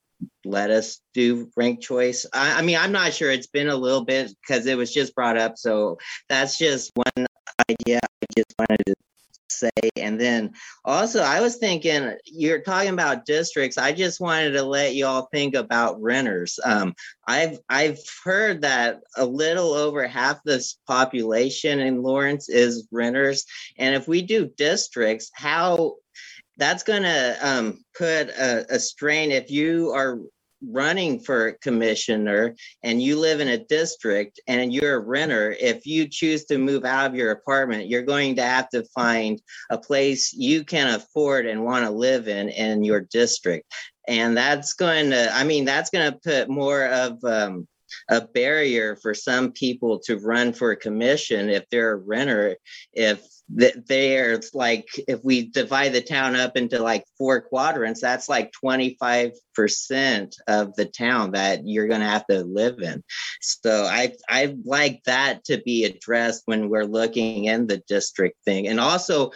let 0.44 0.70
us 0.70 1.00
do 1.14 1.50
rank 1.56 1.80
choice. 1.80 2.26
I, 2.32 2.58
I 2.58 2.62
mean, 2.62 2.78
I'm 2.78 2.92
not 2.92 3.12
sure. 3.12 3.30
It's 3.30 3.46
been 3.46 3.68
a 3.68 3.76
little 3.76 4.04
bit 4.04 4.32
because 4.40 4.66
it 4.66 4.76
was 4.76 4.92
just 4.92 5.14
brought 5.14 5.36
up. 5.36 5.58
So 5.58 5.98
that's 6.28 6.56
just 6.58 6.90
one 6.94 7.26
idea 7.70 8.00
I 8.02 8.26
just 8.36 8.54
wanted 8.58 8.82
to 8.86 8.94
say. 9.58 9.90
And 9.96 10.20
then 10.20 10.52
also, 10.84 11.22
I 11.22 11.40
was 11.40 11.56
thinking 11.56 12.12
you're 12.24 12.62
talking 12.62 12.92
about 12.92 13.26
districts. 13.26 13.78
I 13.78 13.92
just 13.92 14.20
wanted 14.20 14.52
to 14.52 14.62
let 14.62 14.94
you 14.94 15.06
all 15.06 15.28
think 15.32 15.54
about 15.54 16.00
renters. 16.00 16.58
Um, 16.64 16.94
I've 17.26 17.58
I've 17.68 17.98
heard 18.24 18.62
that 18.62 19.00
a 19.16 19.24
little 19.24 19.72
over 19.72 20.06
half 20.06 20.42
this 20.44 20.78
population 20.86 21.80
in 21.80 22.02
Lawrence 22.02 22.48
is 22.48 22.86
renters, 22.90 23.44
and 23.78 23.94
if 23.94 24.08
we 24.08 24.22
do 24.22 24.50
districts, 24.56 25.30
how 25.34 25.94
that's 26.58 26.82
going 26.82 27.02
to 27.02 27.38
um, 27.42 27.84
put 27.96 28.28
a, 28.30 28.66
a 28.74 28.78
strain 28.78 29.30
if 29.30 29.50
you 29.50 29.90
are 29.90 30.20
running 30.62 31.20
for 31.20 31.52
commissioner 31.60 32.54
and 32.82 33.02
you 33.02 33.18
live 33.18 33.40
in 33.40 33.48
a 33.48 33.64
district 33.64 34.40
and 34.46 34.72
you're 34.72 34.94
a 34.94 34.98
renter 34.98 35.54
if 35.60 35.86
you 35.86 36.08
choose 36.08 36.44
to 36.44 36.58
move 36.58 36.84
out 36.84 37.10
of 37.10 37.14
your 37.14 37.30
apartment 37.30 37.88
you're 37.88 38.02
going 38.02 38.36
to 38.36 38.42
have 38.42 38.68
to 38.68 38.82
find 38.94 39.40
a 39.70 39.78
place 39.78 40.32
you 40.32 40.64
can 40.64 40.94
afford 40.94 41.46
and 41.46 41.62
want 41.62 41.84
to 41.84 41.90
live 41.90 42.28
in 42.28 42.48
in 42.48 42.84
your 42.84 43.00
district. 43.00 43.72
And 44.08 44.36
that's 44.36 44.74
going 44.74 45.10
to 45.10 45.34
i 45.34 45.44
mean 45.44 45.64
that's 45.64 45.90
going 45.90 46.12
to 46.12 46.18
put 46.18 46.48
more 46.48 46.86
of 46.86 47.22
um, 47.24 47.66
a 48.10 48.20
barrier 48.20 48.96
for 48.96 49.14
some 49.14 49.52
people 49.52 49.98
to 49.98 50.18
run 50.18 50.52
for 50.52 50.70
a 50.70 50.76
commission 50.76 51.48
if 51.50 51.68
they're 51.70 51.92
a 51.92 51.96
renter 51.96 52.56
if 52.92 53.26
there's 53.48 54.54
like 54.54 54.88
if 55.06 55.22
we 55.22 55.46
divide 55.46 55.92
the 55.92 56.00
town 56.00 56.34
up 56.34 56.56
into 56.56 56.82
like 56.82 57.04
four 57.16 57.40
quadrants 57.40 58.00
that's 58.00 58.28
like 58.28 58.52
25% 58.64 59.32
of 60.48 60.74
the 60.74 60.84
town 60.86 61.30
that 61.32 61.60
you're 61.64 61.86
going 61.86 62.00
to 62.00 62.06
have 62.06 62.26
to 62.26 62.42
live 62.42 62.80
in. 62.80 63.04
So 63.40 63.84
i 63.84 64.12
i 64.28 64.56
like 64.64 65.02
that 65.04 65.44
to 65.44 65.62
be 65.64 65.84
addressed 65.84 66.42
when 66.46 66.68
we're 66.68 66.84
looking 66.84 67.44
in 67.44 67.68
the 67.68 67.78
district 67.88 68.36
thing. 68.44 68.66
And 68.66 68.80
also 68.80 69.30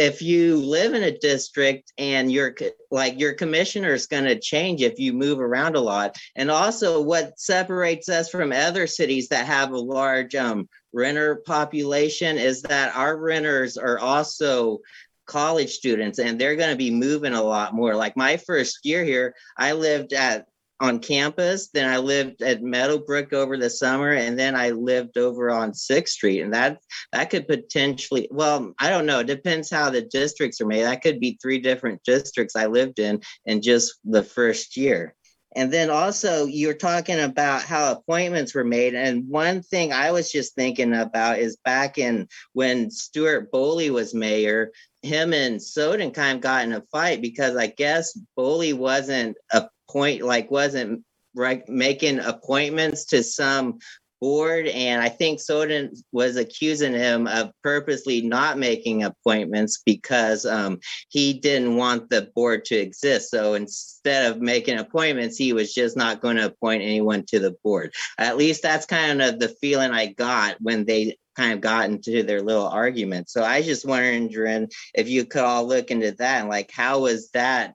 if 0.00 0.22
you 0.22 0.56
live 0.56 0.94
in 0.94 1.02
a 1.02 1.18
district 1.18 1.92
and 1.98 2.32
your 2.32 2.56
like 2.90 3.20
your 3.20 3.34
commissioner 3.34 3.92
is 3.92 4.06
going 4.06 4.24
to 4.24 4.40
change 4.40 4.80
if 4.80 4.98
you 4.98 5.12
move 5.12 5.38
around 5.38 5.76
a 5.76 5.80
lot 5.80 6.16
and 6.36 6.50
also 6.50 7.02
what 7.02 7.38
separates 7.38 8.08
us 8.08 8.30
from 8.30 8.50
other 8.50 8.86
cities 8.86 9.28
that 9.28 9.44
have 9.44 9.72
a 9.72 9.78
large 9.78 10.34
um, 10.34 10.66
renter 10.94 11.36
population 11.36 12.38
is 12.38 12.62
that 12.62 12.96
our 12.96 13.14
renters 13.14 13.76
are 13.76 13.98
also 13.98 14.80
college 15.26 15.70
students 15.70 16.18
and 16.18 16.40
they're 16.40 16.56
going 16.56 16.70
to 16.70 16.76
be 16.76 16.90
moving 16.90 17.34
a 17.34 17.42
lot 17.42 17.74
more. 17.74 17.94
Like 17.94 18.16
my 18.16 18.38
first 18.38 18.80
year 18.84 19.04
here, 19.04 19.34
I 19.56 19.72
lived 19.72 20.14
at 20.14 20.46
on 20.80 20.98
campus. 20.98 21.68
Then 21.72 21.88
I 21.88 21.98
lived 21.98 22.42
at 22.42 22.62
Meadowbrook 22.62 23.32
over 23.32 23.56
the 23.56 23.70
summer, 23.70 24.12
and 24.12 24.38
then 24.38 24.56
I 24.56 24.70
lived 24.70 25.18
over 25.18 25.50
on 25.50 25.74
Sixth 25.74 26.14
Street. 26.14 26.40
And 26.40 26.52
that 26.54 26.80
that 27.12 27.30
could 27.30 27.46
potentially, 27.46 28.28
well, 28.30 28.72
I 28.78 28.90
don't 28.90 29.06
know. 29.06 29.20
It 29.20 29.26
depends 29.26 29.70
how 29.70 29.90
the 29.90 30.02
districts 30.02 30.60
are 30.60 30.66
made. 30.66 30.82
That 30.82 31.02
could 31.02 31.20
be 31.20 31.38
three 31.40 31.58
different 31.58 32.02
districts 32.04 32.56
I 32.56 32.66
lived 32.66 32.98
in 32.98 33.20
in 33.46 33.62
just 33.62 33.94
the 34.04 34.22
first 34.22 34.76
year. 34.76 35.14
And 35.56 35.72
then 35.72 35.90
also, 35.90 36.46
you're 36.46 36.74
talking 36.74 37.18
about 37.18 37.62
how 37.62 37.90
appointments 37.90 38.54
were 38.54 38.64
made. 38.64 38.94
And 38.94 39.28
one 39.28 39.62
thing 39.62 39.92
I 39.92 40.12
was 40.12 40.30
just 40.30 40.54
thinking 40.54 40.94
about 40.94 41.40
is 41.40 41.56
back 41.64 41.98
in 41.98 42.28
when 42.52 42.88
Stuart 42.88 43.50
Boley 43.50 43.90
was 43.90 44.14
mayor, 44.14 44.70
him 45.02 45.32
and 45.32 45.60
Soden 45.60 46.12
kind 46.12 46.36
of 46.36 46.42
got 46.42 46.64
in 46.64 46.72
a 46.72 46.82
fight 46.92 47.20
because 47.20 47.56
I 47.56 47.66
guess 47.66 48.16
Boley 48.38 48.74
wasn't 48.74 49.36
a 49.52 49.68
point 49.90 50.22
like 50.22 50.50
wasn't 50.50 51.04
right 51.34 51.68
making 51.68 52.18
appointments 52.18 53.04
to 53.06 53.22
some 53.22 53.78
board 54.20 54.66
and 54.66 55.00
i 55.00 55.08
think 55.08 55.40
soden 55.40 55.90
was 56.12 56.36
accusing 56.36 56.92
him 56.92 57.26
of 57.26 57.50
purposely 57.62 58.20
not 58.20 58.58
making 58.58 59.02
appointments 59.02 59.82
because 59.84 60.44
um, 60.44 60.78
he 61.08 61.32
didn't 61.32 61.76
want 61.76 62.10
the 62.10 62.30
board 62.34 62.64
to 62.66 62.76
exist. 62.76 63.30
So 63.30 63.54
instead 63.54 64.30
of 64.30 64.40
making 64.40 64.78
appointments 64.78 65.36
he 65.36 65.52
was 65.52 65.72
just 65.72 65.96
not 65.96 66.20
going 66.20 66.36
to 66.36 66.46
appoint 66.46 66.82
anyone 66.82 67.24
to 67.28 67.38
the 67.38 67.56
board. 67.64 67.92
At 68.18 68.36
least 68.36 68.62
that's 68.62 68.86
kind 68.86 69.22
of 69.22 69.38
the 69.38 69.48
feeling 69.60 69.92
i 69.92 70.06
got 70.06 70.56
when 70.60 70.84
they 70.84 71.16
kind 71.36 71.54
of 71.54 71.60
got 71.62 71.88
into 71.88 72.22
their 72.22 72.42
little 72.42 72.68
argument. 72.68 73.30
So 73.30 73.42
i 73.42 73.62
just 73.62 73.86
wondering 73.86 74.68
if 74.94 75.08
you 75.08 75.24
could 75.24 75.42
all 75.42 75.66
look 75.66 75.90
into 75.90 76.12
that 76.12 76.40
and 76.40 76.48
like 76.50 76.70
how 76.70 77.00
was 77.00 77.30
that 77.30 77.74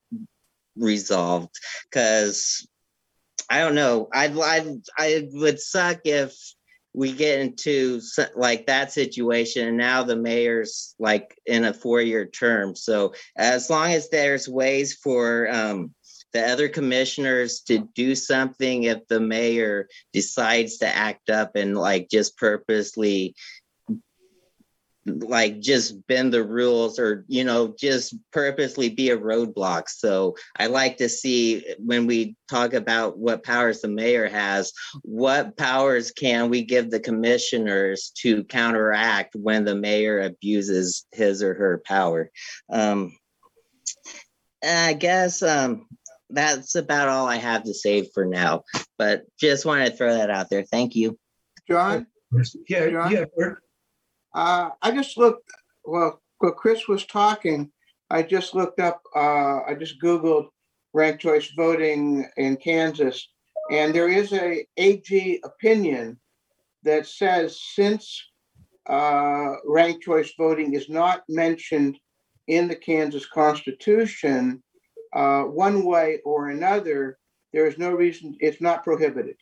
resolved 0.77 1.55
because 1.83 2.67
I 3.49 3.59
don't 3.59 3.75
know. 3.75 4.09
I'd, 4.13 4.37
I'd, 4.37 4.81
I 4.97 5.27
would 5.31 5.59
suck 5.59 6.01
if 6.05 6.35
we 6.93 7.11
get 7.11 7.41
into 7.41 8.01
like 8.35 8.67
that 8.67 8.91
situation 8.91 9.67
and 9.67 9.77
now 9.77 10.03
the 10.03 10.15
mayor's 10.15 10.95
like 10.97 11.37
in 11.45 11.65
a 11.65 11.73
four-year 11.73 12.25
term. 12.25 12.75
So 12.75 13.13
as 13.37 13.69
long 13.69 13.91
as 13.91 14.09
there's 14.09 14.47
ways 14.47 14.93
for 14.93 15.51
um, 15.51 15.93
the 16.31 16.47
other 16.47 16.69
commissioners 16.69 17.61
to 17.61 17.87
do 17.95 18.15
something 18.15 18.83
if 18.83 19.05
the 19.07 19.19
mayor 19.19 19.87
decides 20.13 20.77
to 20.77 20.87
act 20.87 21.29
up 21.29 21.55
and 21.55 21.77
like 21.77 22.09
just 22.09 22.37
purposely 22.37 23.35
like 25.05 25.59
just 25.59 26.05
bend 26.07 26.33
the 26.33 26.43
rules 26.43 26.97
or 26.97 27.25
you 27.27 27.43
know 27.43 27.73
just 27.79 28.15
purposely 28.31 28.89
be 28.89 29.11
a 29.11 29.17
roadblock 29.17 29.87
so 29.87 30.35
i 30.57 30.65
like 30.65 30.97
to 30.97 31.07
see 31.07 31.63
when 31.77 32.07
we 32.07 32.35
talk 32.49 32.73
about 32.73 33.17
what 33.17 33.43
powers 33.43 33.81
the 33.81 33.87
mayor 33.87 34.27
has 34.27 34.73
what 35.03 35.55
powers 35.57 36.11
can 36.11 36.49
we 36.49 36.63
give 36.63 36.89
the 36.89 36.99
commissioners 36.99 38.11
to 38.15 38.43
counteract 38.45 39.35
when 39.35 39.63
the 39.63 39.75
mayor 39.75 40.21
abuses 40.21 41.05
his 41.11 41.43
or 41.43 41.53
her 41.53 41.83
power 41.85 42.31
um, 42.71 43.15
i 44.63 44.93
guess 44.93 45.43
um, 45.43 45.87
that's 46.31 46.73
about 46.73 47.09
all 47.09 47.27
i 47.27 47.35
have 47.35 47.63
to 47.63 47.75
say 47.75 48.09
for 48.11 48.25
now 48.25 48.63
but 48.97 49.23
just 49.39 49.65
wanted 49.65 49.91
to 49.91 49.95
throw 49.95 50.15
that 50.15 50.31
out 50.31 50.49
there 50.49 50.63
thank 50.63 50.95
you 50.95 51.17
John? 51.67 52.07
Yeah, 52.69 52.89
John? 52.89 53.11
yeah, 53.11 53.25
Bert. 53.35 53.61
Uh, 54.35 54.69
I 54.81 54.91
just 54.91 55.17
looked, 55.17 55.49
well, 55.85 56.21
while 56.39 56.51
Chris 56.51 56.87
was 56.87 57.05
talking, 57.05 57.71
I 58.09 58.21
just 58.21 58.53
looked 58.53 58.79
up, 58.81 59.01
uh, 59.15 59.61
I 59.65 59.75
just 59.79 60.01
Googled 60.01 60.49
ranked 60.93 61.21
choice 61.21 61.49
voting 61.55 62.29
in 62.35 62.57
Kansas. 62.57 63.29
And 63.71 63.95
there 63.95 64.09
is 64.09 64.33
a 64.33 64.65
AG 64.77 65.41
opinion 65.43 66.19
that 66.83 67.07
says 67.07 67.59
since 67.73 68.23
uh, 68.87 69.55
ranked 69.65 70.03
choice 70.03 70.33
voting 70.37 70.73
is 70.73 70.89
not 70.89 71.23
mentioned 71.29 71.97
in 72.47 72.67
the 72.67 72.75
Kansas 72.75 73.25
Constitution, 73.25 74.61
uh, 75.13 75.43
one 75.43 75.85
way 75.85 76.19
or 76.25 76.49
another, 76.49 77.17
there 77.53 77.67
is 77.67 77.77
no 77.77 77.91
reason, 77.91 78.35
it's 78.39 78.61
not 78.61 78.83
prohibited. 78.83 79.37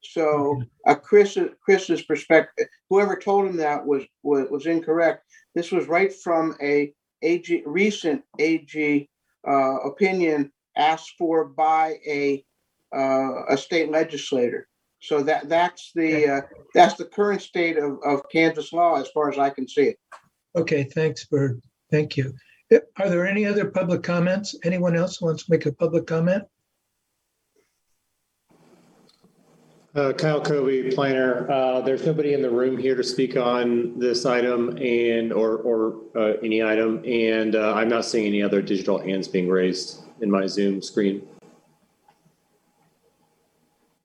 So 0.00 0.62
uh, 0.86 0.94
Chris, 0.94 1.36
Chris's 1.60 2.02
perspective, 2.02 2.66
whoever 2.88 3.16
told 3.16 3.46
him 3.46 3.56
that 3.56 3.84
was, 3.84 4.04
was, 4.22 4.48
was 4.50 4.66
incorrect. 4.66 5.24
This 5.54 5.72
was 5.72 5.86
right 5.86 6.12
from 6.12 6.56
a 6.62 6.92
AG, 7.22 7.62
recent 7.66 8.22
AG 8.38 9.08
uh, 9.46 9.76
opinion 9.80 10.52
asked 10.76 11.14
for 11.18 11.46
by 11.46 11.96
a, 12.06 12.44
uh, 12.94 13.46
a 13.48 13.56
state 13.56 13.90
legislator. 13.90 14.68
So 15.00 15.22
that, 15.22 15.48
that's 15.48 15.92
the, 15.94 16.28
uh, 16.28 16.40
that's 16.74 16.94
the 16.94 17.04
current 17.04 17.42
state 17.42 17.76
of, 17.76 17.98
of 18.04 18.22
Kansas 18.30 18.72
law 18.72 18.96
as 18.96 19.08
far 19.08 19.30
as 19.30 19.38
I 19.38 19.50
can 19.50 19.68
see 19.68 19.82
it. 19.82 19.98
Okay, 20.56 20.84
thanks, 20.84 21.24
Bert. 21.24 21.58
Thank 21.90 22.16
you. 22.16 22.34
Are 22.98 23.08
there 23.08 23.26
any 23.26 23.46
other 23.46 23.70
public 23.70 24.02
comments? 24.02 24.54
Anyone 24.64 24.96
else 24.96 25.20
wants 25.20 25.44
to 25.44 25.50
make 25.50 25.66
a 25.66 25.72
public 25.72 26.06
comment? 26.06 26.44
Uh, 29.98 30.12
Kyle 30.12 30.40
Covey, 30.40 30.92
planner. 30.92 31.50
Uh, 31.50 31.80
there's 31.80 32.06
nobody 32.06 32.32
in 32.32 32.40
the 32.40 32.48
room 32.48 32.78
here 32.78 32.94
to 32.94 33.02
speak 33.02 33.36
on 33.36 33.98
this 33.98 34.24
item 34.24 34.78
and 34.78 35.32
or 35.32 35.56
or 35.56 35.96
uh, 36.14 36.34
any 36.40 36.62
item, 36.62 37.02
and 37.04 37.56
uh, 37.56 37.74
I'm 37.74 37.88
not 37.88 38.04
seeing 38.04 38.24
any 38.24 38.40
other 38.40 38.62
digital 38.62 39.00
hands 39.00 39.26
being 39.26 39.48
raised 39.48 40.04
in 40.20 40.30
my 40.30 40.46
Zoom 40.46 40.80
screen. 40.82 41.26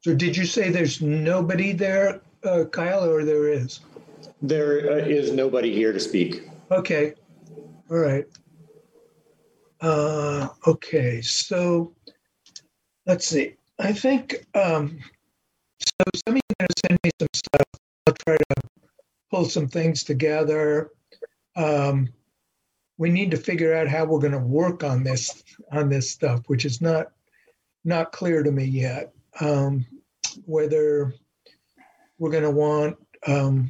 So 0.01 0.15
did 0.15 0.35
you 0.35 0.45
say 0.45 0.71
there's 0.71 0.99
nobody 0.99 1.73
there, 1.73 2.21
uh, 2.43 2.63
Kyle, 2.71 3.07
or 3.07 3.23
there 3.23 3.47
is? 3.47 3.81
There 4.41 4.93
uh, 4.93 4.95
is 4.95 5.31
nobody 5.31 5.75
here 5.75 5.93
to 5.93 5.99
speak. 5.99 6.49
Okay, 6.71 7.13
all 7.91 7.97
right. 7.97 8.25
Uh, 9.79 10.47
okay, 10.65 11.21
so 11.21 11.93
let's 13.05 13.27
see. 13.27 13.57
I 13.77 13.93
think 13.93 14.47
um, 14.55 14.97
so. 16.05 16.19
Some 16.27 16.35
of 16.35 16.37
you 16.37 16.55
going 16.59 16.67
to 16.67 16.81
send 16.87 16.99
me 17.03 17.11
some 17.19 17.27
stuff. 17.33 17.81
I'll 18.07 18.15
try 18.25 18.37
to 18.37 18.69
pull 19.31 19.45
some 19.45 19.67
things 19.67 20.03
together. 20.03 20.91
Um, 21.55 22.09
we 22.97 23.09
need 23.09 23.31
to 23.31 23.37
figure 23.37 23.75
out 23.75 23.87
how 23.87 24.05
we're 24.05 24.19
going 24.19 24.33
to 24.33 24.39
work 24.39 24.83
on 24.83 25.03
this 25.03 25.43
on 25.71 25.89
this 25.89 26.09
stuff, 26.09 26.41
which 26.47 26.65
is 26.65 26.81
not 26.81 27.07
not 27.83 28.11
clear 28.11 28.43
to 28.43 28.51
me 28.51 28.65
yet. 28.65 29.11
Um, 29.39 29.85
whether 30.45 31.13
we're 32.19 32.31
going 32.31 32.43
to 32.43 32.51
want 32.51 32.97
um, 33.27 33.69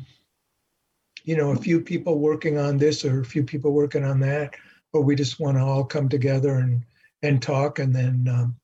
you 1.24 1.38
know 1.38 1.52
a 1.52 1.56
few 1.56 1.80
people 1.80 2.20
working 2.20 2.58
on 2.58 2.78
this 2.78 3.06
or 3.06 3.22
a 3.22 3.26
few 3.26 3.44
people 3.44 3.72
working 3.72 4.04
on 4.04 4.20
that, 4.22 4.56
or 4.92 5.02
we 5.02 5.16
just 5.16 5.40
want 5.40 5.58
to 5.58 5.64
all 5.64 5.84
come 5.84 6.10
together 6.10 6.56
and 6.56 6.84
and 7.22 7.42
talk 7.42 7.80
and 7.80 7.96
then 7.96 8.28
um, 8.30 8.56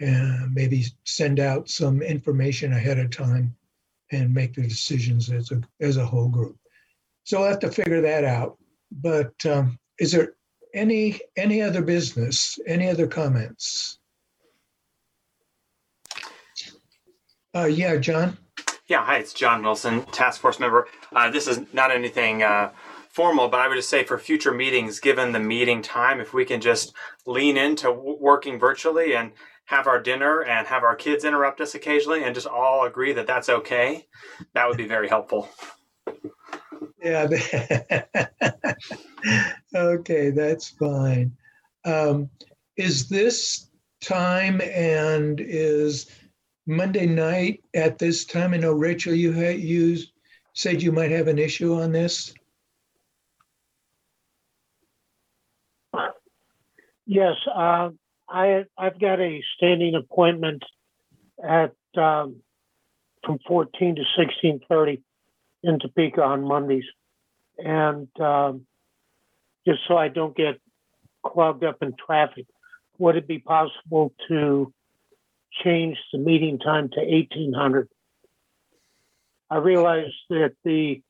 and 0.00 0.52
maybe 0.54 0.86
send 1.04 1.38
out 1.38 1.68
some 1.68 2.02
information 2.02 2.72
ahead 2.72 2.98
of 2.98 3.10
time 3.10 3.54
and 4.12 4.34
make 4.34 4.54
the 4.54 4.62
decisions 4.62 5.30
as 5.30 5.50
a 5.52 5.60
as 5.80 5.96
a 5.96 6.06
whole 6.06 6.28
group. 6.28 6.56
So 7.24 7.40
we'll 7.40 7.48
have 7.48 7.60
to 7.60 7.70
figure 7.70 8.00
that 8.00 8.24
out. 8.24 8.58
But 8.90 9.32
um, 9.46 9.78
is 9.98 10.12
there 10.12 10.32
any 10.74 11.20
any 11.36 11.62
other 11.62 11.82
business? 11.82 12.58
Any 12.66 12.88
other 12.88 13.06
comments? 13.06 13.98
Uh, 17.54 17.64
yeah, 17.64 17.96
John. 17.96 18.38
Yeah, 18.86 19.04
hi, 19.04 19.18
it's 19.18 19.32
John 19.32 19.62
Wilson, 19.62 20.02
task 20.06 20.40
force 20.40 20.58
member. 20.58 20.88
Uh, 21.14 21.30
this 21.30 21.46
is 21.46 21.60
not 21.72 21.92
anything 21.92 22.42
uh, 22.42 22.70
formal, 23.10 23.48
but 23.48 23.60
I 23.60 23.68
would 23.68 23.74
just 23.76 23.88
say 23.88 24.04
for 24.04 24.18
future 24.18 24.52
meetings, 24.52 25.00
given 25.00 25.32
the 25.32 25.40
meeting 25.40 25.82
time, 25.82 26.20
if 26.20 26.32
we 26.32 26.44
can 26.44 26.60
just 26.60 26.94
lean 27.26 27.56
into 27.56 27.90
working 27.92 28.58
virtually 28.58 29.14
and 29.14 29.32
have 29.66 29.86
our 29.86 30.00
dinner 30.00 30.42
and 30.42 30.66
have 30.66 30.82
our 30.82 30.96
kids 30.96 31.24
interrupt 31.24 31.60
us 31.60 31.74
occasionally 31.74 32.24
and 32.24 32.34
just 32.34 32.46
all 32.46 32.86
agree 32.86 33.12
that 33.12 33.26
that's 33.26 33.48
okay, 33.48 34.06
that 34.54 34.66
would 34.68 34.76
be 34.76 34.86
very 34.86 35.08
helpful. 35.08 35.48
Yeah. 37.02 37.28
okay, 39.74 40.30
that's 40.30 40.68
fine. 40.70 41.32
Um, 41.84 42.30
is 42.76 43.08
this 43.08 43.70
time 44.00 44.60
and 44.60 45.40
is 45.40 46.10
Monday 46.66 47.06
night 47.06 47.62
at 47.74 47.98
this 47.98 48.24
time? 48.24 48.54
I 48.54 48.58
know 48.58 48.72
Rachel, 48.72 49.14
you 49.14 49.32
you 49.32 49.98
said 50.52 50.82
you 50.82 50.92
might 50.92 51.10
have 51.10 51.28
an 51.28 51.38
issue 51.38 51.74
on 51.74 51.92
this. 51.92 52.34
Yes, 57.12 57.34
uh, 57.52 57.88
I, 58.28 58.66
I've 58.78 59.00
got 59.00 59.18
a 59.18 59.42
standing 59.56 59.96
appointment 59.96 60.62
at, 61.42 61.74
um, 61.96 62.36
from 63.24 63.40
fourteen 63.48 63.96
to 63.96 64.04
sixteen 64.16 64.60
thirty 64.68 65.02
in 65.64 65.80
Topeka 65.80 66.22
on 66.22 66.44
Mondays. 66.44 66.84
And, 67.58 68.06
um, 68.20 68.64
just 69.66 69.80
so 69.88 69.96
I 69.96 70.06
don't 70.06 70.36
get 70.36 70.60
clogged 71.26 71.64
up 71.64 71.78
in 71.82 71.94
traffic, 72.06 72.46
would 72.98 73.16
it 73.16 73.26
be 73.26 73.40
possible 73.40 74.14
to 74.28 74.72
change 75.64 75.98
the 76.12 76.18
meeting 76.20 76.60
time 76.60 76.90
to 76.90 77.00
eighteen 77.00 77.52
hundred? 77.52 77.88
I 79.50 79.56
realize 79.56 80.12
that 80.28 80.52
the, 80.62 81.02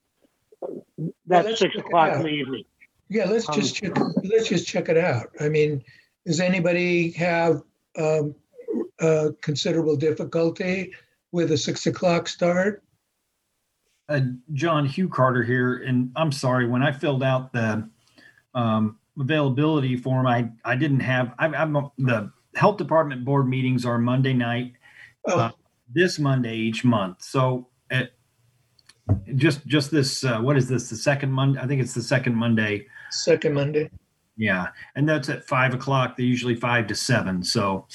that's 1.27 1.45
let's 1.45 1.59
six 1.59 1.75
check 1.75 1.83
it 1.83 1.85
o'clock 1.85 2.15
in 2.15 2.23
the 2.23 2.29
evening. 2.29 2.63
Yeah, 3.11 3.25
let's 3.25 3.45
just 3.47 3.75
check, 3.75 3.91
let's 4.23 4.47
just 4.47 4.65
check 4.65 4.87
it 4.87 4.97
out. 4.97 5.27
I 5.41 5.49
mean, 5.49 5.83
does 6.25 6.39
anybody 6.39 7.11
have 7.11 7.61
um, 7.97 8.33
uh, 9.01 9.31
considerable 9.41 9.97
difficulty 9.97 10.93
with 11.33 11.51
a 11.51 11.57
six 11.57 11.87
o'clock 11.87 12.29
start? 12.29 12.83
Uh, 14.07 14.21
John 14.53 14.85
Hugh 14.85 15.09
Carter 15.09 15.43
here, 15.43 15.83
and 15.85 16.09
I'm 16.15 16.31
sorry, 16.31 16.69
when 16.69 16.83
I 16.83 16.93
filled 16.93 17.21
out 17.21 17.51
the 17.51 17.85
um, 18.55 18.97
availability 19.19 19.97
form, 19.97 20.25
I, 20.25 20.49
I 20.63 20.77
didn't 20.77 21.01
have, 21.01 21.33
I, 21.37 21.47
I'm, 21.47 21.73
the 21.97 22.31
health 22.55 22.77
department 22.77 23.25
board 23.25 23.45
meetings 23.45 23.85
are 23.85 23.97
Monday 23.97 24.33
night, 24.33 24.71
uh, 25.27 25.51
this 25.93 26.17
Monday 26.17 26.55
each 26.55 26.85
month. 26.85 27.21
So 27.23 27.67
it, 27.89 28.13
just, 29.35 29.67
just 29.67 29.91
this, 29.91 30.23
uh, 30.23 30.39
what 30.39 30.55
is 30.55 30.69
this, 30.69 30.89
the 30.89 30.95
second 30.95 31.33
Monday? 31.33 31.59
I 31.59 31.67
think 31.67 31.81
it's 31.81 31.93
the 31.93 32.01
second 32.01 32.35
Monday. 32.35 32.87
Second 33.11 33.53
Monday. 33.53 33.89
Yeah, 34.37 34.67
and 34.95 35.07
that's 35.07 35.29
at 35.29 35.45
five 35.45 35.73
o'clock. 35.73 36.17
They're 36.17 36.25
usually 36.25 36.55
five 36.55 36.87
to 36.87 36.95
seven. 36.95 37.43
So, 37.43 37.87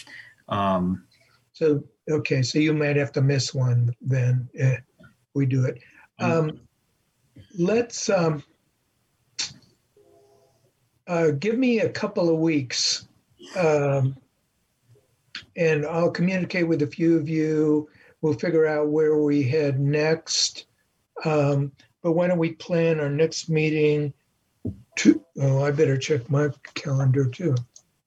um, 0.49 1.05
So, 1.53 1.83
okay, 2.11 2.43
so 2.43 2.59
you 2.59 2.73
might 2.73 2.97
have 2.97 3.13
to 3.13 3.23
miss 3.23 3.55
one 3.55 3.95
then, 4.01 4.49
eh, 4.59 4.77
we 5.35 5.47
do 5.47 5.65
it. 5.65 5.79
Um, 6.19 6.61
let's, 7.59 8.09
um, 8.11 8.43
uh, 11.07 11.31
give 11.39 11.59
me 11.59 11.81
a 11.81 11.89
couple 11.89 12.29
of 12.29 12.39
weeks. 12.39 13.09
Um, 13.57 14.17
and 15.57 15.87
I'll 15.87 16.11
communicate 16.11 16.69
with 16.69 16.83
a 16.83 16.87
few 16.87 17.17
of 17.17 17.29
you. 17.29 17.89
We'll 18.21 18.35
figure 18.35 18.67
out 18.67 18.89
where 18.89 19.17
we 19.19 19.43
head 19.43 19.81
next. 19.81 20.67
Um, 21.25 21.73
but 22.03 22.13
why 22.13 22.29
don't 22.29 22.39
we 22.39 22.53
plan 22.53 23.01
our 23.01 23.09
next 23.09 23.49
meeting 23.49 24.13
to, 24.97 25.25
oh, 25.41 25.63
I 25.65 25.71
better 25.71 25.97
check 25.97 26.29
my 26.31 26.51
calendar 26.75 27.29
too. 27.29 27.55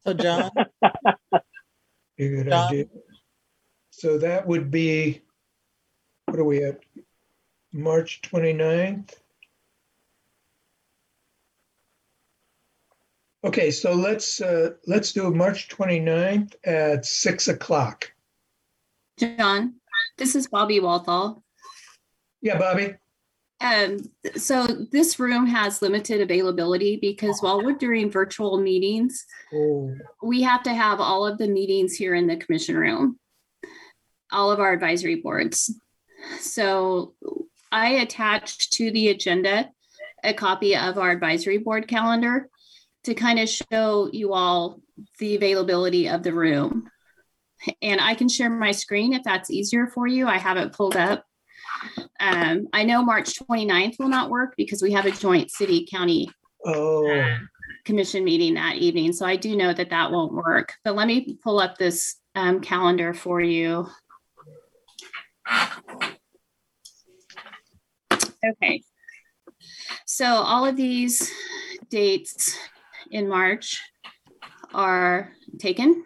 So 0.05 0.13
John, 0.13 0.49
A 0.81 1.39
good 2.17 2.47
John? 2.47 2.67
idea. 2.67 2.85
So 3.91 4.17
that 4.17 4.45
would 4.47 4.71
be, 4.71 5.21
what 6.25 6.39
are 6.39 6.43
we 6.43 6.63
at? 6.63 6.79
March 7.71 8.21
29th? 8.23 9.13
Okay, 13.43 13.71
so 13.71 13.93
let's, 13.93 14.41
uh, 14.41 14.71
let's 14.85 15.13
do 15.13 15.31
March 15.33 15.69
29th 15.69 16.55
at 16.65 17.05
six 17.05 17.47
o'clock. 17.47 18.11
John, 19.17 19.75
this 20.17 20.35
is 20.35 20.47
Bobby 20.47 20.79
Walthall. 20.79 21.43
Yeah, 22.41 22.57
Bobby? 22.57 22.95
Um, 23.61 23.97
so 24.35 24.67
this 24.91 25.19
room 25.19 25.45
has 25.47 25.81
limited 25.81 26.21
availability 26.21 26.97
because 27.01 27.41
while 27.41 27.63
we're 27.63 27.73
doing 27.73 28.09
virtual 28.09 28.59
meetings, 28.59 29.25
Oh, 29.53 29.93
we 30.23 30.41
have 30.43 30.63
to 30.63 30.73
have 30.73 31.01
all 31.01 31.25
of 31.25 31.37
the 31.37 31.47
meetings 31.47 31.95
here 31.95 32.15
in 32.15 32.27
the 32.27 32.37
commission 32.37 32.77
room, 32.77 33.19
all 34.31 34.51
of 34.51 34.59
our 34.59 34.71
advisory 34.71 35.15
boards. 35.15 35.73
So 36.39 37.15
I 37.71 37.89
attached 37.89 38.73
to 38.73 38.91
the 38.91 39.09
agenda 39.09 39.69
a 40.23 40.33
copy 40.33 40.75
of 40.75 40.97
our 40.97 41.11
advisory 41.11 41.57
board 41.57 41.87
calendar 41.87 42.49
to 43.05 43.13
kind 43.13 43.39
of 43.39 43.49
show 43.49 44.09
you 44.11 44.33
all 44.33 44.81
the 45.19 45.35
availability 45.35 46.09
of 46.09 46.23
the 46.23 46.33
room. 46.33 46.89
And 47.81 47.99
I 47.99 48.15
can 48.15 48.29
share 48.29 48.49
my 48.49 48.71
screen 48.71 49.13
if 49.13 49.23
that's 49.23 49.49
easier 49.49 49.87
for 49.87 50.07
you. 50.07 50.27
I 50.27 50.37
have 50.37 50.57
it 50.57 50.73
pulled 50.73 50.95
up. 50.95 51.25
Um, 52.19 52.67
I 52.73 52.83
know 52.83 53.03
March 53.03 53.39
29th 53.39 53.99
will 53.99 54.09
not 54.09 54.29
work 54.29 54.53
because 54.57 54.81
we 54.81 54.91
have 54.91 55.05
a 55.05 55.11
joint 55.11 55.51
city 55.51 55.87
county 55.89 56.29
oh, 56.65 57.37
commission 57.85 58.23
meeting 58.23 58.55
that 58.55 58.75
evening. 58.75 59.13
So 59.13 59.25
I 59.25 59.35
do 59.35 59.55
know 59.55 59.73
that 59.73 59.89
that 59.89 60.11
won't 60.11 60.33
work. 60.33 60.73
But 60.83 60.95
let 60.95 61.07
me 61.07 61.37
pull 61.43 61.59
up 61.59 61.77
this 61.77 62.17
um, 62.35 62.61
calendar 62.61 63.13
for 63.13 63.41
you. 63.41 63.87
Okay. 68.45 68.83
So 70.05 70.25
all 70.25 70.65
of 70.65 70.75
these 70.75 71.31
dates 71.89 72.57
in 73.11 73.27
March 73.27 73.81
are 74.73 75.31
taken. 75.59 76.05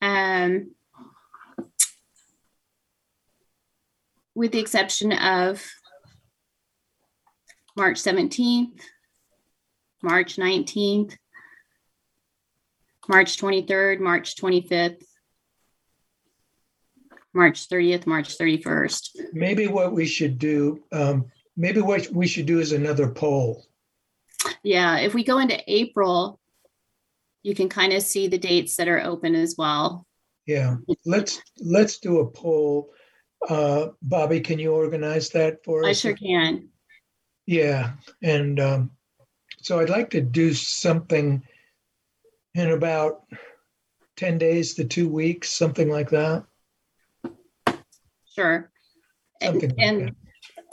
Um, 0.00 0.74
with 4.34 4.52
the 4.52 4.58
exception 4.58 5.12
of 5.12 5.64
March 7.76 7.96
17th, 7.96 8.80
March 10.02 10.36
19th, 10.36 11.16
March 13.08 13.36
23rd, 13.36 14.00
March 14.00 14.36
25th, 14.36 15.02
March 17.32 17.68
30th, 17.68 18.06
March 18.06 18.38
31st. 18.38 19.10
maybe 19.32 19.66
what 19.66 19.92
we 19.92 20.06
should 20.06 20.38
do, 20.38 20.82
um, 20.92 21.26
maybe 21.56 21.80
what 21.80 22.08
we 22.12 22.26
should 22.26 22.46
do 22.46 22.60
is 22.60 22.72
another 22.72 23.08
poll. 23.08 23.66
Yeah, 24.62 24.98
if 24.98 25.14
we 25.14 25.24
go 25.24 25.38
into 25.38 25.58
April, 25.66 26.38
you 27.42 27.54
can 27.54 27.68
kind 27.68 27.92
of 27.92 28.02
see 28.02 28.28
the 28.28 28.38
dates 28.38 28.76
that 28.76 28.88
are 28.88 29.00
open 29.00 29.34
as 29.34 29.56
well. 29.58 30.06
Yeah, 30.46 30.76
let's, 31.04 31.42
let's 31.60 31.98
do 31.98 32.20
a 32.20 32.26
poll. 32.26 32.92
Uh, 33.48 33.88
Bobby, 34.02 34.40
can 34.40 34.58
you 34.58 34.72
organize 34.72 35.30
that 35.30 35.64
for 35.64 35.84
us? 35.84 35.88
I 35.88 35.92
sure 35.92 36.16
can. 36.16 36.68
Yeah, 37.46 37.92
and 38.22 38.58
um, 38.58 38.90
so 39.62 39.80
I'd 39.80 39.90
like 39.90 40.10
to 40.10 40.20
do 40.20 40.54
something 40.54 41.42
in 42.54 42.70
about 42.70 43.22
10 44.16 44.38
days 44.38 44.74
to 44.74 44.84
two 44.84 45.08
weeks, 45.08 45.50
something 45.50 45.90
like 45.90 46.10
that. 46.10 46.44
Sure. 48.34 48.70
And, 49.40 49.62
like 49.62 49.72
and 49.78 50.16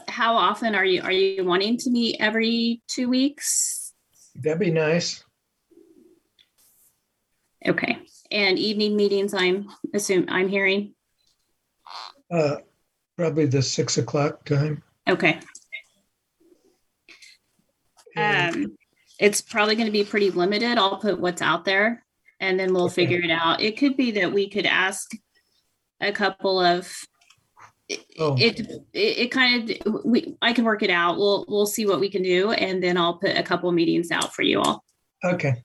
how 0.07 0.35
often 0.35 0.75
are 0.75 0.85
you 0.85 1.01
are 1.01 1.11
you 1.11 1.43
wanting 1.43 1.77
to 1.77 1.89
meet 1.89 2.17
every 2.19 2.81
two 2.87 3.09
weeks? 3.09 3.93
That'd 4.35 4.59
be 4.59 4.71
nice. 4.71 5.23
Okay. 7.67 7.97
And 8.31 8.57
evening 8.57 8.95
meetings, 8.95 9.33
I'm 9.33 9.69
assume 9.93 10.25
I'm 10.29 10.47
hearing. 10.47 10.93
Uh, 12.31 12.57
probably 13.17 13.45
the 13.45 13.61
six 13.61 13.97
o'clock 13.97 14.45
time. 14.45 14.81
Okay. 15.07 15.39
Um, 18.15 18.75
it's 19.19 19.41
probably 19.41 19.75
going 19.75 19.85
to 19.85 19.91
be 19.91 20.03
pretty 20.03 20.31
limited. 20.31 20.77
I'll 20.77 20.97
put 20.97 21.19
what's 21.19 21.41
out 21.41 21.65
there 21.65 22.03
and 22.39 22.59
then 22.59 22.73
we'll 22.73 22.89
figure 22.89 23.19
it 23.19 23.29
out. 23.29 23.61
It 23.61 23.77
could 23.77 23.95
be 23.95 24.11
that 24.11 24.33
we 24.33 24.49
could 24.49 24.65
ask 24.65 25.11
a 26.01 26.11
couple 26.11 26.59
of 26.59 26.91
Oh, 28.19 28.37
it, 28.39 28.59
it 28.61 28.81
it 28.93 29.31
kind 29.31 29.69
of 29.69 30.05
we 30.05 30.37
I 30.41 30.53
can 30.53 30.63
work 30.63 30.81
it 30.81 30.89
out. 30.89 31.17
We'll 31.17 31.43
we'll 31.49 31.65
see 31.65 31.85
what 31.85 31.99
we 31.99 32.09
can 32.09 32.23
do 32.23 32.51
and 32.51 32.81
then 32.81 32.95
I'll 32.95 33.17
put 33.17 33.37
a 33.37 33.43
couple 33.43 33.69
meetings 33.73 34.11
out 34.11 34.33
for 34.33 34.43
you 34.43 34.61
all. 34.61 34.83
okay. 35.23 35.61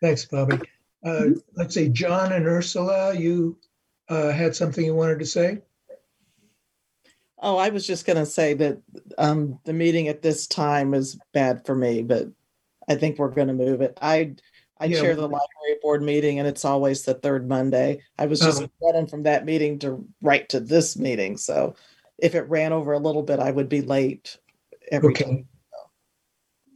Thanks, 0.00 0.24
Bobby. 0.26 0.60
Uh, 1.04 1.30
let's 1.56 1.74
see, 1.74 1.88
John 1.88 2.32
and 2.32 2.46
Ursula, 2.46 3.14
you 3.14 3.58
uh, 4.08 4.30
had 4.30 4.54
something 4.54 4.84
you 4.84 4.94
wanted 4.94 5.18
to 5.18 5.26
say? 5.26 5.62
Oh, 7.46 7.56
I 7.56 7.68
was 7.68 7.86
just 7.86 8.06
going 8.06 8.18
to 8.18 8.26
say 8.26 8.54
that 8.54 8.82
um, 9.18 9.58
the 9.64 9.72
meeting 9.72 10.08
at 10.08 10.20
this 10.20 10.48
time 10.48 10.94
is 10.94 11.16
bad 11.32 11.64
for 11.64 11.76
me, 11.76 12.02
but 12.02 12.26
I 12.88 12.96
think 12.96 13.18
we're 13.18 13.30
going 13.30 13.46
to 13.46 13.54
move 13.54 13.80
it. 13.80 13.96
I 14.02 14.34
I 14.78 14.86
Yeah. 14.86 15.00
chair 15.00 15.16
the 15.16 15.22
library 15.22 15.78
board 15.80 16.02
meeting, 16.02 16.38
and 16.38 16.46
it's 16.46 16.64
always 16.64 17.02
the 17.04 17.14
third 17.14 17.48
Monday. 17.48 18.02
I 18.18 18.26
was 18.26 18.40
just 18.40 18.60
Oh. 18.60 18.68
running 18.82 19.06
from 19.06 19.22
that 19.22 19.46
meeting 19.46 19.78
to 19.78 20.06
right 20.20 20.46
to 20.50 20.60
this 20.60 20.98
meeting, 20.98 21.38
so 21.38 21.76
if 22.18 22.34
it 22.34 22.42
ran 22.42 22.72
over 22.72 22.92
a 22.92 22.98
little 22.98 23.22
bit, 23.22 23.38
I 23.38 23.52
would 23.52 23.68
be 23.70 23.80
late 23.80 24.36
every 24.90 25.14
Okay. 25.14 25.24
time. 25.24 25.48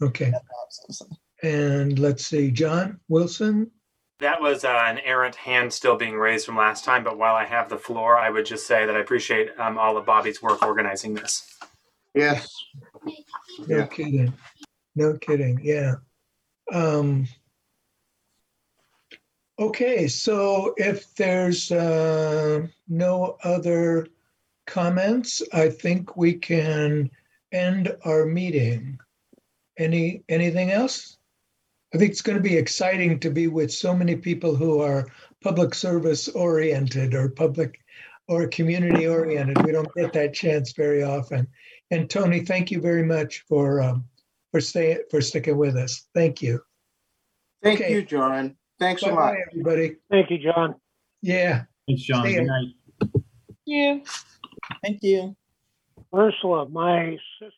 Okay. 0.02 0.32
And 1.42 1.98
let's 1.98 2.24
see, 2.24 2.50
John 2.50 3.00
Wilson? 3.08 3.70
That 4.20 4.40
was 4.40 4.64
uh, 4.64 4.82
an 4.84 4.98
errant 4.98 5.34
hand 5.34 5.72
still 5.72 5.96
being 5.96 6.16
raised 6.16 6.44
from 6.46 6.56
last 6.56 6.84
time, 6.84 7.02
but 7.04 7.16
while 7.16 7.34
I 7.34 7.44
have 7.44 7.68
the 7.70 7.78
floor, 7.78 8.18
I 8.18 8.28
would 8.28 8.44
just 8.44 8.66
say 8.66 8.84
that 8.84 8.94
I 8.94 9.00
appreciate 9.00 9.58
um, 9.58 9.78
all 9.78 9.96
of 9.96 10.04
Bobby's 10.04 10.42
work 10.42 10.62
organizing 10.62 11.14
this. 11.14 11.56
Yes. 12.14 12.54
No 13.66 13.78
Yeah. 13.78 13.86
kidding. 13.86 14.32
No 14.94 15.14
kidding. 15.18 15.60
Yeah. 15.62 15.94
Um, 16.72 17.26
okay, 19.58 20.06
so 20.06 20.74
if 20.76 21.14
there's 21.14 21.72
uh, 21.72 22.66
no 22.88 23.38
other 23.42 24.06
comments, 24.66 25.42
I 25.52 25.70
think 25.70 26.16
we 26.16 26.34
can 26.34 27.10
end 27.52 27.96
our 28.04 28.26
meeting. 28.26 28.98
Any 29.78 30.24
anything 30.28 30.70
else? 30.70 31.16
I 31.94 31.98
think 31.98 32.12
it's 32.12 32.22
going 32.22 32.36
to 32.38 32.42
be 32.42 32.56
exciting 32.56 33.18
to 33.20 33.30
be 33.30 33.48
with 33.48 33.72
so 33.72 33.94
many 33.94 34.14
people 34.16 34.54
who 34.54 34.80
are 34.80 35.08
public 35.42 35.74
service 35.74 36.28
oriented 36.28 37.14
or 37.14 37.28
public 37.28 37.80
or 38.28 38.46
community 38.46 39.08
oriented. 39.08 39.64
We 39.64 39.72
don't 39.72 39.92
get 39.94 40.12
that 40.12 40.32
chance 40.34 40.72
very 40.72 41.02
often. 41.02 41.48
And 41.90 42.08
Toni, 42.08 42.40
thank 42.44 42.70
you 42.70 42.80
very 42.80 43.02
much 43.02 43.44
for 43.48 43.82
um, 43.82 44.04
for 44.52 44.60
staying 44.60 44.98
for 45.10 45.20
sticking 45.20 45.56
with 45.56 45.76
us. 45.76 46.06
Thank 46.14 46.40
you. 46.42 46.60
Thank 47.62 47.80
Okay. 47.80 47.92
you, 47.92 48.02
John. 48.02 48.56
Thanks 48.78 49.02
a 49.02 49.06
lot. 49.12 49.34
Everybody. 49.50 49.96
Thank 50.10 50.30
you, 50.30 50.38
John. 50.38 50.76
Yeah. 51.22 51.64
Thanks, 51.88 52.02
John. 52.02 52.24
Good 52.24 52.44
night. 52.46 52.68
Thank 53.00 53.24
You. 53.66 54.02
Thank 54.82 55.02
you. 55.02 55.36
Ursula, 56.14 56.68
my 56.68 57.16
sister 57.38 57.54